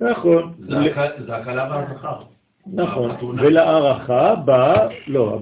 נכון. 0.00 0.52
זה 0.58 0.76
הק- 0.78 1.20
זה 1.26 1.36
הקלה 1.36 1.68
והזכר. 1.70 2.22
נכון. 2.66 3.10
ולהערכה 3.38 4.34
בא, 4.34 4.88
לא, 5.06 5.38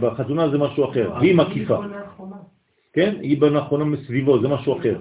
בחתונה 0.00 0.48
זה 0.50 0.58
משהו 0.58 0.84
אחר, 0.90 1.18
היא 1.20 1.34
מקיפה, 1.36 1.78
כן? 2.92 3.14
היא 3.20 3.40
בנכונה 3.40 3.84
מסביבו, 3.84 4.40
זה 4.42 4.48
משהו 4.48 4.78
אחר. 4.78 4.98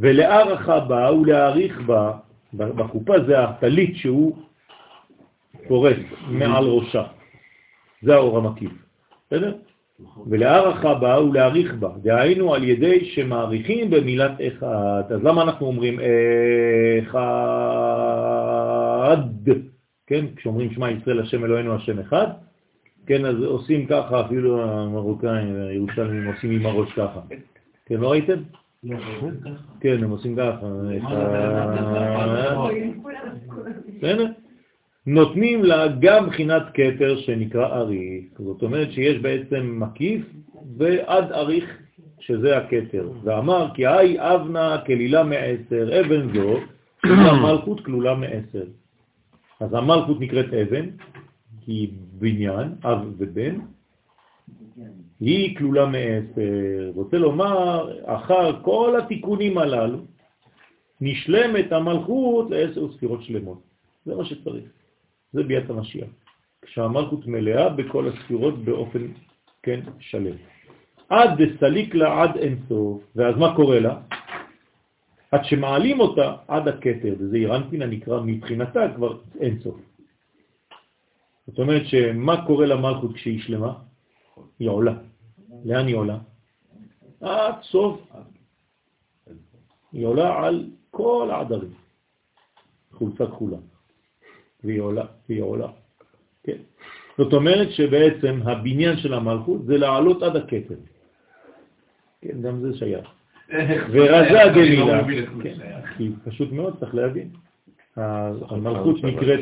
ולהערכה 0.00 0.80
בא 0.80 1.08
הוא 1.08 1.26
להעריך 1.26 1.80
בה, 1.80 2.12
בחופה 2.54 3.14
זה 3.26 3.40
הטלית 3.40 3.96
שהוא 3.96 4.36
פורס 5.68 5.96
מעל 6.28 6.64
ראשה, 6.64 7.04
זה 8.02 8.14
האור 8.14 8.38
המקיף, 8.38 8.72
בסדר? 9.26 9.56
ולהערכה 10.26 10.94
בה 10.94 11.14
הוא 11.14 11.34
להעריך 11.34 11.74
בה, 11.74 11.90
דהיינו 12.02 12.54
על 12.54 12.64
ידי 12.64 13.04
שמעריכים 13.04 13.90
במילת 13.90 14.32
אחד. 14.48 15.02
אז 15.10 15.24
למה 15.24 15.42
אנחנו 15.42 15.66
אומרים 15.66 16.00
אחד? 17.02 17.18
כן, 20.06 20.24
כשאומרים 20.36 20.70
שמע 20.70 20.90
ישראל 20.90 21.20
השם 21.20 21.44
אלוהינו 21.44 21.74
השם 21.74 21.98
אחד, 21.98 22.26
כן, 23.06 23.24
אז 23.24 23.42
עושים 23.42 23.86
ככה, 23.86 24.20
אפילו 24.20 24.62
המרוקאים, 24.62 25.56
הירושלמים 25.68 26.26
עושים 26.26 26.50
עם 26.50 26.66
הראש 26.66 26.92
ככה. 26.92 27.20
כן, 27.86 27.94
לא 27.96 28.10
ראיתם? 28.10 28.38
כן, 29.80 30.04
הם 30.04 30.10
עושים 30.10 30.36
ככה. 30.36 30.66
בסדר? 33.96 34.26
נותנים 35.06 35.64
לה 35.64 35.86
גם 36.00 36.26
בחינת 36.26 36.62
כתר 36.74 37.16
שנקרא 37.16 37.66
אריך. 37.66 38.24
זאת 38.38 38.62
אומרת 38.62 38.92
שיש 38.92 39.18
בעצם 39.18 39.80
מקיף 39.80 40.22
ועד 40.76 41.32
אריך, 41.32 41.78
שזה 42.20 42.56
הכתר. 42.56 43.10
ואמר 43.24 43.68
כי 43.74 43.86
היי 43.86 44.16
אבנה 44.18 44.78
כלילה 44.86 45.24
מעשר, 45.24 46.00
אבן 46.00 46.34
זו, 46.34 46.56
המלכות 47.04 47.84
כלולה 47.84 48.14
מעשר. 48.14 48.64
אז 49.60 49.74
המלכות 49.74 50.20
נקראת 50.20 50.54
אבן, 50.54 50.86
כי 51.60 51.90
בניין, 52.18 52.68
אב 52.84 53.12
ובן, 53.18 53.58
היא 55.20 55.56
כלולה 55.56 55.86
מעשר. 55.86 56.90
רוצה 56.94 57.18
לומר, 57.18 57.98
אחר 58.04 58.62
כל 58.62 58.96
התיקונים 58.98 59.58
הללו, 59.58 59.98
נשלמת 61.00 61.72
המלכות 61.72 62.50
לעשר 62.50 62.92
ספירות 62.92 63.22
שלמות. 63.22 63.60
זה 64.06 64.14
מה 64.14 64.24
שצריך. 64.24 64.64
זה 65.32 65.42
ביאת 65.42 65.70
המשיח. 65.70 66.08
כשהמלכות 66.62 67.26
מלאה 67.26 67.68
בכל 67.68 68.08
הספירות 68.08 68.64
באופן, 68.64 69.06
כן, 69.62 69.80
שלם. 69.98 70.36
עד 71.08 71.42
דסליק 71.42 71.94
לה 71.94 72.22
עד 72.22 72.36
אינסוף, 72.36 73.02
ואז 73.16 73.36
מה 73.36 73.56
קורה 73.56 73.80
לה? 73.80 74.00
עד 75.30 75.44
שמעלים 75.44 76.00
אותה 76.00 76.34
עד 76.48 76.68
הכתר, 76.68 77.14
וזה 77.18 77.36
אירנפין 77.36 77.82
הנקרא 77.82 78.20
מבחינתה 78.20 78.80
כבר 78.96 79.18
אינסוף. 79.40 79.80
זאת 81.46 81.58
אומרת 81.58 81.82
שמה 81.86 82.46
קורה 82.46 82.66
למלכות 82.66 83.14
כשהיא 83.14 83.40
שלמה? 83.40 83.72
היא 84.58 84.68
עולה. 84.68 85.09
לאן 85.64 85.86
היא 85.86 85.96
עולה? 85.96 86.18
עד 87.20 87.54
סוף. 87.62 88.00
היא 89.92 90.06
עולה 90.06 90.46
על 90.46 90.70
כל 90.90 91.28
העדרים. 91.32 91.74
חולצה 92.92 93.26
כחולה. 93.26 93.56
והיא 94.64 94.80
עולה, 94.80 95.04
והיא 95.28 95.42
עולה. 95.42 95.68
כן. 96.42 96.56
זאת 97.18 97.32
אומרת 97.32 97.70
שבעצם 97.70 98.40
הבניין 98.44 98.96
של 98.96 99.14
המלכות 99.14 99.64
זה 99.64 99.78
לעלות 99.78 100.22
עד 100.22 100.36
הכתר. 100.36 100.74
כן, 102.20 102.42
גם 102.42 102.60
זה 102.60 102.78
שייך. 102.78 103.08
ורזה 103.90 104.32
לא 104.32 104.52
גמילה, 104.52 105.02
זה. 105.06 105.26
כן, 105.42 105.56
כי 105.96 106.10
פשוט 106.24 106.52
מאוד 106.52 106.78
צריך 106.80 106.94
להבין. 106.94 107.30
המלכות 107.96 109.04
נקראת 109.04 109.40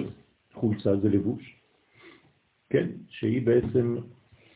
חולצה, 0.55 0.97
זה 0.97 1.09
לבוש, 1.09 1.57
כן, 2.71 2.87
שהיא 3.09 3.47
בעצם 3.47 3.97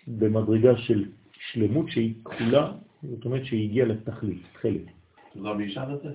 במדרגה 0.07 0.77
של 0.77 1.05
שלמות 1.51 1.89
שהיא 1.89 2.15
כחולה, 2.25 2.73
זאת 3.03 3.25
אומרת 3.25 3.45
שהיא 3.45 3.69
הגיעה 3.69 3.87
לתכלית, 3.87 4.43
תכלת. 4.53 4.81
רבי 5.37 5.65
ישב 5.65 5.87
את 5.95 6.03
זה? 6.03 6.09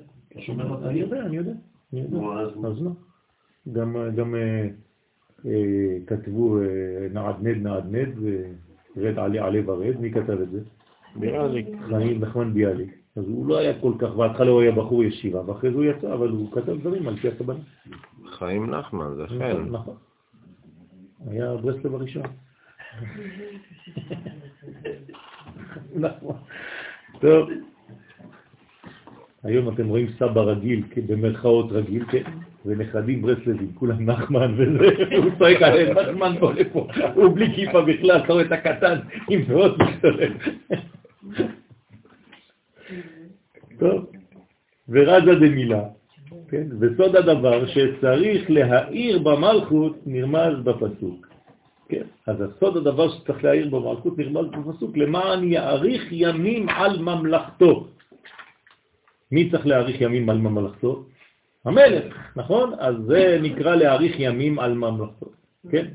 אני 0.88 1.00
יודע, 1.00 1.22
אני 1.22 1.38
יודע. 1.38 1.52
אני 1.94 2.02
יודע. 2.02 2.18
נו, 2.18 2.40
אז 2.40 2.82
מה? 2.82 2.90
גם, 3.74 3.96
גם 4.16 4.36
אה, 4.36 4.68
אה, 5.46 5.98
כתבו 6.08 6.60
אה, 6.62 7.08
נעדנד 7.14 7.64
נעדנד 7.64 8.18
ורד 8.98 9.20
עלי 9.20 9.40
עלי 9.40 9.62
ורד, 9.62 10.00
מי 10.00 10.12
כתב 10.12 10.42
את 10.42 10.50
זה? 10.52 10.60
ביאליק. 11.16 11.68
חיים 11.90 12.22
נחמן 12.22 12.54
ביאליק. 12.54 12.98
אז 13.16 13.24
הוא 13.28 13.48
לא 13.48 13.58
היה 13.58 13.82
כל 13.82 13.94
כך, 14.00 14.10
בהתחלה 14.10 14.52
הוא 14.52 14.62
היה 14.62 14.72
בחור 14.72 15.04
ישיבה, 15.04 15.42
ואחרי 15.46 15.72
זה 15.72 15.78
הוא 15.78 15.86
יצא, 15.86 16.14
אבל 16.14 16.30
הוא 16.30 16.52
כתב 16.52 16.80
דברים 16.82 17.08
על 17.08 17.18
פי 17.18 17.28
הכוונה. 17.28 17.60
חיים 18.26 18.70
נחמן, 18.70 19.16
זה 19.16 19.28
חן. 19.28 19.70
נכון. 19.72 19.96
היה 21.28 21.58
ברסלב 21.58 21.96
הראשון. 21.96 22.24
נכון. 25.96 26.36
טוב. 27.20 27.50
היום 29.44 29.70
אתם 29.70 29.88
רואים 29.88 30.08
סבא 30.20 30.42
רגיל, 30.42 30.84
כן, 30.90 31.08
במרכאות 31.08 31.72
רגיל, 31.72 32.06
כן? 32.12 32.24
ונכדים 32.66 33.22
ברסלבים, 33.22 33.74
כולם 33.74 34.10
נחמן 34.10 34.54
וזה, 34.58 34.88
הוא 35.18 35.32
צועק 35.38 35.62
עליהם, 35.62 35.98
נחמן 35.98 36.36
בוא 36.40 36.54
לפה, 36.54 36.88
הוא 37.16 37.36
בלי 37.36 37.56
כיפה 37.56 37.82
בכלל, 37.82 38.18
אתה 38.18 38.34
רואה 38.34 38.46
את 38.46 38.52
הקטן 38.52 39.00
עם 39.30 39.44
זרועות 39.48 39.78
משתולל. 39.80 40.32
טוב, 43.80 44.12
ורזה 44.90 45.36
דמילה, 45.36 45.84
כן? 46.50 46.68
וסוד 46.80 47.16
הדבר 47.16 47.68
שצריך 47.68 48.52
להאיר 48.52 49.20
במלכות 49.20 49.98
נרמז 50.06 50.64
בפסוק. 50.64 51.28
כן? 51.90 52.04
אז 52.28 52.36
הסוד 52.42 52.78
הדבר 52.78 53.10
שצריך 53.10 53.44
להאיר 53.44 53.70
במלכות 53.70 54.18
נרמז 54.18 54.46
בפסוק, 54.52 54.98
למען 54.98 55.52
יאריך 55.52 56.04
ימים 56.12 56.70
על 56.70 57.00
ממלכתו. 57.00 57.88
מי 59.32 59.52
צריך 59.52 59.66
להאריך 59.66 60.02
ימים 60.02 60.30
על 60.30 60.38
ממלכתו? 60.38 61.04
המלך, 61.66 62.16
נכון? 62.36 62.74
אז 62.80 62.96
זה 63.08 63.40
נקרא 63.42 63.76
להאריך 63.76 64.16
ימים 64.20 64.60
על 64.60 64.74
ממלכתו, 64.74 65.26
כן? 65.72 65.86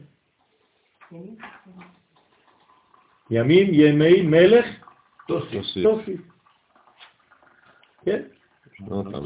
ימים, 3.31 3.67
ימי 3.73 4.23
מלך, 4.23 4.67
תוסיף. 5.29 6.21
כן? 8.05 8.23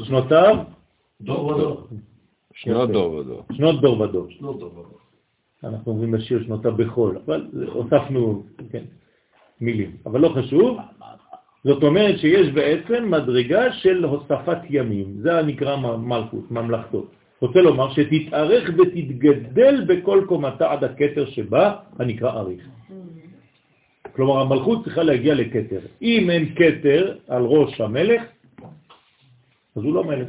שנותיו, 0.03 0.55
דור 1.21 1.47
ודור. 1.47 1.87
שנות 3.49 3.81
דור 3.81 3.99
ודור. 3.99 4.27
שנות 4.29 4.59
דור 4.59 4.77
ודור. 4.77 5.06
אנחנו 5.63 5.91
אומרים 5.91 6.13
לשיר 6.13 6.43
שנותיו 6.43 6.77
בחול, 6.77 7.17
אבל 7.25 7.47
הוספנו, 7.71 8.43
כן, 8.71 8.83
מילים. 9.61 9.91
אבל 10.05 10.19
לא 10.19 10.29
חשוב. 10.29 10.77
זאת 11.63 11.83
אומרת 11.83 12.19
שיש 12.19 12.47
בעצם 12.51 13.11
מדרגה 13.11 13.73
של 13.73 14.03
הוספת 14.03 14.57
ימים. 14.69 15.13
זה 15.17 15.41
נקרא 15.41 15.75
מלכות, 15.97 16.51
ממלכתו. 16.51 17.05
רוצה 17.41 17.61
לומר 17.61 17.93
שתתארך 17.93 18.69
ותתגדל 18.77 19.85
בכל 19.87 20.25
קומתה 20.27 20.71
עד 20.71 20.83
הכתר 20.83 21.25
שבה, 21.25 21.75
הנקרא 21.99 22.31
אריך. 22.31 22.67
כלומר, 24.15 24.39
המלכות 24.41 24.83
צריכה 24.83 25.03
להגיע 25.03 25.33
לכתר. 25.35 25.79
אם 26.01 26.29
אין 26.29 26.55
כתר 26.55 27.17
על 27.27 27.43
ראש 27.43 27.81
המלך, 27.81 28.21
אז 29.75 29.83
הוא 29.83 29.93
לא 29.93 30.03
מלך. 30.03 30.27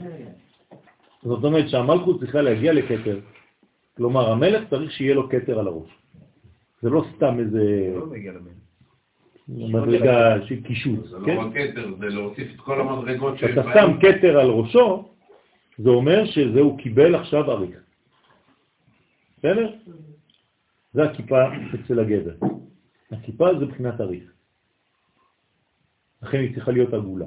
זאת 1.23 1.45
אומרת 1.45 1.69
שהמלכות 1.69 2.21
צריכה 2.21 2.43
להגיע 2.43 2.73
לכתר. 2.73 3.19
כלומר, 3.99 4.31
המלך 4.31 4.69
צריך 4.71 4.93
שיהיה 4.93 5.15
לו 5.15 5.29
כתר 5.29 5.59
על 5.59 5.67
הראש. 5.67 5.91
זה 6.83 6.91
לא 6.91 7.05
סתם 7.17 7.39
איזה 7.39 7.95
מדרגה 9.49 10.47
של 10.47 10.63
קישוט, 10.63 11.05
זה 11.05 11.17
כן? 11.27 11.37
לא 11.37 11.41
רק 11.41 11.53
כתר, 11.55 11.95
זה 11.99 12.07
להוסיף 12.07 12.55
את 12.55 12.61
כל 12.61 12.81
המדרגות 12.81 13.35
כשאתה 13.35 13.63
שם 13.75 13.99
כתר 14.01 14.39
על 14.39 14.51
ראשו, 14.51 15.09
זה 15.79 15.89
אומר 15.91 16.25
שזה 16.25 16.61
הוא 16.61 16.79
קיבל 16.79 17.15
עכשיו 17.15 17.51
אריך. 17.51 17.77
בסדר? 19.39 19.75
זה 20.93 21.05
הכיפה 21.05 21.37
אצל 21.75 22.01
הגבר. 22.01 22.35
הכיפה 23.11 23.59
זה 23.59 23.67
בחינת 23.67 24.01
אריך. 24.01 24.33
לכן 26.23 26.39
היא 26.39 26.55
צריכה 26.55 26.71
להיות 26.73 26.95
עגולה. 26.95 27.27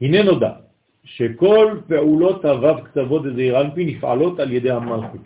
הנה 0.00 0.22
נודע 0.22 0.65
שכל 1.06 1.80
פעולות 1.88 2.44
הוו 2.44 2.84
קצוות 2.84 3.22
דזעיר 3.24 3.60
אנפין 3.60 3.88
נפעלות 3.88 4.40
על 4.40 4.52
ידי 4.52 4.70
המלכות. 4.70 5.20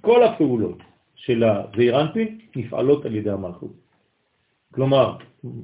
כל 0.00 0.22
הפעולות 0.22 0.78
של 1.14 1.44
הזעיר 1.44 2.00
אנפין 2.00 2.38
נפעלות 2.56 3.06
על 3.06 3.14
ידי 3.14 3.30
המלכות. 3.30 3.72
כלומר, 4.74 5.16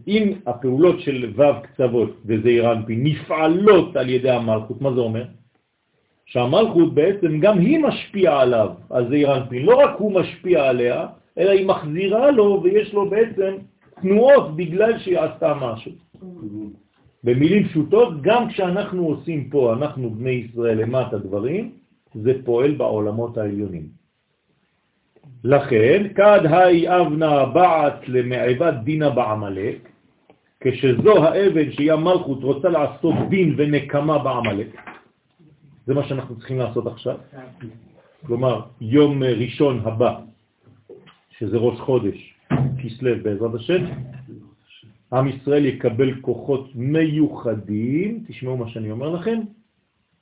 אם 0.09 0.33
הפעולות 0.47 1.01
של 1.01 1.33
וו 1.37 1.63
קצוות 1.63 2.11
וזעיר 2.27 2.73
אנפין 2.73 3.05
נפעלות 3.05 3.97
על 3.97 4.09
ידי 4.09 4.31
המלכות, 4.31 4.81
מה 4.81 4.95
זה 4.95 5.01
אומר? 5.01 5.25
שהמלכות 6.27 6.95
בעצם 6.95 7.41
גם 7.41 7.59
היא 7.59 7.79
משפיעה 7.79 8.41
עליו, 8.41 8.71
על 8.91 9.09
זעיר 9.09 9.37
אנפין. 9.37 9.63
לא 9.63 9.77
רק 9.77 9.91
הוא 9.99 10.13
משפיע 10.13 10.65
עליה, 10.69 11.07
אלא 11.39 11.51
היא 11.51 11.67
מחזירה 11.67 12.31
לו 12.31 12.61
ויש 12.63 12.93
לו 12.95 13.11
בעצם 13.11 13.57
תנועות 14.01 14.57
בגלל 14.57 14.99
שהיא 14.99 15.19
עשתה 15.19 15.55
משהו. 15.55 15.93
במילים 17.25 17.69
פשוטות, 17.69 18.23
גם 18.23 18.49
כשאנחנו 18.49 19.07
עושים 19.07 19.49
פה, 19.51 19.75
אנחנו 19.75 20.11
בני 20.11 20.31
ישראל 20.31 20.83
למטה 20.83 21.19
דברים, 21.19 21.73
זה 22.15 22.33
פועל 22.45 22.75
בעולמות 22.75 23.39
העליונים. 23.39 23.89
לכן, 25.45 26.09
כד 26.15 26.41
היי 26.45 27.01
אבנה 27.01 27.47
בעט 27.47 28.09
למעבד 28.09 28.73
דינה 28.85 29.11
בעמלק, 29.11 29.89
כשזו 30.61 31.25
האבן 31.25 31.73
שהיא 31.73 31.93
המלכות 31.93 32.43
רוצה 32.43 32.69
לעשות 32.69 33.15
דין 33.29 33.55
ונקמה 33.57 34.19
בעמלק, 34.19 34.81
זה 35.87 35.95
מה 35.95 36.09
שאנחנו 36.09 36.37
צריכים 36.37 36.59
לעשות 36.59 36.87
עכשיו. 36.87 37.17
כלומר, 38.27 38.61
יום 38.81 39.23
ראשון 39.23 39.81
הבא, 39.85 40.21
שזה 41.39 41.57
ראש 41.57 41.81
חודש, 41.81 42.35
כסלו 42.79 43.11
בעזרת 43.23 43.55
השם, 43.55 43.85
עם 45.13 45.29
ישראל 45.29 45.67
יקבל 45.67 46.21
כוחות 46.21 46.71
מיוחדים, 46.75 48.25
תשמעו 48.29 48.57
מה 48.57 48.69
שאני 48.69 48.91
אומר 48.91 49.11
לכם, 49.11 49.41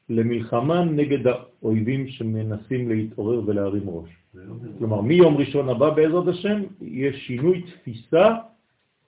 למלחמה 0.09 0.85
נגד 0.85 1.27
האויבים 1.27 2.09
שמנסים 2.09 2.89
להתעורר 2.89 3.43
ולהרים 3.47 3.83
ראש. 3.87 4.11
כלומר, 4.79 5.01
מיום 5.01 5.37
ראשון 5.37 5.69
הבא 5.69 5.91
בעזרת 5.91 6.29
השם 6.29 6.63
יש 6.81 7.27
שינוי 7.27 7.63
תפיסה 7.63 8.35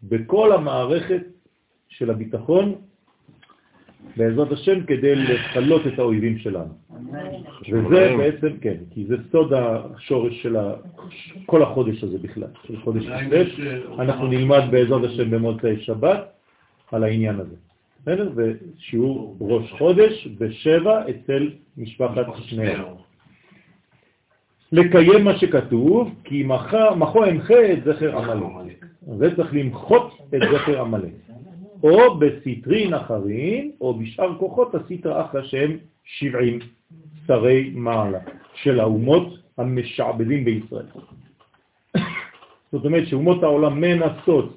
בכל 0.03 0.53
המערכת 0.53 1.23
של 1.89 2.11
הביטחון 2.11 2.75
בעזרת 4.17 4.53
השם 4.53 4.85
כדי 4.87 5.15
לחלות 5.15 5.87
את 5.87 5.99
האויבים 5.99 6.39
שלנו. 6.39 6.73
וזה 7.73 8.15
בעצם, 8.19 8.49
כן, 8.61 8.77
כי 8.91 9.05
זה 9.09 9.17
סוד 9.33 9.53
השורש 9.53 10.43
של. 10.43 10.57
כל 11.47 11.63
החודש 11.63 12.05
הזה 12.05 12.19
בכלל, 12.19 12.49
של 12.67 12.81
חודש 12.81 13.07
כסלו. 13.07 14.01
אנחנו 14.01 14.27
נלמד 14.27 14.63
בעזרת 14.71 15.05
השם 15.05 15.31
במוצאי 15.31 15.81
שבת 15.81 16.33
על 16.93 17.05
העניין 17.05 17.41
הזה. 17.41 17.57
בסדר? 18.03 18.31
ושיעור 18.37 19.37
ראש 19.41 19.73
חודש 19.73 20.29
בשבע 20.39 21.03
אצל 21.11 21.51
משפחת 21.77 22.27
שניאור. 22.39 23.05
לקיים 24.73 25.25
מה 25.25 25.39
שכתוב, 25.39 26.15
כי 26.25 26.43
מחו 26.43 26.97
מחו 26.97 27.25
אמחה 27.25 27.73
את 27.73 27.85
זכר 27.85 28.33
עמלק. 28.33 28.87
זה 29.19 29.37
צריך 29.37 29.55
למחות 29.55 30.19
את 30.35 30.41
זכר 30.53 30.81
עמלק. 30.81 31.13
או 31.85 32.19
בסטרין 32.19 32.95
אחרנין, 32.95 33.73
או 33.81 33.95
בשאר 33.95 34.39
כוחות 34.39 34.75
הסטרא 34.75 35.27
אחרא 35.27 35.45
שהם 35.45 35.77
שבעים 36.05 36.59
שרי 37.27 37.71
מעלה 37.75 38.19
של 38.55 38.81
האומות 38.81 39.39
המשעבדים 39.59 40.45
בישראל. 40.45 40.87
זאת 42.73 42.85
אומרת 42.85 43.09
שאומות 43.09 43.43
העולם 43.43 43.81
מנסות 43.81 44.57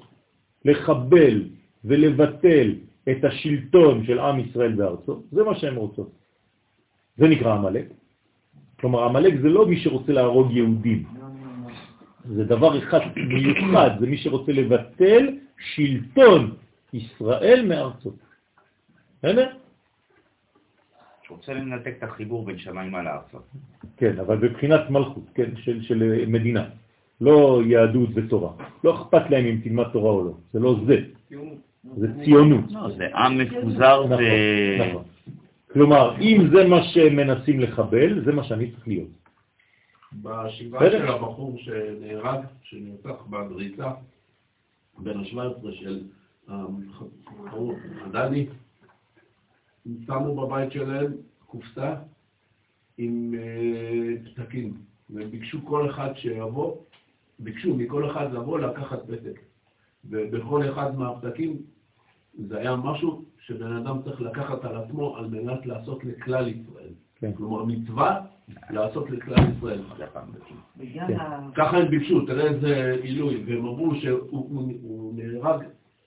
לחבל 0.64 1.44
ולבטל 1.84 2.74
את 3.10 3.24
השלטון 3.24 4.04
של 4.04 4.18
עם 4.18 4.40
ישראל 4.40 4.72
בארצו, 4.72 5.22
זה 5.32 5.44
מה 5.44 5.54
שהן 5.54 5.76
רוצות. 5.76 6.10
זה 7.16 7.28
נקרא 7.28 7.54
עמלק. 7.54 7.86
כלומר, 8.80 9.04
עמלק 9.04 9.34
זה 9.42 9.48
לא 9.48 9.66
מי 9.66 9.76
שרוצה 9.80 10.12
להרוג 10.12 10.52
יהודים. 10.52 11.02
זה 12.24 12.44
דבר 12.44 12.78
אחד 12.78 13.00
מיוחד, 13.16 13.90
זה 14.00 14.06
מי 14.06 14.16
שרוצה 14.16 14.52
לבטל 14.52 15.28
שלטון 15.74 16.54
ישראל 16.92 17.66
מארצות. 17.68 18.16
בסדר? 19.18 19.48
שרוצה 21.22 21.54
לנתק 21.54 21.94
את 21.98 22.02
החיבור 22.02 22.44
בין 22.44 22.58
שמיים 22.58 22.94
על 22.94 23.06
הארצות. 23.06 23.48
כן, 23.96 24.18
אבל 24.18 24.36
בבחינת 24.36 24.90
מלכות, 24.90 25.24
כן, 25.34 25.56
של, 25.56 25.82
של 25.82 26.24
מדינה. 26.26 26.64
לא 27.20 27.60
יהדות 27.66 28.10
ותורה. 28.14 28.52
לא 28.84 29.02
אכפת 29.02 29.30
להם 29.30 29.44
אם 29.46 29.60
תלמד 29.64 29.88
תורה 29.92 30.10
או 30.10 30.24
לא. 30.24 30.32
זה 30.52 30.58
לא 30.60 30.76
זה. 30.86 30.96
זה 31.96 32.06
ציונות. 32.24 32.64
לא, 32.70 32.90
זה 32.96 33.16
עם 33.16 33.38
מפוזר 33.38 34.04
ו... 34.08 34.14
נכון, 34.14 34.88
נכון. 34.88 35.04
כלומר, 35.72 36.16
אם 36.20 36.48
זה 36.52 36.68
מה 36.68 36.82
שהם 36.84 37.16
מנסים 37.16 37.60
לחבל, 37.60 38.24
זה 38.24 38.32
מה 38.32 38.44
שאני 38.44 38.70
צריך 38.70 38.88
להיות. 38.88 39.08
בשבעה. 40.12 40.90
של 40.90 41.08
הבחור 41.08 41.58
שנהרג, 41.58 42.40
שנרצח 42.62 43.26
בדריסה, 43.30 43.90
בן 44.98 45.18
ה-17 45.18 45.72
של 45.72 46.00
הדני, 48.04 48.46
הם 49.86 49.96
שמו 50.06 50.46
בבית 50.46 50.72
שלהם 50.72 51.12
קופסה 51.46 51.94
עם 52.98 53.34
אה, 53.38 54.14
פתקים, 54.24 54.74
והם 55.10 55.30
ביקשו 55.30 55.66
כל 55.66 55.90
אחד 55.90 56.10
שיבוא, 56.16 56.76
ביקשו 57.38 57.76
מכל 57.76 58.10
אחד 58.10 58.32
לבוא 58.32 58.58
לקחת 58.58 58.98
פתק. 59.06 59.40
ובכל 60.10 60.68
אחד 60.70 60.98
מהפתקים 60.98 61.56
זה 62.48 62.58
היה 62.58 62.76
משהו 62.76 63.24
שבן 63.40 63.72
אדם 63.72 64.02
צריך 64.04 64.20
לקחת 64.20 64.64
על 64.64 64.76
עצמו 64.76 65.16
על 65.16 65.26
מנת 65.26 65.66
לעשות 65.66 66.04
לכלל 66.04 66.48
ישראל. 66.48 66.92
כן. 67.16 67.32
כלומר, 67.32 67.64
מצווה 67.64 68.20
לעשות 68.70 69.10
לכלל 69.10 69.34
ישראל. 69.56 69.82
כן. 70.94 71.16
ככה 71.56 71.76
הם 71.76 71.88
ביקשו, 71.88 72.26
תראה 72.26 72.44
איזה 72.46 72.96
עילוי, 73.02 73.44
והם 73.46 73.66
אמרו 73.66 73.94
שהוא 73.94 74.18
הוא- 74.30 74.72
הוא 74.82 75.14
נהרג 75.16 75.60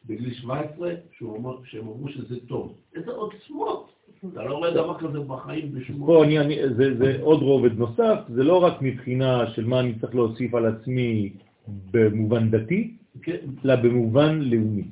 בגיל 0.06 0.34
17, 0.34 0.92
שהוא 1.18 1.38
אמר- 1.38 1.58
שהם 1.64 1.82
אמרו 1.82 2.10
שזה 2.10 2.36
טוב. 2.48 2.74
איזה 2.96 3.12
עוצמות! 3.12 3.92
אתה 4.34 4.44
לא 4.44 4.56
רואה 4.56 4.72
דבר 4.72 4.98
כזה 5.00 5.20
בחיים 5.20 5.72
בשום... 5.72 6.06
פה 6.06 6.24
אני, 6.24 6.40
אני, 6.40 6.56
זה, 6.76 6.98
זה 6.98 7.18
עוד 7.22 7.42
רובד 7.42 7.80
נוסף, 7.80 8.18
זה 8.30 8.44
לא 8.44 8.64
רק 8.64 8.82
מבחינה 8.82 9.50
של 9.56 9.66
מה 9.66 9.80
אני 9.80 9.94
צריך 10.02 10.16
להוסיף 10.16 10.56
על 10.56 10.66
עצמי 10.66 11.30
במובן 11.92 12.50
דתי, 12.50 12.94
כן. 13.24 13.36
אלא 13.66 13.76
במובן 13.76 14.42
לאומי. 14.42 14.84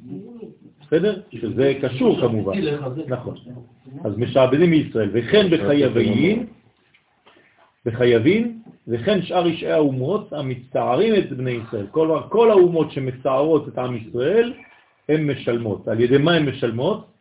בסדר? 0.81 1.21
שזה 1.31 1.73
קשור 1.81 2.21
כמובן. 2.21 2.53
נכון. 3.07 3.35
אז 4.03 4.17
משעבדים 4.17 4.69
מישראל, 4.69 5.09
וכן 5.13 5.47
בחייבים, 5.51 6.45
בחייבים, 7.85 8.59
וכן 8.87 9.21
שאר 9.21 9.45
אישי 9.45 9.67
האומות 9.67 10.33
המצטערים 10.33 11.15
את 11.15 11.31
בני 11.31 11.51
ישראל. 11.51 11.87
כל, 11.91 12.19
כל 12.29 12.51
האומות 12.51 12.91
שמצטערות 12.91 13.67
את 13.67 13.77
עם 13.77 13.95
ישראל, 13.95 14.53
הן 15.09 15.31
משלמות. 15.31 15.87
על 15.87 15.99
ידי 15.99 16.17
מה 16.17 16.33
הן 16.33 16.49
משלמות? 16.49 17.11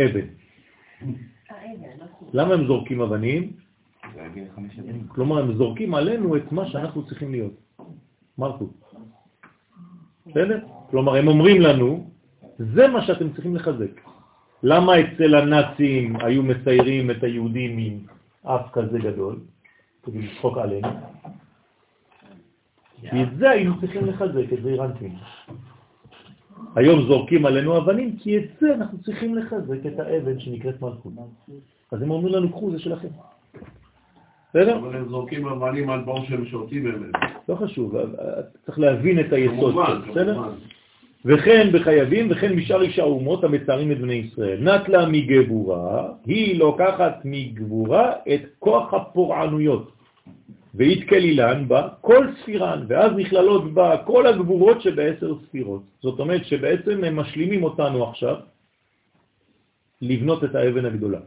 אבן. 0.00 0.26
למה 2.32 2.54
הם 2.54 2.66
זורקים 2.66 3.00
אבנים? 3.00 3.52
כלומר, 5.08 5.38
הם 5.38 5.54
זורקים 5.54 5.94
עלינו 5.94 6.36
את 6.36 6.52
מה 6.52 6.68
שאנחנו 6.68 7.06
צריכים 7.06 7.30
להיות. 7.30 7.52
מלכות. 8.38 8.72
בסדר? 10.26 10.58
כלומר, 10.90 11.16
הם 11.16 11.28
אומרים 11.28 11.60
לנו, 11.60 12.10
זה 12.58 12.88
מה 12.88 13.04
שאתם 13.06 13.32
צריכים 13.32 13.56
לחזק. 13.56 14.00
למה 14.62 14.92
אצל 15.00 15.34
הנאצים 15.34 16.16
היו 16.16 16.42
מציירים 16.42 17.10
את 17.10 17.22
היהודים 17.22 17.78
עם 17.78 17.94
אף 18.42 18.72
כזה 18.72 18.98
גדול, 18.98 19.40
כדי 20.02 20.18
לצחוק 20.18 20.58
עלינו? 20.58 20.88
כי 23.00 23.22
את 23.22 23.38
זה 23.38 23.50
היינו 23.50 23.80
צריכים 23.80 24.06
לחזק, 24.06 24.52
את 24.52 24.62
זה 24.62 24.68
אירנטים. 24.68 25.14
היום 26.76 27.02
זורקים 27.02 27.46
עלינו 27.46 27.76
אבנים, 27.76 28.16
כי 28.16 28.38
את 28.38 28.42
זה 28.60 28.74
אנחנו 28.74 28.98
צריכים 28.98 29.34
לחזק 29.34 29.86
את 29.86 30.00
האבן 30.00 30.40
שנקראת 30.40 30.82
מלכות. 30.82 31.12
אז 31.92 32.02
הם 32.02 32.10
אומרים 32.10 32.34
לנו, 32.34 32.48
קחו, 32.50 32.70
זה 32.70 32.78
שלכם. 32.78 33.08
בסדר? 34.50 34.78
אבל 34.78 34.96
הם 34.96 35.08
זורקים 35.08 35.46
אבנים 35.46 35.90
על 35.90 36.00
בור 36.00 36.24
שהם 36.24 36.46
שותים 36.46 36.84
ממנו. 36.84 37.06
לא 37.48 37.54
חשוב, 37.54 37.94
צריך 38.66 38.78
להבין 38.78 39.20
את 39.20 39.32
היסוד, 39.32 39.74
בסדר? 40.10 40.42
וכן 41.24 41.68
בחייבים 41.72 42.28
וכן 42.30 42.56
משאר 42.56 42.82
איש 42.82 42.98
האומות 42.98 43.44
המצרים 43.44 43.92
את 43.92 43.98
בני 43.98 44.14
ישראל. 44.14 44.74
נטלה 44.74 45.06
מגבורה, 45.08 46.08
היא 46.26 46.58
לוקחת 46.58 47.20
מגבורה 47.24 48.12
את 48.34 48.40
כוח 48.58 48.94
הפורענויות, 48.94 49.92
והתקלילן 50.74 51.68
בה 51.68 51.88
כל 52.00 52.26
ספירן, 52.42 52.84
ואז 52.88 53.12
נכללות 53.16 53.74
בה 53.74 53.96
כל 54.06 54.26
הגבורות 54.26 54.82
שבעשר 54.82 55.34
ספירות. 55.46 55.82
זאת 56.02 56.20
אומרת 56.20 56.44
שבעצם 56.46 57.04
הם 57.04 57.16
משלימים 57.16 57.62
אותנו 57.64 58.08
עכשיו 58.08 58.36
לבנות 60.02 60.44
את 60.44 60.54
האבן 60.54 60.84
הגדולה. 60.84 61.20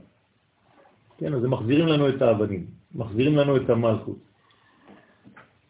כן, 1.17 1.33
אז 1.33 1.43
הם 1.43 1.51
מחזירים 1.51 1.87
לנו 1.87 2.09
את 2.09 2.21
האבנים, 2.21 2.65
מחזירים 2.95 3.35
לנו 3.35 3.57
את 3.57 3.69
המלכות. 3.69 4.32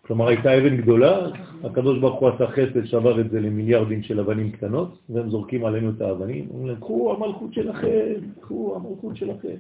כלומר, 0.08 0.28
הייתה 0.28 0.58
אבן 0.58 0.78
גדולה, 0.78 1.28
הקדוש 1.64 2.00
ברוך 2.00 2.20
הוא 2.20 2.30
עשה 2.30 2.48
חסד, 2.48 2.86
שבר 2.86 3.22
את 3.22 3.32
זה 3.32 3.40
למיליארדים 3.40 4.04
של 4.04 4.20
אבנים 4.20 4.52
קטנות, 4.52 4.98
והם 5.10 5.30
זורקים 5.30 5.66
עלינו 5.66 5.90
את 5.90 6.02
האבנים, 6.02 6.48
אומרים 6.50 6.68
להם, 6.68 6.78
קחו 6.80 7.16
המלכות 7.16 7.54
שלכם, 7.54 8.14
קחו 8.42 8.76
המלכות 8.76 9.16
שלכם. 9.16 9.56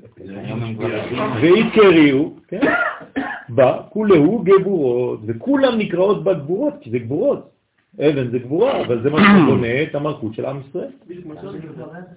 והתקריאו, 1.41 2.33
כן, 2.47 2.59
בה, 3.49 3.81
כולהו 3.89 4.43
גבורות, 4.43 5.19
וכולם 5.25 5.77
נקראות 5.77 6.23
בה 6.23 6.33
גבורות, 6.33 6.73
כי 6.81 6.89
זה 6.89 6.99
גבורות. 6.99 7.49
אבן 7.99 8.31
זה 8.31 8.39
גבורה, 8.39 8.85
אבל 8.85 9.03
זה 9.03 9.09
מה 9.09 9.17
שבונה 9.17 9.83
את 9.83 9.95
המלכות 9.95 10.33
של 10.33 10.45
עם 10.45 10.61
ישראל. 10.69 10.87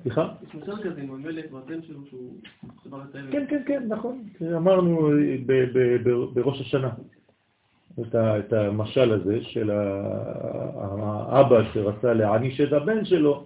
סליחה? 0.03 0.28
יש 0.48 0.55
משל 0.55 0.77
כזה 0.82 1.01
עם 1.01 1.11
המלך 1.11 1.44
והבן 1.53 1.82
שלו 1.82 1.98
שהוא 2.11 2.32
שבר 2.85 2.98
את 3.11 3.15
האבן. 3.15 3.32
כן, 3.32 3.44
כן, 3.48 3.62
כן, 3.66 3.82
נכון. 3.89 4.19
אמרנו 4.57 5.11
ב- 5.47 5.97
בראש 6.35 6.61
השנה 6.61 6.89
את 8.01 8.52
המשל 8.52 9.12
הזה 9.12 9.44
של 9.44 9.70
האבא 9.70 11.73
שרצה 11.73 12.14
להעניש 12.14 12.60
את 12.60 12.73
הבן 12.73 13.05
שלו, 13.05 13.44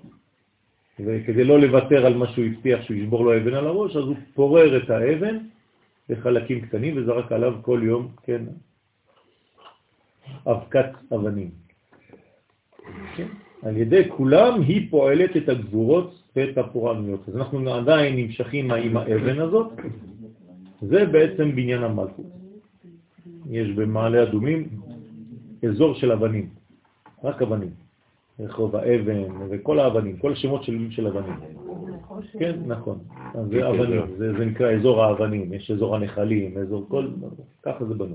וכדי 1.00 1.44
לא 1.44 1.60
לוותר 1.60 2.06
על 2.06 2.14
מה 2.14 2.28
שהוא 2.28 2.44
הבטיח 2.44 2.82
שהוא 2.82 2.96
ישבור 2.96 3.24
לו 3.24 3.36
אבן 3.36 3.54
על 3.54 3.66
הראש, 3.66 3.96
אז 3.96 4.04
הוא 4.04 4.16
פורר 4.34 4.76
את 4.76 4.90
האבן 4.90 5.38
לחלקים 6.08 6.60
קטנים 6.60 6.94
וזרק 6.96 7.32
עליו 7.32 7.54
כל 7.62 7.80
יום, 7.84 8.08
כן, 8.22 8.42
אבקת 10.46 10.90
אבנים. 11.14 11.50
כן? 13.16 13.26
על 13.62 13.76
ידי 13.76 14.08
כולם 14.08 14.62
היא 14.62 14.90
פועלת 14.90 15.36
את 15.36 15.48
הגבורות 15.48 16.22
ואת 16.36 16.58
הפורענויות. 16.58 17.28
אז 17.28 17.36
אנחנו 17.36 17.74
עדיין 17.74 18.16
נמשכים 18.16 18.70
עם 18.70 18.96
האבן 18.96 19.40
הזאת, 19.40 19.72
זה 20.82 21.06
בעצם 21.06 21.56
בניין 21.56 21.82
המלכות. 21.82 22.39
יש 23.50 23.70
במעלה 23.70 24.22
אדומים 24.22 24.68
אזור 25.68 25.94
של 25.94 26.12
אבנים, 26.12 26.48
רק 27.24 27.42
אבנים. 27.42 27.70
רחוב 28.40 28.76
האבן 28.76 29.22
וכל 29.50 29.78
האבנים, 29.80 30.16
כל 30.16 30.32
השמות 30.32 30.64
של, 30.64 30.86
של 30.90 31.06
אבנים. 31.06 31.34
כן, 32.38 32.56
נכון. 32.66 32.98
אז 33.34 33.46
זה 33.50 33.68
אבנים, 33.68 34.02
זה, 34.16 34.32
זה 34.32 34.44
נקרא 34.44 34.72
אזור 34.72 35.04
האבנים, 35.04 35.52
יש 35.52 35.70
אזור 35.70 35.96
הנחלים, 35.96 36.58
אזור 36.58 36.86
כל, 36.88 37.08
ככה 37.62 37.84
זה 37.84 37.94
בנו. 37.94 38.14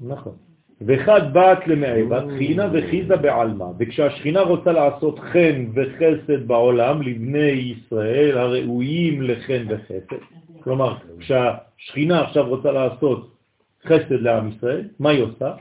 נכון. 0.00 0.32
ואחד 0.80 1.20
בת 1.34 1.66
למאה 1.66 2.04
בת, 2.10 2.24
חינה 2.38 2.68
וחיזה 2.72 3.16
בעלמא. 3.16 3.66
וכשהשכינה 3.78 4.40
רוצה 4.40 4.72
לעשות 4.72 5.18
חן 5.18 5.66
וחסד 5.74 6.48
בעולם 6.48 7.02
לבני 7.02 7.50
ישראל 7.50 8.38
הראויים 8.38 9.22
לחן 9.22 9.64
וחסד, 9.68 10.16
כלומר, 10.60 10.96
כשהשכינה 11.18 12.24
עכשיו 12.24 12.48
רוצה 12.48 12.72
לעשות 12.72 13.36
חסד 13.84 14.10
לעם 14.12 14.48
ישראל, 14.48 14.88
מה 14.98 15.10
היא 15.10 15.22
עושה? 15.22 15.54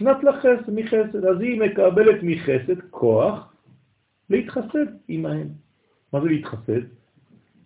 נת 0.00 0.24
לה 0.24 0.32
חסד 0.40 0.70
מחסד, 0.74 1.24
אז 1.24 1.40
היא 1.40 1.60
מקבלת 1.60 2.22
מחסד 2.22 2.80
כוח 2.90 3.52
להתחסד 4.30 4.86
עמהם. 5.08 5.48
מה 6.12 6.20
זה 6.20 6.28
להתחסד? 6.28 6.80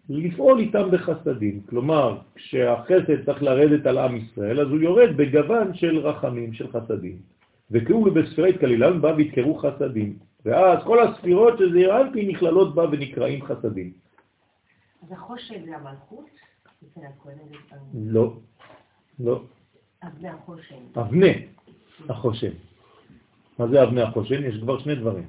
לפעול 0.09 0.59
איתם 0.59 0.90
בחסדים. 0.90 1.60
כלומר, 1.69 2.19
כשהחסד 2.35 3.24
צריך 3.24 3.43
לרדת 3.43 3.86
על 3.86 3.98
עם 3.98 4.16
ישראל, 4.16 4.60
אז 4.60 4.69
הוא 4.69 4.81
יורד 4.81 5.16
בגוון 5.16 5.74
של 5.74 5.98
רחמים, 5.98 6.52
של 6.52 6.73
חסדים. 6.73 7.16
וכאילו 7.70 8.05
בספירת 8.05 8.60
כלילן 8.60 9.01
בא 9.01 9.12
והתקרו 9.16 9.55
חסדים. 9.55 10.16
ואז 10.44 10.78
כל 10.85 11.09
הספירות 11.09 11.59
שזה 11.59 11.78
ירנפי 11.78 12.27
נכללות 12.27 12.74
בה 12.74 12.85
ונקראים 12.93 13.44
חסדים. 13.44 13.93
אז 15.02 15.12
החושן 15.12 15.65
זה 15.65 15.77
המלכות? 15.77 16.48
לא, 17.95 18.33
לא. 19.21 19.43
אבני 20.97 21.35
החושן. 22.09 22.53
מה 23.59 23.69
זה 23.69 23.83
אבני 23.83 24.03
החושן? 24.03 24.45
יש 24.45 24.61
כבר 24.61 24.79
שני 24.79 24.95
דברים. 24.95 25.27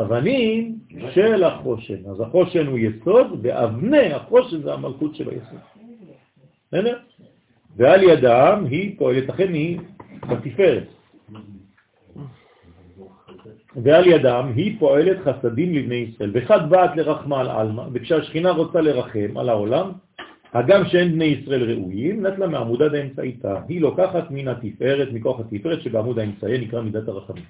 אבנים 0.00 0.78
של 1.14 1.44
החושן. 1.44 2.10
אז 2.10 2.20
החושן 2.20 2.66
הוא 2.66 2.78
יסוד, 2.78 3.40
ואבני 3.42 4.12
החושן 4.12 4.62
זה 4.62 4.74
המלכות 4.74 5.14
של 5.14 5.30
היסוד. 5.30 5.58
בסדר? 6.68 6.98
ועל 7.76 8.02
ידם 8.02 8.64
היא 8.70 8.98
פועלת, 8.98 9.30
אכן 9.30 9.54
היא 9.54 9.80
בתפארת. 10.28 10.88
ועל 13.82 14.06
ידם 14.06 14.52
היא 14.56 14.78
פועלת 14.78 15.18
חסדים 15.24 15.74
לבני 15.74 15.94
ישראל. 15.94 16.30
ואחד 16.34 16.70
באת 16.70 16.96
לרחמה 16.96 17.40
על 17.40 17.48
עלמא, 17.48 17.84
וכשהשכינה 17.92 18.50
רוצה 18.50 18.80
לרחם 18.80 19.36
על 19.36 19.48
העולם, 19.48 19.92
הגם 20.56 20.84
שאין 20.84 21.12
בני 21.12 21.24
ישראל 21.24 21.70
ראויים, 21.70 22.26
נטלה 22.26 22.46
מעמודה 22.46 22.88
דאמצעיתה. 22.88 23.60
היא 23.68 23.80
לוקחת 23.80 24.30
מן 24.30 24.48
התפארת, 24.48 25.08
מכוח 25.12 25.40
התפארת 25.40 25.82
שבעמוד 25.82 26.18
האמצעי 26.18 26.58
נקרא 26.58 26.80
מידת 26.80 27.08
הרחמים. 27.08 27.44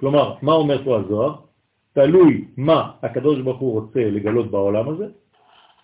כלומר, 0.00 0.34
מה 0.42 0.52
אומר 0.52 0.84
פה 0.84 0.98
הזוהר? 0.98 1.34
תלוי 1.92 2.44
מה 2.56 2.90
הקדוש 3.02 3.40
ברוך 3.40 3.60
הוא 3.60 3.72
רוצה 3.72 4.00
לגלות 4.10 4.50
בעולם 4.50 4.88
הזה, 4.88 5.06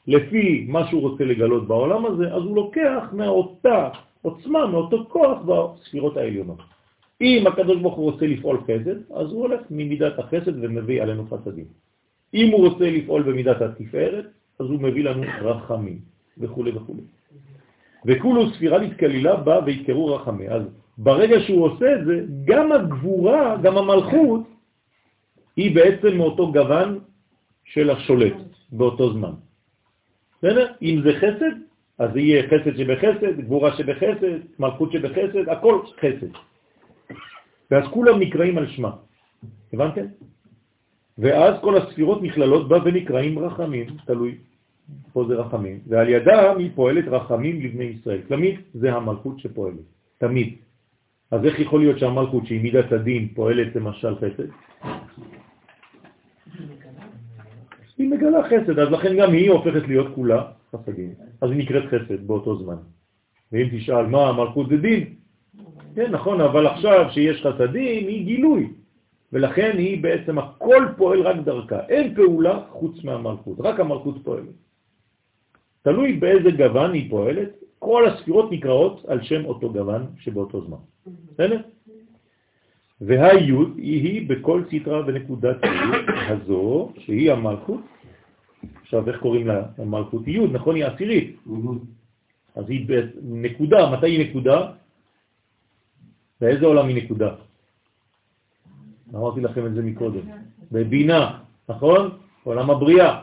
לפי 0.07 0.67
מה 0.69 0.87
שהוא 0.89 1.03
רוצה 1.03 1.25
לגלות 1.25 1.69
בעולם 1.69 2.07
הזה, 2.07 2.35
אז 2.35 2.43
הוא 2.43 2.57
לוקח 2.57 3.03
מאותה 3.13 3.89
עוצמה, 4.23 4.67
מאותו 4.67 5.05
כוח 5.09 5.39
בספירות 5.47 6.17
העליונות. 6.17 6.63
אם 7.21 7.45
הקדוש 7.47 7.79
ברוך 7.83 7.95
הוא 7.95 8.11
רוצה 8.11 8.27
לפעול 8.27 8.59
חסד, 8.65 9.13
אז 9.15 9.33
הוא 9.33 9.41
הולך 9.41 9.61
ממידת 9.71 10.19
החסד 10.19 10.65
ומביא 10.65 11.03
עלינו 11.03 11.27
חסדים. 11.27 11.67
אם 12.35 12.53
הוא 12.53 12.69
רוצה 12.69 12.91
לפעול 12.91 13.23
במידת 13.23 13.63
התפארת, 13.63 14.27
אז 14.59 14.67
הוא 14.67 14.81
מביא 14.81 15.05
לנו 15.05 15.23
רחמים, 15.43 16.14
וכו' 16.39 16.65
וכו'. 16.75 16.95
וכולו 18.07 18.51
ספירלית 18.51 18.99
כלילה 18.99 19.37
בא 19.37 19.61
ויקראו 19.67 20.15
רחמי. 20.15 20.49
אז 20.49 20.63
ברגע 20.99 21.41
שהוא 21.41 21.65
עושה 21.65 21.95
את 21.95 22.05
זה, 22.07 22.25
גם 22.45 22.73
הגבורה, 22.73 23.57
גם 23.63 23.79
המלכות, 23.79 24.41
היא 25.57 25.75
בעצם 25.75 26.17
מאותו 26.17 26.53
גוון 26.53 26.99
של 27.65 27.91
השולט 27.91 28.37
באותו 28.73 29.13
זמן. 29.13 29.33
בסדר? 30.39 30.73
אם 30.83 31.01
זה 31.05 31.13
חסד, 31.13 31.55
אז 31.99 32.11
זה 32.13 32.21
יהיה 32.21 32.43
חסד 32.43 32.77
שבחסד, 32.77 33.41
גבורה 33.41 33.77
שבחסד, 33.77 34.39
מלכות 34.59 34.93
שבחסד, 34.93 35.49
הכל 35.49 35.81
חסד. 36.01 36.33
ואז 37.71 37.85
כולם 37.91 38.21
נקראים 38.21 38.59
על 38.59 38.67
שמה. 38.67 38.91
הבנתם? 39.73 40.07
ואז 41.19 41.55
כל 41.61 41.77
הספירות 41.77 42.23
נכללות 42.23 42.69
בה 42.69 42.79
ונקראים 42.85 43.39
רחמים, 43.39 43.87
תלוי, 44.07 44.39
פה 45.13 45.25
זה 45.29 45.35
רחמים, 45.35 45.79
ועל 45.87 46.09
ידם 46.09 46.55
היא 46.59 46.71
פועלת 46.75 47.05
רחמים 47.09 47.61
לבני 47.61 47.85
ישראל. 47.85 48.21
תמיד 48.29 48.61
זה 48.75 48.93
המלכות 48.93 49.39
שפועלת, 49.39 49.85
תמיד. 50.19 50.55
אז 51.31 51.45
איך 51.45 51.61
יכול 51.61 51.81
להיות 51.81 51.99
שהמלכות 51.99 52.47
שהיא 52.47 52.63
מידת 52.63 52.93
הדין 52.93 53.29
פועלת 53.35 53.77
למשל 53.77 54.15
חסד? 54.17 54.49
היא 57.99 58.11
מגלה 58.11 58.43
חסד, 58.43 58.79
אז 58.79 58.89
לכן 58.91 59.17
גם 59.17 59.33
היא 59.33 59.51
הופכת 59.51 59.89
להיות 59.89 60.15
כולה 60.15 60.43
חסדים. 60.73 61.15
אז 61.41 61.51
היא 61.51 61.59
נקראת 61.59 61.85
חסד 61.85 62.27
באותו 62.27 62.57
זמן. 62.57 62.77
ואם 63.53 63.69
תשאל 63.73 64.07
מה 64.07 64.29
המלכות 64.29 64.69
זה 64.69 64.77
דין, 64.77 65.15
כן, 65.95 66.11
נכון, 66.11 66.41
אבל 66.41 66.67
עכשיו 66.67 67.07
שיש 67.11 67.47
חסדים 67.47 68.09
היא 68.09 68.25
גילוי, 68.25 68.73
ולכן 69.33 69.79
היא 69.79 70.03
בעצם 70.03 70.39
הכל 70.39 70.87
פועל 70.97 71.23
רק 71.23 71.37
דרכה. 71.45 71.81
אין 71.89 72.15
פעולה 72.15 72.61
חוץ 72.71 73.05
מהמלכות, 73.05 73.57
רק 73.61 73.81
המלכות 73.81 74.15
פועלת. 74.25 74.55
תלוי 75.85 76.13
באיזה 76.13 76.51
גוון 76.51 76.93
היא 76.93 77.11
פועלת, 77.11 77.49
כל 77.79 78.09
הספירות 78.09 78.53
נקראות 78.53 79.05
על 79.09 79.23
שם 79.23 79.45
אותו 79.45 79.73
גוון 79.73 80.07
שבאותו 80.19 80.65
זמן. 80.67 80.83
בסדר? 81.33 81.61
והיוד 83.01 83.77
היא 83.77 84.29
בכל 84.29 84.63
סתרה 84.69 85.03
ונקודת 85.07 85.57
היוד 85.63 86.05
הזו, 86.29 86.93
שהיא 86.99 87.33
המלכות. 87.33 87.81
עכשיו, 88.83 89.09
איך 89.09 89.21
קוראים 89.21 89.47
לה? 89.47 89.63
המלכות 89.79 90.29
יוד, 90.29 90.53
נכון? 90.53 90.75
היא 90.75 90.85
עשירית. 90.85 91.37
אז 92.55 92.65
היא 92.69 92.89
בנקודה, 92.89 93.91
מתי 93.91 94.07
היא 94.07 94.31
נקודה? 94.31 94.73
באיזה 96.41 96.67
עולם 96.67 96.89
היא 96.89 96.97
נקודה? 97.05 97.35
אמרתי 99.15 99.41
לכם 99.41 99.67
את 99.67 99.75
זה 99.75 99.83
מקודם. 99.83 100.25
בבינה, 100.73 101.39
נכון? 101.69 102.11
עולם 102.45 102.71
הבריאה. 102.71 103.23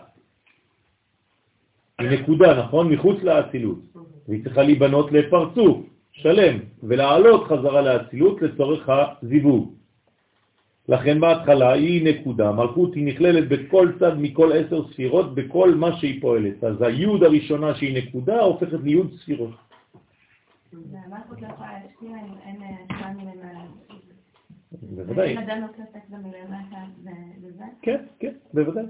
היא 2.02 2.20
נקודה, 2.20 2.64
נכון? 2.64 2.94
מחוץ 2.94 3.24
לאצילות. 3.24 3.80
והיא 4.28 4.44
צריכה 4.44 4.64
להיבנות 4.64 5.12
לפרצוף 5.12 5.78
שלם, 6.12 6.58
ולעלות 6.84 7.44
חזרה 7.48 7.82
לאצילות 7.82 8.42
לצורך 8.42 8.90
הזיווג. 8.90 9.74
לכן 10.90 11.20
בהתחלה 11.20 11.74
היא 11.74 12.06
נקודה, 12.10 12.52
מלכות 12.52 12.96
היא 12.96 13.06
נכללת 13.06 13.48
בכל 13.50 13.92
צד 14.00 14.18
מכל 14.18 14.52
עשר 14.54 14.88
ספירות 14.88 15.36
בכל 15.36 15.76
מה 15.76 15.98
שהיא 15.98 16.22
פועלת. 16.22 16.64
אז 16.64 16.82
היוד 16.82 17.24
הראשונה 17.24 17.76
שהיא 17.76 17.98
נקודה 17.98 18.40
הופכת 18.42 18.80
ליוד 18.84 19.12
ספירות. 19.14 19.50
לא 20.74 20.80
שם 23.00 23.18
מלמעלה. 23.18 23.66
בוודאי. 24.72 25.36
וזה? 27.42 27.64
כן, 27.82 28.06
כן, 28.20 28.34
בוודאי. 28.54 28.86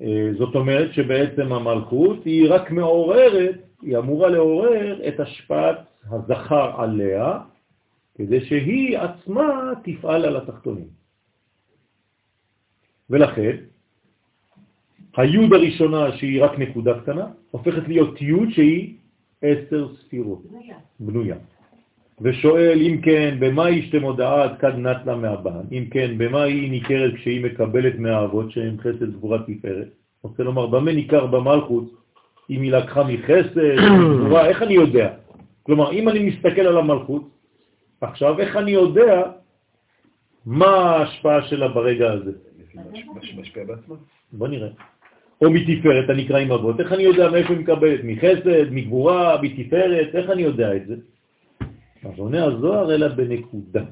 אה, 0.00 0.30
זאת 0.38 0.54
אומרת 0.54 0.94
שבעצם 0.94 1.52
המלכות 1.52 2.24
היא 2.24 2.46
רק 2.50 2.70
מעוררת, 2.70 3.56
היא 3.82 3.98
אמורה 3.98 4.28
לעורר 4.28 5.08
את 5.08 5.20
השפעת 5.20 5.78
הזכר 6.10 6.82
עליה, 6.82 7.38
כדי 8.14 8.40
שהיא 8.40 8.98
עצמה 8.98 9.72
תפעל 9.84 10.24
על 10.24 10.36
התחתונים. 10.36 10.88
ולכן, 13.10 13.56
היוד 15.16 15.52
הראשונה 15.52 16.16
שהיא 16.16 16.44
רק 16.44 16.58
נקודה 16.58 17.00
קטנה, 17.00 17.26
הופכת 17.50 17.88
להיות 17.88 18.20
יוד 18.20 18.48
שהיא 18.50 18.96
עשר 19.42 19.88
ספירות, 19.96 20.42
בנויה. 21.00 21.36
ושואל 22.20 22.78
אם 22.80 23.00
כן, 23.02 23.36
במה 23.38 23.70
ישתם 23.70 24.02
הודעה 24.02 24.42
עד 24.42 24.58
כד 24.58 24.74
נטלה 24.78 25.16
מהבן? 25.16 25.64
אם 25.72 25.84
כן, 25.90 26.18
במה 26.18 26.42
היא 26.42 26.70
ניכרת 26.70 27.14
כשהיא 27.14 27.44
מקבלת 27.44 27.98
מהאבות 27.98 28.50
שהם 28.50 28.76
חסד 28.80 29.12
גבורה 29.12 29.38
תפארת? 29.38 29.88
רוצה 30.22 30.42
לומר, 30.42 30.66
במה 30.66 30.92
ניכר 30.92 31.26
במלכות 31.26 31.84
אם 32.50 32.62
היא 32.62 32.72
לקחה 32.72 33.04
מחסד, 33.04 33.58
גבורה, 34.24 34.46
איך 34.46 34.62
אני 34.62 34.74
יודע? 34.74 35.08
כלומר, 35.62 35.92
אם 35.92 36.08
אני 36.08 36.20
מסתכל 36.28 36.60
על 36.60 36.78
המלכות, 36.78 37.28
עכשיו 38.00 38.40
איך 38.40 38.56
אני 38.56 38.70
יודע 38.70 39.22
מה 40.46 40.66
ההשפעה 40.66 41.42
שלה 41.42 41.68
ברגע 41.68 42.12
הזה? 42.12 42.32
משפיע 43.36 43.64
בעצמה. 43.64 43.96
בוא 44.32 44.48
נראה. 44.48 44.68
או 45.42 45.50
מתפארת, 45.50 46.10
הנקרא 46.10 46.38
עם 46.38 46.52
אבות, 46.52 46.80
איך 46.80 46.92
אני 46.92 47.02
יודע 47.02 47.30
מאיפה 47.30 47.52
היא 47.52 47.60
מקבלת? 47.60 48.00
מחסד, 48.04 48.70
מגבורה, 48.70 49.42
מתפארת, 49.42 50.14
איך 50.14 50.30
אני 50.30 50.42
יודע 50.42 50.76
את 50.76 50.86
זה? 50.86 50.94
אז 52.04 52.18
עונה 52.18 52.44
הזוהר 52.44 52.94
אלא 52.94 53.08
בנקודה. 53.08 53.84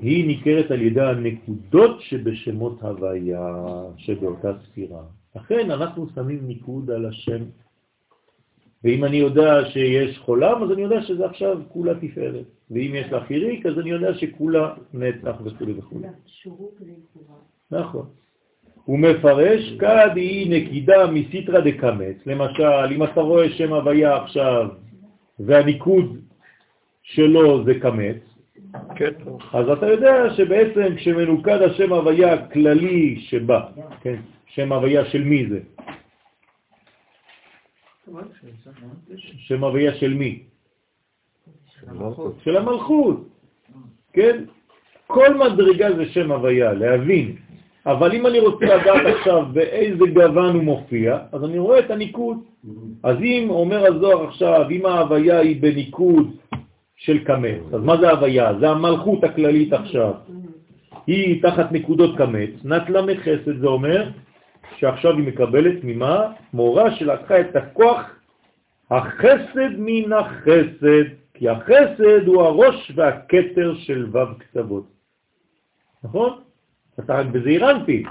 היא 0.00 0.26
ניכרת 0.26 0.70
על 0.70 0.82
ידי 0.82 1.00
הנקודות 1.00 2.00
שבשמות 2.00 2.82
הוויה 2.82 3.54
שבאותה 3.96 4.52
ספירה. 4.64 5.02
לכן 5.36 5.70
אנחנו 5.70 6.06
שמים 6.14 6.46
ניקוד 6.46 6.90
על 6.90 7.06
השם. 7.06 7.42
ואם 8.84 9.04
אני 9.04 9.16
יודע 9.16 9.70
שיש 9.70 10.18
חולם, 10.18 10.62
אז 10.62 10.72
אני 10.72 10.82
יודע 10.82 11.02
שזה 11.02 11.26
עכשיו 11.26 11.60
כולה 11.68 11.94
תפארת. 11.94 12.44
ואם 12.70 12.92
יש 12.94 13.12
לה 13.12 13.24
חיריק, 13.24 13.66
אז 13.66 13.78
אני 13.78 13.90
יודע 13.90 14.14
שכולה 14.14 14.74
נצח 14.94 15.36
וכו' 15.44 15.76
וכו'. 15.78 15.98
נכון. 17.70 18.06
הוא 18.84 18.98
מפרש 18.98 19.72
כד 19.78 20.10
היא 20.16 20.50
נקידה 20.50 21.06
מסיטרא 21.06 21.60
דקמץ. 21.60 22.16
למשל, 22.26 22.92
אם 22.94 23.04
אתה 23.04 23.20
רואה 23.20 23.50
שם 23.50 23.72
הוויה 23.72 24.16
עכשיו, 24.22 24.68
והניקוד 25.40 26.16
שלו 27.02 27.64
זה 27.64 27.74
קמץ, 27.80 28.16
כן. 28.96 29.10
אז 29.52 29.68
אתה 29.68 29.86
יודע 29.86 30.34
שבעצם 30.36 30.96
כשמנוקד 30.96 31.62
השם 31.62 31.92
הוויה 31.92 32.46
כללי 32.46 33.20
שבא, 33.20 33.60
כן, 34.00 34.20
שם 34.46 34.72
הוויה 34.72 35.04
של 35.04 35.24
מי 35.24 35.46
זה? 35.48 35.60
שם 39.36 39.64
הוויה 39.64 39.94
של 39.94 40.14
מי? 40.14 40.42
של 42.44 42.56
המלכות, 42.56 43.28
כן? 44.12 44.44
כל 45.06 45.34
מדרגה 45.34 45.96
זה 45.96 46.06
שם 46.06 46.32
הוויה, 46.32 46.72
להבין. 46.72 47.36
אבל 47.86 48.14
אם 48.14 48.26
אני 48.26 48.40
רוצה 48.40 48.64
לדעת 48.64 49.06
עכשיו 49.06 49.46
באיזה 49.52 50.04
גוון 50.14 50.54
הוא 50.54 50.62
מופיע, 50.62 51.18
אז 51.32 51.44
אני 51.44 51.58
רואה 51.58 51.78
את 51.78 51.90
הניקוד. 51.90 52.38
אז 53.02 53.16
אם 53.18 53.46
אומר 53.50 53.86
הזוהר 53.86 54.28
עכשיו, 54.28 54.70
אם 54.70 54.86
ההוויה 54.86 55.38
היא 55.38 55.62
בניקוד 55.62 56.36
של 57.02 57.24
קמץ, 57.24 57.62
אז 57.74 57.80
מה 57.82 57.96
זה 57.96 58.08
ההוויה? 58.08 58.58
זה 58.60 58.70
המלכות 58.70 59.24
הכללית 59.24 59.72
עכשיו. 59.72 60.14
היא 61.06 61.42
תחת 61.42 61.72
נקודות 61.72 62.18
קמץ, 62.18 62.50
נטלה 62.64 63.02
מחסד, 63.02 63.58
זה 63.60 63.66
אומר 63.66 64.10
שעכשיו 64.76 65.12
היא 65.16 65.26
מקבלת 65.26 65.78
ממה? 65.82 66.32
מורה 66.52 66.96
שלקחה 66.96 67.40
את 67.40 67.56
הכוח 67.56 68.00
החסד 68.90 69.72
מן 69.78 70.12
החסד, 70.12 71.04
כי 71.34 71.48
החסד 71.48 72.26
הוא 72.26 72.42
הראש 72.42 72.92
והכתר 72.94 73.74
של 73.74 74.06
ו' 74.12 74.38
קצוות. 74.38 74.86
נכון? 76.04 76.40
אתה 76.98 77.14
רק 77.18 77.26
בזעירנטי. 77.26 78.04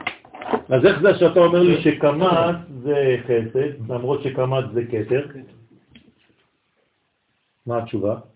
אז 0.69 0.85
איך 0.85 1.01
זה 1.01 1.15
שאתה 1.15 1.39
אומר 1.39 1.63
לי 1.63 1.81
שקמ"ט 1.81 2.55
זה 2.83 3.17
חסד, 3.23 3.91
למרות 3.91 4.23
שקמ"ט 4.23 4.65
זה 4.73 4.81
כתר? 4.85 5.25
מה 7.65 7.77
התשובה? 7.77 8.30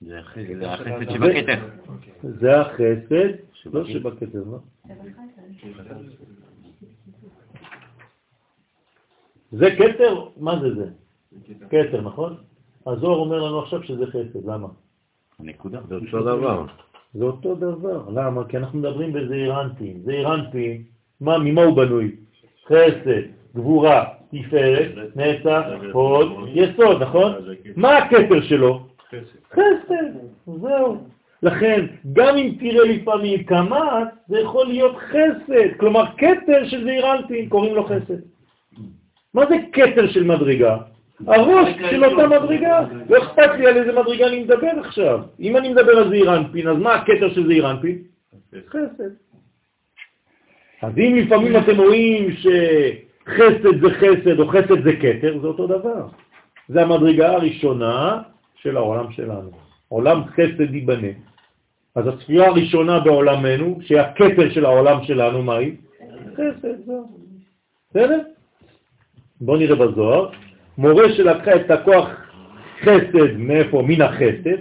זה 0.00 0.18
החסד 0.18 1.10
שבכתר. 1.10 1.68
זה 2.22 2.60
החסד, 2.60 3.30
לא 3.72 3.84
שבכתר, 3.84 4.42
לא? 4.46 4.58
זה 9.52 9.70
כתר? 9.70 10.28
מה 10.36 10.60
זה 10.60 10.74
זה? 10.74 10.86
כתר, 11.70 12.00
נכון? 12.00 12.36
הזוהר 12.86 13.18
אומר 13.18 13.42
לנו 13.42 13.60
עכשיו 13.62 13.82
שזה 13.82 14.06
חסד, 14.06 14.46
למה? 14.46 14.68
הנקודה. 15.38 15.80
זה 15.88 15.94
אותו 15.94 16.22
דבר. 16.22 16.66
זה 17.14 17.24
אותו 17.24 17.54
דבר. 17.54 18.08
למה? 18.10 18.44
כי 18.48 18.56
אנחנו 18.56 18.78
מדברים 18.78 19.12
בזעיר 19.12 19.60
אנפין. 19.60 20.00
זעיר 20.04 20.34
אנפין, 20.34 20.82
מה, 21.20 21.38
ממה 21.38 21.62
הוא 21.62 21.76
בנוי? 21.76 22.16
חסד, 22.66 23.22
גבורה, 23.54 24.04
תפארת, 24.30 25.16
נצח, 25.16 25.62
הוד, 25.92 26.28
יסוד, 26.54 27.02
נכון? 27.02 27.32
מה 27.76 27.98
הכתר 27.98 28.40
שלו? 28.42 28.89
חסד, 29.52 30.10
זהו. 30.46 30.96
לכן, 31.42 31.86
גם 32.12 32.36
אם 32.36 32.54
תראה 32.60 32.84
לפעמים 32.84 33.42
קמ"ט, 33.42 34.08
זה 34.28 34.40
יכול 34.40 34.66
להיות 34.66 34.96
חסד, 34.96 35.76
כלומר 35.76 36.04
כתר 36.18 36.68
של 36.68 36.84
זעיר 36.84 37.12
אנפין, 37.12 37.48
קוראים 37.48 37.74
לו 37.74 37.84
חסד. 37.84 38.20
מה 39.34 39.46
זה 39.46 39.56
כתר 39.72 40.08
של 40.08 40.24
מדרגה? 40.24 40.76
הראש 41.26 41.68
של 41.90 42.04
אותה 42.04 42.26
מדרגה. 42.26 42.84
לא 43.10 43.18
אכפת 43.18 43.50
לי 43.58 43.66
על 43.66 43.76
איזה 43.76 43.92
מדרגה 43.92 44.26
אני 44.26 44.42
מדבר 44.42 44.70
עכשיו. 44.80 45.20
אם 45.40 45.56
אני 45.56 45.68
מדבר 45.68 45.98
על 45.98 46.08
זעיר 46.08 46.36
אנפין, 46.36 46.68
אז 46.68 46.76
מה 46.76 46.94
הכתר 46.94 47.34
של 47.34 47.46
זעיר 47.46 47.70
אנפין? 47.70 47.98
חסד. 48.68 49.10
אז 50.82 50.98
אם 50.98 51.16
לפעמים 51.16 51.56
אתם 51.56 51.76
רואים 51.76 52.30
שחסד 52.30 53.80
זה 53.80 53.90
חסד 53.90 54.40
או 54.40 54.48
חסד 54.48 54.82
זה 54.84 54.96
כתר, 54.96 55.38
זה 55.40 55.46
אותו 55.46 55.66
דבר. 55.66 56.06
זה 56.68 56.82
המדרגה 56.82 57.32
הראשונה 57.32 58.22
של 58.62 58.76
העולם 58.76 59.12
שלנו. 59.12 59.50
עולם 59.88 60.24
חסד 60.24 60.74
ייבנה. 60.74 61.08
אז 61.94 62.06
הספירה 62.06 62.46
הראשונה 62.46 63.00
בעולמנו, 63.00 63.78
שהכתר 63.82 64.50
של 64.50 64.64
העולם 64.64 65.04
שלנו, 65.04 65.42
מה 65.42 65.56
היא? 65.56 65.76
חסד. 66.34 66.92
בסדר? 67.90 68.20
בואו 69.40 69.56
נראה 69.56 69.76
בזוהר. 69.76 70.30
מורה 70.78 71.12
שלקחה 71.16 71.56
את 71.56 71.70
הכוח 71.70 72.08
חסד, 72.80 73.36
מאיפה? 73.36 73.82
מן 73.82 74.02
החסד, 74.02 74.60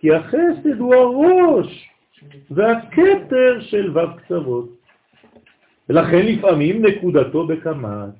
כי 0.00 0.14
החסד 0.14 0.78
הוא 0.78 0.94
הראש 0.94 1.88
והכתר 2.50 3.60
של 3.60 3.98
ו' 3.98 4.16
קצוות. 4.16 4.68
ולכן 5.88 6.26
לפעמים 6.26 6.86
נקודתו 6.86 7.46
בקמץ. 7.46 8.10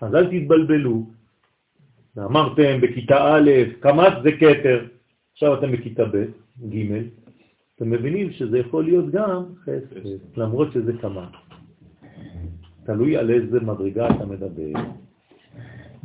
אז 0.00 0.14
אל 0.14 0.26
תתבלבלו. 0.26 1.02
אמרתם 2.18 2.80
בכיתה 2.80 3.34
א', 3.34 3.50
קמץ 3.80 4.12
זה 4.22 4.32
כתר, 4.32 4.86
עכשיו 5.32 5.54
אתם 5.54 5.72
בכיתה 5.72 6.04
ב', 6.04 6.24
ג', 6.74 7.02
אתם 7.76 7.90
מבינים 7.90 8.30
שזה 8.32 8.58
יכול 8.58 8.84
להיות 8.84 9.10
גם 9.10 9.44
חסד, 9.62 10.08
למרות 10.36 10.72
שזה 10.72 10.92
קמץ. 11.00 11.32
תלוי 12.86 13.16
על 13.16 13.30
איזה 13.30 13.60
מדרגה 13.60 14.06
אתה 14.06 14.26
מדבר. 14.26 14.80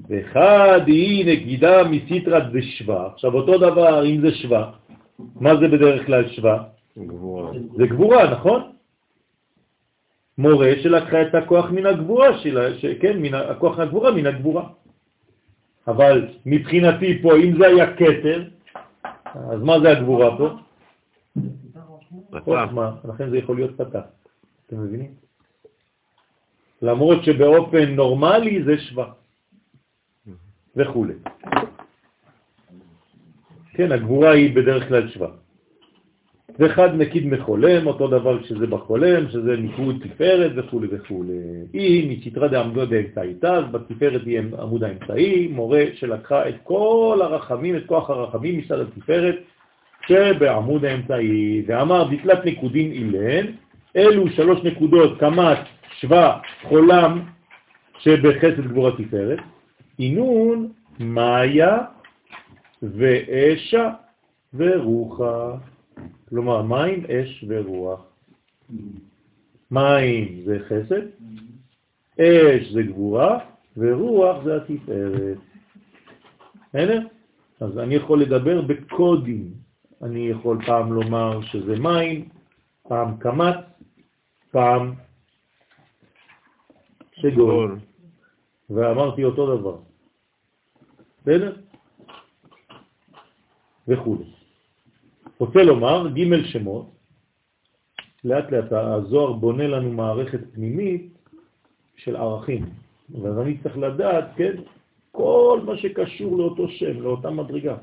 ואחד 0.09 0.81
היא 0.87 1.25
נגידה 1.25 1.83
מסיטרת 1.83 2.51
דשווה. 2.51 3.07
עכשיו 3.13 3.33
אותו 3.33 3.57
דבר 3.57 4.05
אם 4.05 4.21
זה 4.21 4.31
שווה, 4.31 4.71
מה 5.35 5.55
זה 5.55 5.67
בדרך 5.67 6.05
כלל 6.05 6.27
שווה? 6.27 6.63
גבורה. 6.97 7.51
זה 7.75 7.87
גבורה, 7.87 8.31
נכון? 8.31 8.61
מורה 10.37 10.71
שלקחה 10.83 11.21
את 11.21 11.35
הכוח 11.35 11.71
מן 11.71 11.85
הגבורה 11.85 12.37
שלה, 12.37 12.77
ש... 12.77 12.85
כן, 12.85 13.19
מן 13.19 13.33
הכוח 13.33 13.77
מהגבורה 13.77 14.11
מן 14.11 14.25
הגבורה. 14.25 14.63
אבל 15.87 16.27
מבחינתי 16.45 17.21
פה, 17.21 17.37
אם 17.37 17.57
זה 17.57 17.67
היה 17.67 17.95
כתר, 17.95 18.49
אז 19.33 19.61
מה 19.61 19.79
זה 19.79 19.89
הגבורה 19.89 20.37
פה? 20.37 20.49
חוכמה, 22.39 22.95
לכן 23.05 23.29
זה 23.29 23.37
יכול 23.37 23.55
להיות 23.55 23.77
פתח. 23.77 24.03
אתם 24.67 24.83
מבינים? 24.83 25.11
למרות 26.81 27.23
שבאופן 27.23 27.95
נורמלי 27.95 28.63
זה 28.63 28.77
שווה. 28.77 29.11
וכו'. 30.75 31.05
כן, 33.73 33.91
הגבורה 33.91 34.31
היא 34.31 34.55
בדרך 34.55 34.87
כלל 34.87 35.09
שווה. 35.09 35.46
ואחד 36.59 36.95
נקיד 36.95 37.27
מחולם, 37.27 37.87
אותו 37.87 38.07
דבר 38.07 38.43
כשזה 38.43 38.67
בחולם, 38.67 39.29
שזה 39.29 39.55
ניקוד 39.57 39.95
תפארת 40.03 40.51
וכו' 40.55 40.81
וכו'. 40.91 41.23
היא 41.73 42.17
מסתרה 42.17 42.47
דעמדו 42.47 42.87
באמצעיתה, 42.87 43.53
אז 43.53 43.63
בתפארת 43.71 44.21
היא 44.25 44.39
עמוד 44.59 44.83
האמצעי, 44.83 45.47
מורה 45.47 45.83
שלקחה 45.93 46.49
את 46.49 46.55
כל 46.63 47.19
הרחמים, 47.21 47.77
את 47.77 47.85
כוח 47.85 48.09
הרחמים 48.09 48.57
מצד 48.57 48.79
התפארת 48.79 49.35
שבעמוד 50.07 50.85
האמצעי, 50.85 51.63
ואמר 51.67 52.07
דתלת 52.11 52.45
נקודים 52.45 52.91
אילן, 52.91 53.45
אלו 53.95 54.29
שלוש 54.29 54.63
נקודות, 54.63 55.19
קמת, 55.19 55.59
שווה, 55.99 56.39
חולם, 56.63 57.21
שבחסד 57.99 58.67
גבורה 58.67 58.91
תפארת, 58.91 59.39
אינון, 59.99 60.67
מאיה 60.99 61.77
ואשה 62.83 63.89
ורוחה. 64.53 65.51
כלומר, 66.29 66.61
מים, 66.61 67.05
אש 67.05 67.45
ורוח. 67.47 68.01
מים 69.71 70.43
זה 70.45 70.57
חסד, 70.59 71.05
אש 72.19 72.71
זה 72.71 72.83
גבורה, 72.83 73.39
ורוח 73.77 74.43
זה 74.43 74.55
התפארת. 74.55 75.37
בסדר? 76.69 77.07
אז 77.59 77.79
אני 77.79 77.95
יכול 77.95 78.21
לדבר 78.21 78.61
בקודים. 78.61 79.53
אני 80.01 80.27
יכול 80.27 80.65
פעם 80.65 80.93
לומר 80.93 81.41
שזה 81.41 81.79
מים, 81.79 82.29
פעם 82.87 83.17
קמץ, 83.17 83.55
פעם 84.51 84.93
שגול. 87.15 87.79
ואמרתי 88.69 89.23
אותו 89.23 89.57
דבר. 89.57 89.77
בסדר? 91.21 91.55
וכו'. 93.87 94.36
רוצה 95.39 95.63
לומר, 95.63 96.07
ג' 96.07 96.45
שמות, 96.45 96.85
לאט 98.23 98.51
לאט 98.51 98.71
הזוהר 98.71 99.33
בונה 99.33 99.67
לנו 99.67 99.91
מערכת 99.91 100.39
פנימית 100.53 101.17
של 101.95 102.15
ערכים, 102.15 102.65
ואז 103.21 103.39
אני 103.39 103.57
צריך 103.57 103.77
לדעת, 103.77 104.25
כן, 104.35 104.53
כל 105.11 105.59
מה 105.65 105.77
שקשור 105.77 106.37
לאותו 106.37 106.69
שם, 106.69 107.01
לאותה 107.01 107.29
מדרגה. 107.29 107.77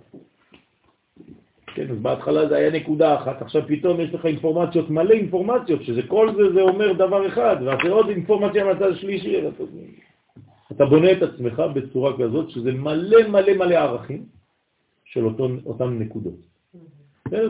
כן, 1.74 1.90
אז 1.90 1.98
בהתחלה 1.98 2.48
זה 2.48 2.56
היה 2.56 2.70
נקודה 2.70 3.14
אחת, 3.14 3.43
עכשיו 3.43 3.62
פתאום 3.66 4.01
יש 4.01 4.14
לך 4.14 4.26
אינפורמציות, 4.26 4.90
מלא 4.90 5.14
אינפורמציות, 5.14 5.82
שזה 5.82 6.02
כל 6.02 6.35
זה, 6.36 6.52
זה 6.52 6.62
אומר 6.62 6.93
דבר 6.93 7.26
אחד, 7.26 7.56
ואחרי 7.64 7.90
עוד 7.90 8.09
אינפורמציה 8.09 8.64
מהצד 8.64 8.90
השלישי, 8.90 9.40
אתה 10.72 10.85
בונה 10.85 11.12
את 11.12 11.22
עצמך 11.22 11.62
בצורה 11.74 12.18
כזאת 12.18 12.51
שזה 12.51 12.72
מלא 12.72 13.28
מלא 13.28 13.52
מלא 13.56 13.74
ערכים 13.74 14.24
של 15.05 15.24
אותם, 15.24 15.59
אותם 15.66 15.98
נקודות. 15.98 16.53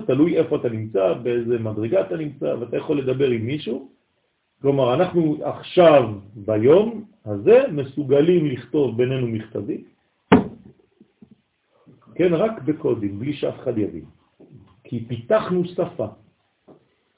תלוי 0.06 0.38
איפה 0.38 0.56
אתה 0.56 0.68
נמצא, 0.68 1.12
באיזה 1.12 1.58
מדרגה 1.58 2.00
אתה 2.00 2.16
נמצא, 2.16 2.54
ואתה 2.60 2.76
יכול 2.76 2.98
לדבר 2.98 3.28
עם 3.28 3.46
מישהו. 3.46 3.88
כלומר, 4.62 4.94
אנחנו 4.94 5.36
עכשיו, 5.42 6.14
ביום 6.34 7.04
הזה, 7.24 7.62
מסוגלים 7.72 8.46
לכתוב 8.46 8.96
בינינו 8.96 9.26
מכתבים, 9.26 9.84
כן, 12.14 12.34
רק 12.34 12.62
בקודים, 12.62 13.18
בלי 13.18 13.32
שאף 13.32 13.54
אחד 13.60 13.78
יבין. 13.78 14.04
כי 14.84 15.04
פיתחנו 15.08 15.64
שפה. 15.64 16.06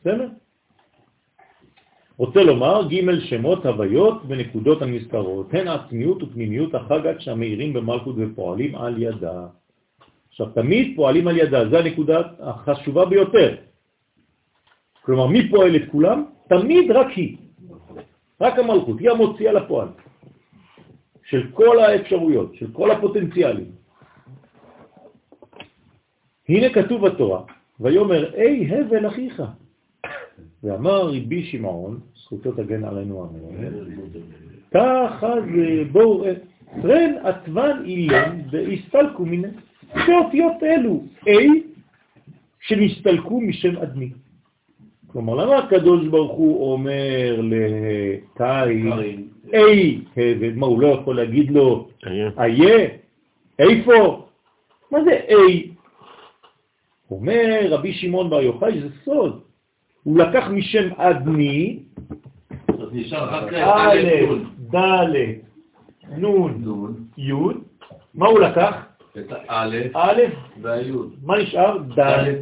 בסדר? 0.00 0.28
רוצה 2.16 2.42
לומר 2.42 2.88
ג' 2.88 3.20
שמות, 3.20 3.66
הוויות 3.66 4.22
ונקודות 4.28 4.82
הנזכרות, 4.82 5.54
הן 5.54 5.68
עצמיות 5.68 6.22
ופנימיות 6.22 6.74
החגת 6.74 7.20
שהמאירים 7.20 7.72
במלכות 7.72 8.14
ופועלים 8.18 8.74
על 8.74 9.02
ידה. 9.02 9.46
עכשיו, 10.36 10.52
תמיד 10.52 10.96
פועלים 10.96 11.28
על 11.28 11.36
ידה, 11.38 11.68
זו 11.68 11.76
הנקודה 11.76 12.20
החשובה 12.40 13.04
ביותר. 13.04 13.56
כלומר, 15.02 15.26
מי 15.26 15.48
פועל 15.48 15.76
את 15.76 15.82
כולם? 15.92 16.24
תמיד 16.48 16.90
רק 16.90 17.06
היא. 17.16 17.36
רק 18.40 18.58
המלכות, 18.58 19.00
היא 19.00 19.10
המוציאה 19.10 19.52
לפועל. 19.52 19.88
של 21.24 21.46
כל 21.52 21.78
האפשרויות, 21.78 22.54
של 22.54 22.66
כל 22.72 22.90
הפוטנציאלים. 22.90 23.70
הנה 26.48 26.68
כתוב 26.68 27.08
בתורה, 27.08 27.42
ויאמר, 27.80 28.34
אי 28.34 28.68
הבל 28.76 29.08
אחיך. 29.08 29.42
ואמר 30.62 31.08
רבי 31.08 31.44
שמעון, 31.44 32.00
זכותו 32.14 32.52
תגן 32.52 32.84
עלינו 32.84 33.24
אמן, 33.24 33.72
זה 34.72 35.82
בואו, 35.92 36.24
רן 36.84 37.12
עטבן 37.24 37.82
אילן 37.84 38.40
והסתלקו 38.50 39.24
מן 39.24 39.48
שתי 39.90 40.14
אותיות 40.14 40.62
אלו, 40.62 41.02
A, 41.26 41.30
שנסתלקו 42.60 43.40
משם 43.40 43.76
אדמי. 43.76 44.10
כלומר, 45.06 45.34
למה 45.34 45.56
הקדוש 45.56 46.06
ברוך 46.06 46.32
הוא 46.32 46.72
אומר 46.72 47.40
לקין, 47.42 48.92
אי 49.54 50.00
הבד, 50.16 50.56
מה 50.56 50.66
הוא 50.66 50.80
לא 50.80 50.86
יכול 50.86 51.16
להגיד 51.16 51.50
לו, 51.50 51.88
איה? 52.38 52.86
איפה? 53.58 54.26
מה 54.90 55.04
זה 55.04 55.10
אי? 55.28 55.70
אומר 57.10 57.66
רבי 57.70 57.92
שמעון 57.94 58.30
בר 58.30 58.42
יוחאי, 58.42 58.80
זה 58.80 58.88
סוד. 59.04 59.40
הוא 60.02 60.18
לקח 60.18 60.48
משם 60.50 60.88
אדמי, 60.96 61.78
א', 63.52 63.98
ד', 64.74 64.76
נ', 66.18 66.24
י', 67.18 67.32
מה 68.14 68.26
הוא 68.26 68.40
לקח? 68.40 68.85
את 69.18 69.32
האלף 69.94 70.32
והיוד. 70.62 71.14
מה 71.22 71.38
נשאר? 71.38 71.78
ד'. 71.78 72.34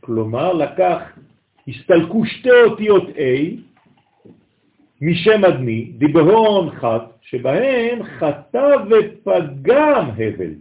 כלומר, 0.00 0.52
לקח, 0.52 1.02
הסתלקו 1.68 2.26
שתי 2.26 2.50
אותיות 2.50 3.08
A 3.08 3.60
משם 5.00 5.44
אדמי, 5.44 5.84
דיברון 5.98 6.70
חת, 6.70 7.18
שבהם 7.22 8.02
חטא 8.02 8.76
ופגם 8.90 10.10
הבל. 10.10 10.52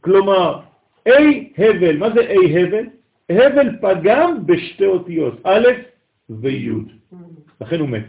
כלומר, 0.00 0.60
A 1.08 1.12
הבל, 1.58 1.96
מה 1.96 2.10
זה 2.10 2.20
A 2.20 2.58
הבל? 2.58 2.86
הבל 3.30 3.76
פגם 3.80 4.46
בשתי 4.46 4.86
אותיות, 4.86 5.40
א' 5.44 5.66
וי', 6.30 6.70
לכן 7.60 7.80
הוא 7.80 7.88
מת. 7.88 8.04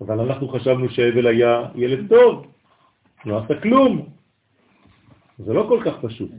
אבל 0.00 0.20
אנחנו 0.20 0.48
חשבנו 0.48 0.88
שהבל 0.88 1.26
היה 1.26 1.62
ילד 1.74 2.08
טוב, 2.08 2.51
לא 3.26 3.38
עשה 3.38 3.60
כלום. 3.60 4.06
זה 5.38 5.52
לא 5.52 5.66
כל 5.68 5.80
כך 5.84 5.92
פשוט. 6.00 6.30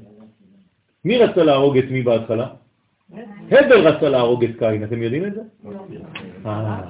מי 1.06 1.18
רצה 1.18 1.44
להרוג 1.44 1.78
את 1.78 1.86
מי 1.92 2.02
בהתחלה? 2.02 2.48
הבל 3.52 3.88
רצה 3.88 4.10
להרוג 4.10 4.44
את 4.44 4.50
קין, 4.60 4.84
אתם 4.84 5.04
יודעים 5.04 5.26
את 5.26 5.34
זה? 5.34 5.42
אה. 6.46 6.82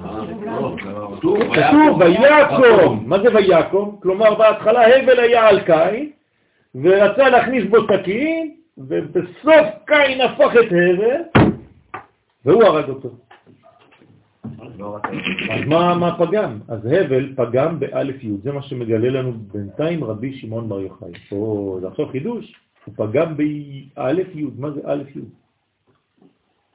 כתוב 1.54 2.00
ויקום, 2.00 3.04
מה 3.06 3.18
זה 3.22 3.34
ויקום? 3.34 3.98
כלומר 4.02 4.34
בהתחלה 4.34 4.96
הבל 4.96 5.20
היה 5.20 5.48
על 5.48 5.60
קין 5.60 6.10
ורצה 6.74 7.28
להכניס 7.28 7.64
בו 7.70 7.76
סכין 7.86 8.54
ובסוף 8.78 9.66
קין 9.86 10.20
הפך 10.20 10.52
את 10.60 10.66
הבל 10.66 11.42
והוא 12.44 12.64
הרג 12.64 12.88
אותו. 12.88 13.08
אז 15.50 15.60
מה, 15.66 15.94
מה 15.94 16.18
פגם? 16.18 16.58
אז 16.68 16.86
הבל 16.86 17.32
פגם 17.36 17.80
באלף 17.80 18.24
י', 18.24 18.36
זה 18.42 18.52
מה 18.52 18.62
שמגלה 18.62 19.08
לנו 19.08 19.32
בינתיים 19.52 20.04
רבי 20.04 20.38
שמעון 20.38 20.68
בר 20.68 20.80
יוחאי. 20.80 21.12
או, 21.32 21.78
זה 21.80 21.88
עכשיו 21.88 22.06
חידוש, 22.08 22.54
הוא 22.84 22.94
פגם 22.96 23.34
באלף 23.36 24.26
י', 24.34 24.46
מה 24.58 24.70
זה 24.70 24.80
אלף 24.92 25.16
י'? 25.16 25.20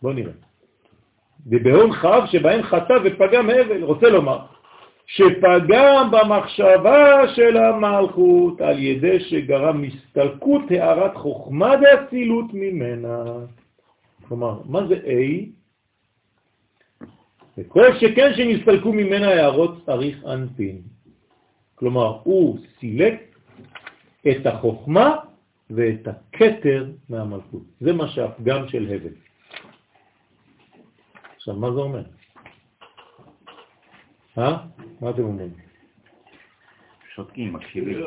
בואו 0.02 0.14
נראה. 0.14 0.32
ובהון 1.48 1.92
חב 1.92 2.22
שבהם 2.26 2.64
חטא 2.64 2.94
ופגם 3.04 3.50
הבל, 3.50 3.84
רוצה 3.84 4.10
לומר, 4.10 4.40
שפגם 5.06 6.12
במחשבה 6.12 7.28
של 7.36 7.58
המלכות 7.58 8.62
על 8.62 8.80
ידי 8.80 9.20
שגרם 9.20 9.82
מסתלקות 9.82 10.62
הערת 10.72 11.16
חוכמה 11.16 11.76
דאצילות 11.76 12.46
ממנה. 12.54 13.24
כלומר, 14.28 14.60
מה 14.66 14.88
זה 14.88 14.96
A? 14.96 15.59
וכל 17.60 18.00
שכן 18.00 18.32
שנסתלקו 18.36 18.94
ממנה 18.94 19.28
הערות 19.28 19.86
צריך 19.86 20.26
אנפין. 20.26 20.82
כלומר, 21.76 22.20
הוא 22.24 22.60
סילק 22.80 23.36
את 24.32 24.46
החוכמה 24.46 25.16
ואת 25.70 26.08
הכתר 26.08 26.90
מהמלכות. 27.10 27.64
זה 27.80 27.94
מה 27.94 28.08
שהפגם 28.08 28.68
של 28.68 28.94
הבל. 28.96 29.14
עכשיו, 31.36 31.56
מה 31.56 31.72
זה 31.72 31.80
אומר? 31.80 32.04
אה? 34.38 34.58
מה 35.02 35.10
אתם 35.10 35.24
אומרים? 35.24 35.54
שותקים, 37.16 37.54
מקשיבים. 37.54 37.98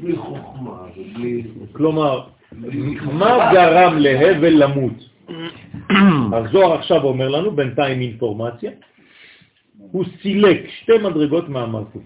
בלי 0.00 0.16
חוכמה 0.16 0.86
ובלי... 0.96 1.42
כלומר, 1.72 2.28
מה 3.12 3.50
גרם 3.52 3.98
להבל 3.98 4.62
למות? 4.64 5.09
הזוהר 6.32 6.72
עכשיו 6.78 7.02
אומר 7.02 7.28
לנו, 7.28 7.50
בינתיים 7.50 8.00
אינפורמציה, 8.00 8.70
הוא 9.78 10.04
סילק 10.22 10.68
שתי 10.68 10.98
מדרגות 10.98 11.48
מהמלכות. 11.48 12.02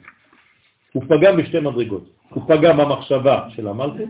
הוא 0.92 1.02
פגם 1.08 1.36
בשתי 1.36 1.60
מדרגות. 1.60 2.10
הוא 2.28 2.42
פגם 2.48 2.76
במחשבה 2.76 3.50
של 3.50 3.68
המלכות, 3.68 4.08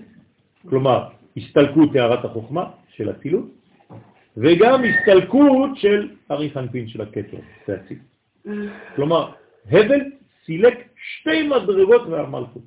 כלומר, 0.69 1.09
הסתלקות 1.37 1.93
תארת 1.93 2.25
החוכמה 2.25 2.65
של 2.89 3.09
הצילות, 3.09 3.45
וגם 4.37 4.83
הסתלקות 4.85 5.71
של 5.75 6.09
אריך 6.31 6.57
אנפין 6.57 6.89
של 6.89 7.01
הכתר, 7.01 7.39
זה 7.67 7.75
הציל. 7.75 7.99
כלומר, 8.97 9.33
הבל 9.71 10.01
סילק 10.47 10.89
שתי 10.97 11.49
מדרגות 11.49 12.09
מהמלכות. 12.09 12.63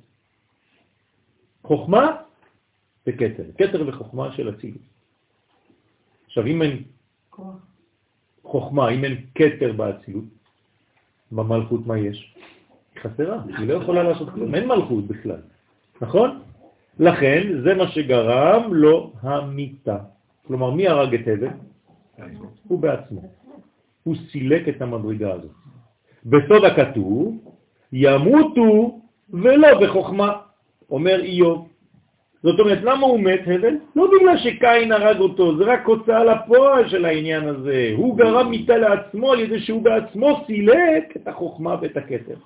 חוכמה 1.62 2.16
וכתר, 3.06 3.44
כתר 3.58 3.88
וחוכמה 3.88 4.32
של 4.32 4.48
הצילות. 4.48 4.97
עכשיו, 6.38 6.52
אם 6.52 6.62
אין 6.62 6.82
חוכמה, 8.42 8.88
אם 8.88 9.04
אין 9.04 9.16
כתר 9.34 9.72
באצילות, 9.72 10.24
במלכות 11.32 11.86
מה 11.86 11.98
יש? 11.98 12.34
חסרה, 13.02 13.42
היא 13.58 13.68
לא 13.68 13.74
יכולה 13.74 14.02
לעשות 14.02 14.30
כלום, 14.30 14.54
אין 14.54 14.68
מלכות 14.68 15.06
בכלל, 15.06 15.40
נכון? 16.00 16.40
לכן 16.98 17.42
זה 17.64 17.74
מה 17.74 17.88
שגרם 17.88 18.74
לו 18.74 19.12
המיטה. 19.20 19.98
כלומר, 20.46 20.70
מי 20.70 20.88
הרג 20.88 21.14
את 21.14 21.26
הבל? 21.26 21.48
הוא 22.68 22.78
בעצמו. 22.78 23.22
הוא 24.02 24.16
סילק 24.30 24.68
את 24.68 24.82
המדרגה 24.82 25.32
הזאת. 25.32 25.56
בסוד 26.26 26.64
הכתוב, 26.64 27.38
ימותו 27.92 29.00
ולא 29.30 29.80
בחוכמה, 29.80 30.32
אומר 30.90 31.20
איוב. 31.20 31.68
זאת 32.42 32.60
אומרת, 32.60 32.78
למה 32.82 33.06
הוא 33.06 33.20
מת, 33.20 33.40
הבל? 33.46 33.74
לא 33.96 34.10
בגלל 34.12 34.38
שקין 34.38 34.92
הרג 34.92 35.18
אותו, 35.18 35.56
זה 35.56 35.64
רק 35.64 35.86
הוצאה 35.86 36.24
לפועל 36.24 36.88
של 36.88 37.04
העניין 37.04 37.48
הזה. 37.48 37.92
הוא 37.96 38.18
גרם 38.18 38.50
מיטה 38.50 38.76
לעצמו 38.76 39.32
על 39.32 39.40
ידי 39.40 39.60
שהוא 39.60 39.82
בעצמו 39.82 40.40
סילק 40.46 41.16
את 41.16 41.28
החוכמה 41.28 41.76
ואת 41.82 41.96
הכתר. 41.96 42.36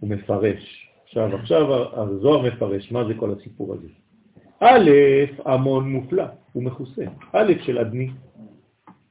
הוא 0.00 0.10
מפרש. 0.10 0.88
עכשיו, 1.04 1.36
עכשיו 1.36 1.66
הזוהר 2.00 2.42
מפרש, 2.42 2.92
מה 2.92 3.04
זה 3.04 3.14
כל 3.14 3.30
הסיפור 3.32 3.74
הזה? 3.74 3.88
א', 4.60 4.90
המון 5.44 5.92
מופלא, 5.92 6.24
הוא 6.52 6.62
מכוסה. 6.62 7.04
א' 7.32 7.52
של 7.62 7.78
אדני, 7.78 8.10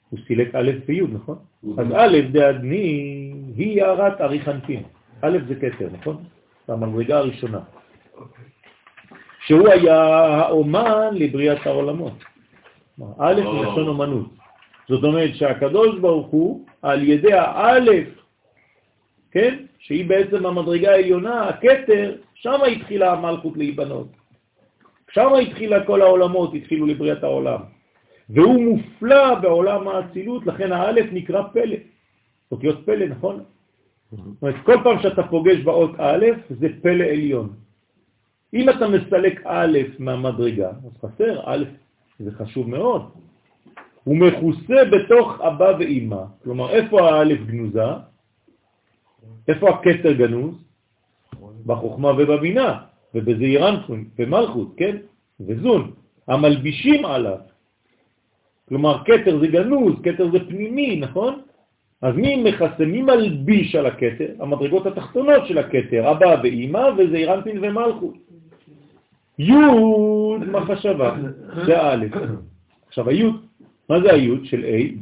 הוא 0.09 0.19
סילק 0.27 0.55
א' 0.55 0.71
וי', 0.85 1.01
נכון? 1.01 1.37
אז 1.77 1.87
א' 1.95 2.17
דה 2.31 2.49
אדני 2.49 3.33
היא 3.55 3.83
הערת 3.83 4.21
אריך 4.21 4.49
אנפין. 4.49 4.83
א' 5.21 5.37
זה 5.47 5.55
כתר, 5.55 5.87
נכון? 5.93 6.23
המדרגה 6.67 7.17
הראשונה. 7.17 7.59
שהוא 9.45 9.69
היה 9.69 10.01
האומן 10.03 11.09
לבריאת 11.13 11.67
העולמות. 11.67 12.13
א' 13.19 13.35
זה 13.35 13.41
לשון 13.41 13.87
אומנות. 13.87 14.29
זאת 14.87 15.03
אומרת 15.03 15.35
שהקדוש 15.35 15.99
ברוך 15.99 16.27
הוא, 16.27 16.65
על 16.81 17.03
ידי 17.03 17.33
האלף, 17.33 18.07
כן, 19.31 19.65
שהיא 19.79 20.09
בעצם 20.09 20.45
המדרגה 20.45 20.91
העליונה, 20.91 21.49
הכתר, 21.49 22.15
שם 22.33 22.59
התחילה 22.71 23.13
המלכות 23.13 23.57
להיבנות. 23.57 24.07
שם 25.11 25.29
התחילה 25.41 25.85
כל 25.85 26.01
העולמות, 26.01 26.53
התחילו 26.53 26.85
לבריאת 26.85 27.23
העולם. 27.23 27.59
והוא 28.29 28.63
מופלא 28.63 29.35
בעולם 29.35 29.87
האצילות, 29.87 30.45
לכן 30.45 30.71
האלף 30.71 31.05
נקרא 31.11 31.41
פלא. 31.53 31.75
אותיות 32.51 32.85
פלא, 32.85 33.05
נכון? 33.05 33.43
זאת 34.11 34.41
אומרת, 34.41 34.55
כל 34.63 34.77
פעם 34.83 35.01
שאתה 35.01 35.23
פוגש 35.23 35.57
באות 35.57 35.91
א', 35.97 36.25
זה 36.49 36.67
פלא 36.81 37.03
עליון. 37.03 37.62
אם 38.53 38.69
אתה 38.69 38.87
מסלק 38.87 39.41
א' 39.45 39.77
מהמדרגה, 39.99 40.69
אז 40.69 40.91
חסר 41.01 41.39
א', 41.45 41.63
זה 42.19 42.31
חשוב 42.31 42.69
מאוד. 42.69 43.01
הוא 44.03 44.17
מכוסה 44.17 44.85
בתוך 44.91 45.41
אבא 45.41 45.71
ואימא. 45.79 46.23
כלומר, 46.43 46.69
איפה 46.69 47.01
האלף 47.01 47.39
גנוזה? 47.45 47.89
איפה 49.47 49.69
הכתר 49.69 50.13
גנוז? 50.13 50.55
בחוכמה 51.65 52.11
ובבינה, 52.11 52.77
ובזעירנפון, 53.15 54.05
ומלכות, 54.19 54.73
כן? 54.77 54.97
וזון, 55.39 55.91
המלבישים 56.27 57.05
עליו. 57.05 57.37
כלומר, 58.69 59.03
כתר 59.05 59.39
זה 59.39 59.47
גנוז, 59.47 59.93
כתר 60.03 60.31
זה 60.31 60.39
פנימי, 60.49 60.99
נכון? 60.99 61.41
אז 62.01 62.15
מי 62.15 62.43
מכסה, 62.43 62.85
מי 62.85 63.01
מלביש 63.01 63.75
על 63.75 63.85
הכתר? 63.85 64.29
המדרגות 64.39 64.85
התחתונות 64.85 65.47
של 65.47 65.57
הכתר, 65.57 66.11
אבא 66.11 66.35
ואימא 66.43 66.89
וזעירנפין 66.97 67.57
ומלכות. 67.61 68.32
י' 69.39 69.53
מחשבה, 70.51 71.15
זה 71.65 71.81
א'. 71.81 72.05
עכשיו 72.87 73.09
הי', 73.09 73.23
מה 73.89 74.01
זה 74.01 74.13
הי' 74.13 74.29
של 74.43 74.63
A? 74.63 74.95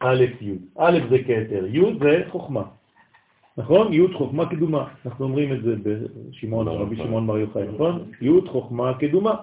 א' 0.00 0.24
י'. 0.40 0.54
א' 0.78 0.98
זה 1.10 1.18
כתר, 1.18 1.66
י' 1.66 1.98
זה 2.00 2.22
חוכמה. 2.28 2.62
נכון? 3.56 3.92
י' 3.92 4.14
חוכמה 4.14 4.48
קדומה. 4.48 4.84
אנחנו 5.06 5.24
אומרים 5.24 5.52
את 5.52 5.62
זה 5.62 5.74
בשמעון, 5.82 6.68
רבי 6.68 6.96
שמעון 6.96 7.26
בר 7.26 7.38
יוחאי, 7.38 7.62
נכון? 7.74 8.10
י' 8.20 8.48
חוכמה 8.48 8.94
קדומה. 8.94 9.34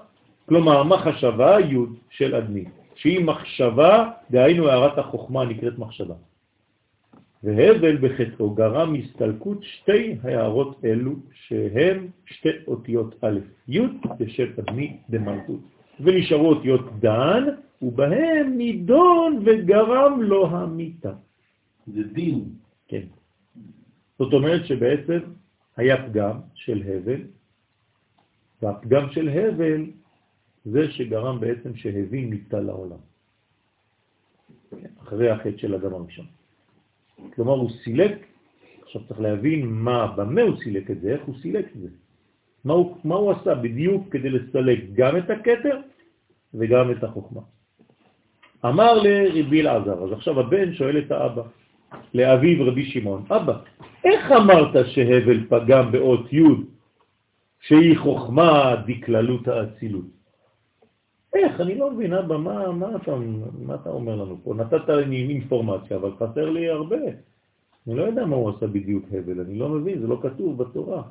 כלומר, 0.50 0.84
מחשבה 0.84 1.60
י' 1.60 1.78
של 2.10 2.36
אדמי, 2.36 2.66
שהיא 2.96 3.26
מחשבה, 3.26 4.10
דהיינו 4.32 4.70
הערת 4.70 4.98
החוכמה 4.98 5.46
נקראת 5.46 5.80
מחשבה. 5.80 6.16
והבל 7.44 7.98
בחטאו 7.98 8.50
גרם 8.50 8.96
הסתלקות 8.96 9.64
שתי 9.64 10.16
הערות 10.24 10.86
אלו 10.86 11.16
שהן 11.32 12.08
שתי 12.26 12.50
אותיות 12.68 13.24
א', 13.24 13.40
י' 13.68 13.80
בשם 14.20 14.48
אדמי 14.60 14.98
דמלכות, 15.10 15.60
ונשארו 16.00 16.50
אותיות 16.50 17.00
דן, 17.00 17.44
ובהם 17.82 18.58
נידון 18.58 19.44
וגרם 19.46 20.22
לו 20.22 20.48
המיטה. 20.48 21.14
זה 21.88 22.04
דין. 22.04 22.46
כן. 22.88 23.06
זאת 24.20 24.34
אומרת 24.34 24.66
שבעצם 24.66 25.20
היה 25.78 26.08
פגם 26.08 26.38
של 26.54 26.84
הבל, 26.88 27.22
והפגם 28.62 29.10
של 29.12 29.30
הבל 29.30 29.86
זה 30.66 30.92
שגרם 30.92 31.40
בעצם 31.40 31.76
שהבין 31.76 32.30
מיטה 32.30 32.60
לעולם. 32.60 32.98
אחרי 35.02 35.30
החטא 35.30 35.58
של 35.58 35.76
אדם 35.76 35.94
הראשון. 35.94 36.37
כלומר, 37.36 37.54
הוא 37.54 37.70
סילק, 37.84 38.26
עכשיו 38.84 39.02
צריך 39.08 39.20
להבין 39.20 39.66
מה, 39.66 40.08
במה 40.08 40.42
הוא 40.42 40.58
סילק 40.64 40.92
את 40.92 41.02
זה, 41.02 41.10
איך 41.10 41.22
הוא 41.26 41.36
סילק 41.42 41.66
את 41.76 41.82
זה. 41.82 41.88
מה 42.66 42.74
הוא, 42.74 42.98
מה 43.04 43.16
הוא 43.16 43.32
עשה 43.32 43.56
בדיוק 43.56 44.12
כדי 44.12 44.30
לסלק 44.30 44.80
גם 44.94 45.18
את 45.18 45.30
הכתר 45.30 45.80
וגם 46.54 46.92
את 46.92 47.04
החוכמה. 47.04 47.42
אמר 48.66 48.94
לרבי 48.94 49.62
אלעזר, 49.62 50.04
אז 50.04 50.12
עכשיו 50.12 50.40
הבן 50.40 50.74
שואל 50.74 50.98
את 50.98 51.12
האבא, 51.12 51.42
לאביו 52.14 52.68
רבי 52.68 52.86
שמעון, 52.86 53.26
אבא, 53.30 53.60
איך 54.06 54.32
אמרת 54.32 54.88
שהבל 54.88 55.48
פגם 55.50 55.92
באות 55.92 56.34
י' 56.34 56.42
שהיא 57.60 57.98
חוכמה 57.98 58.76
דקללות 58.88 59.48
האצילות? 59.48 60.17
איך? 61.38 61.62
אני 61.62 61.76
לא 61.76 61.92
מבין, 61.92 62.14
אבא, 62.14 62.38
מה, 62.38 62.72
מה, 62.72 62.96
אתה, 62.96 63.16
מה 63.66 63.76
אתה 63.76 63.90
אומר 63.90 64.16
לנו 64.16 64.38
פה? 64.44 64.54
נתת 64.54 64.90
לי 64.90 65.28
אינפורמציה, 65.30 65.98
אבל 65.98 66.12
חסר 66.16 66.50
לי 66.50 66.70
הרבה. 66.70 66.98
אני 67.88 67.96
לא 67.96 68.04
יודע 68.04 68.26
מה 68.26 68.36
הוא 68.36 68.50
עשה 68.50 68.68
בדיוק 68.68 69.06
הבל, 69.12 69.42
אני 69.42 69.60
לא 69.60 69.70
מבין, 69.70 70.00
זה 70.00 70.08
לא 70.08 70.20
כתוב 70.22 70.58
בתורה. 70.58 71.04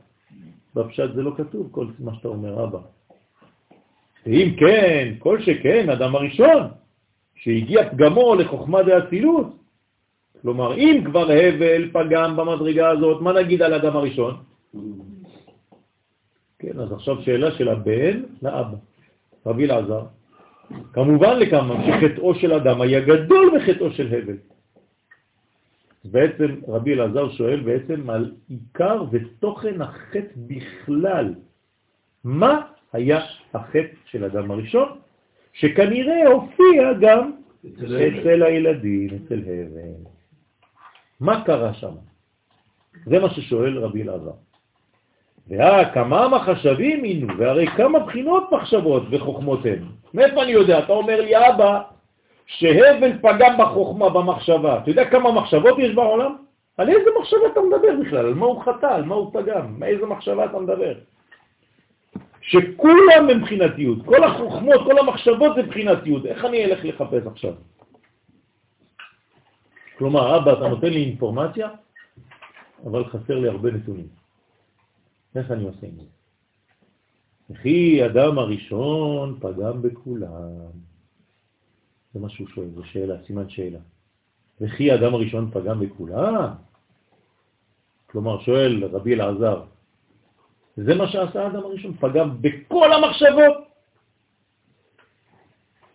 בפשט 0.74 1.14
זה 1.14 1.22
לא 1.22 1.32
כתוב, 1.36 1.68
כל 1.70 1.86
מה 1.98 2.14
שאתה 2.14 2.28
אומר, 2.28 2.64
אבא. 2.64 2.78
ואם 4.26 4.54
כן, 4.58 5.14
כל 5.18 5.40
שכן, 5.42 5.90
אדם 5.90 6.16
הראשון, 6.16 6.62
שהגיע 7.34 7.90
פגמו 7.90 8.34
לחוכמה 8.34 8.82
דאצילות, 8.82 9.46
כלומר, 10.42 10.74
אם 10.74 11.02
כבר 11.04 11.30
הבל 11.30 11.90
פגם 11.92 12.36
במדרגה 12.36 12.90
הזאת, 12.90 13.22
מה 13.22 13.32
נגיד 13.32 13.62
על 13.62 13.74
אדם 13.74 13.96
הראשון? 13.96 14.34
כן, 16.58 16.80
אז 16.80 16.92
עכשיו 16.92 17.22
שאלה 17.22 17.50
של 17.50 17.68
הבן 17.68 18.22
לאבא, 18.42 18.76
רבי 19.46 19.64
אלעזר. 19.64 20.15
כמובן 20.92 21.38
לכמה 21.38 21.74
שחטאו 21.86 22.34
של 22.34 22.52
אדם 22.52 22.80
היה 22.80 23.00
גדול 23.00 23.52
מחטאו 23.56 23.90
של 23.90 24.14
הבל. 24.14 24.36
בעצם 26.04 26.54
רבי 26.68 26.94
אלעזר 26.94 27.30
שואל 27.30 27.60
בעצם 27.60 28.10
על 28.10 28.32
עיקר 28.48 29.04
ותוכן 29.10 29.82
החטא 29.82 30.34
בכלל. 30.36 31.34
מה 32.24 32.60
היה 32.92 33.20
החטא 33.54 33.96
של 34.04 34.24
אדם 34.24 34.50
הראשון? 34.50 34.88
שכנראה 35.52 36.26
הופיע 36.26 36.92
גם 37.00 37.32
אצל 37.66 38.42
הילדים, 38.42 39.08
אצל 39.08 39.38
הבל. 39.38 40.06
מה 41.20 41.44
קרה 41.44 41.74
שם? 41.74 41.94
זה 43.06 43.18
מה 43.18 43.30
ששואל 43.30 43.78
רבי 43.78 44.02
אלעזר. 44.02 44.32
ואה, 45.48 45.94
כמה 45.94 46.28
מחשבים 46.28 47.04
הינו, 47.04 47.38
והרי 47.38 47.66
כמה 47.66 47.98
בחינות 47.98 48.44
מחשבות 48.52 49.02
וחוכמות 49.10 49.60
הן. 49.66 49.84
מאיפה 50.16 50.42
אני 50.42 50.52
יודע? 50.52 50.78
אתה 50.78 50.92
אומר 50.92 51.20
לי, 51.20 51.48
אבא, 51.48 51.82
שהבל 52.46 53.18
פגם 53.18 53.52
בחוכמה, 53.58 54.08
במחשבה. 54.08 54.78
אתה 54.78 54.90
יודע 54.90 55.10
כמה 55.10 55.32
מחשבות 55.32 55.78
יש 55.78 55.94
בעולם? 55.94 56.36
על 56.76 56.88
איזה 56.88 57.10
מחשבה 57.20 57.46
אתה 57.52 57.60
מדבר 57.60 58.00
בכלל? 58.00 58.26
על 58.26 58.34
מה 58.34 58.46
הוא 58.46 58.62
חטא? 58.62 58.86
על 58.86 59.04
מה 59.04 59.14
הוא 59.14 59.30
פגם? 59.32 59.80
מאיזה 59.80 60.06
מחשבה 60.06 60.44
אתה 60.44 60.58
מדבר? 60.58 60.94
שכולם 62.40 63.30
הם 63.30 63.40
מבחינתיות, 63.40 63.98
כל 64.04 64.24
החוכמות, 64.24 64.80
כל 64.84 64.98
המחשבות 64.98 65.56
זה 65.56 65.62
מבחינתיות. 65.62 66.26
איך 66.26 66.44
אני 66.44 66.64
אלך 66.64 66.84
לחפש 66.84 67.26
עכשיו? 67.26 67.54
כלומר, 69.98 70.36
אבא, 70.36 70.52
אתה 70.52 70.68
נותן 70.68 70.86
לי 70.86 71.04
אינפורמציה, 71.04 71.68
אבל 72.86 73.04
חסר 73.04 73.38
לי 73.38 73.48
הרבה 73.48 73.70
נתונים. 73.70 74.06
איך 75.36 75.50
אני 75.50 75.64
עושה 75.64 75.86
עם 75.86 75.92
זה? 75.96 76.15
וכי 77.50 78.06
אדם 78.06 78.38
הראשון 78.38 79.38
פגם 79.40 79.82
בכולם. 79.82 80.70
זה 82.14 82.20
מה 82.20 82.28
שהוא 82.28 82.48
שואל, 82.48 82.68
זו 82.74 82.84
שאלה, 82.84 83.14
סימן 83.26 83.48
שאלה. 83.48 83.78
וכי 84.60 84.90
האדם 84.90 85.14
הראשון 85.14 85.50
פגם 85.52 85.80
בכולם? 85.80 86.54
כלומר, 88.06 88.40
שואל 88.40 88.84
רבי 88.84 89.14
אלעזר, 89.14 89.62
זה 90.76 90.94
מה 90.94 91.08
שעשה 91.08 91.42
האדם 91.42 91.64
הראשון, 91.64 91.96
פגם 92.00 92.42
בכל 92.42 92.92
המחשבות. 92.92 93.56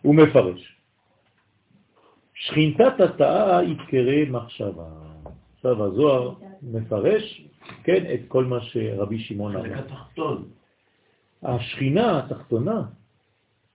הוא 0.02 0.14
מפרש. 0.14 0.76
שכינתת 2.34 3.00
התאה 3.00 3.62
יתקרא 3.64 4.30
מחשבה. 4.30 4.88
עכשיו 5.54 5.84
הזוהר 5.84 6.34
מפרש, 6.62 7.46
כן, 7.84 8.14
את 8.14 8.20
כל 8.28 8.44
מה 8.44 8.60
שרבי 8.60 9.18
שמעון 9.18 9.56
אמר. 9.56 9.64
השכינה 11.42 12.18
התחתונה, 12.18 12.82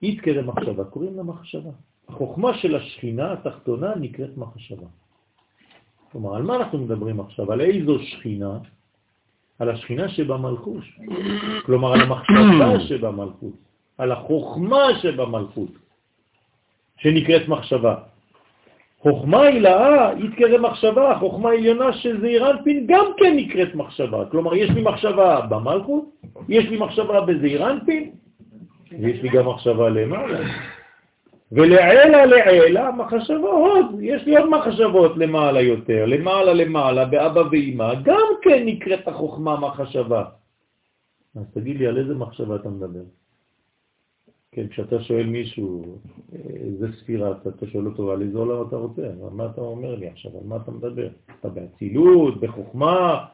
יתקרא 0.02 0.42
מחשבה, 0.42 0.84
קוראים 0.84 1.16
לה 1.16 1.22
מחשבה. 1.22 1.70
החוכמה 2.08 2.58
של 2.58 2.76
השכינה 2.76 3.32
התחתונה 3.32 3.94
נקראת 3.94 4.36
מחשבה. 4.36 4.86
כלומר, 6.12 6.36
על 6.36 6.42
מה 6.42 6.56
אנחנו 6.56 6.78
מדברים 6.78 7.20
עכשיו? 7.20 7.52
על 7.52 7.60
איזו 7.60 7.98
שכינה? 7.98 8.58
על 9.58 9.70
השכינה 9.70 10.08
שבמלכות. 10.08 10.84
כלומר, 11.66 11.92
על 11.92 12.00
המחשבה 12.00 12.80
שבמלכות, 12.88 13.54
על 13.98 14.12
החוכמה 14.12 14.84
שבמלכות, 15.02 15.70
שנקראת 16.96 17.48
מחשבה. 17.48 17.94
חוכמה 18.98 19.42
הילאה 19.42 20.12
יתקרא 20.18 20.58
מחשבה, 20.58 21.16
חוכמה 21.18 21.50
עליונה 21.50 21.92
של 21.92 22.20
זעירנפין 22.20 22.86
גם 22.86 23.04
כן 23.16 23.36
נקראת 23.36 23.74
מחשבה. 23.74 24.24
כלומר, 24.30 24.54
יש 24.54 24.70
לי 24.70 24.82
מחשבה 24.82 25.40
במלכות, 25.40 26.04
יש 26.48 26.64
לי 26.64 26.76
מחשבה 26.76 27.20
בזעירנפין, 27.20 28.10
ויש 29.00 29.22
לי 29.22 29.28
גם 29.28 29.48
מחשבה 29.48 29.88
למעלה. 29.88 30.38
ולעילה 31.52 32.26
לעילה 32.26 32.90
מחשבות, 32.92 33.86
יש 34.00 34.26
לי 34.26 34.36
עוד 34.36 34.50
מחשבות 34.50 35.16
למעלה 35.16 35.60
יותר, 35.60 36.04
למעלה 36.06 36.52
למעלה, 36.52 37.04
באבא 37.04 37.42
ואמא, 37.50 37.94
גם 38.02 38.26
כן 38.42 38.62
נקראת 38.64 39.08
החוכמה 39.08 39.60
מחשבה. 39.60 40.24
אז 41.36 41.42
תגיד 41.54 41.76
לי, 41.76 41.86
על 41.86 41.98
איזה 41.98 42.14
מחשבה 42.14 42.56
אתה 42.56 42.68
מדבר? 42.68 43.00
כן, 44.52 44.68
כשאתה 44.68 45.00
שואל 45.00 45.26
מישהו 45.26 45.98
איזה 46.32 46.92
ספירה, 46.92 47.32
אתה 47.32 47.66
שואל 47.66 47.86
אותו 47.86 48.12
על 48.12 48.22
איזה 48.22 48.38
עולם 48.38 48.68
אתה 48.68 48.76
רוצה, 48.76 49.02
מה 49.32 49.46
אתה 49.46 49.60
אומר 49.60 49.94
לי 49.94 50.08
עכשיו, 50.08 50.32
על 50.40 50.46
מה 50.46 50.56
אתה 50.56 50.70
מדבר? 50.70 51.08
אתה 51.40 51.48
באצילות, 51.48 52.40
בחוכמה? 52.40 53.24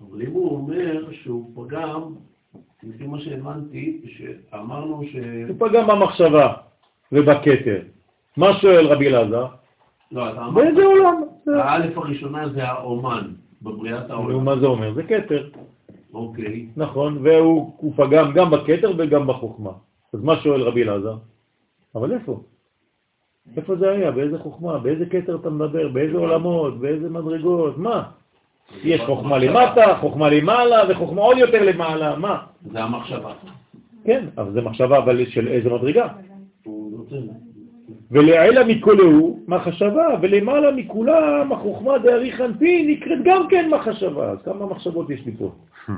אבל 0.00 0.22
אם 0.22 0.30
הוא 0.30 0.56
אומר 0.56 1.12
שהוא 1.12 1.50
פגם 1.54 2.14
לפי 2.82 3.06
מה 3.06 3.20
שהבנתי, 3.20 4.02
שאמרנו 4.06 5.02
ש... 5.04 5.16
הוא 5.48 5.68
פגם 5.68 5.86
במחשבה 5.86 6.54
ובכתר. 7.12 7.82
מה 8.36 8.58
שואל 8.60 8.86
רבי 8.86 9.08
אלעזר? 9.08 9.46
לא, 10.12 10.32
אתה 10.32 10.44
אמרת... 10.44 10.54
באיזה 10.54 10.84
עולם? 10.84 11.22
האלף 11.46 11.98
הראשונה 11.98 12.48
זה 12.48 12.64
האומן, 12.64 13.32
בבריאת 13.62 14.10
העולם. 14.10 14.44
מה 14.44 14.58
זה 14.60 14.66
אומר? 14.66 14.94
זה 14.94 15.02
כתר. 15.02 15.48
אוקיי. 16.14 16.66
נכון, 16.76 17.18
והוא 17.22 17.92
פגם 17.96 18.32
גם 18.32 18.50
בכתר 18.50 18.92
וגם 18.98 19.26
בחוכמה. 19.26 19.70
אז 20.14 20.20
מה 20.22 20.36
שואל 20.36 20.62
רבי 20.62 20.82
אלעזר? 20.82 21.16
אבל 21.94 22.12
איפה? 22.12 22.40
איפה 23.56 23.76
זה 23.76 23.90
היה? 23.90 24.10
באיזה 24.10 24.38
חוכמה? 24.38 24.78
באיזה 24.78 25.06
כתר 25.06 25.36
אתה 25.36 25.50
מדבר? 25.50 25.88
באיזה 25.88 26.16
עולמות? 26.18 26.80
באיזה 26.80 27.10
מדרגות? 27.10 27.78
מה? 27.78 28.02
יש 28.84 29.00
חוכמה 29.00 29.38
למטה, 29.38 29.96
חוכמה 30.00 30.30
למעלה 30.30 30.82
וחוכמה 30.88 31.22
עוד 31.22 31.38
יותר 31.38 31.62
למעלה, 31.62 32.16
מה? 32.16 32.42
זה 32.72 32.82
המחשבה. 32.82 33.32
כן, 34.04 34.26
אבל 34.38 34.52
זה 34.52 34.60
מחשבה, 34.60 34.98
אבל 34.98 35.26
של 35.26 35.48
איזה 35.48 35.70
מדרגה? 35.70 36.08
ולעילה 38.12 38.64
מכולהו 38.64 39.40
מחשבה, 39.48 40.06
ולמעלה 40.22 40.72
מכולם 40.72 41.52
החוכמה 41.52 41.98
דארי 41.98 42.32
חנפין 42.32 42.90
נקראת 42.90 43.18
גם 43.24 43.48
כן 43.50 43.70
מחשבה. 43.70 44.30
אז 44.30 44.38
כמה 44.44 44.66
מחשבות 44.66 45.10
יש 45.10 45.26
לי 45.26 45.32
פה? 45.38 45.52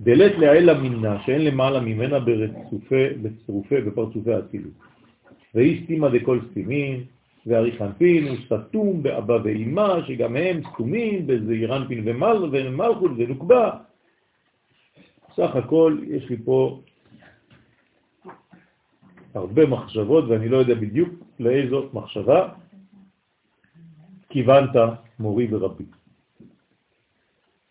דלת 0.00 0.38
לעילה 0.38 0.74
מינה, 0.74 1.22
שאין 1.26 1.44
למעלה 1.44 1.80
ממנה 1.80 2.18
בצרופי 3.22 3.80
בפרצופי 3.80 4.32
האצילות. 4.32 4.72
והיא 5.54 5.84
סתימה 5.84 6.08
דכל 6.08 6.38
סתימין, 6.50 7.04
והריחנפין 7.46 8.28
הוא 8.28 8.36
סתום 8.46 9.02
באבא 9.02 9.38
ואימא, 9.44 10.02
שגם 10.06 10.36
הם 10.36 10.60
סתומים 10.72 11.26
בזעירנפין 11.26 12.08
ומלכות 12.08 13.10
ונוקבה. 13.16 13.70
סך 15.36 15.56
הכל 15.56 15.98
יש 16.08 16.30
לי 16.30 16.36
פה 16.44 16.80
הרבה 19.34 19.66
מחשבות, 19.66 20.24
ואני 20.28 20.48
לא 20.48 20.56
יודע 20.56 20.74
בדיוק 20.74 21.08
לאיזו 21.40 21.88
מחשבה 21.92 22.48
כיוונת 24.28 24.76
מורי 25.18 25.48
ורבי. 25.50 25.84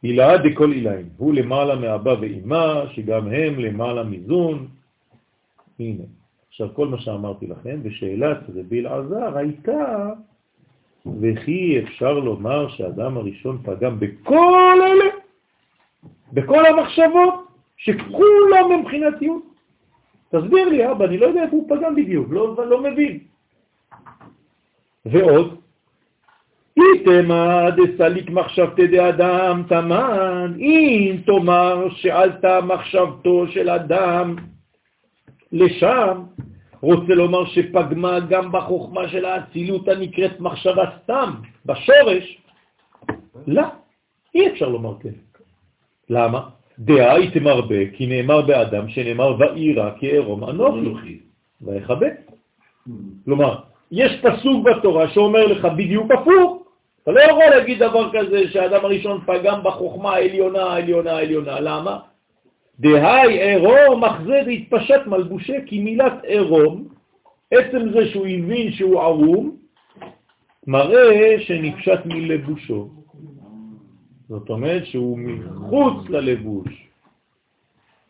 הילאה 0.04 0.38
דכל 0.38 0.72
אילאים, 0.72 1.10
הוא 1.18 1.34
למעלה 1.34 1.76
מאבא 1.76 2.16
ואימא, 2.22 2.84
שגם 2.92 3.28
הם 3.28 3.60
למעלה 3.60 4.04
מזון. 4.04 4.68
הנה, 5.80 6.04
עכשיו, 6.50 6.68
כל 6.74 6.88
מה 6.88 6.98
שאמרתי 7.00 7.48
לכם, 7.48 7.80
ושאלת 7.84 8.38
רבי 8.56 8.80
אלעזר 8.80 9.38
הייתה, 9.38 10.10
וכי 11.22 11.80
אפשר 11.84 12.14
לומר 12.14 12.70
שהאדם 12.70 13.18
הראשון 13.18 13.58
פגם 13.64 14.00
בכל 14.00 14.80
אלה, 14.82 15.10
בכל 16.34 16.66
המחשבות, 16.66 17.48
שכולם 17.78 18.72
הם 18.72 18.80
מבחינתיות. 18.80 19.44
תסביר 20.32 20.70
לי, 20.70 20.92
אבא, 20.92 21.06
אני 21.06 21.18
לא 21.18 21.26
יודע 21.26 21.44
איפה 21.44 21.56
הוא 21.56 21.70
פגם 21.70 21.96
בדיוק, 21.96 22.28
לא, 22.30 22.66
לא 22.66 22.82
מבין. 22.82 23.20
ועוד, 25.06 25.60
איתמה 26.78 27.70
דסליק 27.72 28.30
מחשבתי 28.30 28.88
דאדם 28.88 29.64
תמן, 29.70 30.54
אם 30.60 31.16
תאמר 31.26 31.90
שעלתה 31.90 32.62
מחשבתו 32.62 33.48
של 33.48 33.70
אדם 33.70 34.36
לשם, 35.52 36.24
רוצה 36.82 37.14
לומר 37.14 37.46
שפגמה 37.46 38.20
גם 38.20 38.52
בחוכמה 38.52 39.08
של 39.08 39.26
האצילות 39.26 39.88
הנקראת 39.88 40.40
מחשבה 40.40 40.84
סתם, 41.04 41.34
בשורש, 41.66 42.42
לא, 43.48 43.68
אי 44.36 44.52
אפשר 44.52 44.70
לומר 44.70 45.00
כן. 45.00 45.14
למה? 46.10 46.59
דעה 46.80 47.14
הייתם 47.14 47.48
הרבה, 47.48 47.90
כי 47.94 48.08
נאמר 48.08 48.42
באדם 48.42 48.90
שנאמר 48.90 49.36
ואירה 49.40 49.92
כערום 50.00 50.44
אנוכי, 50.44 51.20
ויכבה. 51.62 52.08
כלומר, 53.26 53.56
יש 53.92 54.22
פסוק 54.22 54.66
בתורה 54.66 55.10
שאומר 55.10 55.46
לך 55.46 55.66
בדיוק 55.66 56.12
הפוך. 56.12 56.64
אתה 57.04 57.12
לא 57.12 57.20
יכול 57.20 57.44
להגיד 57.50 57.80
דבר 57.80 58.10
כזה 58.14 58.50
שהאדם 58.52 58.86
הראשון 58.86 59.22
פגם 59.26 59.60
בחוכמה 59.64 60.14
העליונה, 60.14 60.64
העליונה, 60.64 61.12
העליונה. 61.12 61.60
למה? 61.60 62.00
דהי 62.80 63.40
עירום 63.42 64.04
מחזה 64.04 64.42
והתפשט 64.46 65.08
מלבושה, 65.08 65.54
כי 65.66 65.80
מילת 65.80 66.24
עירום, 66.24 66.88
עצם 67.52 67.92
זה 67.94 68.08
שהוא 68.08 68.28
הבין 68.28 68.72
שהוא 68.72 69.02
ערום, 69.02 69.56
מראה 70.68 71.36
שנפשט 71.40 72.00
מלבושו. 72.06 72.99
זאת 74.30 74.50
אומרת 74.50 74.86
שהוא 74.86 75.18
מחוץ 75.20 76.10
ללבוש. 76.10 76.88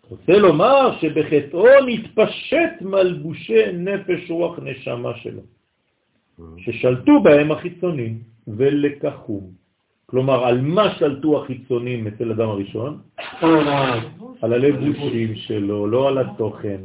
רוצה 0.09 0.37
לומר 0.37 0.97
שבחטאו 1.01 1.85
נתפשט 1.87 2.81
מלבושי 2.81 3.71
נפש 3.73 4.31
רוח 4.31 4.59
נשמה 4.63 5.11
שלו, 5.17 5.41
ששלטו 6.57 7.23
בהם 7.23 7.51
החיצונים 7.51 8.17
ולקחום. 8.47 9.51
כלומר, 10.05 10.45
על 10.47 10.61
מה 10.61 10.95
שלטו 10.95 11.43
החיצונים 11.43 12.07
אצל 12.07 12.31
אדם 12.31 12.49
הראשון? 12.49 12.99
על 14.41 14.53
הלבושים 14.53 15.35
שלו, 15.35 15.87
לא 15.87 16.07
על 16.07 16.17
התוכן. 16.17 16.81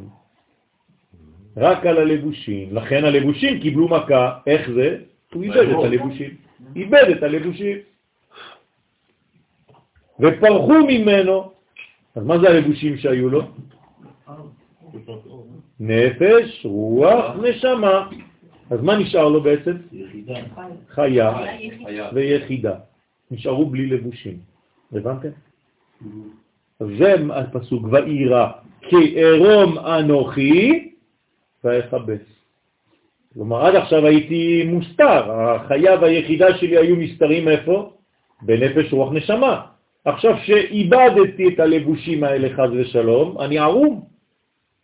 רק 1.57 1.87
על 1.87 1.99
הלבושים. 1.99 2.75
לכן 2.77 3.05
הלבושים 3.05 3.61
קיבלו 3.61 3.89
מכה. 3.89 4.39
איך 4.47 4.71
זה? 4.71 4.99
הוא 5.35 5.43
איבד 5.43 5.69
את 5.69 5.85
הלבושים. 5.85 6.31
איבד 6.77 7.05
את 7.17 7.23
הלבושים. 7.23 7.77
ופרחו 10.21 10.75
ממנו. 10.89 11.51
אז 12.15 12.25
מה 12.25 12.39
זה 12.39 12.49
הלבושים 12.49 12.97
שהיו 12.97 13.29
לו? 13.29 13.43
נפש, 15.81 16.67
רוח, 16.67 17.37
נשמה. 17.43 18.09
אז 18.71 18.81
מה 18.83 18.97
נשאר 18.97 19.29
לו 19.29 19.41
בעצם? 19.41 19.77
יחידה. 19.93 20.35
חיה 20.89 21.37
ויחידה. 22.13 22.75
נשארו 23.31 23.67
בלי 23.67 23.87
לבושים. 23.87 24.39
הבנתם? 24.93 25.29
אז 26.81 26.87
זה 26.99 27.15
הפסוק, 27.35 27.83
ואירה, 27.91 28.53
כי 28.81 29.15
ערום 29.17 29.79
אנוכי 29.79 30.91
ואכבס. 31.65 32.21
כלומר, 33.35 33.67
עד 33.67 33.75
עכשיו 33.75 34.07
הייתי 34.07 34.65
מוסתר, 34.67 35.33
החיה 35.33 36.01
והיחידה 36.01 36.59
שלי 36.59 36.79
היו 36.79 36.97
מסתרים 36.97 37.49
איפה? 37.49 37.91
בנפש 38.43 38.93
רוח 38.93 39.13
נשמה. 39.13 39.74
עכשיו 40.05 40.37
שאיבדתי 40.45 41.49
את 41.55 41.61
הלבושים 41.61 42.25
האלה 42.25 42.49
חז 42.57 42.71
ושלום, 42.81 43.41
אני 43.41 43.59
ערום. 43.59 44.09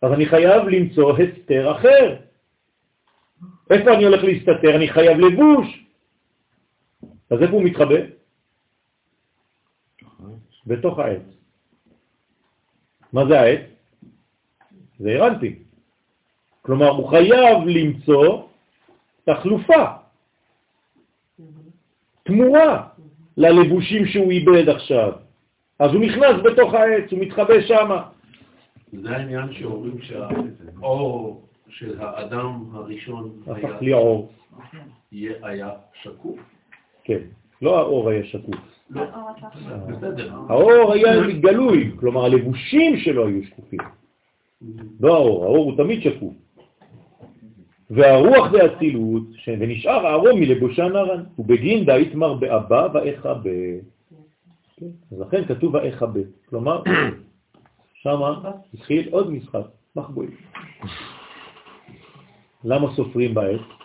אז 0.01 0.11
אני 0.13 0.25
חייב 0.25 0.67
למצוא 0.67 1.17
הסתר 1.17 1.71
אחר. 1.77 2.15
איפה 3.69 3.93
אני 3.93 4.03
הולך 4.03 4.23
להסתתר? 4.23 4.75
אני 4.75 4.87
חייב 4.89 5.17
לבוש. 5.17 5.85
אז 7.31 7.41
איפה 7.41 7.53
הוא 7.53 7.63
מתחבא? 7.63 7.95
בתוך 10.67 10.99
העץ. 10.99 11.21
מה 13.13 13.25
זה 13.25 13.39
העץ? 13.39 13.61
זה 14.99 15.09
הרנטי. 15.09 15.55
כלומר, 16.61 16.89
הוא 16.89 17.09
חייב 17.09 17.57
למצוא 17.65 18.47
תחלופה, 19.25 19.85
תמורה 22.23 22.87
ללבושים 23.37 24.05
שהוא 24.05 24.31
איבד 24.31 24.69
עכשיו. 24.69 25.11
אז 25.79 25.93
הוא 25.93 26.01
נכנס 26.01 26.35
בתוך 26.43 26.73
העץ, 26.73 27.11
הוא 27.11 27.19
מתחבא 27.19 27.61
שם. 27.61 27.89
זה 28.93 29.09
העניין 29.09 29.53
שאומרים 29.53 30.01
שהאור 30.01 31.41
של 31.69 32.01
האדם 32.01 32.63
הראשון 32.73 33.31
הפך 33.47 33.81
לי 33.81 33.93
אור. 33.93 34.31
היה 35.11 35.69
שקוף. 36.01 36.39
כן, 37.03 37.19
לא 37.61 37.79
האור 37.79 38.09
היה 38.09 38.23
שקוף. 38.23 38.55
לא. 38.89 39.01
האור 40.49 40.93
היה 40.93 41.27
גלוי, 41.39 41.91
כלומר 41.99 42.25
הלבושים 42.25 42.97
שלו 42.97 43.27
היו 43.27 43.43
שקופים. 43.43 43.79
לא 44.99 45.15
האור, 45.15 45.43
האור 45.43 45.65
הוא 45.65 45.77
תמיד 45.77 46.01
שקוף. 46.01 46.33
והרוח 47.91 48.51
באצילות, 48.51 49.23
ונשאר 49.47 50.07
הארום 50.07 50.39
מלבושה 50.39 50.87
נרן, 50.87 51.23
ובגין 51.39 51.85
דאית 51.85 52.15
מר 52.15 52.33
באבא 52.33 52.87
ואיכה 52.93 53.33
ב... 53.33 53.47
אז 55.11 55.19
לכן 55.19 55.45
כתוב 55.45 55.75
ואיכה 55.75 56.05
ב. 56.05 56.17
כלומר, 56.49 56.83
שמה 58.01 58.51
התחיל 58.73 59.09
עוד 59.11 59.31
משחק, 59.31 59.65
מחבואים. 59.95 60.31
למה 62.63 62.87
סופרים 62.95 63.33
בעת? 63.33 63.80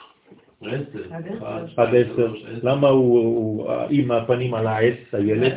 עד 1.76 1.94
עשר. 1.94 2.34
למה 2.62 2.88
הוא 2.88 3.70
עם 3.90 4.10
הפנים 4.10 4.54
על 4.54 4.66
העץ, 4.66 4.98
הילד? 5.12 5.52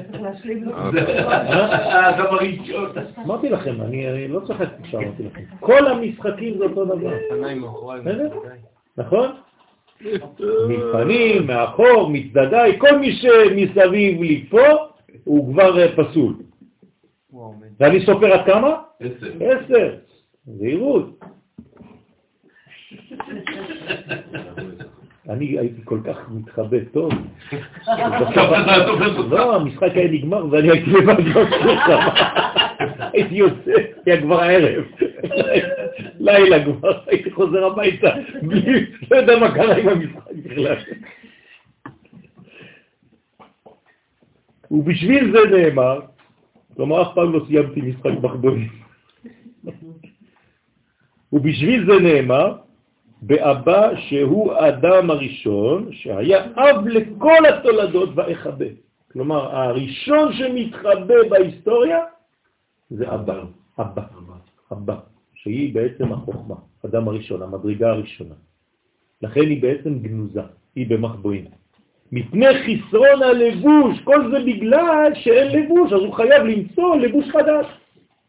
הראשון. 2.19 2.91
אמרתי 3.17 3.49
לכם, 3.49 3.81
אני 3.81 4.27
לא 4.27 4.39
צחקתי 4.47 4.83
כשאמרתי 4.83 5.23
לכם. 5.23 5.41
כל 5.59 5.87
המשחקים 5.87 6.57
זה 6.57 6.63
אותו 6.63 6.85
דבר. 6.85 7.13
נכון? 8.97 9.29
מפנים, 10.69 11.47
מאחור, 11.47 12.09
מצדדיי, 12.09 12.79
כל 12.79 12.97
מי 12.99 13.11
שמסביב 13.11 14.21
לי 14.21 14.45
פה 14.49 14.61
הוא 15.23 15.53
כבר 15.53 15.95
פסול. 15.95 16.33
ואני 17.79 18.05
סופר 18.05 18.33
עד 18.33 18.45
כמה? 18.45 18.81
עשר. 18.99 19.31
עשר. 19.39 19.95
זהירות. 20.45 21.19
אני 25.29 25.45
הייתי 25.45 25.81
כל 25.83 25.99
כך 26.03 26.17
מתחבא 26.31 26.77
טוב. 26.91 27.13
לא, 29.29 29.55
המשחק 29.55 29.91
היה 29.95 30.11
נגמר 30.11 30.45
ואני 30.51 30.71
הייתי 30.71 30.91
לבד 30.91 31.15
בסוף. 31.15 31.49
הייתי 33.13 33.35
יוצא, 33.35 33.71
היה 34.05 34.21
כבר 34.21 34.41
הערב. 34.41 34.83
לילה 36.19 36.65
כבר, 36.65 36.99
הייתי 37.07 37.31
חוזר 37.31 37.65
הביתה, 37.65 38.09
לא 39.11 39.17
יודע 39.17 39.39
מה 39.39 39.51
קרה 39.55 39.77
עם 39.77 39.89
המשחק 39.89 40.31
בכלל. 40.35 40.75
ובשביל 44.71 45.31
זה 45.31 45.57
נאמר, 45.57 45.99
כלומר 46.75 47.01
אף 47.01 47.07
פעם 47.15 47.33
לא 47.33 47.45
סיימתי 47.47 47.81
משחק 47.81 48.11
מחבונים. 48.21 48.69
ובשביל 51.33 51.85
זה 51.85 51.99
נאמר, 51.99 52.55
באבא 53.21 53.95
שהוא 53.95 54.53
האדם 54.53 55.09
הראשון, 55.09 55.89
שהיה 55.91 56.45
אב 56.55 56.87
לכל 56.87 57.45
התולדות 57.49 58.09
ואחבה. 58.15 58.65
כלומר, 59.11 59.55
הראשון 59.55 60.33
שמתחבא 60.33 61.29
בהיסטוריה 61.29 61.99
זה 62.89 63.13
אבא, 63.13 63.43
אבא, 63.79 64.01
אבא, 64.71 64.95
שהיא 65.33 65.73
בעצם 65.73 66.13
החוכמה, 66.13 66.55
אדם 66.85 67.07
הראשון, 67.07 67.41
המדרגה 67.41 67.89
הראשונה. 67.89 68.35
לכן 69.21 69.41
היא 69.41 69.61
בעצם 69.61 69.99
גנוזה, 69.99 70.41
היא 70.75 70.89
במחבואים. 70.89 71.45
מפני 72.11 72.47
חסרון 72.47 73.23
הלבוש, 73.23 74.01
כל 74.03 74.31
זה 74.31 74.39
בגלל 74.45 75.11
שאין 75.15 75.47
לבוש, 75.47 75.93
אז 75.93 75.99
הוא 75.99 76.13
חייב 76.13 76.43
למצוא 76.43 76.95
לבוש 76.95 77.25
חדש. 77.29 77.65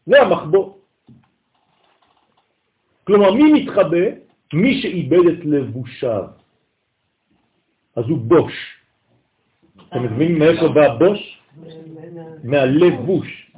זה 0.05 0.21
המחבוא. 0.21 0.73
כלומר, 3.03 3.31
מי 3.33 3.53
מתחבא? 3.53 4.30
מי 4.53 4.81
שאיבד 4.81 5.27
את 5.27 5.45
לבושיו, 5.45 6.23
אז 7.95 8.05
הוא 8.09 8.17
בוש. 8.17 8.53
אתם 9.89 10.03
מבינים 10.03 10.39
מאיפה 10.39 10.67
בא 10.67 10.97
בוש? 10.97 11.41
מהלבוש. 12.43 13.51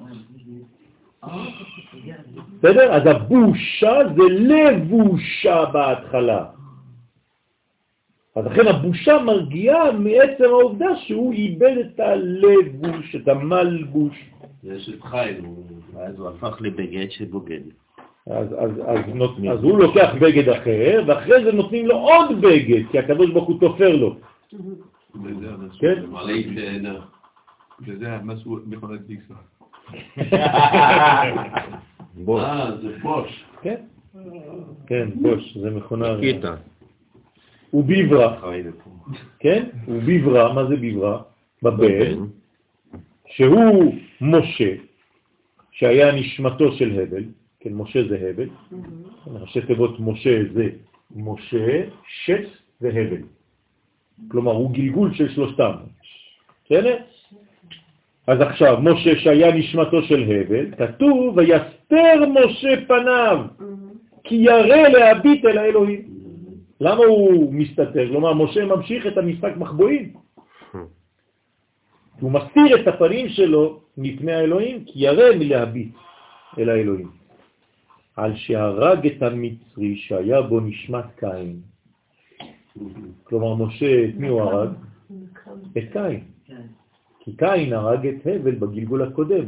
בסדר? 2.59 2.93
אז 2.93 3.01
הבושה 3.05 3.99
זה 4.15 4.23
לבושה 4.29 5.65
בהתחלה. 5.73 6.45
אז 8.35 8.45
לכן 8.45 8.67
הבושה 8.67 9.17
מרגיעה 9.25 9.91
מעצם 9.91 10.43
העובדה 10.43 10.95
שהוא 10.95 11.33
איבד 11.33 11.77
את 11.77 11.99
הלבוש, 11.99 13.15
את 13.15 13.27
המלבוש. 13.27 14.15
זה 14.63 14.79
של 14.79 15.01
חיים, 15.01 15.45
הוא 16.17 16.29
הפך 16.29 16.61
לבגד 16.61 17.09
שבוגד. 17.09 17.82
אז, 18.27 18.47
אז, 18.57 18.71
אז, 18.85 18.99
נות, 19.13 19.37
אז 19.51 19.63
הוא 19.63 19.79
לוקח 19.79 20.15
בגד 20.21 20.49
אחר, 20.49 21.03
ואחרי 21.07 21.43
זה 21.43 21.51
נותנים 21.51 21.85
לו 21.85 21.95
עוד 21.95 22.41
בגד, 22.41 22.83
כי 22.91 22.99
הקדוש 22.99 23.31
ברוך 23.31 23.47
הוא 23.47 23.59
תופר 23.59 23.95
לו. 23.95 24.15
כן? 25.79 26.03
תאנה. 26.55 26.99
וזה 27.81 28.17
משהו 28.23 28.59
מכונת 28.65 29.01
דיקסון. 29.01 29.37
בוש. 32.15 32.41
אה, 32.41 32.71
זה 32.81 32.97
בוש. 33.01 33.45
כן, 33.61 33.81
כן, 34.87 35.09
בוש, 35.15 35.57
זה 35.57 35.69
מכונה... 35.69 36.07
קיטה. 36.19 36.55
וביברה, 37.73 38.51
כן? 39.39 39.65
וביברה, 39.87 40.53
מה 40.53 40.65
זה 40.65 40.75
ביברה? 40.75 41.21
בבן, 41.63 42.17
שהוא 43.27 43.95
משה, 44.21 44.73
שהיה 45.71 46.15
נשמתו 46.15 46.71
של 46.71 46.99
הבל, 46.99 47.23
כן, 47.63 47.73
משה 47.73 48.07
זה 48.09 48.29
הבל, 48.29 48.49
ראשי 49.27 49.61
תיבות 49.61 49.99
משה 49.99 50.39
זה 50.53 50.69
משה, 51.15 51.83
שץ 52.07 52.47
והבל. 52.81 53.21
כלומר, 54.27 54.51
הוא 54.51 54.71
גלגול 54.71 55.13
של 55.13 55.29
שלושתם. 55.29 55.71
בסדר? 56.65 56.97
אז 58.27 58.41
עכשיו, 58.41 58.77
משה 58.81 59.19
שהיה 59.19 59.55
נשמתו 59.55 60.01
של 60.01 60.23
הבל, 60.23 60.75
כתוב, 60.75 61.37
ויסתר 61.37 62.29
משה 62.29 62.85
פניו, 62.87 63.45
כי 64.23 64.35
ירא 64.35 64.87
להביט 64.87 65.45
אל 65.45 65.57
האלוהים. 65.57 66.01
למה 66.81 67.03
הוא 67.05 67.53
מסתתר? 67.53 68.07
כלומר, 68.07 68.33
משה 68.33 68.65
ממשיך 68.65 69.07
את 69.07 69.17
המשחק 69.17 69.51
מחבואים. 69.57 70.13
הוא 72.19 72.31
מסתיר 72.31 72.81
את 72.81 72.87
הפנים 72.87 73.29
שלו 73.29 73.79
מפני 73.97 74.33
האלוהים, 74.33 74.83
כי 74.85 74.93
ירא 74.95 75.35
מלהביט 75.39 75.95
אל 76.59 76.69
האלוהים. 76.69 77.22
על 78.15 78.35
שהרג 78.35 79.07
את 79.07 79.23
המצרי 79.23 79.95
שהיה 79.95 80.41
בו 80.41 80.59
נשמת 80.59 81.05
קין. 81.19 81.59
כלומר, 83.23 83.65
משה, 83.65 84.05
את 84.05 84.15
מי 84.17 84.27
הוא 84.27 84.41
הרג? 84.41 84.69
את 85.77 85.83
קין. 85.91 86.19
כי 87.19 87.31
קין 87.37 87.73
הרג 87.73 88.07
את 88.07 88.27
הבל 88.27 88.55
בגלגול 88.55 89.01
הקודם. 89.03 89.45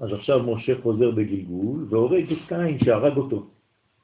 אז 0.00 0.12
עכשיו 0.12 0.42
משה 0.42 0.72
חוזר 0.82 1.10
בגלגול 1.10 1.86
והורג 1.90 2.32
את 2.32 2.38
קין 2.48 2.78
שהרג 2.84 3.16
אותו. 3.16 3.46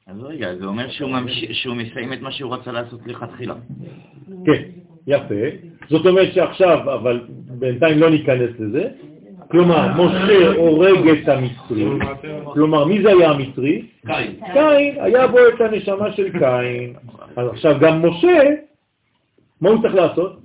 אז 0.07 0.19
רגע, 0.23 0.55
זה 0.55 0.65
אומר 0.65 0.89
שהוא 0.89 1.09
ממש- 1.11 1.45
שהוא 1.51 1.75
מסיים 1.75 2.13
את 2.13 2.21
מה 2.21 2.31
שהוא 2.31 2.53
רצה 2.53 2.71
לעשות 2.71 2.99
לכתחילה. 3.07 3.55
כן, 4.45 4.61
יפה. 5.07 5.35
זאת 5.89 6.05
אומרת 6.05 6.33
שעכשיו, 6.33 6.93
אבל 6.93 7.27
בינתיים 7.59 7.97
לא 7.99 8.09
ניכנס 8.09 8.49
לזה. 8.59 8.91
כלומר, 9.51 9.87
משה 10.05 10.47
הורג 10.57 11.07
את 11.07 11.27
המצרי. 11.29 11.85
כלומר, 12.53 12.85
מי 12.85 13.01
זה 13.01 13.09
היה 13.09 13.29
המצרי? 13.31 13.85
קין. 14.05 14.31
קין, 14.53 14.95
היה 15.01 15.27
בו 15.27 15.37
את 15.55 15.61
הנשמה 15.61 16.11
של 16.11 16.31
קין. 16.39 16.93
אז 17.35 17.47
עכשיו 17.47 17.75
גם 17.79 18.05
משה, 18.05 18.39
מה 19.61 19.69
הוא 19.69 19.81
צריך 19.81 19.95
לעשות? 19.95 20.39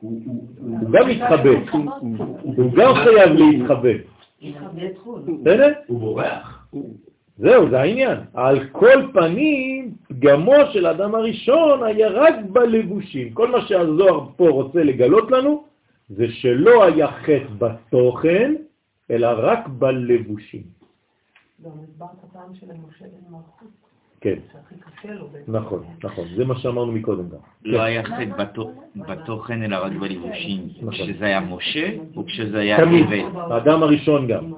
הוא- 0.00 0.20
גם 0.90 1.08
מתחבא. 1.08 1.50
הוא 2.42 2.72
גם 2.72 2.94
חייב 2.94 3.32
להתחבא. 3.32 3.88
יכבד 4.42 4.88
חו"ל. 4.96 5.20
בסדר? 5.42 5.72
הוא 5.86 6.00
בורח. 6.00 6.66
זהו, 7.38 7.70
זה 7.70 7.80
העניין. 7.80 8.18
על 8.34 8.60
כל 8.72 9.02
פנים, 9.12 9.90
פגמו 10.08 10.54
של 10.72 10.86
אדם 10.86 11.14
הראשון 11.14 11.82
היה 11.82 12.08
רק 12.08 12.34
בלבושים. 12.52 13.30
כל 13.30 13.50
מה 13.50 13.60
שהזוהר 13.60 14.20
פה 14.36 14.48
רוצה 14.48 14.84
לגלות 14.84 15.30
לנו, 15.30 15.64
זה 16.10 16.26
שלא 16.30 16.84
היה 16.84 17.06
חטא 17.12 17.46
בתוכן, 17.58 18.54
אלא 19.10 19.28
רק 19.36 19.68
בלבושים. 19.68 20.62
גם 21.64 21.70
הסברת 21.84 22.08
פעם 22.32 22.54
של 22.54 22.66
משה 22.66 23.04
בן 23.04 23.34
מלכות, 23.36 23.68
כן. 24.20 24.38
נכון, 25.48 25.84
נכון. 26.04 26.24
זה 26.36 26.44
מה 26.44 26.58
שאמרנו 26.58 26.92
מקודם 26.92 27.28
גם. 27.28 27.38
לא 27.64 27.80
היה 27.82 28.02
חטא 28.04 28.36
בתו- 28.38 28.70
בתוכן, 28.96 29.62
אלא 29.62 29.76
רק 29.76 29.92
בלבושים. 29.92 30.68
נכון. 30.76 30.90
כשזה 30.92 31.24
היה 31.24 31.40
משה, 31.40 31.90
או 32.16 32.26
כשזה 32.26 32.58
היה 32.58 32.76
הבל. 32.82 33.20
האדם 33.52 33.82
הראשון 33.82 34.26
גם. 34.26 34.52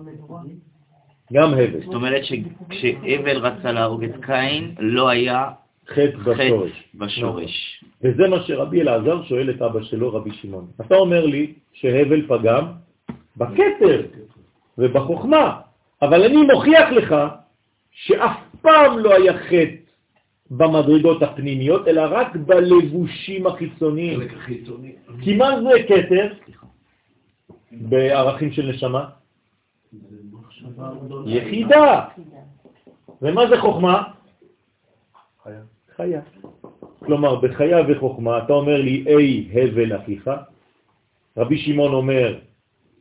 גם 1.32 1.48
הבל. 1.54 1.84
זאת 1.84 1.94
אומרת 1.94 2.22
שכשהבל 2.24 3.36
רצה 3.36 3.72
להרוג 3.72 4.04
את 4.04 4.24
קין, 4.24 4.74
לא 4.78 5.08
היה 5.08 5.50
חטא 5.92 6.16
בשורש. 6.16 6.72
בשורש. 6.94 7.84
וזה 8.02 8.28
מה 8.28 8.42
שרבי 8.42 8.80
אלעזר 8.80 9.22
שואל 9.22 9.50
את 9.50 9.62
אבא 9.62 9.82
שלו, 9.82 10.14
רבי 10.14 10.30
שמעון. 10.32 10.66
אתה 10.80 10.94
אומר 10.94 11.26
לי 11.26 11.52
שהבל 11.72 12.26
פגם 12.26 12.64
בכתר 13.36 14.02
ובחוכמה, 14.78 15.60
אבל 16.02 16.24
אני 16.24 16.42
מוכיח 16.42 16.90
לך 16.90 17.14
שאף 17.92 18.36
פעם 18.62 18.98
לא 18.98 19.14
היה 19.14 19.38
חטא 19.38 19.82
במדרגות 20.50 21.22
הפנימיות, 21.22 21.88
אלא 21.88 22.02
רק 22.10 22.36
בלבושים 22.36 23.46
החיצוניים. 23.46 24.20
כי 25.22 25.36
מה 25.36 25.62
זה 25.62 25.82
כתר 25.88 26.32
בערכים 27.72 28.52
של 28.52 28.66
נשמה? 28.66 29.04
יחידה. 31.26 32.04
ומה 33.22 33.42
זה 33.48 33.60
חוכמה? 33.60 34.02
חיה. 35.96 36.20
כלומר, 36.98 37.40
בחיה 37.40 37.78
וחוכמה, 37.88 38.38
אתה 38.38 38.52
אומר 38.52 38.80
לי, 38.80 39.04
אי 39.06 39.48
הבל 39.54 39.96
אחיך, 39.96 40.30
רבי 41.36 41.58
שמעון 41.58 41.92
אומר 41.92 42.38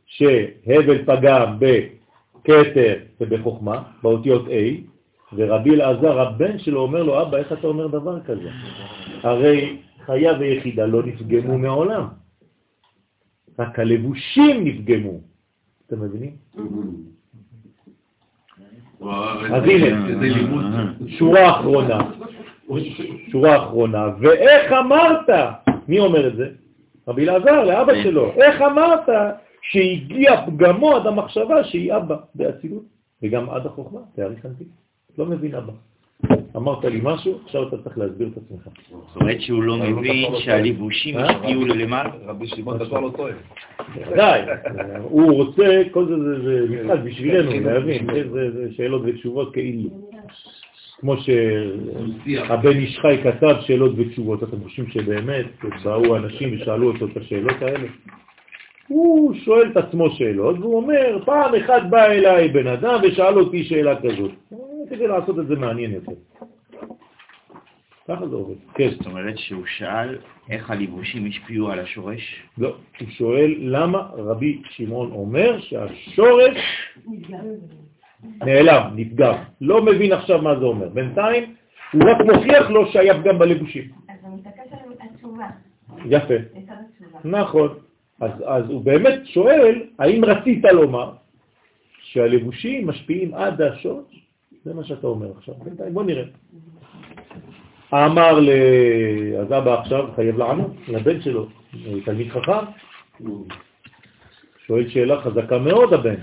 שהבל 0.06 1.04
פגם 1.04 1.58
בכתר 1.58 2.94
ובחוכמה, 3.20 3.82
באותיות 4.02 4.46
A, 4.46 4.50
ורבי 5.32 5.70
אלעזר, 5.70 6.20
הבן 6.20 6.58
שלו, 6.58 6.80
אומר 6.80 7.02
לו, 7.02 7.22
אבא, 7.22 7.36
איך 7.36 7.52
אתה 7.52 7.66
אומר 7.66 7.86
דבר 7.86 8.20
כזה? 8.20 8.50
הרי 9.22 9.76
חיה 10.06 10.32
ויחידה 10.38 10.86
לא 10.86 11.02
נפגמו 11.02 11.58
מעולם, 11.58 12.06
רק 13.58 13.78
הלבושים 13.78 14.64
נפגמו. 14.64 15.20
אתם 15.86 16.00
מבינים? 16.00 16.36
אז 19.54 19.62
הנה. 19.64 20.92
שורה 21.08 21.60
אחרונה, 21.60 21.98
שורה 23.32 23.56
אחרונה, 23.56 24.08
ואיך 24.20 24.72
אמרת, 24.72 25.28
מי 25.88 25.98
אומר 26.00 26.26
את 26.28 26.36
זה? 26.36 26.48
רבי 27.08 27.22
אלעזר, 27.28 27.64
לאבא 27.64 27.94
כן. 27.94 28.02
שלו, 28.02 28.32
איך 28.32 28.62
אמרת 28.62 29.08
שהגיע 29.62 30.46
פגמו 30.46 30.96
עד 30.96 31.06
המחשבה 31.06 31.64
שהיא 31.64 31.96
אבא 31.96 32.16
באצילות, 32.34 32.82
וגם 33.22 33.50
עד 33.50 33.66
החוכמה, 33.66 34.00
תאריך 34.16 34.46
אנטי. 34.46 34.64
לא 35.18 35.26
מבין 35.26 35.54
אבא. 35.54 35.72
אמרת 36.56 36.84
לי 36.84 37.00
משהו, 37.02 37.38
עכשיו 37.44 37.68
אתה 37.68 37.76
צריך 37.82 37.98
להסביר 37.98 38.28
את 38.32 38.36
עצמך. 38.36 38.68
זאת 38.90 39.16
אומרת 39.16 39.40
שהוא 39.40 39.62
לא 39.62 39.76
מבין 39.76 40.24
שהלבושים 40.38 41.18
אה? 41.18 41.30
השפיעו 41.30 41.64
לו 41.64 41.74
למעלה. 41.74 42.10
רבי 42.26 42.46
שמעון 42.46 42.76
אתה 42.76 42.84
כבר 42.86 43.00
לא 43.00 43.10
טועה. 43.16 43.32
די, 44.16 44.40
הוא 45.02 45.32
רוצה, 45.32 45.82
כל 45.90 46.06
זה 46.06 46.16
זה- 46.42 46.66
משחק 46.70 46.98
בשבילנו, 47.04 47.50
להבין, 47.70 48.06
כן, 48.14 48.28
זה 48.28 48.50
זה 48.50 48.72
שאלות 48.74 49.02
ותשובות 49.04 49.52
כאילו. 49.52 49.88
כמו 51.02 51.14
שהבן 51.16 52.78
איש 52.78 52.98
חי 52.98 53.18
כתב 53.22 53.56
שאלות 53.60 53.92
ותשובות, 53.96 54.42
אתם 54.42 54.60
חושבים 54.62 54.90
שבאמת 54.90 55.46
באו 55.84 56.16
אנשים 56.16 56.54
ושאלו 56.54 56.92
אותו 56.92 57.06
את 57.06 57.16
השאלות 57.16 57.62
האלה? 57.62 57.88
הוא 58.88 59.34
שואל 59.34 59.70
את 59.70 59.76
עצמו 59.76 60.10
שאלות, 60.10 60.58
והוא 60.58 60.76
אומר, 60.76 61.18
פעם 61.24 61.54
אחת 61.54 61.82
בא 61.90 62.06
אליי 62.06 62.48
בן 62.48 62.66
אדם 62.66 63.00
ושאל 63.02 63.38
אותי 63.38 63.64
שאלה 63.64 64.00
כזאת. 64.02 64.30
כדי 64.90 65.06
לעשות 65.06 65.38
את 65.38 65.46
זה 65.46 65.56
מעניין 65.56 65.90
יותר. 65.90 66.12
ככה 68.08 68.28
זה 68.28 68.36
עובד. 68.36 68.54
כן. 68.74 68.90
זאת 68.90 69.06
אומרת 69.06 69.38
שהוא 69.38 69.66
שאל 69.66 70.18
איך 70.50 70.70
הלבושים 70.70 71.26
השפיעו 71.26 71.70
על 71.70 71.78
השורש. 71.78 72.42
לא, 72.58 72.76
הוא 73.00 73.08
שואל 73.08 73.54
למה 73.58 73.98
רבי 74.12 74.62
שמעון 74.70 75.12
אומר 75.12 75.60
שהשורש 75.60 76.58
נעלם, 78.44 78.90
נפגע. 78.96 79.32
לא 79.60 79.82
מבין 79.82 80.12
עכשיו 80.12 80.42
מה 80.42 80.58
זה 80.58 80.64
אומר. 80.64 80.88
בינתיים 80.88 81.54
הוא 81.92 82.02
רק 82.10 82.16
מוכיח 82.20 82.70
לו 82.70 82.86
שהיה 82.86 83.20
פגם 83.20 83.38
בלבושים. 83.38 83.84
אז 84.08 84.16
הוא 84.22 84.38
מתעקש 84.38 84.72
על 84.72 84.92
התשובה, 85.00 85.46
יפה. 86.06 86.34
נכון. 87.24 87.68
אז, 88.20 88.30
אז 88.46 88.70
הוא 88.70 88.84
באמת 88.84 89.20
שואל, 89.24 89.82
האם 89.98 90.24
רצית 90.24 90.64
לומר 90.64 91.12
שהלבושים 92.02 92.86
משפיעים 92.86 93.34
עד 93.34 93.62
השורש? 93.62 94.26
זה 94.64 94.74
מה 94.74 94.84
שאתה 94.84 95.06
אומר 95.06 95.30
עכשיו. 95.38 95.54
בינתיים 95.54 95.94
בוא 95.94 96.04
נראה. 96.04 96.24
אמר 97.92 98.40
ל... 98.40 98.50
אז 99.40 99.46
אבא 99.46 99.80
עכשיו 99.80 100.08
חייב 100.16 100.38
לענות 100.38 100.70
לבן 100.88 101.20
שלו, 101.20 101.48
תלמיד 102.04 102.30
חכם, 102.30 102.64
שואל 104.66 104.88
שאלה 104.88 105.20
חזקה 105.20 105.58
מאוד 105.58 105.92
הבן. 105.92 106.14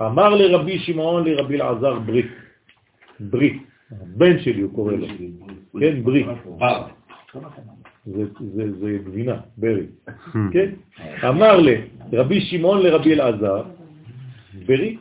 אמר 0.00 0.28
לרבי 0.34 0.78
שמעון 0.78 1.24
לרבי 1.24 1.54
אלעזר 1.54 1.98
ברית, 1.98 2.26
ברית, 3.20 3.62
הבן 3.90 4.38
שלי 4.38 4.60
הוא 4.60 4.74
קורא 4.74 4.92
לו, 4.92 5.06
כן, 5.80 6.02
ברית, 6.02 6.26
בר. 6.58 6.86
זה, 8.44 8.98
גבינה, 9.04 9.40
ברי, 9.56 9.86
כן? 10.52 10.70
אמר 11.28 11.60
לרבי 12.12 12.40
שמעון 12.40 12.82
לרבי 12.82 13.14
אלעזר, 13.14 13.62
ברית, 14.66 15.00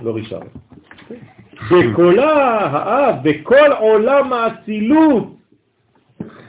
לא 0.00 0.14
רישר, 0.14 0.40
בקולה 1.70 2.32
האב, 2.60 3.16
בכל 3.24 3.72
עולם 3.78 4.32
האצילות, 4.32 5.36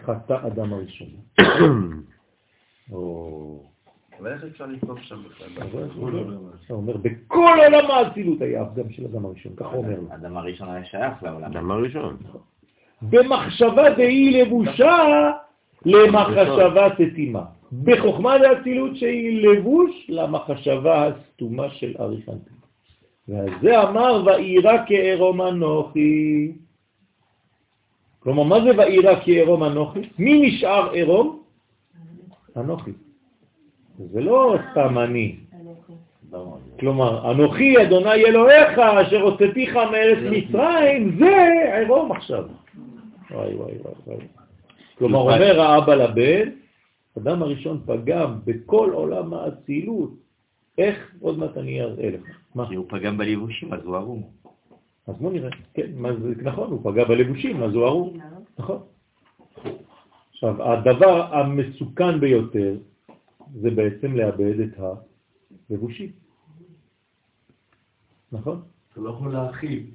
חטא 0.05 0.37
אדם 0.47 0.73
הראשון. 0.73 1.07
אבל 4.19 4.33
איך 4.33 4.43
אפשר 4.43 4.65
לכתוב 4.65 4.99
שם 4.99 5.23
בכלל? 5.23 5.47
הוא 6.67 6.77
אומר, 6.77 6.97
בכל 6.97 7.57
עולם 7.65 7.91
האצילות 7.91 8.41
היה 8.41 8.61
הפגם 8.61 8.89
של 8.89 9.05
אדם 9.05 9.25
הראשון, 9.25 9.51
הוא 9.59 9.67
אומר 9.67 9.89
לו. 9.89 10.07
האדם 10.11 10.37
הראשון 10.37 10.69
היה 10.69 10.85
שייך 10.85 11.23
לעולם. 11.23 11.51
אדם 11.51 11.71
הראשון. 11.71 12.17
במחשבה 13.01 13.89
דהי 13.89 14.31
לבושה 14.31 15.31
למחשבה 15.85 16.87
סתימה. 16.93 17.43
בחוכמה 17.83 18.37
דאצילות 18.37 18.95
שהיא 18.95 19.47
לבוש 19.47 20.05
למחשבה 20.09 21.07
הסתומה 21.07 21.69
של 21.69 21.95
אריכנטי. 21.99 22.49
ועל 23.27 23.49
זה 23.61 23.83
אמר 23.83 24.23
ואירא 24.25 24.77
כערום 24.87 25.41
אנוכי. 25.41 26.51
כלומר, 28.19 28.43
מה 28.43 28.61
זה 28.63 28.77
ואירא 28.77 29.15
כערום 29.25 29.63
אנוכי? 29.63 29.99
מי 30.19 30.41
נשאר 30.41 30.89
ערום? 30.93 31.43
אנוכי. 32.57 32.91
זה 33.97 34.21
לא 34.21 34.57
סתם 34.71 34.97
אני. 34.97 35.35
כלומר, 36.79 37.31
אנוכי 37.31 37.81
אדוני 37.81 38.25
אלוהיך 38.25 38.79
אשר 38.79 39.21
הוצאתיך 39.21 39.75
מארץ 39.75 40.17
מצרים, 40.31 41.17
זה 41.19 41.47
עירום 41.77 42.11
עכשיו. 42.11 42.45
וואי 43.31 43.55
וואי 43.55 43.73
וואי. 44.05 44.17
כלומר, 44.97 45.19
אומר 45.19 45.61
האבא 45.61 45.95
לבן, 45.95 46.49
אדם 47.17 47.41
הראשון 47.41 47.81
פגם 47.85 48.39
בכל 48.45 48.89
עולם 48.93 49.33
האצילות. 49.33 50.11
איך? 50.77 51.11
עוד 51.21 51.39
מעט 51.39 51.57
אני 51.57 51.81
אראה 51.81 52.09
לך. 52.09 52.37
מה? 52.55 52.69
כי 52.69 52.75
הוא 52.75 52.85
פגם 52.89 53.17
בלבושים, 53.17 53.73
אז 53.73 53.79
הוא 53.83 53.95
ערום. 53.95 54.23
אז 55.07 55.15
בוא 55.19 55.31
נראה. 55.31 55.49
כן, 55.73 55.91
מה 55.95 56.13
זה, 56.13 56.33
נכון, 56.41 56.71
הוא 56.71 56.79
פגע 56.83 57.03
בלבושים, 57.03 57.63
אז 57.63 57.73
הוא 57.73 57.85
ארור. 57.85 58.13
נכון. 58.59 58.79
עכשיו, 60.31 60.71
הדבר 60.71 61.35
המסוכן 61.35 62.19
ביותר 62.19 62.75
זה 63.61 63.71
בעצם 63.71 64.15
לאבד 64.15 64.59
את 64.59 64.79
הלבושים. 65.69 66.11
נכון? 68.31 68.61
אתה 68.91 69.01
לא 69.01 69.09
יכול 69.09 69.33
להכיל. 69.33 69.85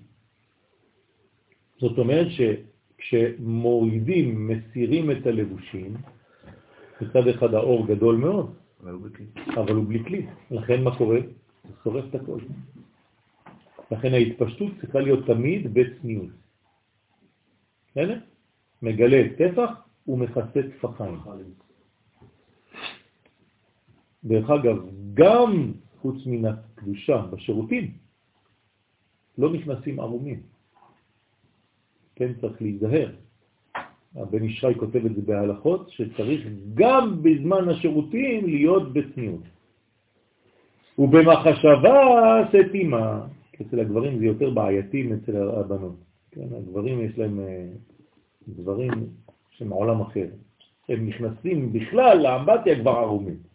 זאת 1.81 1.99
אומרת 1.99 2.27
שכשמורידים, 2.31 4.49
מסירים 4.49 5.11
את 5.11 5.27
הלבושים, 5.27 5.97
מצד 7.01 7.29
אחד 7.29 7.55
האור 7.55 7.87
גדול 7.87 8.17
מאוד, 8.17 8.55
אבל 9.55 9.75
הוא 9.75 9.89
בלי 9.89 10.05
כלי. 10.05 10.27
לכן 10.51 10.83
מה 10.83 10.99
קורה? 10.99 11.19
זה 11.65 11.75
שורף 11.85 12.05
את 12.11 12.15
הכל. 12.15 12.39
לכן 13.91 14.15
ההתפשטות 14.15 14.73
צריכה 14.81 15.01
להיות 15.01 15.27
תמיד 15.27 15.75
בצניעות. 15.75 16.31
בסדר? 17.91 18.19
מגלה 18.83 19.23
טפח 19.39 19.71
ומכסה 20.09 20.61
טפחיים. 20.79 21.19
דרך 24.25 24.51
אגב, 24.51 24.77
גם 25.15 25.73
חוץ 26.01 26.17
מן 26.27 26.45
הקדושה 26.45 27.23
בשירותים, 27.31 27.91
לא 29.39 29.53
נכנסים 29.53 30.01
ערומים. 30.01 30.41
כן, 32.17 32.33
צריך 32.41 32.63
להיזהר. 32.63 33.11
הבן 34.15 34.45
ישי 34.45 34.75
כותב 34.79 35.07
את 35.07 35.15
זה 35.15 35.23
בהלכות, 35.23 35.91
שצריך 35.91 36.47
גם 36.75 37.23
בזמן 37.23 37.69
השירותים 37.69 38.47
להיות 38.47 38.93
בצניעות. 38.93 39.43
ובמחשבה 40.99 41.95
סתימה, 42.49 43.27
אצל 43.63 43.81
הגברים 43.81 44.19
זה 44.19 44.25
יותר 44.25 44.51
בעייתי 44.51 45.03
מאצל 45.03 45.37
הבנות. 45.37 45.97
כן, 46.31 46.47
הגברים 46.59 47.01
יש 47.01 47.19
להם 47.19 47.41
אה, 47.41 47.69
דברים 48.49 48.91
שהם 49.51 49.71
עולם 49.71 50.01
אחר. 50.01 50.27
הם 50.89 51.07
נכנסים 51.07 51.73
בכלל 51.73 52.19
לאמבטיה 52.19 52.81
כבר 52.81 52.91
ערומים. 52.91 53.48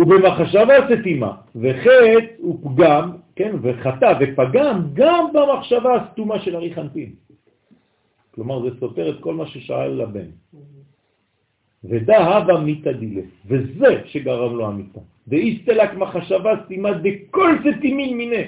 ובמחשבה 0.00 0.74
סתימה, 0.88 1.32
וחטא 1.56 2.26
הוא 2.38 2.58
פגם, 2.64 3.12
כן, 3.36 3.52
וחטא 3.62 4.12
ופגם 4.20 4.82
גם 4.94 5.24
במחשבה 5.32 5.94
הסתומה 5.94 6.38
של 6.40 6.56
ארי 6.56 6.74
חנפין. 6.74 7.12
כלומר, 8.34 8.62
זה 8.62 8.80
סותר 8.80 9.10
את 9.10 9.20
כל 9.20 9.34
מה 9.34 9.46
ששאל 9.46 10.02
לבן. 10.02 10.30
ודא 11.84 12.16
הווה 12.16 12.60
מיתא 12.60 12.92
דילה, 12.92 13.22
וזה 13.46 14.02
שגרם 14.06 14.56
לו 14.56 14.66
המיתא. 14.66 15.00
דאיסטלק 15.28 15.94
מחשבה 15.94 16.52
סתימה 16.64 16.92
דכל 16.92 17.56
סתימין 17.78 18.16
מיני. 18.16 18.44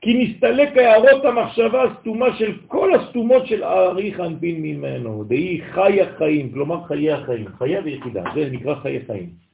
כי 0.00 0.14
נסתלק 0.14 0.76
הערות 0.76 1.24
המחשבה 1.24 1.82
הסתומה 1.84 2.36
של 2.38 2.52
כל 2.66 2.94
הסתומות 2.94 3.46
של 3.46 3.64
ארי 3.64 4.14
חנפין 4.14 4.62
ממנו. 4.62 5.24
דהי 5.24 5.60
חי 5.72 6.00
החיים, 6.02 6.52
כלומר 6.52 6.84
חיי 6.84 7.12
החיים. 7.12 7.48
חיה 7.58 7.80
ויחידה, 7.84 8.22
זה 8.34 8.48
נקרא 8.50 8.74
חיי 8.74 9.00
חיים. 9.06 9.47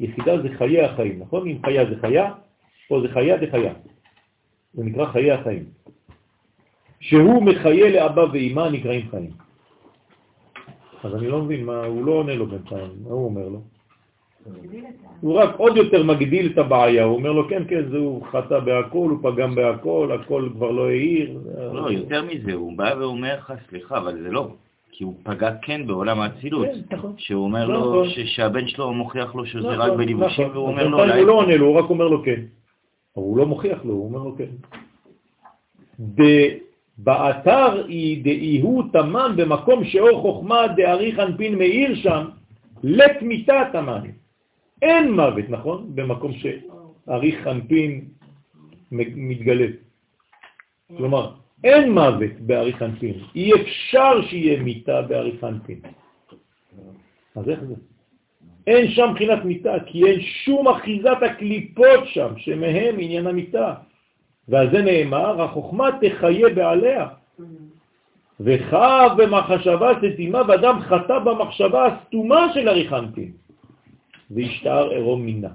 יחידה 0.00 0.42
זה 0.42 0.48
חיי 0.58 0.82
החיים, 0.82 1.20
נכון? 1.20 1.48
אם 1.48 1.58
חיה 1.64 1.90
זה 1.90 1.96
חיה, 2.00 2.32
פה 2.88 3.00
זה 3.00 3.08
חיה 3.08 3.38
זה 3.38 3.46
חיה. 3.50 3.72
זה 4.74 4.84
נקרא 4.84 5.06
חיי 5.06 5.32
החיים. 5.32 5.64
שהוא 7.00 7.42
מחיה 7.42 7.90
לאבא 7.90 8.20
ואימא 8.32 8.68
נקראים 8.68 9.08
חיים. 9.10 9.30
אז 11.04 11.14
אני 11.14 11.28
לא 11.28 11.42
מבין, 11.42 11.64
מה, 11.64 11.84
הוא 11.84 12.06
לא 12.06 12.12
עונה 12.12 12.34
לו 12.34 12.46
בינתיים, 12.46 12.90
מה 13.04 13.10
הוא 13.10 13.24
אומר 13.24 13.48
לו? 13.48 13.60
הוא 15.20 15.34
רק 15.34 15.56
עוד 15.56 15.76
יותר 15.76 16.02
מגדיל 16.02 16.52
את 16.52 16.58
הבעיה, 16.58 17.04
הוא 17.04 17.14
אומר 17.14 17.32
לו, 17.32 17.48
כן, 17.48 17.62
כן, 17.68 17.88
זהו 17.90 18.22
חטא 18.30 18.58
בהכל, 18.58 19.08
הוא 19.10 19.18
פגם 19.22 19.54
בהכל, 19.54 20.18
הכל 20.20 20.48
כבר 20.52 20.70
לא 20.70 20.88
העיר. 20.88 21.38
לא, 21.72 21.90
יותר 21.90 22.22
מזה, 22.22 22.52
הוא 22.52 22.78
בא 22.78 22.94
ואומר 22.98 23.36
לך, 23.38 23.52
סליחה, 23.68 23.98
אבל 23.98 24.22
זה 24.22 24.30
לא. 24.30 24.48
כי 24.96 25.04
הוא 25.04 25.14
פגע 25.22 25.50
כן 25.62 25.86
בעולם 25.86 26.20
האצילות. 26.20 26.66
כן, 26.90 26.96
נכון. 26.96 27.14
שהוא 27.18 27.44
אומר 27.44 27.66
לו, 27.66 27.80
נכון. 27.80 28.08
שהבן 28.24 28.68
שלו 28.68 28.92
מוכיח 28.92 29.34
לו 29.34 29.46
שזה 29.46 29.58
נכון, 29.58 29.74
רק 29.74 29.92
בליבושים, 29.92 30.44
נכון. 30.44 30.56
והוא 30.56 30.68
אומר 30.68 30.86
לו, 30.88 30.98
הוא 30.98 31.26
לא 31.26 31.32
עונה 31.32 31.56
לו, 31.56 31.66
הוא 31.66 31.78
רק 31.78 31.90
אומר 31.90 32.08
לו 32.08 32.22
כן. 32.24 32.40
אבל 33.16 33.24
הוא 33.24 33.38
לא 33.38 33.46
מוכיח 33.46 33.84
לו, 33.84 33.92
הוא 33.94 34.04
אומר 34.04 34.22
לו 34.22 34.36
כן. 34.38 34.50
באתר 36.98 37.84
היא 37.88 38.24
דאיהו 38.24 38.82
תמן 38.92 39.32
במקום 39.36 39.84
שאור 39.84 40.20
חוכמה 40.22 40.66
דארי 40.76 41.12
חנפין 41.16 41.58
מאיר 41.58 41.94
שם, 41.94 42.24
לתמיתה 42.82 43.62
תמן. 43.72 44.00
אין 44.82 45.12
מוות, 45.12 45.44
נכון? 45.48 45.90
במקום 45.94 46.32
שארי 46.32 47.32
חנפין 47.44 48.04
מ- 48.92 49.28
מתגלה. 49.28 49.66
כלומר, 50.96 51.30
אין 51.64 51.92
מוות 51.92 52.30
בארי 52.40 52.72
חנפין. 52.72 53.14
אי 53.34 53.50
אפשר 53.54 54.22
שיהיה 54.28 54.62
מיטה 54.62 55.02
בארי 55.02 55.38
חנפין. 55.40 55.80
אז 57.36 57.48
איך 57.48 57.60
זה? 57.64 57.74
אין 58.66 58.90
שם 58.90 59.12
בחינת 59.14 59.44
מיטה, 59.44 59.74
כי 59.86 60.04
אין 60.04 60.20
שום 60.20 60.68
אחיזת 60.68 61.18
הקליפות 61.22 62.00
שם, 62.04 62.28
שמהם 62.36 62.94
עניין 62.98 63.26
המיטה. 63.26 63.74
ועל 64.48 64.70
זה 64.70 64.82
נאמר, 64.82 65.42
החוכמה 65.42 65.88
תחיה 66.00 66.48
בעליה. 66.54 67.08
וחב 68.40 69.10
במחשבה 69.16 69.92
סתימה, 69.98 70.42
ואדם 70.48 70.80
חטא 70.80 71.18
במחשבה 71.18 71.86
הסתומה 71.86 72.52
של 72.54 72.68
אריכנטין, 72.68 73.32
והשתער 74.30 74.90
עירום 74.90 75.26
מינה. 75.26 75.52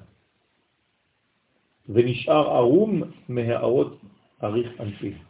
ונשאר 1.90 2.50
ערום 2.56 3.02
מהערות 3.30 3.98
אריך 4.44 4.70
אנפין. 4.80 5.29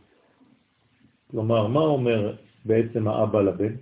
כלומר, 1.32 1.68
מה 1.68 1.80
אומר 1.80 2.36
בעצם 2.66 3.08
האבא 3.08 3.42
לבן? 3.42 3.74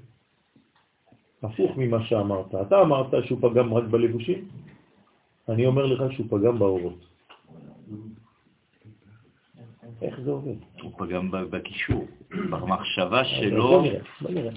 הפוך 1.43 1.71
ממה 1.77 2.05
שאמרת. 2.05 2.55
אתה 2.55 2.81
אמרת 2.81 3.25
שהוא 3.25 3.39
פגם 3.41 3.73
רק 3.73 3.83
בלבושים, 3.83 4.47
אני 5.49 5.65
אומר 5.65 5.85
לך 5.85 6.13
שהוא 6.13 6.25
פגם 6.29 6.59
באורות. 6.59 7.05
איך 10.01 10.19
זה 10.19 10.31
עובד? 10.31 10.55
הוא 10.81 10.91
פגם 10.97 11.31
בקישור, 11.31 12.05
במחשבה 12.31 13.23
שלו, 13.23 13.67
בוא 14.21 14.31
נראה. 14.31 14.51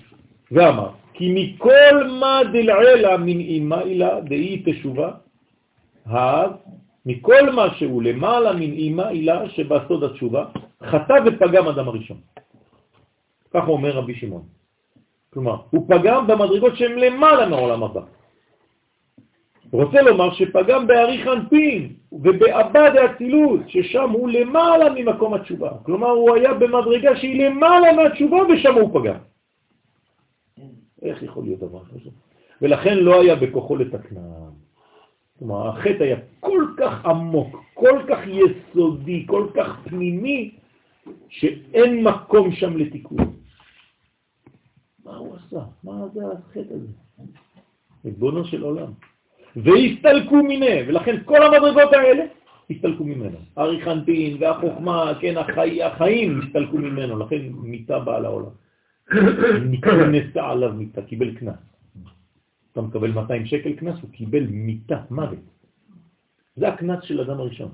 ואמר, 0.53 0.91
כי 1.15 1.33
מכל 1.35 2.09
מה 2.21 2.41
דלעילה 2.53 3.17
מן 3.17 3.41
אימה 3.41 3.81
אילה 3.81 4.21
דאי 4.21 4.63
תשובה, 4.67 5.11
אז 6.07 6.51
מכל 7.07 7.51
מה 7.51 7.75
שהוא 7.75 8.03
למעלה 8.03 8.53
מן 8.53 8.73
אימה 8.73 9.11
אילה 9.11 9.49
שבסוד 9.49 10.05
התשובה, 10.05 10.45
חטא 10.83 11.15
ופגם 11.27 11.69
אדם 11.69 11.89
הראשון. 11.89 12.21
ככה 13.55 13.67
אומר 13.67 13.91
רבי 13.91 14.15
שמעון. 14.15 14.43
כלומר, 15.33 15.57
הוא 15.71 15.87
פגם 15.89 16.27
במדרגות 16.27 16.77
שהן 16.77 16.99
למעלה 16.99 17.49
מהעולם 17.49 17.83
הבא. 17.83 18.01
רוצה 19.73 20.03
לומר 20.03 20.35
שפגם 20.35 20.87
בארי 20.87 21.25
חנפין 21.25 21.93
ובאבד 22.13 22.91
האצילות, 22.97 23.61
ששם 23.69 24.11
הוא 24.11 24.31
למעלה 24.31 24.91
ממקום 24.91 25.35
התשובה. 25.35 25.71
כלומר, 25.83 26.09
הוא 26.11 26.35
היה 26.35 26.55
במדרגה 26.55 27.17
שהיא 27.17 27.47
למעלה 27.47 27.93
מהתשובה 27.93 28.39
ושם 28.49 28.75
הוא 28.75 29.01
פגם. 29.01 29.19
איך 31.03 31.23
יכול 31.23 31.45
להיות 31.45 31.61
דבר 31.61 31.85
כזה? 31.85 32.11
ולכן 32.63 32.99
לא 32.99 33.21
היה 33.21 33.35
בכוחו 33.35 33.77
לתקנם. 33.77 34.51
כלומר, 35.39 35.69
החטא 35.69 36.03
היה 36.03 36.17
כל 36.41 36.65
כך 36.77 37.07
עמוק, 37.07 37.63
כל 37.75 38.03
כך 38.09 38.19
יסודי, 38.27 39.27
כל 39.27 39.47
כך 39.55 39.81
פנימי, 39.85 40.51
שאין 41.29 42.05
מקום 42.05 42.53
שם 42.53 42.77
לתיקון. 42.77 43.40
מה 45.11 45.17
הוא 45.17 45.37
עשה? 45.37 45.61
מה 45.85 46.09
זה 46.15 46.21
החטא 46.27 46.75
הזה? 46.75 46.87
ריבונו 48.05 48.45
של 48.45 48.63
עולם. 48.63 48.93
והסתלקו 49.57 50.37
מיני, 50.37 50.83
ולכן 50.89 51.17
כל 51.25 51.43
המדרגות 51.43 51.93
האלה 51.93 52.25
הסתלקו 52.71 53.05
ממנו. 53.05 53.39
אריכנטין 53.59 54.37
והחוכמה, 54.41 55.13
כן, 55.21 55.39
החי, 55.39 55.83
החיים 55.83 56.41
הסתלקו 56.41 56.79
ממנו, 56.79 57.19
לכן 57.19 57.43
מיטה 57.53 57.99
באה 57.99 58.21
לעולם. 58.21 58.51
נקנסה 59.73 60.49
עליו 60.49 60.73
מיטה, 60.75 61.03
קיבל 61.03 61.35
קנס. 61.35 61.59
אתה 62.73 62.81
מקבל 62.81 63.13
200 63.13 63.47
שקל 63.47 63.73
קנס, 63.73 64.01
הוא 64.03 64.11
קיבל 64.11 64.47
מיטה, 64.47 65.01
מוות. 65.11 65.39
זה 66.57 66.69
הקנס 66.69 67.05
של 67.05 67.21
אדם 67.21 67.41
הראשון. 67.41 67.73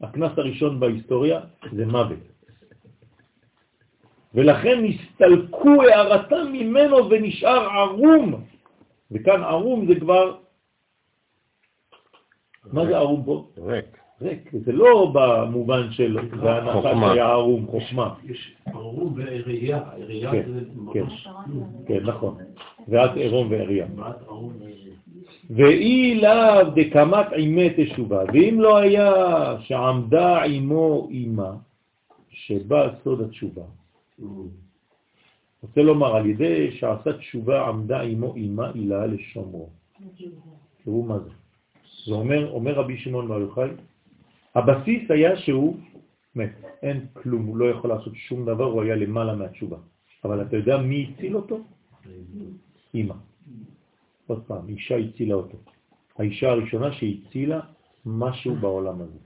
הקנס 0.00 0.32
הראשון 0.36 0.80
בהיסטוריה 0.80 1.40
זה 1.72 1.86
מוות. 1.86 2.33
ולכן 4.34 4.84
הסתלקו 4.84 5.82
הערתם 5.82 6.52
ממנו 6.52 7.10
ונשאר 7.10 7.68
ערום. 7.68 8.34
וכאן 9.12 9.42
ערום 9.42 9.86
זה 9.86 10.00
כבר... 10.00 10.36
מה 12.72 12.86
זה 12.86 12.96
ערום 12.96 13.22
פה? 13.24 13.46
ריק. 13.58 13.98
ריק. 14.22 14.50
זה 14.52 14.72
לא 14.72 15.12
במובן 15.14 15.90
של 15.90 16.18
בהנחה 16.30 16.72
חוכמה. 16.72 17.08
שהיה 17.08 17.26
ערום, 17.26 17.66
חוכמה. 17.66 18.14
יש 18.24 18.54
ברור 18.72 19.12
וראייה, 19.16 19.82
ראייה 19.98 20.30
כן, 20.32 20.52
זה 20.52 20.60
כן, 20.92 21.00
ממש 21.00 21.28
כן, 21.86 22.00
נכון. 22.02 22.36
ואת 22.88 23.10
ברור 23.14 23.46
וראייה. 23.50 23.86
ואי 25.50 26.20
לאו 26.22 26.70
דקמת 26.74 27.32
עימי 27.32 27.70
תשובה, 27.76 28.22
ואם 28.32 28.60
לא 28.60 28.76
היה 28.76 29.12
שעמדה 29.60 30.42
עמו 30.42 31.08
אימה, 31.10 31.52
שבא 32.30 32.88
סוד 33.04 33.20
התשובה. 33.20 33.62
רוצה 35.62 35.82
לומר, 35.82 36.16
על 36.16 36.26
ידי 36.26 36.72
שעשה 36.72 37.18
תשובה 37.18 37.68
עמדה 37.68 38.00
עמו 38.00 38.34
אימה 38.34 38.70
אילה 38.74 39.06
לשומרו. 39.06 39.70
תראו 40.84 41.02
מה 41.02 41.18
זה. 41.18 41.30
זה 42.06 42.14
אומר, 42.14 42.50
אומר 42.52 42.72
רבי 42.74 42.98
שמעון 42.98 43.28
בר 43.28 43.40
יוחאי, 43.40 43.70
הבסיס 44.54 45.10
היה 45.10 45.36
שהוא 45.36 45.76
מת, 46.34 46.52
אין 46.82 47.06
כלום, 47.12 47.46
הוא 47.46 47.56
לא 47.56 47.64
יכול 47.70 47.90
לעשות 47.90 48.12
שום 48.16 48.44
דבר, 48.44 48.64
הוא 48.64 48.82
היה 48.82 48.96
למעלה 48.96 49.34
מהתשובה. 49.34 49.76
אבל 50.24 50.42
אתה 50.42 50.56
יודע 50.56 50.76
מי 50.78 51.12
הציל 51.14 51.36
אותו? 51.36 51.60
אימא. 52.94 53.14
עוד 54.26 54.42
פעם, 54.46 54.68
אישה 54.68 54.96
הצילה 54.96 55.34
אותו. 55.34 55.58
האישה 56.18 56.50
הראשונה 56.50 56.92
שהצילה 56.92 57.60
משהו 58.06 58.54
בעולם 58.56 59.00
הזה. 59.00 59.18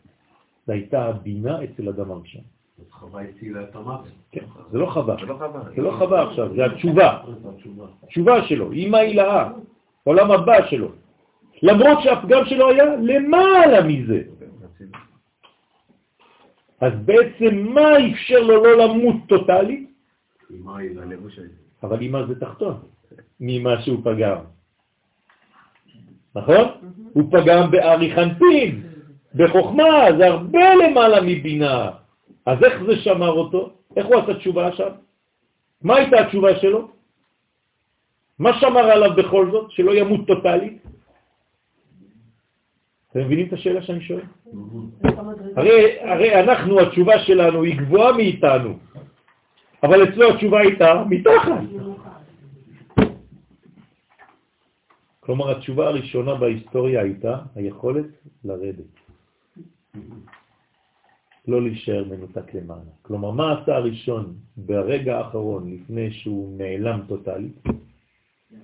זו 0.67 0.73
הייתה 0.73 1.05
הבינה 1.05 1.65
אצל 1.65 1.89
אדם 1.89 2.11
הראשון. 2.11 2.43
אז 2.79 2.91
חווה 2.91 3.23
הצילה 3.23 3.63
את 3.63 3.77
המוות. 3.77 4.09
כן, 4.33 4.45
זה 4.71 4.79
לא 4.79 4.87
חווה, 4.87 5.17
זה 5.21 5.27
לא 5.27 5.35
חבל. 5.35 5.75
זה 5.77 5.83
לא 5.83 5.91
חווה 5.99 6.23
עכשיו, 6.23 6.55
זה 6.55 6.65
התשובה. 6.65 7.23
התשובה. 7.55 7.87
תשובה 8.09 8.45
שלו, 8.49 8.73
אימא 8.73 8.97
הילאה, 8.97 9.51
עולם 10.05 10.31
הבא 10.31 10.67
שלו. 10.71 10.89
למרות 11.63 11.99
שהפגם 12.03 12.45
שלו 12.47 12.69
היה 12.69 12.85
למעלה 12.97 13.83
מזה. 13.83 14.23
אז 16.81 16.93
בעצם 17.05 17.57
מה 17.75 17.89
אפשר 18.13 18.41
לו 18.41 18.65
לא 18.65 18.77
למות 18.79 19.17
העילה. 19.49 19.87
אבל 21.83 22.01
אימא 22.01 22.27
זה 22.27 22.41
תחתון 22.41 22.75
ממה 23.41 23.83
שהוא 23.83 23.99
פגם. 24.05 24.39
נכון? 26.35 26.65
הוא 27.13 27.25
פגם 27.33 27.71
באריכנטין, 27.71 28.83
בחוכמה, 29.35 29.93
זה 30.19 30.27
הרבה 30.27 30.75
למעלה 30.75 31.21
מבינה. 31.21 31.91
אז 32.49 32.65
איך 32.65 32.83
זה 32.87 32.97
שמר 32.97 33.31
אותו? 33.31 33.73
איך 33.97 34.07
הוא 34.07 34.17
עשה 34.17 34.35
תשובה 34.35 34.73
שם? 34.73 34.93
מה 35.83 35.97
הייתה 35.97 36.21
התשובה 36.21 36.59
שלו? 36.59 36.89
מה 38.39 38.61
שמר 38.61 38.87
עליו 38.91 39.11
בכל 39.17 39.51
זאת? 39.51 39.71
שלא 39.71 39.93
ימות 39.95 40.27
טוטלית? 40.27 40.83
אתם 43.11 43.21
מבינים 43.21 43.47
את 43.47 43.53
השאלה 43.53 43.83
שאני 43.83 44.01
שואל? 44.01 44.25
הרי, 45.57 46.01
הרי 46.01 46.41
אנחנו, 46.41 46.81
התשובה 46.81 47.19
שלנו 47.19 47.63
היא 47.63 47.79
גבוהה 47.79 48.13
מאיתנו, 48.13 48.79
אבל 49.83 50.09
אצלו 50.09 50.31
התשובה 50.31 50.59
הייתה 50.61 51.05
מתחת. 51.09 51.61
כלומר, 55.21 55.51
התשובה 55.51 55.89
הראשונה 55.89 56.35
בהיסטוריה 56.35 57.03
הייתה 57.03 57.39
היכולת 57.55 58.09
לרדת. 58.45 58.93
לא 61.49 61.63
להישאר 61.63 62.05
מנותק 62.05 62.55
למעלה. 62.55 62.91
כלומר, 63.03 63.31
מה 63.31 63.53
עשה 63.53 63.77
הראשון 63.77 64.35
ברגע 64.57 65.19
האחרון, 65.19 65.73
לפני 65.73 66.11
שהוא 66.11 66.59
נעלם 66.59 67.01
טוטלית? 67.09 67.63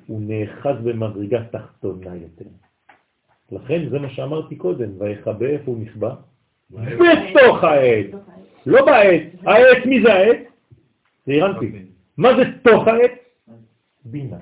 הוא 0.06 0.20
נאחז 0.22 0.74
במדרגה 0.84 1.44
תחתונה 1.44 2.16
יותר. 2.16 2.50
לכן 3.52 3.88
זה 3.90 3.98
מה 3.98 4.10
שאמרתי 4.10 4.56
קודם, 4.56 4.88
ויחבא 4.98 5.46
איפה 5.46 5.70
הוא 5.70 5.80
נכבה? 5.80 6.14
בתוך 6.70 7.64
העץ, 7.64 8.06
לא 8.66 8.86
בעץ. 8.86 9.22
העץ, 9.42 9.86
מי 9.86 10.02
זה 10.02 10.12
העץ? 10.12 10.38
זה 11.26 11.32
אירנטי. 11.32 11.72
מה 12.16 12.28
זה 12.36 12.42
תוך 12.62 12.88
העץ? 12.88 13.12
בינה. 14.04 14.36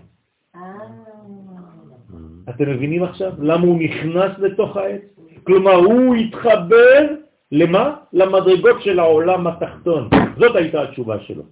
אתם 2.49 2.71
מבינים 2.71 3.03
עכשיו 3.03 3.33
למה 3.39 3.67
הוא 3.67 3.79
נכנס 3.83 4.39
לתוך 4.39 4.77
העץ? 4.77 5.03
כלומר, 5.45 5.75
הוא 5.75 6.15
התחבר 6.15 7.15
למה? 7.53 7.95
למדרגות 8.13 8.83
של 8.83 8.99
העולם 8.99 9.47
התחתון. 9.47 10.09
זאת 10.39 10.57
הייתה 10.57 10.83
התשובה 10.83 11.21
שלו. 11.21 11.45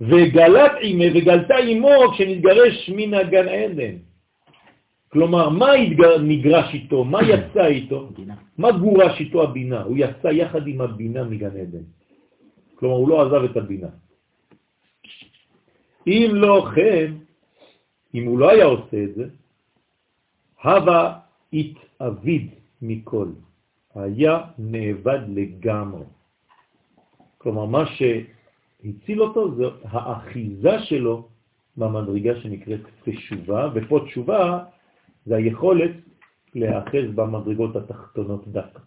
וגלת 0.00 0.72
עימה 0.80 1.04
וגלתה 1.14 1.56
עמו 1.56 1.94
כשנתגרש 2.14 2.90
מן 2.96 3.14
הגן 3.14 3.48
עדן. 3.48 3.96
כלומר, 5.08 5.48
מה 5.48 5.72
התגר... 5.72 6.18
נגרש 6.18 6.74
איתו? 6.74 7.04
מה 7.04 7.22
יצא 7.22 7.66
איתו? 7.66 8.10
מה 8.58 8.70
גורש 8.72 9.20
איתו 9.20 9.42
הבינה? 9.42 9.82
הוא 9.82 9.96
יצא 9.98 10.28
יחד 10.28 10.66
עם 10.66 10.80
הבינה 10.80 11.24
מגן 11.24 11.54
עדן. 11.54 11.86
כלומר, 12.74 12.96
הוא 12.96 13.08
לא 13.08 13.16
עזב 13.22 13.42
את 13.44 13.56
הבינה. 13.56 13.88
אם 16.06 16.30
לא 16.32 16.66
כן, 16.74 17.12
אם 18.14 18.24
הוא 18.26 18.38
לא 18.38 18.50
היה 18.50 18.64
עושה 18.64 18.98
את 19.04 19.14
זה, 19.14 19.24
הווה 20.64 21.18
התאביד 22.04 22.50
מכל, 22.82 23.28
היה 23.94 24.40
נאבד 24.58 25.18
לגמרי. 25.28 26.04
כלומר, 27.38 27.64
מה 27.64 27.84
שהציל 27.86 29.22
אותו 29.22 29.54
זה 29.54 29.64
האחיזה 29.84 30.78
שלו 30.78 31.28
במדרגה 31.76 32.40
שנקראת 32.40 32.80
תשובה, 33.04 33.70
ופה 33.74 34.00
תשובה 34.06 34.64
זה 35.26 35.36
היכולת 35.36 35.90
להאחז 36.54 37.14
במדרגות 37.14 37.76
התחתונות 37.76 38.48
דווקא. 38.48 38.80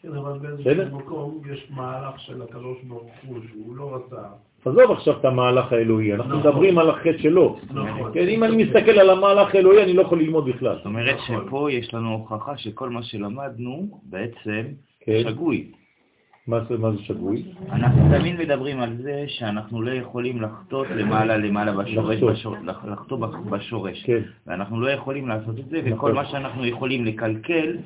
כן, 0.00 0.12
אבל? 0.12 0.38
באיזשהו 0.38 0.98
מקום 0.98 1.42
יש 1.52 1.70
מהלך 1.70 2.20
של 2.20 2.42
הקדוש 2.42 2.82
ברוך 2.82 3.12
הוא 3.26 3.38
שהוא 3.48 3.76
לא 3.76 3.94
רצה. 3.96 4.28
עזוב 4.64 4.90
עכשיו 4.90 5.14
את 5.20 5.24
המהלך 5.24 5.72
האלוהי, 5.72 6.12
אנחנו 6.12 6.38
נכון. 6.38 6.50
מדברים 6.50 6.78
על 6.78 6.90
החטא 6.90 7.18
שלו. 7.18 7.58
נכון. 7.70 8.10
כן, 8.14 8.28
אם 8.28 8.44
אני 8.44 8.64
מסתכל 8.64 8.90
על 8.90 9.10
המהלך 9.10 9.54
האלוהי, 9.54 9.82
אני 9.82 9.92
לא 9.92 10.02
יכול 10.02 10.20
ללמוד 10.20 10.46
בכלל. 10.46 10.76
זאת 10.76 10.86
אומרת 10.86 11.16
נכון. 11.16 11.44
שפה 11.46 11.72
יש 11.72 11.94
לנו 11.94 12.12
הוכחה 12.12 12.56
שכל 12.56 12.90
מה 12.90 13.02
שלמדנו 13.02 14.00
בעצם 14.02 14.62
כן. 15.00 15.22
שגוי. 15.28 15.70
מה 16.48 16.60
זה 16.68 16.78
מה 16.78 16.90
זה 16.90 16.98
שגוי? 17.02 17.42
אנחנו 17.72 18.02
תמיד 18.18 18.38
מדברים 18.38 18.80
על 18.80 18.96
זה 19.02 19.24
שאנחנו 19.28 19.82
לא 19.82 19.90
יכולים 19.90 20.42
לחטות 20.42 20.86
למעלה 20.96 21.36
למעלה 21.36 21.72
בשורש, 21.72 22.14
לחטוא. 22.16 22.30
בשור- 22.32 22.56
לח- 22.64 22.84
לחטוא 22.84 23.18
בשורש. 23.50 24.02
כן. 24.06 24.20
ואנחנו 24.46 24.80
לא 24.80 24.90
יכולים 24.90 25.28
לעשות 25.28 25.58
את 25.58 25.68
זה, 25.70 25.80
וכל 25.84 25.92
נכון. 25.96 26.12
מה 26.14 26.24
שאנחנו 26.24 26.66
יכולים 26.66 27.04
לקלקל 27.04 27.76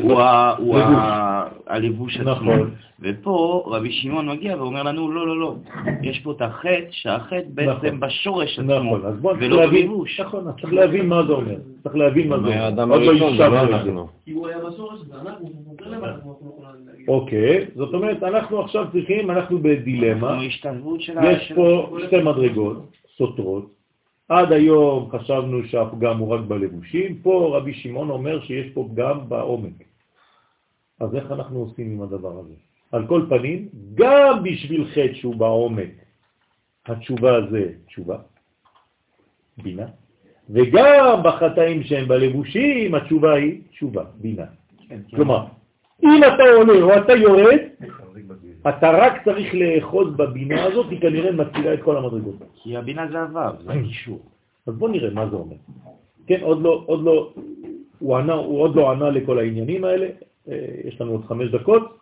הוא 0.00 0.78
הלבוש 1.66 2.16
עצמו. 2.16 2.30
נכון. 2.30 2.70
ופה 3.00 3.64
רבי 3.66 3.92
שמעון 3.92 4.28
מגיע 4.28 4.56
ואומר 4.56 4.82
לנו, 4.82 5.10
לא, 5.12 5.26
לא, 5.26 5.40
לא, 5.40 5.54
יש 6.02 6.20
פה 6.20 6.32
את 6.32 6.42
החטא, 6.42 6.68
שהחטא 6.90 7.40
בעצם 7.54 7.86
נכון. 7.86 8.00
בשורש 8.00 8.58
עצמו, 8.58 8.96
ולא 9.38 9.66
בלבוש. 9.66 10.20
נכון, 10.20 10.48
אז 10.48 10.54
צריך 10.60 10.72
להבין 10.72 11.08
מה 11.08 11.22
זה 11.26 11.32
אומר. 11.32 11.56
צריך 11.82 11.96
להבין 11.96 12.28
מה 12.28 12.36
זה 12.40 12.46
אומר. 12.46 12.92
עוד 12.94 13.02
לא 13.02 13.14
לא 13.14 13.26
השבנו. 13.28 13.56
אנחנו. 13.74 14.08
כי 14.24 14.32
הוא 14.32 14.48
היה 14.48 14.58
בשורש, 14.58 15.00
זה 15.00 15.14
אנחנו, 15.14 15.46
הוא 15.46 15.76
חוזר 15.78 15.90
למטה, 15.90 16.06
אנחנו 16.06 16.36
לא 16.42 16.48
יכולים 16.54 16.86
להגיד. 16.86 16.97
אוקיי, 17.08 17.66
זאת 17.74 17.94
אומרת, 17.94 18.22
אנחנו 18.22 18.60
עכשיו 18.60 18.86
צריכים, 18.92 19.30
אנחנו 19.30 19.58
בדילמה. 19.58 20.38
יש 21.32 21.52
פה 21.54 21.96
שתי 22.06 22.22
מדרגות 22.22 22.92
סותרות. 23.16 23.74
עד 24.28 24.52
היום 24.52 25.10
חשבנו 25.10 25.64
שהפגם 25.64 26.18
הוא 26.18 26.28
רק 26.28 26.40
בלבושים, 26.40 27.18
פה 27.22 27.56
רבי 27.56 27.74
שמעון 27.74 28.10
אומר 28.10 28.44
שיש 28.44 28.72
פה 28.72 28.88
פגם 28.92 29.28
בעומק. 29.28 29.84
אז 31.00 31.14
איך 31.14 31.32
אנחנו 31.32 31.58
עושים 31.58 31.92
עם 31.92 32.02
הדבר 32.02 32.38
הזה? 32.38 32.54
על 32.92 33.06
כל 33.06 33.26
פנים, 33.28 33.68
גם 33.94 34.42
בשביל 34.42 34.84
חטא 34.84 35.14
שהוא 35.14 35.34
בעומק, 35.34 35.90
התשובה 36.86 37.46
זה 37.50 37.72
תשובה, 37.86 38.18
בינה, 39.62 39.86
וגם 40.50 41.20
בחטאים 41.24 41.82
שהם 41.82 42.08
בלבושים, 42.08 42.94
התשובה 42.94 43.34
היא 43.34 43.60
תשובה, 43.70 44.04
בינה. 44.20 44.46
כן, 44.88 45.00
כן. 45.08 45.16
כלומר, 45.16 45.57
אם 46.02 46.20
אתה 46.24 46.42
עולה 46.56 46.82
או 46.82 46.96
אתה 46.96 47.12
יורד. 47.12 47.58
אתה 48.68 48.90
רק 48.90 49.24
צריך 49.24 49.54
לאחוז 49.54 50.16
בבינה 50.16 50.64
הזאת, 50.64 50.86
היא 50.90 51.00
כנראה 51.00 51.32
מצילה 51.32 51.74
את 51.74 51.82
כל 51.82 51.96
המדרגות. 51.96 52.34
כי 52.54 52.76
הבינה 52.76 53.06
זה 53.12 53.20
הוו, 53.22 53.40
זה 53.64 53.72
הקישור. 53.72 54.20
אז 54.66 54.74
בוא 54.74 54.88
נראה 54.88 55.10
מה 55.10 55.28
זה 55.30 55.36
אומר. 55.36 55.56
כן, 56.26 56.38
עוד 56.40 56.62
לא, 56.62 56.82
עוד 56.86 57.04
לא, 57.04 57.32
הוא, 57.98 58.16
ענה, 58.16 58.32
הוא 58.32 58.60
עוד 58.60 58.76
לא 58.76 58.90
ענה 58.90 59.10
לכל 59.10 59.38
העניינים 59.38 59.84
האלה, 59.84 60.06
אה, 60.48 60.66
יש 60.84 61.00
לנו 61.00 61.12
עוד 61.12 61.24
חמש 61.24 61.50
דקות, 61.50 61.98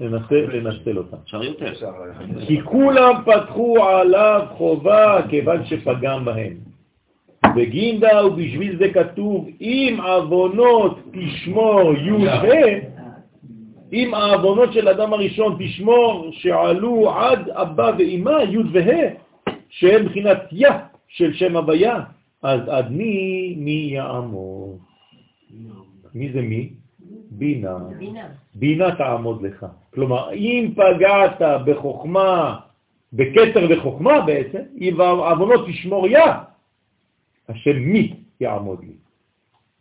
ננסה 0.00 0.34
לנצל 0.34 0.98
אותם. 0.98 1.16
אפשר 1.24 1.42
יותר. 1.42 1.72
אה, 1.86 2.46
כי 2.46 2.60
כולם 2.62 3.14
פתחו 3.24 3.84
עליו 3.84 4.46
חובה 4.50 5.20
כיוון 5.28 5.64
שפגם 5.64 6.24
בהם. 6.24 6.52
בגינדה 7.56 8.26
ובשביל 8.26 8.78
זה 8.78 8.88
כתוב, 8.92 9.48
אם 9.60 9.98
עוונות 10.04 10.98
תשמור 11.12 11.92
י"ב, 11.94 12.78
אם 13.94 14.14
העוונות 14.14 14.72
של 14.72 14.88
אדם 14.88 15.12
הראשון 15.12 15.56
תשמור 15.58 16.28
שעלו 16.32 17.10
עד 17.10 17.48
אבא 17.48 17.90
ואמא 17.98 18.38
י' 18.50 18.58
וה', 18.72 19.14
שהם 19.68 20.06
בחינת 20.06 20.38
יא 20.52 20.68
של 21.08 21.32
שם 21.32 21.56
הוויה, 21.56 22.00
אז 22.42 22.60
עד 22.68 22.90
מי 22.90 23.54
מי 23.58 23.88
יעמוד? 23.92 24.78
מי 26.14 26.32
זה 26.32 26.42
מי? 26.42 26.70
בינה. 27.30 27.78
בינה. 27.98 28.26
בינה 28.54 28.96
תעמוד 28.96 29.42
לך. 29.42 29.66
כלומר, 29.94 30.32
אם 30.32 30.74
פגעת 30.76 31.42
בחוכמה, 31.66 32.56
בכתר 33.12 33.66
וחוכמה 33.70 34.20
בעצם, 34.20 34.62
אם 34.80 35.00
העוונות 35.00 35.68
תשמור 35.68 36.08
יא, 36.08 36.18
השם 37.48 37.78
מי 37.78 38.14
יעמוד 38.40 38.80
לי. 38.80 39.03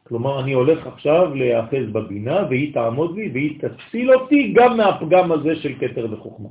כלומר, 0.03 0.39
אני 0.39 0.53
הולך 0.53 0.87
עכשיו 0.87 1.35
להיאחז 1.35 1.89
בבינה, 1.91 2.45
והיא 2.49 2.73
תעמוד 2.73 3.15
לי, 3.17 3.29
והיא 3.33 3.59
תציל 3.59 4.13
אותי 4.13 4.53
גם 4.55 4.77
מהפגם 4.77 5.31
הזה 5.31 5.55
של 5.55 5.73
כתר 5.79 6.07
וחוכמה. 6.11 6.49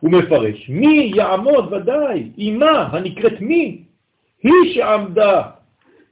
הוא 0.00 0.10
מפרש, 0.12 0.68
מי 0.68 1.12
יעמוד 1.16 1.72
ודאי, 1.72 2.30
אימה 2.38 2.88
הנקראת 2.92 3.40
מי, 3.40 3.82
היא 4.42 4.74
שעמדה, 4.74 5.42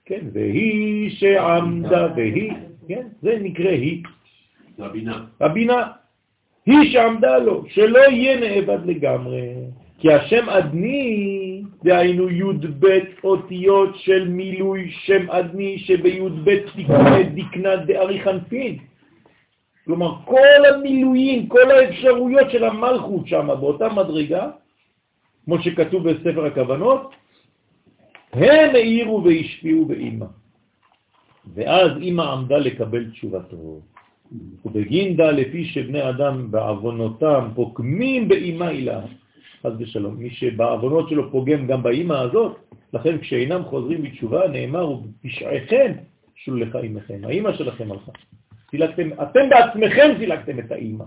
כן, 0.05 0.27
והיא 0.33 1.11
שעמדה, 1.11 2.09
והיא, 2.17 2.53
כן, 2.89 3.07
זה 3.23 3.39
נקרא 3.41 3.71
היא, 3.71 4.03
הבינה. 4.79 5.25
הבינה, 5.41 5.91
היא 6.67 6.93
שעמדה 6.93 7.39
לו, 7.39 7.65
שלא 7.69 7.99
יהיה 7.99 8.41
נאבד 8.41 8.87
לגמרי. 8.87 9.55
כי 9.99 10.13
השם 10.13 10.49
אדני, 10.49 11.54
דהיינו 11.85 12.31
י"ב 12.31 12.85
אותיות 13.25 13.97
של 13.97 14.29
מילוי 14.29 14.91
שם 14.91 15.31
אדני 15.31 15.79
שבי"ב 15.79 16.51
דקנה 17.35 17.77
דארי 17.77 18.21
חנפין. 18.25 18.79
כלומר, 19.85 20.15
כל 20.25 20.61
המילואים, 20.75 21.47
כל 21.49 21.71
האפשרויות 21.71 22.51
של 22.51 22.65
המלכות 22.65 23.29
שם, 23.29 23.47
באותה 23.61 23.89
מדרגה, 23.89 24.51
כמו 25.45 25.63
שכתוב 25.63 26.11
בספר 26.11 26.45
הכוונות, 26.47 27.13
הם 28.33 28.75
העירו 28.75 29.25
והשפיעו 29.25 29.85
באמא. 29.85 30.27
ואז 31.55 31.91
אמא 32.03 32.23
עמדה 32.23 32.59
לקבל 32.59 33.11
תשובתו. 33.11 33.81
ובגינדה 34.65 35.31
לפי 35.31 35.65
שבני 35.65 36.09
אדם 36.09 36.51
בעוונותם 36.51 37.49
פוקמים 37.55 38.29
באמא 38.29 38.65
אילה, 38.65 39.01
חס 39.67 39.73
ושלום, 39.79 40.15
מי 40.15 40.31
שבעוונות 40.31 41.09
שלו 41.09 41.31
פוגם 41.31 41.67
גם 41.67 41.83
באמא 41.83 42.15
הזאת, 42.15 42.57
לכן 42.93 43.19
כשאינם 43.19 43.65
חוזרים 43.65 44.03
בתשובה 44.03 44.49
נאמר 44.49 44.91
ובפשעיכם 44.91 45.93
שולחה 46.35 46.81
אמכם, 46.81 47.21
האמא 47.25 47.53
שלכם 47.53 47.93
הלכה. 47.93 48.13
סילקתם, 48.71 49.09
אתם 49.23 49.49
בעצמכם 49.51 50.15
סילקתם 50.19 50.59
את 50.59 50.73
האמא, 50.73 51.05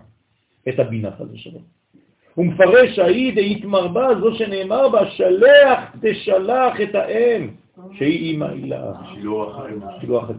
את 0.70 0.80
הבינה 0.80 1.12
חס 1.12 1.26
ושלום. 1.34 1.64
הוא 2.36 2.46
מפרש 2.46 3.00
ההיא 3.00 3.36
דאית 3.36 3.66
מרבה, 3.66 4.08
זו 4.20 4.36
שנאמר 4.36 4.90
בה, 4.90 5.10
שלח 5.10 5.80
תשלח 6.02 6.82
את 6.82 6.96
האם, 6.96 7.50
שהיא 7.94 8.36
אמא 8.36 8.46
אילה, 8.46 8.94
שילוח 9.14 9.60
האם. 9.60 9.80
שילוח 10.02 10.30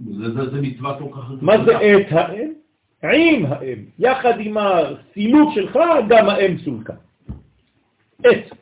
זה 0.00 0.50
זה 0.50 0.60
מצווה 0.60 0.98
כל 0.98 1.04
כך... 1.12 1.30
מה 1.40 1.64
זה 1.64 1.72
את 1.76 2.06
האם? 2.10 2.63
עם 3.12 3.46
האם. 3.46 3.84
יחד 3.98 4.40
עם 4.40 4.56
הסילוק 4.56 5.54
שלך, 5.54 5.78
גם 6.08 6.28
האם 6.28 6.58
סולקה. 6.58 6.94
את. 8.20 8.52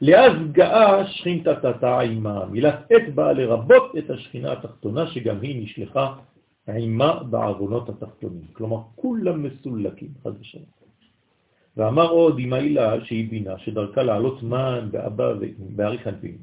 לאז 0.00 0.32
גאה 0.52 1.06
שכינתתתה 1.06 2.00
עימה. 2.00 2.46
מילת 2.46 2.92
את 2.92 3.14
באה 3.14 3.32
לרבות 3.32 3.92
את 3.98 4.10
השכינה 4.10 4.52
התחתונה, 4.52 5.06
שגם 5.06 5.40
היא 5.42 5.62
נשלחה 5.62 6.14
עימה 6.66 7.22
בעוונות 7.22 7.88
התחתונים. 7.88 8.44
כלומר, 8.52 8.80
כולם 8.96 9.42
מסולקים, 9.42 10.08
חד 10.24 10.32
ושלום. 10.40 10.64
ואמר 11.76 12.08
עוד 12.10 12.38
עם 12.38 12.52
העילה 12.52 13.04
שהיא 13.04 13.30
בינה, 13.30 13.58
שדרכה 13.58 14.02
לעלות 14.02 14.42
מן 14.42 14.88
באבא 14.90 15.32
אנפין. 16.06 16.36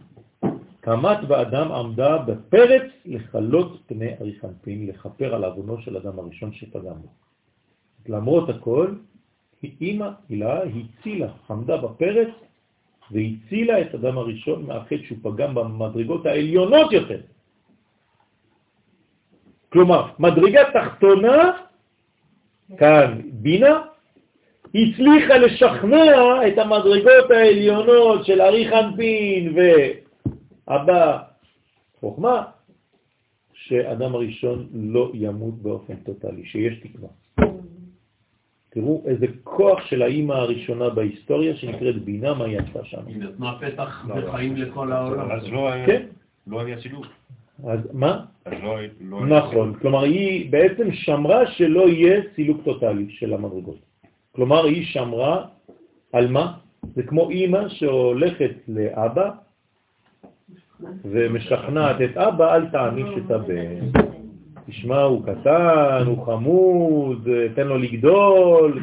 קמת 0.79 1.27
באדם 1.27 1.71
עמדה 1.71 2.17
בפרץ 2.17 2.91
לחלות 3.05 3.81
פני 3.87 4.13
אריך 4.21 4.45
אנפין, 4.45 4.87
לכפר 4.87 5.35
על 5.35 5.43
עוונו 5.43 5.81
של 5.81 5.97
אדם 5.97 6.19
הראשון 6.19 6.53
שפגם 6.53 7.01
בו. 7.01 7.07
למרות 8.07 8.49
הכל, 8.49 8.87
אימא 9.81 10.09
הילה 10.29 10.63
הצילה, 10.63 11.31
עמדה 11.49 11.77
בפרץ 11.77 12.29
והצילה 13.11 13.81
את 13.81 13.95
אדם 13.95 14.17
הראשון 14.17 14.65
מהחטא 14.65 15.03
שהוא 15.03 15.17
פגם 15.21 15.55
במדרגות 15.55 16.25
העליונות 16.25 16.91
יותר. 16.91 17.21
כלומר, 19.69 20.11
מדרגה 20.19 20.61
תחתונה, 20.73 21.51
כאן 22.77 23.21
בינה, 23.31 23.81
הצליחה 24.75 25.37
לשכנע 25.37 26.47
את 26.47 26.57
המדרגות 26.57 27.31
העליונות 27.31 28.25
של 28.25 28.41
אריך 28.41 28.73
אנפין 28.73 29.55
ואבא 29.55 31.17
חוכמה, 31.99 32.43
שאדם 33.53 34.15
הראשון 34.15 34.67
לא 34.73 35.11
ימות 35.13 35.53
באופן 35.53 35.95
טוטלי, 35.95 36.45
שיש 36.45 36.79
תקווה. 36.79 37.09
תראו 38.73 39.03
איזה 39.05 39.25
כוח 39.43 39.85
של 39.85 40.01
האימא 40.01 40.33
הראשונה 40.33 40.89
בהיסטוריה 40.89 41.55
שנקראת 41.55 42.01
בינה, 42.03 42.33
מה 42.33 42.45
היא 42.45 42.59
עשתה 42.59 42.85
שם. 42.85 43.01
היא 43.07 43.17
נתנה 43.17 43.53
פתח 43.61 44.05
וחיים 44.15 44.55
לכל 44.55 44.91
העולם. 44.91 45.31
אז 45.31 45.51
לא 45.51 45.71
היה- 45.71 45.85
כן, 45.85 46.01
לא 46.47 46.61
היה 46.61 46.79
שילוב. 46.81 47.05
אז 47.67 47.79
מה? 47.93 48.19
אז 48.45 48.53
לא 48.63 48.77
לא 49.01 49.25
נכון, 49.25 49.73
כלומר 49.81 50.03
היא 50.03 50.51
בעצם 50.51 50.91
שמרה 50.91 51.47
שלא 51.47 51.89
יהיה 51.89 52.21
סילוק 52.35 52.61
טוטלי 52.63 53.05
של 53.09 53.33
המדרגות. 53.33 53.79
כלומר 54.31 54.65
היא 54.65 54.85
שמרה 54.85 55.45
על 56.13 56.27
מה? 56.27 56.53
זה 56.95 57.03
כמו 57.03 57.29
אימא 57.29 57.69
שהולכת 57.69 58.51
לאבא 58.67 59.29
ומשכנעת 61.05 61.95
את 62.01 62.17
אבא, 62.17 62.55
אל 62.55 62.65
תעניש 62.69 63.17
את 63.25 63.31
הבן. 63.31 63.99
תשמע, 64.67 65.01
הוא 65.01 65.23
קטן, 65.25 66.03
הוא 66.07 66.25
חמוד, 66.25 67.27
תן 67.55 67.67
לו 67.67 67.77
לגדול, 67.77 68.79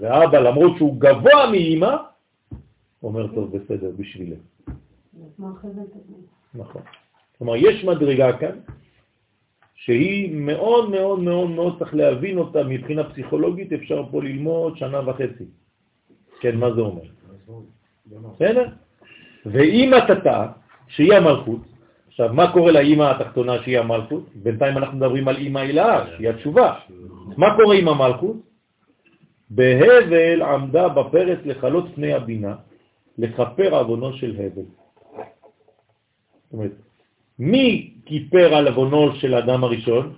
ואבא, 0.00 0.38
למרות 0.38 0.76
שהוא 0.76 1.00
גבוה 1.00 1.50
מאימא, 1.50 1.96
אומר, 3.02 3.34
טוב, 3.34 3.56
בסדר, 3.56 3.90
בשבילך. 3.96 4.38
נכון. 6.54 6.82
כלומר, 7.38 7.56
יש 7.56 7.84
מדרגה 7.84 8.38
כאן, 8.38 8.56
שהיא 9.74 10.36
מאוד 10.36 10.90
מאוד 10.90 11.20
מאוד 11.20 11.50
מאוד 11.50 11.78
צריך 11.78 11.94
להבין 11.94 12.38
אותה 12.38 12.64
מבחינה 12.64 13.10
פסיכולוגית, 13.10 13.72
אפשר 13.72 14.02
פה 14.10 14.22
ללמוד 14.22 14.76
שנה 14.76 15.08
וחצי. 15.08 15.44
כן, 16.40 16.56
מה 16.56 16.72
זה 16.74 16.80
אומר? 16.80 17.02
בסדר? 18.06 18.68
ואימא 19.46 19.96
תתה, 20.08 20.46
שהיא 20.88 21.12
המלכות, 21.12 21.60
עכשיו, 22.16 22.32
מה 22.32 22.52
קורה 22.52 22.72
לאימא 22.72 23.02
התחתונה 23.02 23.62
שהיא 23.62 23.78
המלכות? 23.78 24.24
בינתיים 24.34 24.78
אנחנו 24.78 24.96
מדברים 24.96 25.28
על 25.28 25.36
אימא 25.36 25.58
הילה, 25.58 26.04
שהיא 26.16 26.28
התשובה. 26.28 26.74
מה 27.36 27.56
קורה 27.56 27.76
עם 27.76 27.88
המלכות? 27.88 28.36
בהבל 29.50 30.42
עמדה 30.42 30.88
בפרץ 30.88 31.38
לחלות 31.44 31.84
פני 31.94 32.12
הבינה, 32.12 32.54
לכפר 33.18 33.74
עוונו 33.74 34.12
של 34.12 34.32
הבל. 34.32 34.62
זאת 34.64 36.52
אומרת, 36.52 36.72
מי 37.38 37.92
כיפר 38.06 38.54
על 38.54 38.68
עוונו 38.68 39.14
של 39.20 39.34
האדם 39.34 39.64
הראשון? 39.64 40.12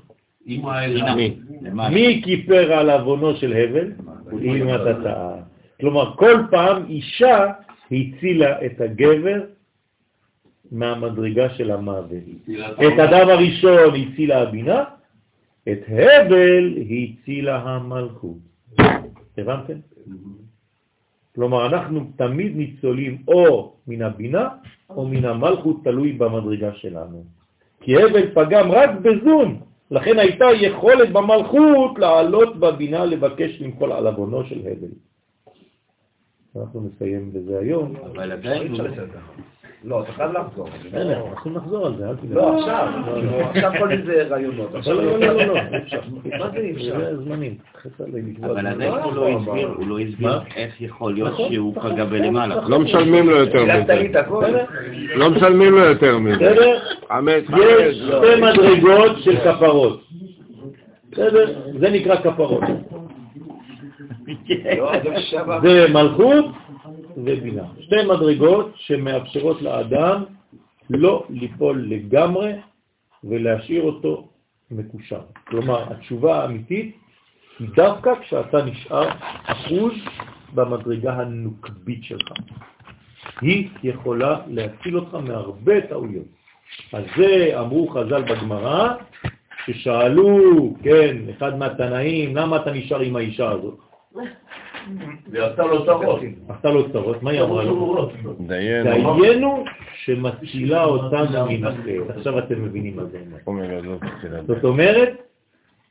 מי 1.90 2.20
כיפר 2.24 2.72
על 2.72 2.90
עוונו 2.90 3.36
של 3.36 3.52
הבל? 3.52 3.92
אמא 4.42 4.76
תתאה. 4.86 5.34
כלומר, 5.80 6.16
כל 6.16 6.36
פעם 6.50 6.86
אישה 6.88 7.46
הצילה 7.90 8.66
את 8.66 8.80
הגבר 8.80 9.57
מהמדרגה 10.72 11.50
של 11.50 11.70
המוות. 11.70 12.24
את 12.74 12.98
אדם 12.98 13.28
הראשון 13.28 13.94
הצילה 13.94 14.42
הבינה, 14.42 14.84
את 15.68 15.80
הבל 15.88 16.74
הצילה 16.90 17.56
המלכות. 17.56 18.38
הבנתם? 19.38 19.78
כלומר, 21.34 21.66
אנחנו 21.66 22.10
תמיד 22.16 22.56
ניצולים 22.56 23.22
או 23.28 23.72
מן 23.86 24.02
הבינה 24.02 24.48
או 24.90 25.08
מן 25.08 25.24
המלכות, 25.24 25.76
תלוי 25.84 26.12
במדרגה 26.12 26.74
שלנו. 26.74 27.24
כי 27.80 27.96
הבל 27.96 28.34
פגם 28.34 28.70
רק 28.70 28.90
בזון, 29.02 29.60
לכן 29.90 30.18
הייתה 30.18 30.44
יכולת 30.60 31.12
במלכות 31.12 31.98
לעלות 31.98 32.56
בבינה 32.60 33.04
לבקש 33.04 33.60
למחול 33.60 33.92
על 33.92 34.06
עוונו 34.06 34.44
של 34.44 34.58
הבל. 34.58 34.92
אנחנו 36.56 36.88
נסיים 36.88 37.32
בזה 37.32 37.58
היום. 37.58 37.96
אבל 37.96 38.32
עדיין 38.32 38.72
הוא... 38.72 38.80
לא, 39.84 40.02
אתה 40.02 40.12
חייב 40.12 40.30
לחזור. 40.32 40.68
אנחנו 41.32 41.54
לחזור 41.54 41.86
על 41.86 41.96
זה, 41.96 42.08
אל 42.08 42.16
תדאג. 42.16 42.32
לא, 42.32 42.58
עכשיו. 42.58 42.88
כאילו, 43.14 43.40
עכשיו 43.40 43.72
כל 43.78 43.88
מיני 43.88 44.14
רעיונות. 44.30 44.72
לא, 44.72 44.78
עכשיו 44.78 44.94
לא, 44.94 45.18
לא, 45.18 45.32
לא, 45.32 45.44
לא. 45.46 45.54
מה 46.38 46.50
זה 46.50 46.58
אי 46.58 46.72
אפשר? 46.72 46.98
זה 46.98 47.24
זמנים. 47.24 47.54
חסר 47.82 48.04
לי 48.12 48.22
לקבוע 48.22 48.50
אבל 48.50 48.60
זמנים. 48.60 48.74
עדיין 48.74 48.92
הוא 48.92 49.14
לא 49.14 49.28
הסביר, 49.28 49.68
הוא 49.76 49.86
לא 49.88 49.98
הסביר? 49.98 50.40
איך 50.56 50.80
יכול 50.80 51.14
להיות 51.14 51.32
נכון, 51.32 51.52
שהוא 51.52 51.72
נכון, 51.76 51.92
פגע 51.92 52.04
בלמעלה. 52.04 52.68
לא 52.68 52.80
משלמים 52.80 53.30
לו 53.30 53.36
יותר 53.36 53.64
מזה. 53.64 54.12
לא 55.14 55.30
משלמים 55.30 55.72
לו 55.72 55.84
יותר 55.84 56.18
מזה. 56.18 56.36
בסדר? 56.36 56.78
יש 57.28 57.42
חמש. 57.48 57.96
שתי 57.96 58.40
מדרגות 58.40 59.18
של 59.18 59.36
כפרות. 59.40 60.02
בסדר? 61.12 61.60
זה 61.80 61.90
נקרא 61.90 62.16
כפרות. 62.16 62.62
לא. 64.78 64.92
זה 65.62 65.86
מלכות 65.92 66.44
ובינה. 67.24 67.64
שתי 67.80 67.96
מדרגות 68.08 68.72
שמאפשרות 68.76 69.62
לאדם 69.62 70.24
לא 70.90 71.26
ליפול 71.30 71.84
לגמרי 71.88 72.52
ולהשאיר 73.24 73.82
אותו 73.82 74.28
מקושר. 74.70 75.20
כלומר, 75.46 75.92
התשובה 75.92 76.42
האמיתית 76.42 76.96
היא 77.58 77.68
דווקא 77.76 78.14
כשאתה 78.20 78.64
נשאר 78.64 79.08
אחוז 79.44 79.92
במדרגה 80.54 81.12
הנוקבית 81.12 82.04
שלך. 82.04 82.32
היא 83.40 83.68
יכולה 83.82 84.40
להציל 84.46 84.98
אותך 84.98 85.14
מהרבה 85.14 85.80
טעויות. 85.80 86.26
אז 86.92 87.04
זה 87.16 87.60
אמרו 87.60 87.88
חז"ל 87.88 88.22
בגמרא, 88.22 88.94
ששאלו, 89.66 90.74
כן, 90.82 91.16
אחד 91.36 91.58
מהתנאים, 91.58 92.36
למה 92.36 92.56
אתה 92.56 92.72
נשאר 92.72 93.00
עם 93.00 93.16
האישה 93.16 93.50
הזאת? 93.50 93.78
ועשתה 95.30 95.62
לו 95.62 95.84
צרות. 95.86 96.20
עשתה 96.48 96.70
לו 96.70 96.92
צרות, 96.92 97.22
מה 97.22 97.30
היא 97.30 97.40
אמרה 97.42 97.64
לו? 97.64 98.10
דיינו 98.46 99.64
שמצילה 100.04 100.84
אותנו 100.84 101.46
מן 101.46 101.64
החטא. 101.64 101.96
עכשיו 102.16 102.38
אתם 102.38 102.64
מבינים 102.64 102.96
מה 102.96 103.04
זה 103.04 103.18
אומר. 103.46 103.80
זאת. 104.46 104.64
אומרת, 104.64 105.12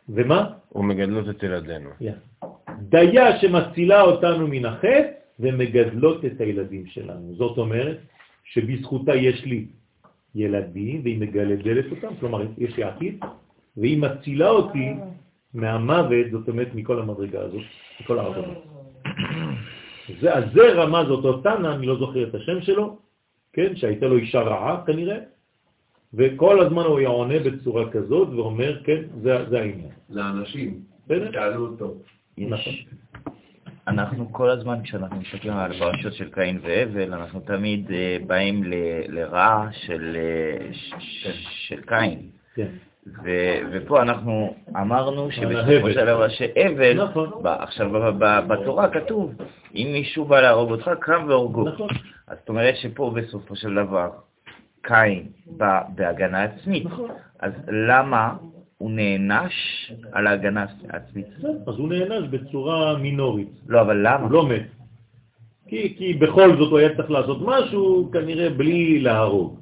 ומה? 0.09 0.45
הוא 0.69 0.85
מגדלות 0.85 1.29
אצל 1.29 1.53
ידינו. 1.53 1.89
דיה 2.79 3.39
שמצילה 3.39 4.01
אותנו 4.01 4.47
מן 4.47 4.65
החטא 4.65 5.01
ומגדלות 5.39 6.25
את 6.25 6.41
הילדים 6.41 6.85
שלנו. 6.85 7.35
זאת 7.35 7.57
אומרת 7.57 7.97
שבזכותה 8.43 9.15
יש 9.15 9.45
לי 9.45 9.65
ילדים 10.35 11.01
והיא 11.03 11.19
מגלדלת 11.19 11.85
אותם, 11.91 12.15
כלומר 12.19 12.45
יש 12.57 12.77
לי 12.77 12.83
עתיד, 12.83 13.23
והיא 13.77 14.01
מצילה 14.01 14.49
אותי 14.49 14.93
מהמוות, 15.53 16.25
זאת 16.31 16.49
אומרת 16.49 16.67
מכל 16.75 16.99
המדרגה 16.99 17.41
הזאת, 17.41 17.61
מכל 18.01 18.19
העבודות. 18.19 18.76
זה, 20.19 20.33
אז 20.33 20.43
זה 20.53 20.73
רמז 20.73 21.09
אותו 21.09 21.41
תנא, 21.41 21.67
אני 21.75 21.85
לא 21.87 21.97
זוכר 21.99 22.23
את 22.23 22.35
השם 22.35 22.61
שלו, 22.61 22.97
כן, 23.53 23.75
שהייתה 23.75 24.05
לו 24.05 24.17
אישה 24.17 24.41
רעה 24.41 24.83
כנראה, 24.85 25.17
וכל 26.13 26.61
הזמן 26.61 26.83
הוא 26.83 26.99
היה 26.99 27.07
עונה 27.09 27.39
בצורה 27.39 27.89
כזאת 27.91 28.29
ואומר, 28.29 28.83
כן, 28.83 29.01
זה, 29.21 29.49
זה 29.49 29.59
העניין. 29.59 29.89
לאנשים. 30.09 30.79
שאלו 31.07 31.67
אותו. 31.67 31.93
נכון. 32.37 32.57
יש... 32.73 32.87
אנחנו 33.87 34.33
כל 34.33 34.49
הזמן, 34.49 34.83
כשאנחנו 34.83 35.15
מסתכלים 35.21 35.53
על 35.53 35.71
הפרשות 35.71 36.13
של 36.13 36.29
קין 36.31 36.59
והבל, 36.63 37.13
אנחנו 37.13 37.39
תמיד 37.39 37.91
אה, 37.91 38.17
באים 38.27 38.63
ל- 38.63 38.73
לרעה 39.07 39.69
של, 39.71 40.15
אה, 40.15 40.73
ש- 40.73 41.67
של 41.67 41.81
קין. 41.81 42.19
כן. 42.55 42.67
ו- 43.23 43.59
ופה 43.71 44.01
אנחנו 44.01 44.53
אמרנו 44.75 45.31
שבסופו. 45.31 45.91
של 45.91 46.05
דבר 46.05 46.27
שהבל, 46.29 47.03
נכון. 47.03 47.29
ב- 47.41 47.47
עכשיו 47.47 47.89
בתורה 48.47 48.89
כתוב, 48.89 49.33
אם 49.75 49.89
מישהו 49.93 50.25
בא 50.25 50.41
להרוג 50.41 50.71
אותך, 50.71 50.91
קם 50.99 51.25
והורגו. 51.27 51.69
נכון. 51.69 51.87
אז 52.27 52.37
זאת 52.39 52.49
אומרת 52.49 52.75
שפה 52.75 53.11
בסופו 53.15 53.55
של 53.55 53.73
דבר 53.75 54.09
קין 54.81 55.23
בא 55.45 55.81
בהגנה 55.95 56.43
עצמית. 56.43 56.85
נכון. 56.85 57.09
אז 57.39 57.51
למה 57.67 58.33
הוא 58.77 58.91
נענש 58.91 59.53
על 60.11 60.27
ההגנה 60.27 60.65
העצמית? 60.89 61.25
אז 61.67 61.77
הוא 61.77 61.89
נענש 61.89 62.27
בצורה 62.29 62.97
מינורית, 62.97 63.49
לא, 63.67 63.81
אבל 63.81 63.97
למה? 63.97 64.23
הוא 64.23 64.31
לא 64.31 64.47
מת. 64.47 64.63
כי, 65.67 65.95
כי 65.97 66.13
בכל 66.13 66.57
זאת 66.57 66.71
הוא 66.71 66.79
היה 66.79 66.95
צריך 66.95 67.11
לעשות 67.11 67.37
משהו, 67.41 68.09
כנראה 68.13 68.49
בלי 68.49 68.99
להרוג. 68.99 69.59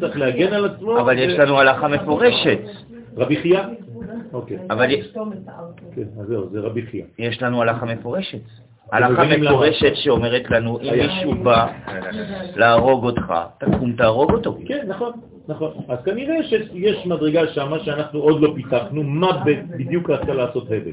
צריך 0.00 0.16
להגן 0.16 0.52
על 0.52 0.64
עצמו. 0.64 1.00
אבל 1.00 1.18
יש 1.18 1.38
לנו 1.38 1.58
הלכה 1.60 1.88
מפורשת. 1.88 2.58
רבי 3.16 3.36
חייא? 3.36 3.60
אוקיי. 4.32 4.58
אבל 4.70 4.90
יש- 4.90 5.12
כן, 5.94 6.02
אז 6.20 6.26
זהו, 6.26 6.48
זה 6.50 6.60
רבי 6.60 6.82
חייא. 6.86 7.04
יש 7.18 7.42
לנו 7.42 7.62
הלכה 7.62 7.86
מפורשת. 7.86 8.38
הלכה. 8.92 9.24
מפורשת 9.38 9.92
שאומרת 9.94 10.50
לנו, 10.50 10.78
אם 10.80 10.92
מישהו 10.96 11.34
בא 11.34 11.72
להרוג 12.56 13.04
אותך, 13.04 13.34
תקום 13.58 13.92
תהרוג 13.96 14.32
אותו. 14.32 14.58
כן, 14.66 14.84
נכון, 14.88 15.12
נכון. 15.48 15.72
אז 15.88 15.98
כנראה 16.04 16.42
שיש 16.42 17.06
מדרגה 17.06 17.46
שם 17.46 17.72
שאנחנו 17.84 18.18
עוד 18.20 18.40
לא 18.40 18.52
פיתחנו, 18.54 19.02
מה 19.02 19.42
בדיוק 19.78 20.10
רצה 20.10 20.32
לעשות 20.34 20.66
הבל. 20.66 20.92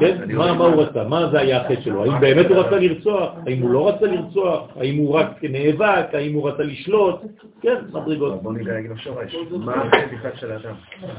כן? 0.00 0.16
מה, 0.28 0.54
מה 0.54 0.64
הוא 0.64 0.82
רצה? 0.82 1.04
מה 1.04 1.28
זה 1.30 1.40
היה 1.40 1.60
החטא 1.60 1.80
שלו? 1.80 2.04
האם 2.04 2.20
באמת 2.20 2.46
הוא 2.46 2.56
רצה 2.56 2.78
לרצוח? 2.78 3.32
האם 3.46 3.62
הוא 3.62 3.70
לא 3.70 3.88
רצה 3.88 4.06
לרצוח? 4.06 4.68
האם 4.76 4.96
הוא 4.96 5.14
רק 5.14 5.44
נאבק? 5.44 6.06
האם 6.12 6.34
הוא 6.34 6.48
רצה 6.48 6.62
לשלוט? 6.62 7.20
כן, 7.60 7.74
מדרגות. 7.92 8.42
בוא 8.42 8.52
נדלג 8.52 8.92
לשורש. 8.92 9.36
מה 9.50 9.74
החטא 9.82 10.06
בכלל 10.12 10.30
של 10.34 10.52
האדם? 10.52 10.74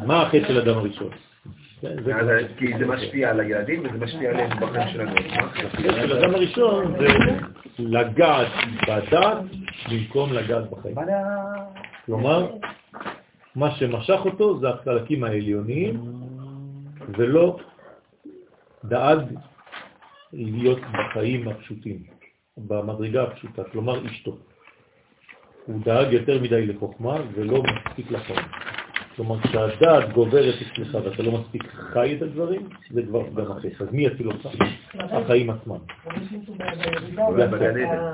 מה 0.05 0.21
החטא 0.21 0.47
של 0.47 0.59
אדם 0.59 0.77
הראשון? 0.77 1.09
כן, 1.81 2.03
זה 2.03 2.15
אז, 2.15 2.27
כי 2.57 2.77
זה 2.79 2.85
משפיע 2.85 3.29
על 3.29 3.39
הילדים 3.39 3.79
וזה 3.79 4.05
משפיע 4.05 4.29
עליהם 4.29 4.49
בחיים 4.59 4.87
שלנו. 4.87 5.11
החטא? 5.11 6.07
של 6.07 6.17
אדם 6.17 6.35
הראשון 6.35 6.93
זה 6.99 7.07
לגעת 7.79 8.47
בדת 8.87 9.37
במקום 9.91 10.33
לגעת 10.33 10.69
בחיים. 10.69 10.95
כלומר, 12.05 12.47
מה 13.55 13.71
שמשך 13.71 14.19
אותו 14.25 14.59
זה 14.59 14.69
החלקים 14.69 15.23
העליוניים, 15.23 15.99
ולא 17.17 17.57
דאג 18.83 19.19
להיות 20.33 20.79
בחיים 20.93 21.47
הפשוטים, 21.47 22.03
במדרגה 22.57 23.23
הפשוטה, 23.23 23.63
כלומר 23.63 24.05
אשתו. 24.05 24.37
הוא 25.65 25.81
דאג 25.85 26.13
יותר 26.13 26.41
מדי 26.41 26.67
לחוכמה 26.67 27.15
ולא 27.33 27.63
מספיק 27.63 28.11
לחיים. 28.11 28.47
כלומר, 29.15 29.39
כשהדעת 29.39 30.13
גוברת 30.13 30.55
אצלך 30.61 30.97
ואתה 31.03 31.23
לא 31.23 31.31
מספיק 31.31 31.63
חי 31.71 32.15
את 32.17 32.21
הדברים, 32.21 32.69
זה 32.91 33.01
כבר 33.03 33.29
גם 33.35 33.51
החטא. 33.51 33.83
אז 33.83 33.91
מי 33.91 34.05
יציל 34.05 34.27
אותך? 34.27 34.49
החיים 34.93 35.49
עצמם. 35.49 35.77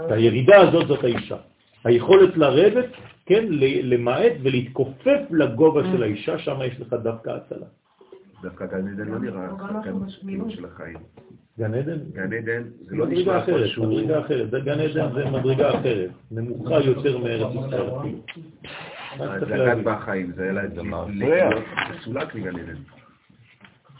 הירידה 0.09 0.57
הזאת 0.57 0.87
זאת 0.87 1.03
האישה. 1.03 1.37
היכולת 1.83 2.37
לרדת, 2.37 2.89
כן, 3.25 3.45
למעט 3.83 4.33
ולהתכופף 4.41 5.19
לגובה 5.31 5.81
של 5.83 6.03
האישה, 6.03 6.39
שם 6.39 6.59
יש 6.65 6.79
לך 6.79 6.93
דווקא 6.93 7.29
הצלה. 7.29 7.65
דווקא 8.41 8.65
גן 8.65 8.87
עדן 8.87 9.07
לא 9.07 9.19
נראה 9.19 9.47
כאן 9.83 10.09
כאילו 10.21 10.49
של 10.49 10.65
החיים. 10.65 10.97
גן 11.59 11.73
עדן? 11.73 11.97
גן 12.13 12.33
עדן 12.33 12.63
זה 12.85 12.95
לא 12.95 13.07
נשמע 13.07 13.43
אחרת, 13.43 13.67
שהוא... 13.67 14.01
מדרגה 14.01 14.19
אחרת. 14.19 14.51
זה 14.51 14.59
גן 14.59 14.79
עדן 14.79 15.13
זה 15.13 15.29
מדרגה 15.29 15.79
אחרת, 15.79 16.09
נמוכה 16.31 16.79
יותר 16.79 17.17
מארץ 17.17 17.51
ישראל 17.51 17.89
זה 19.39 19.55
להבין. 19.57 19.83
בחיים, 19.83 20.31
זה 20.35 20.43
היה 20.43 20.53
זה 20.53 20.59
להיות 20.61 20.85
מפריע. 20.85 21.49
מסולק 21.99 22.35
מגן 22.35 22.55
עדן. 22.59 22.75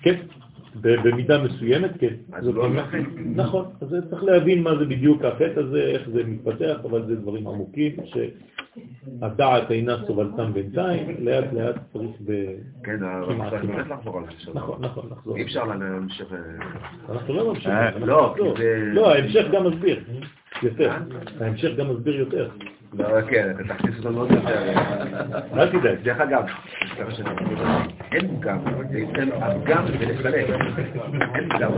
כן, 0.02 0.16
במידה 0.82 1.44
מסוימת 1.44 1.92
כן. 2.00 2.14
אז 2.34 2.44
זאת 2.44 2.56
לא 2.56 2.66
אומרת- 2.66 2.84
החטא. 2.86 2.98
נכון, 3.36 3.66
אז 3.82 3.88
צריך 4.10 4.24
להבין 4.24 4.64
מה 4.64 4.76
זה 4.80 4.86
בדיוק 4.86 5.24
החטא 5.26 5.60
הזה, 5.60 5.82
איך 5.82 6.10
זה 6.14 6.24
מתפתח, 6.24 6.78
אבל 6.84 7.06
זה 7.08 7.16
דברים 7.16 7.48
עמוקים 7.48 7.96
שהדעת 8.06 9.72
אינה 9.72 9.96
סובלתם 10.08 10.54
בינתיים, 10.54 11.16
לאט 11.20 11.54
לאט 11.54 11.76
צריך 11.94 12.10
ב... 12.26 12.46
כן, 12.84 13.04
אבל 13.04 13.50
צריך. 13.50 13.64
באמת 13.66 13.88
לחזור 13.90 14.18
על 14.18 14.24
זה. 14.46 14.52
נכון, 14.54 14.78
נכון, 14.82 15.06
נחזור. 15.12 15.36
אי 15.38 15.44
אפשר 15.44 15.64
להמשיך... 15.66 16.34
אה, 16.34 16.38
אנחנו 17.14 17.34
לא 17.34 17.48
ממשיכים. 17.50 17.72
אה, 17.72 18.00
לא. 18.00 18.34
כי 18.38 18.44
זה- 18.62 18.90
לא, 18.94 19.12
ההמשך 19.14 19.46
גם 19.52 19.68
מסביר. 19.68 20.00
יותר. 20.64 20.92
ההמשך 21.42 21.70
גם 21.78 21.90
מסביר 21.90 22.16
יותר. 22.16 22.50
לא, 22.98 23.06
כן, 23.30 23.48
אתה 23.56 23.74
תכניס 23.74 23.96
אותנו 23.98 24.20
עוד 24.20 24.32
יותר. 24.32 24.72
אל 25.58 25.68
תדאג. 25.70 25.96
דרך 26.04 26.20
אגב, 26.22 26.44
אין 28.12 28.28
פגם, 28.42 28.58
זה 28.92 29.00
אצל 29.12 29.30
הפגם 29.42 29.84
לסלק. 30.00 30.46
אין 31.36 31.50
פגם. 31.50 31.72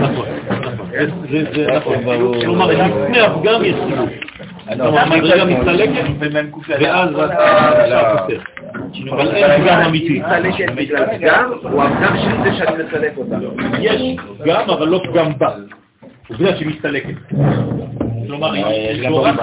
נכון, 0.00 0.26
נכון. 0.50 0.86
זה- 1.30 1.44
זה 1.54 1.66
נכון. 1.76 1.94
כלומר, 2.40 2.66
לפני 2.66 3.20
הפגם 3.20 3.64
יש 3.64 3.74
סיבוב. 3.88 4.08
כלומר, 4.74 4.98
המדרגה 4.98 5.44
מסתלקת, 5.44 6.04
ואז 6.80 7.10
אתה 7.10 8.16
פותר. 8.18 8.40
אבל 9.10 9.28
אין 9.36 9.62
פגם 9.62 9.80
אמיתי. 9.80 10.22
מסלקת 10.22 10.72
בגלל 10.76 11.06
פגם, 11.18 11.50
או 11.72 11.82
הפגם 11.82 12.16
של 12.18 12.42
זה 12.44 12.56
שאני 12.56 12.82
מסלק 12.84 13.12
אותה. 13.16 13.36
יש 13.78 14.02
פגם, 14.38 14.70
אבל 14.70 14.88
לא 14.88 15.00
פגם 15.04 15.38
בה. 15.38 15.54
עובדה 16.30 16.56
שהיא 16.56 16.68
מסתלקת. 16.68 17.14
כלומר, 18.28 18.52
היא 18.52 18.64
יש 18.66 19.00
גם 19.00 19.12
בורחת 19.12 19.42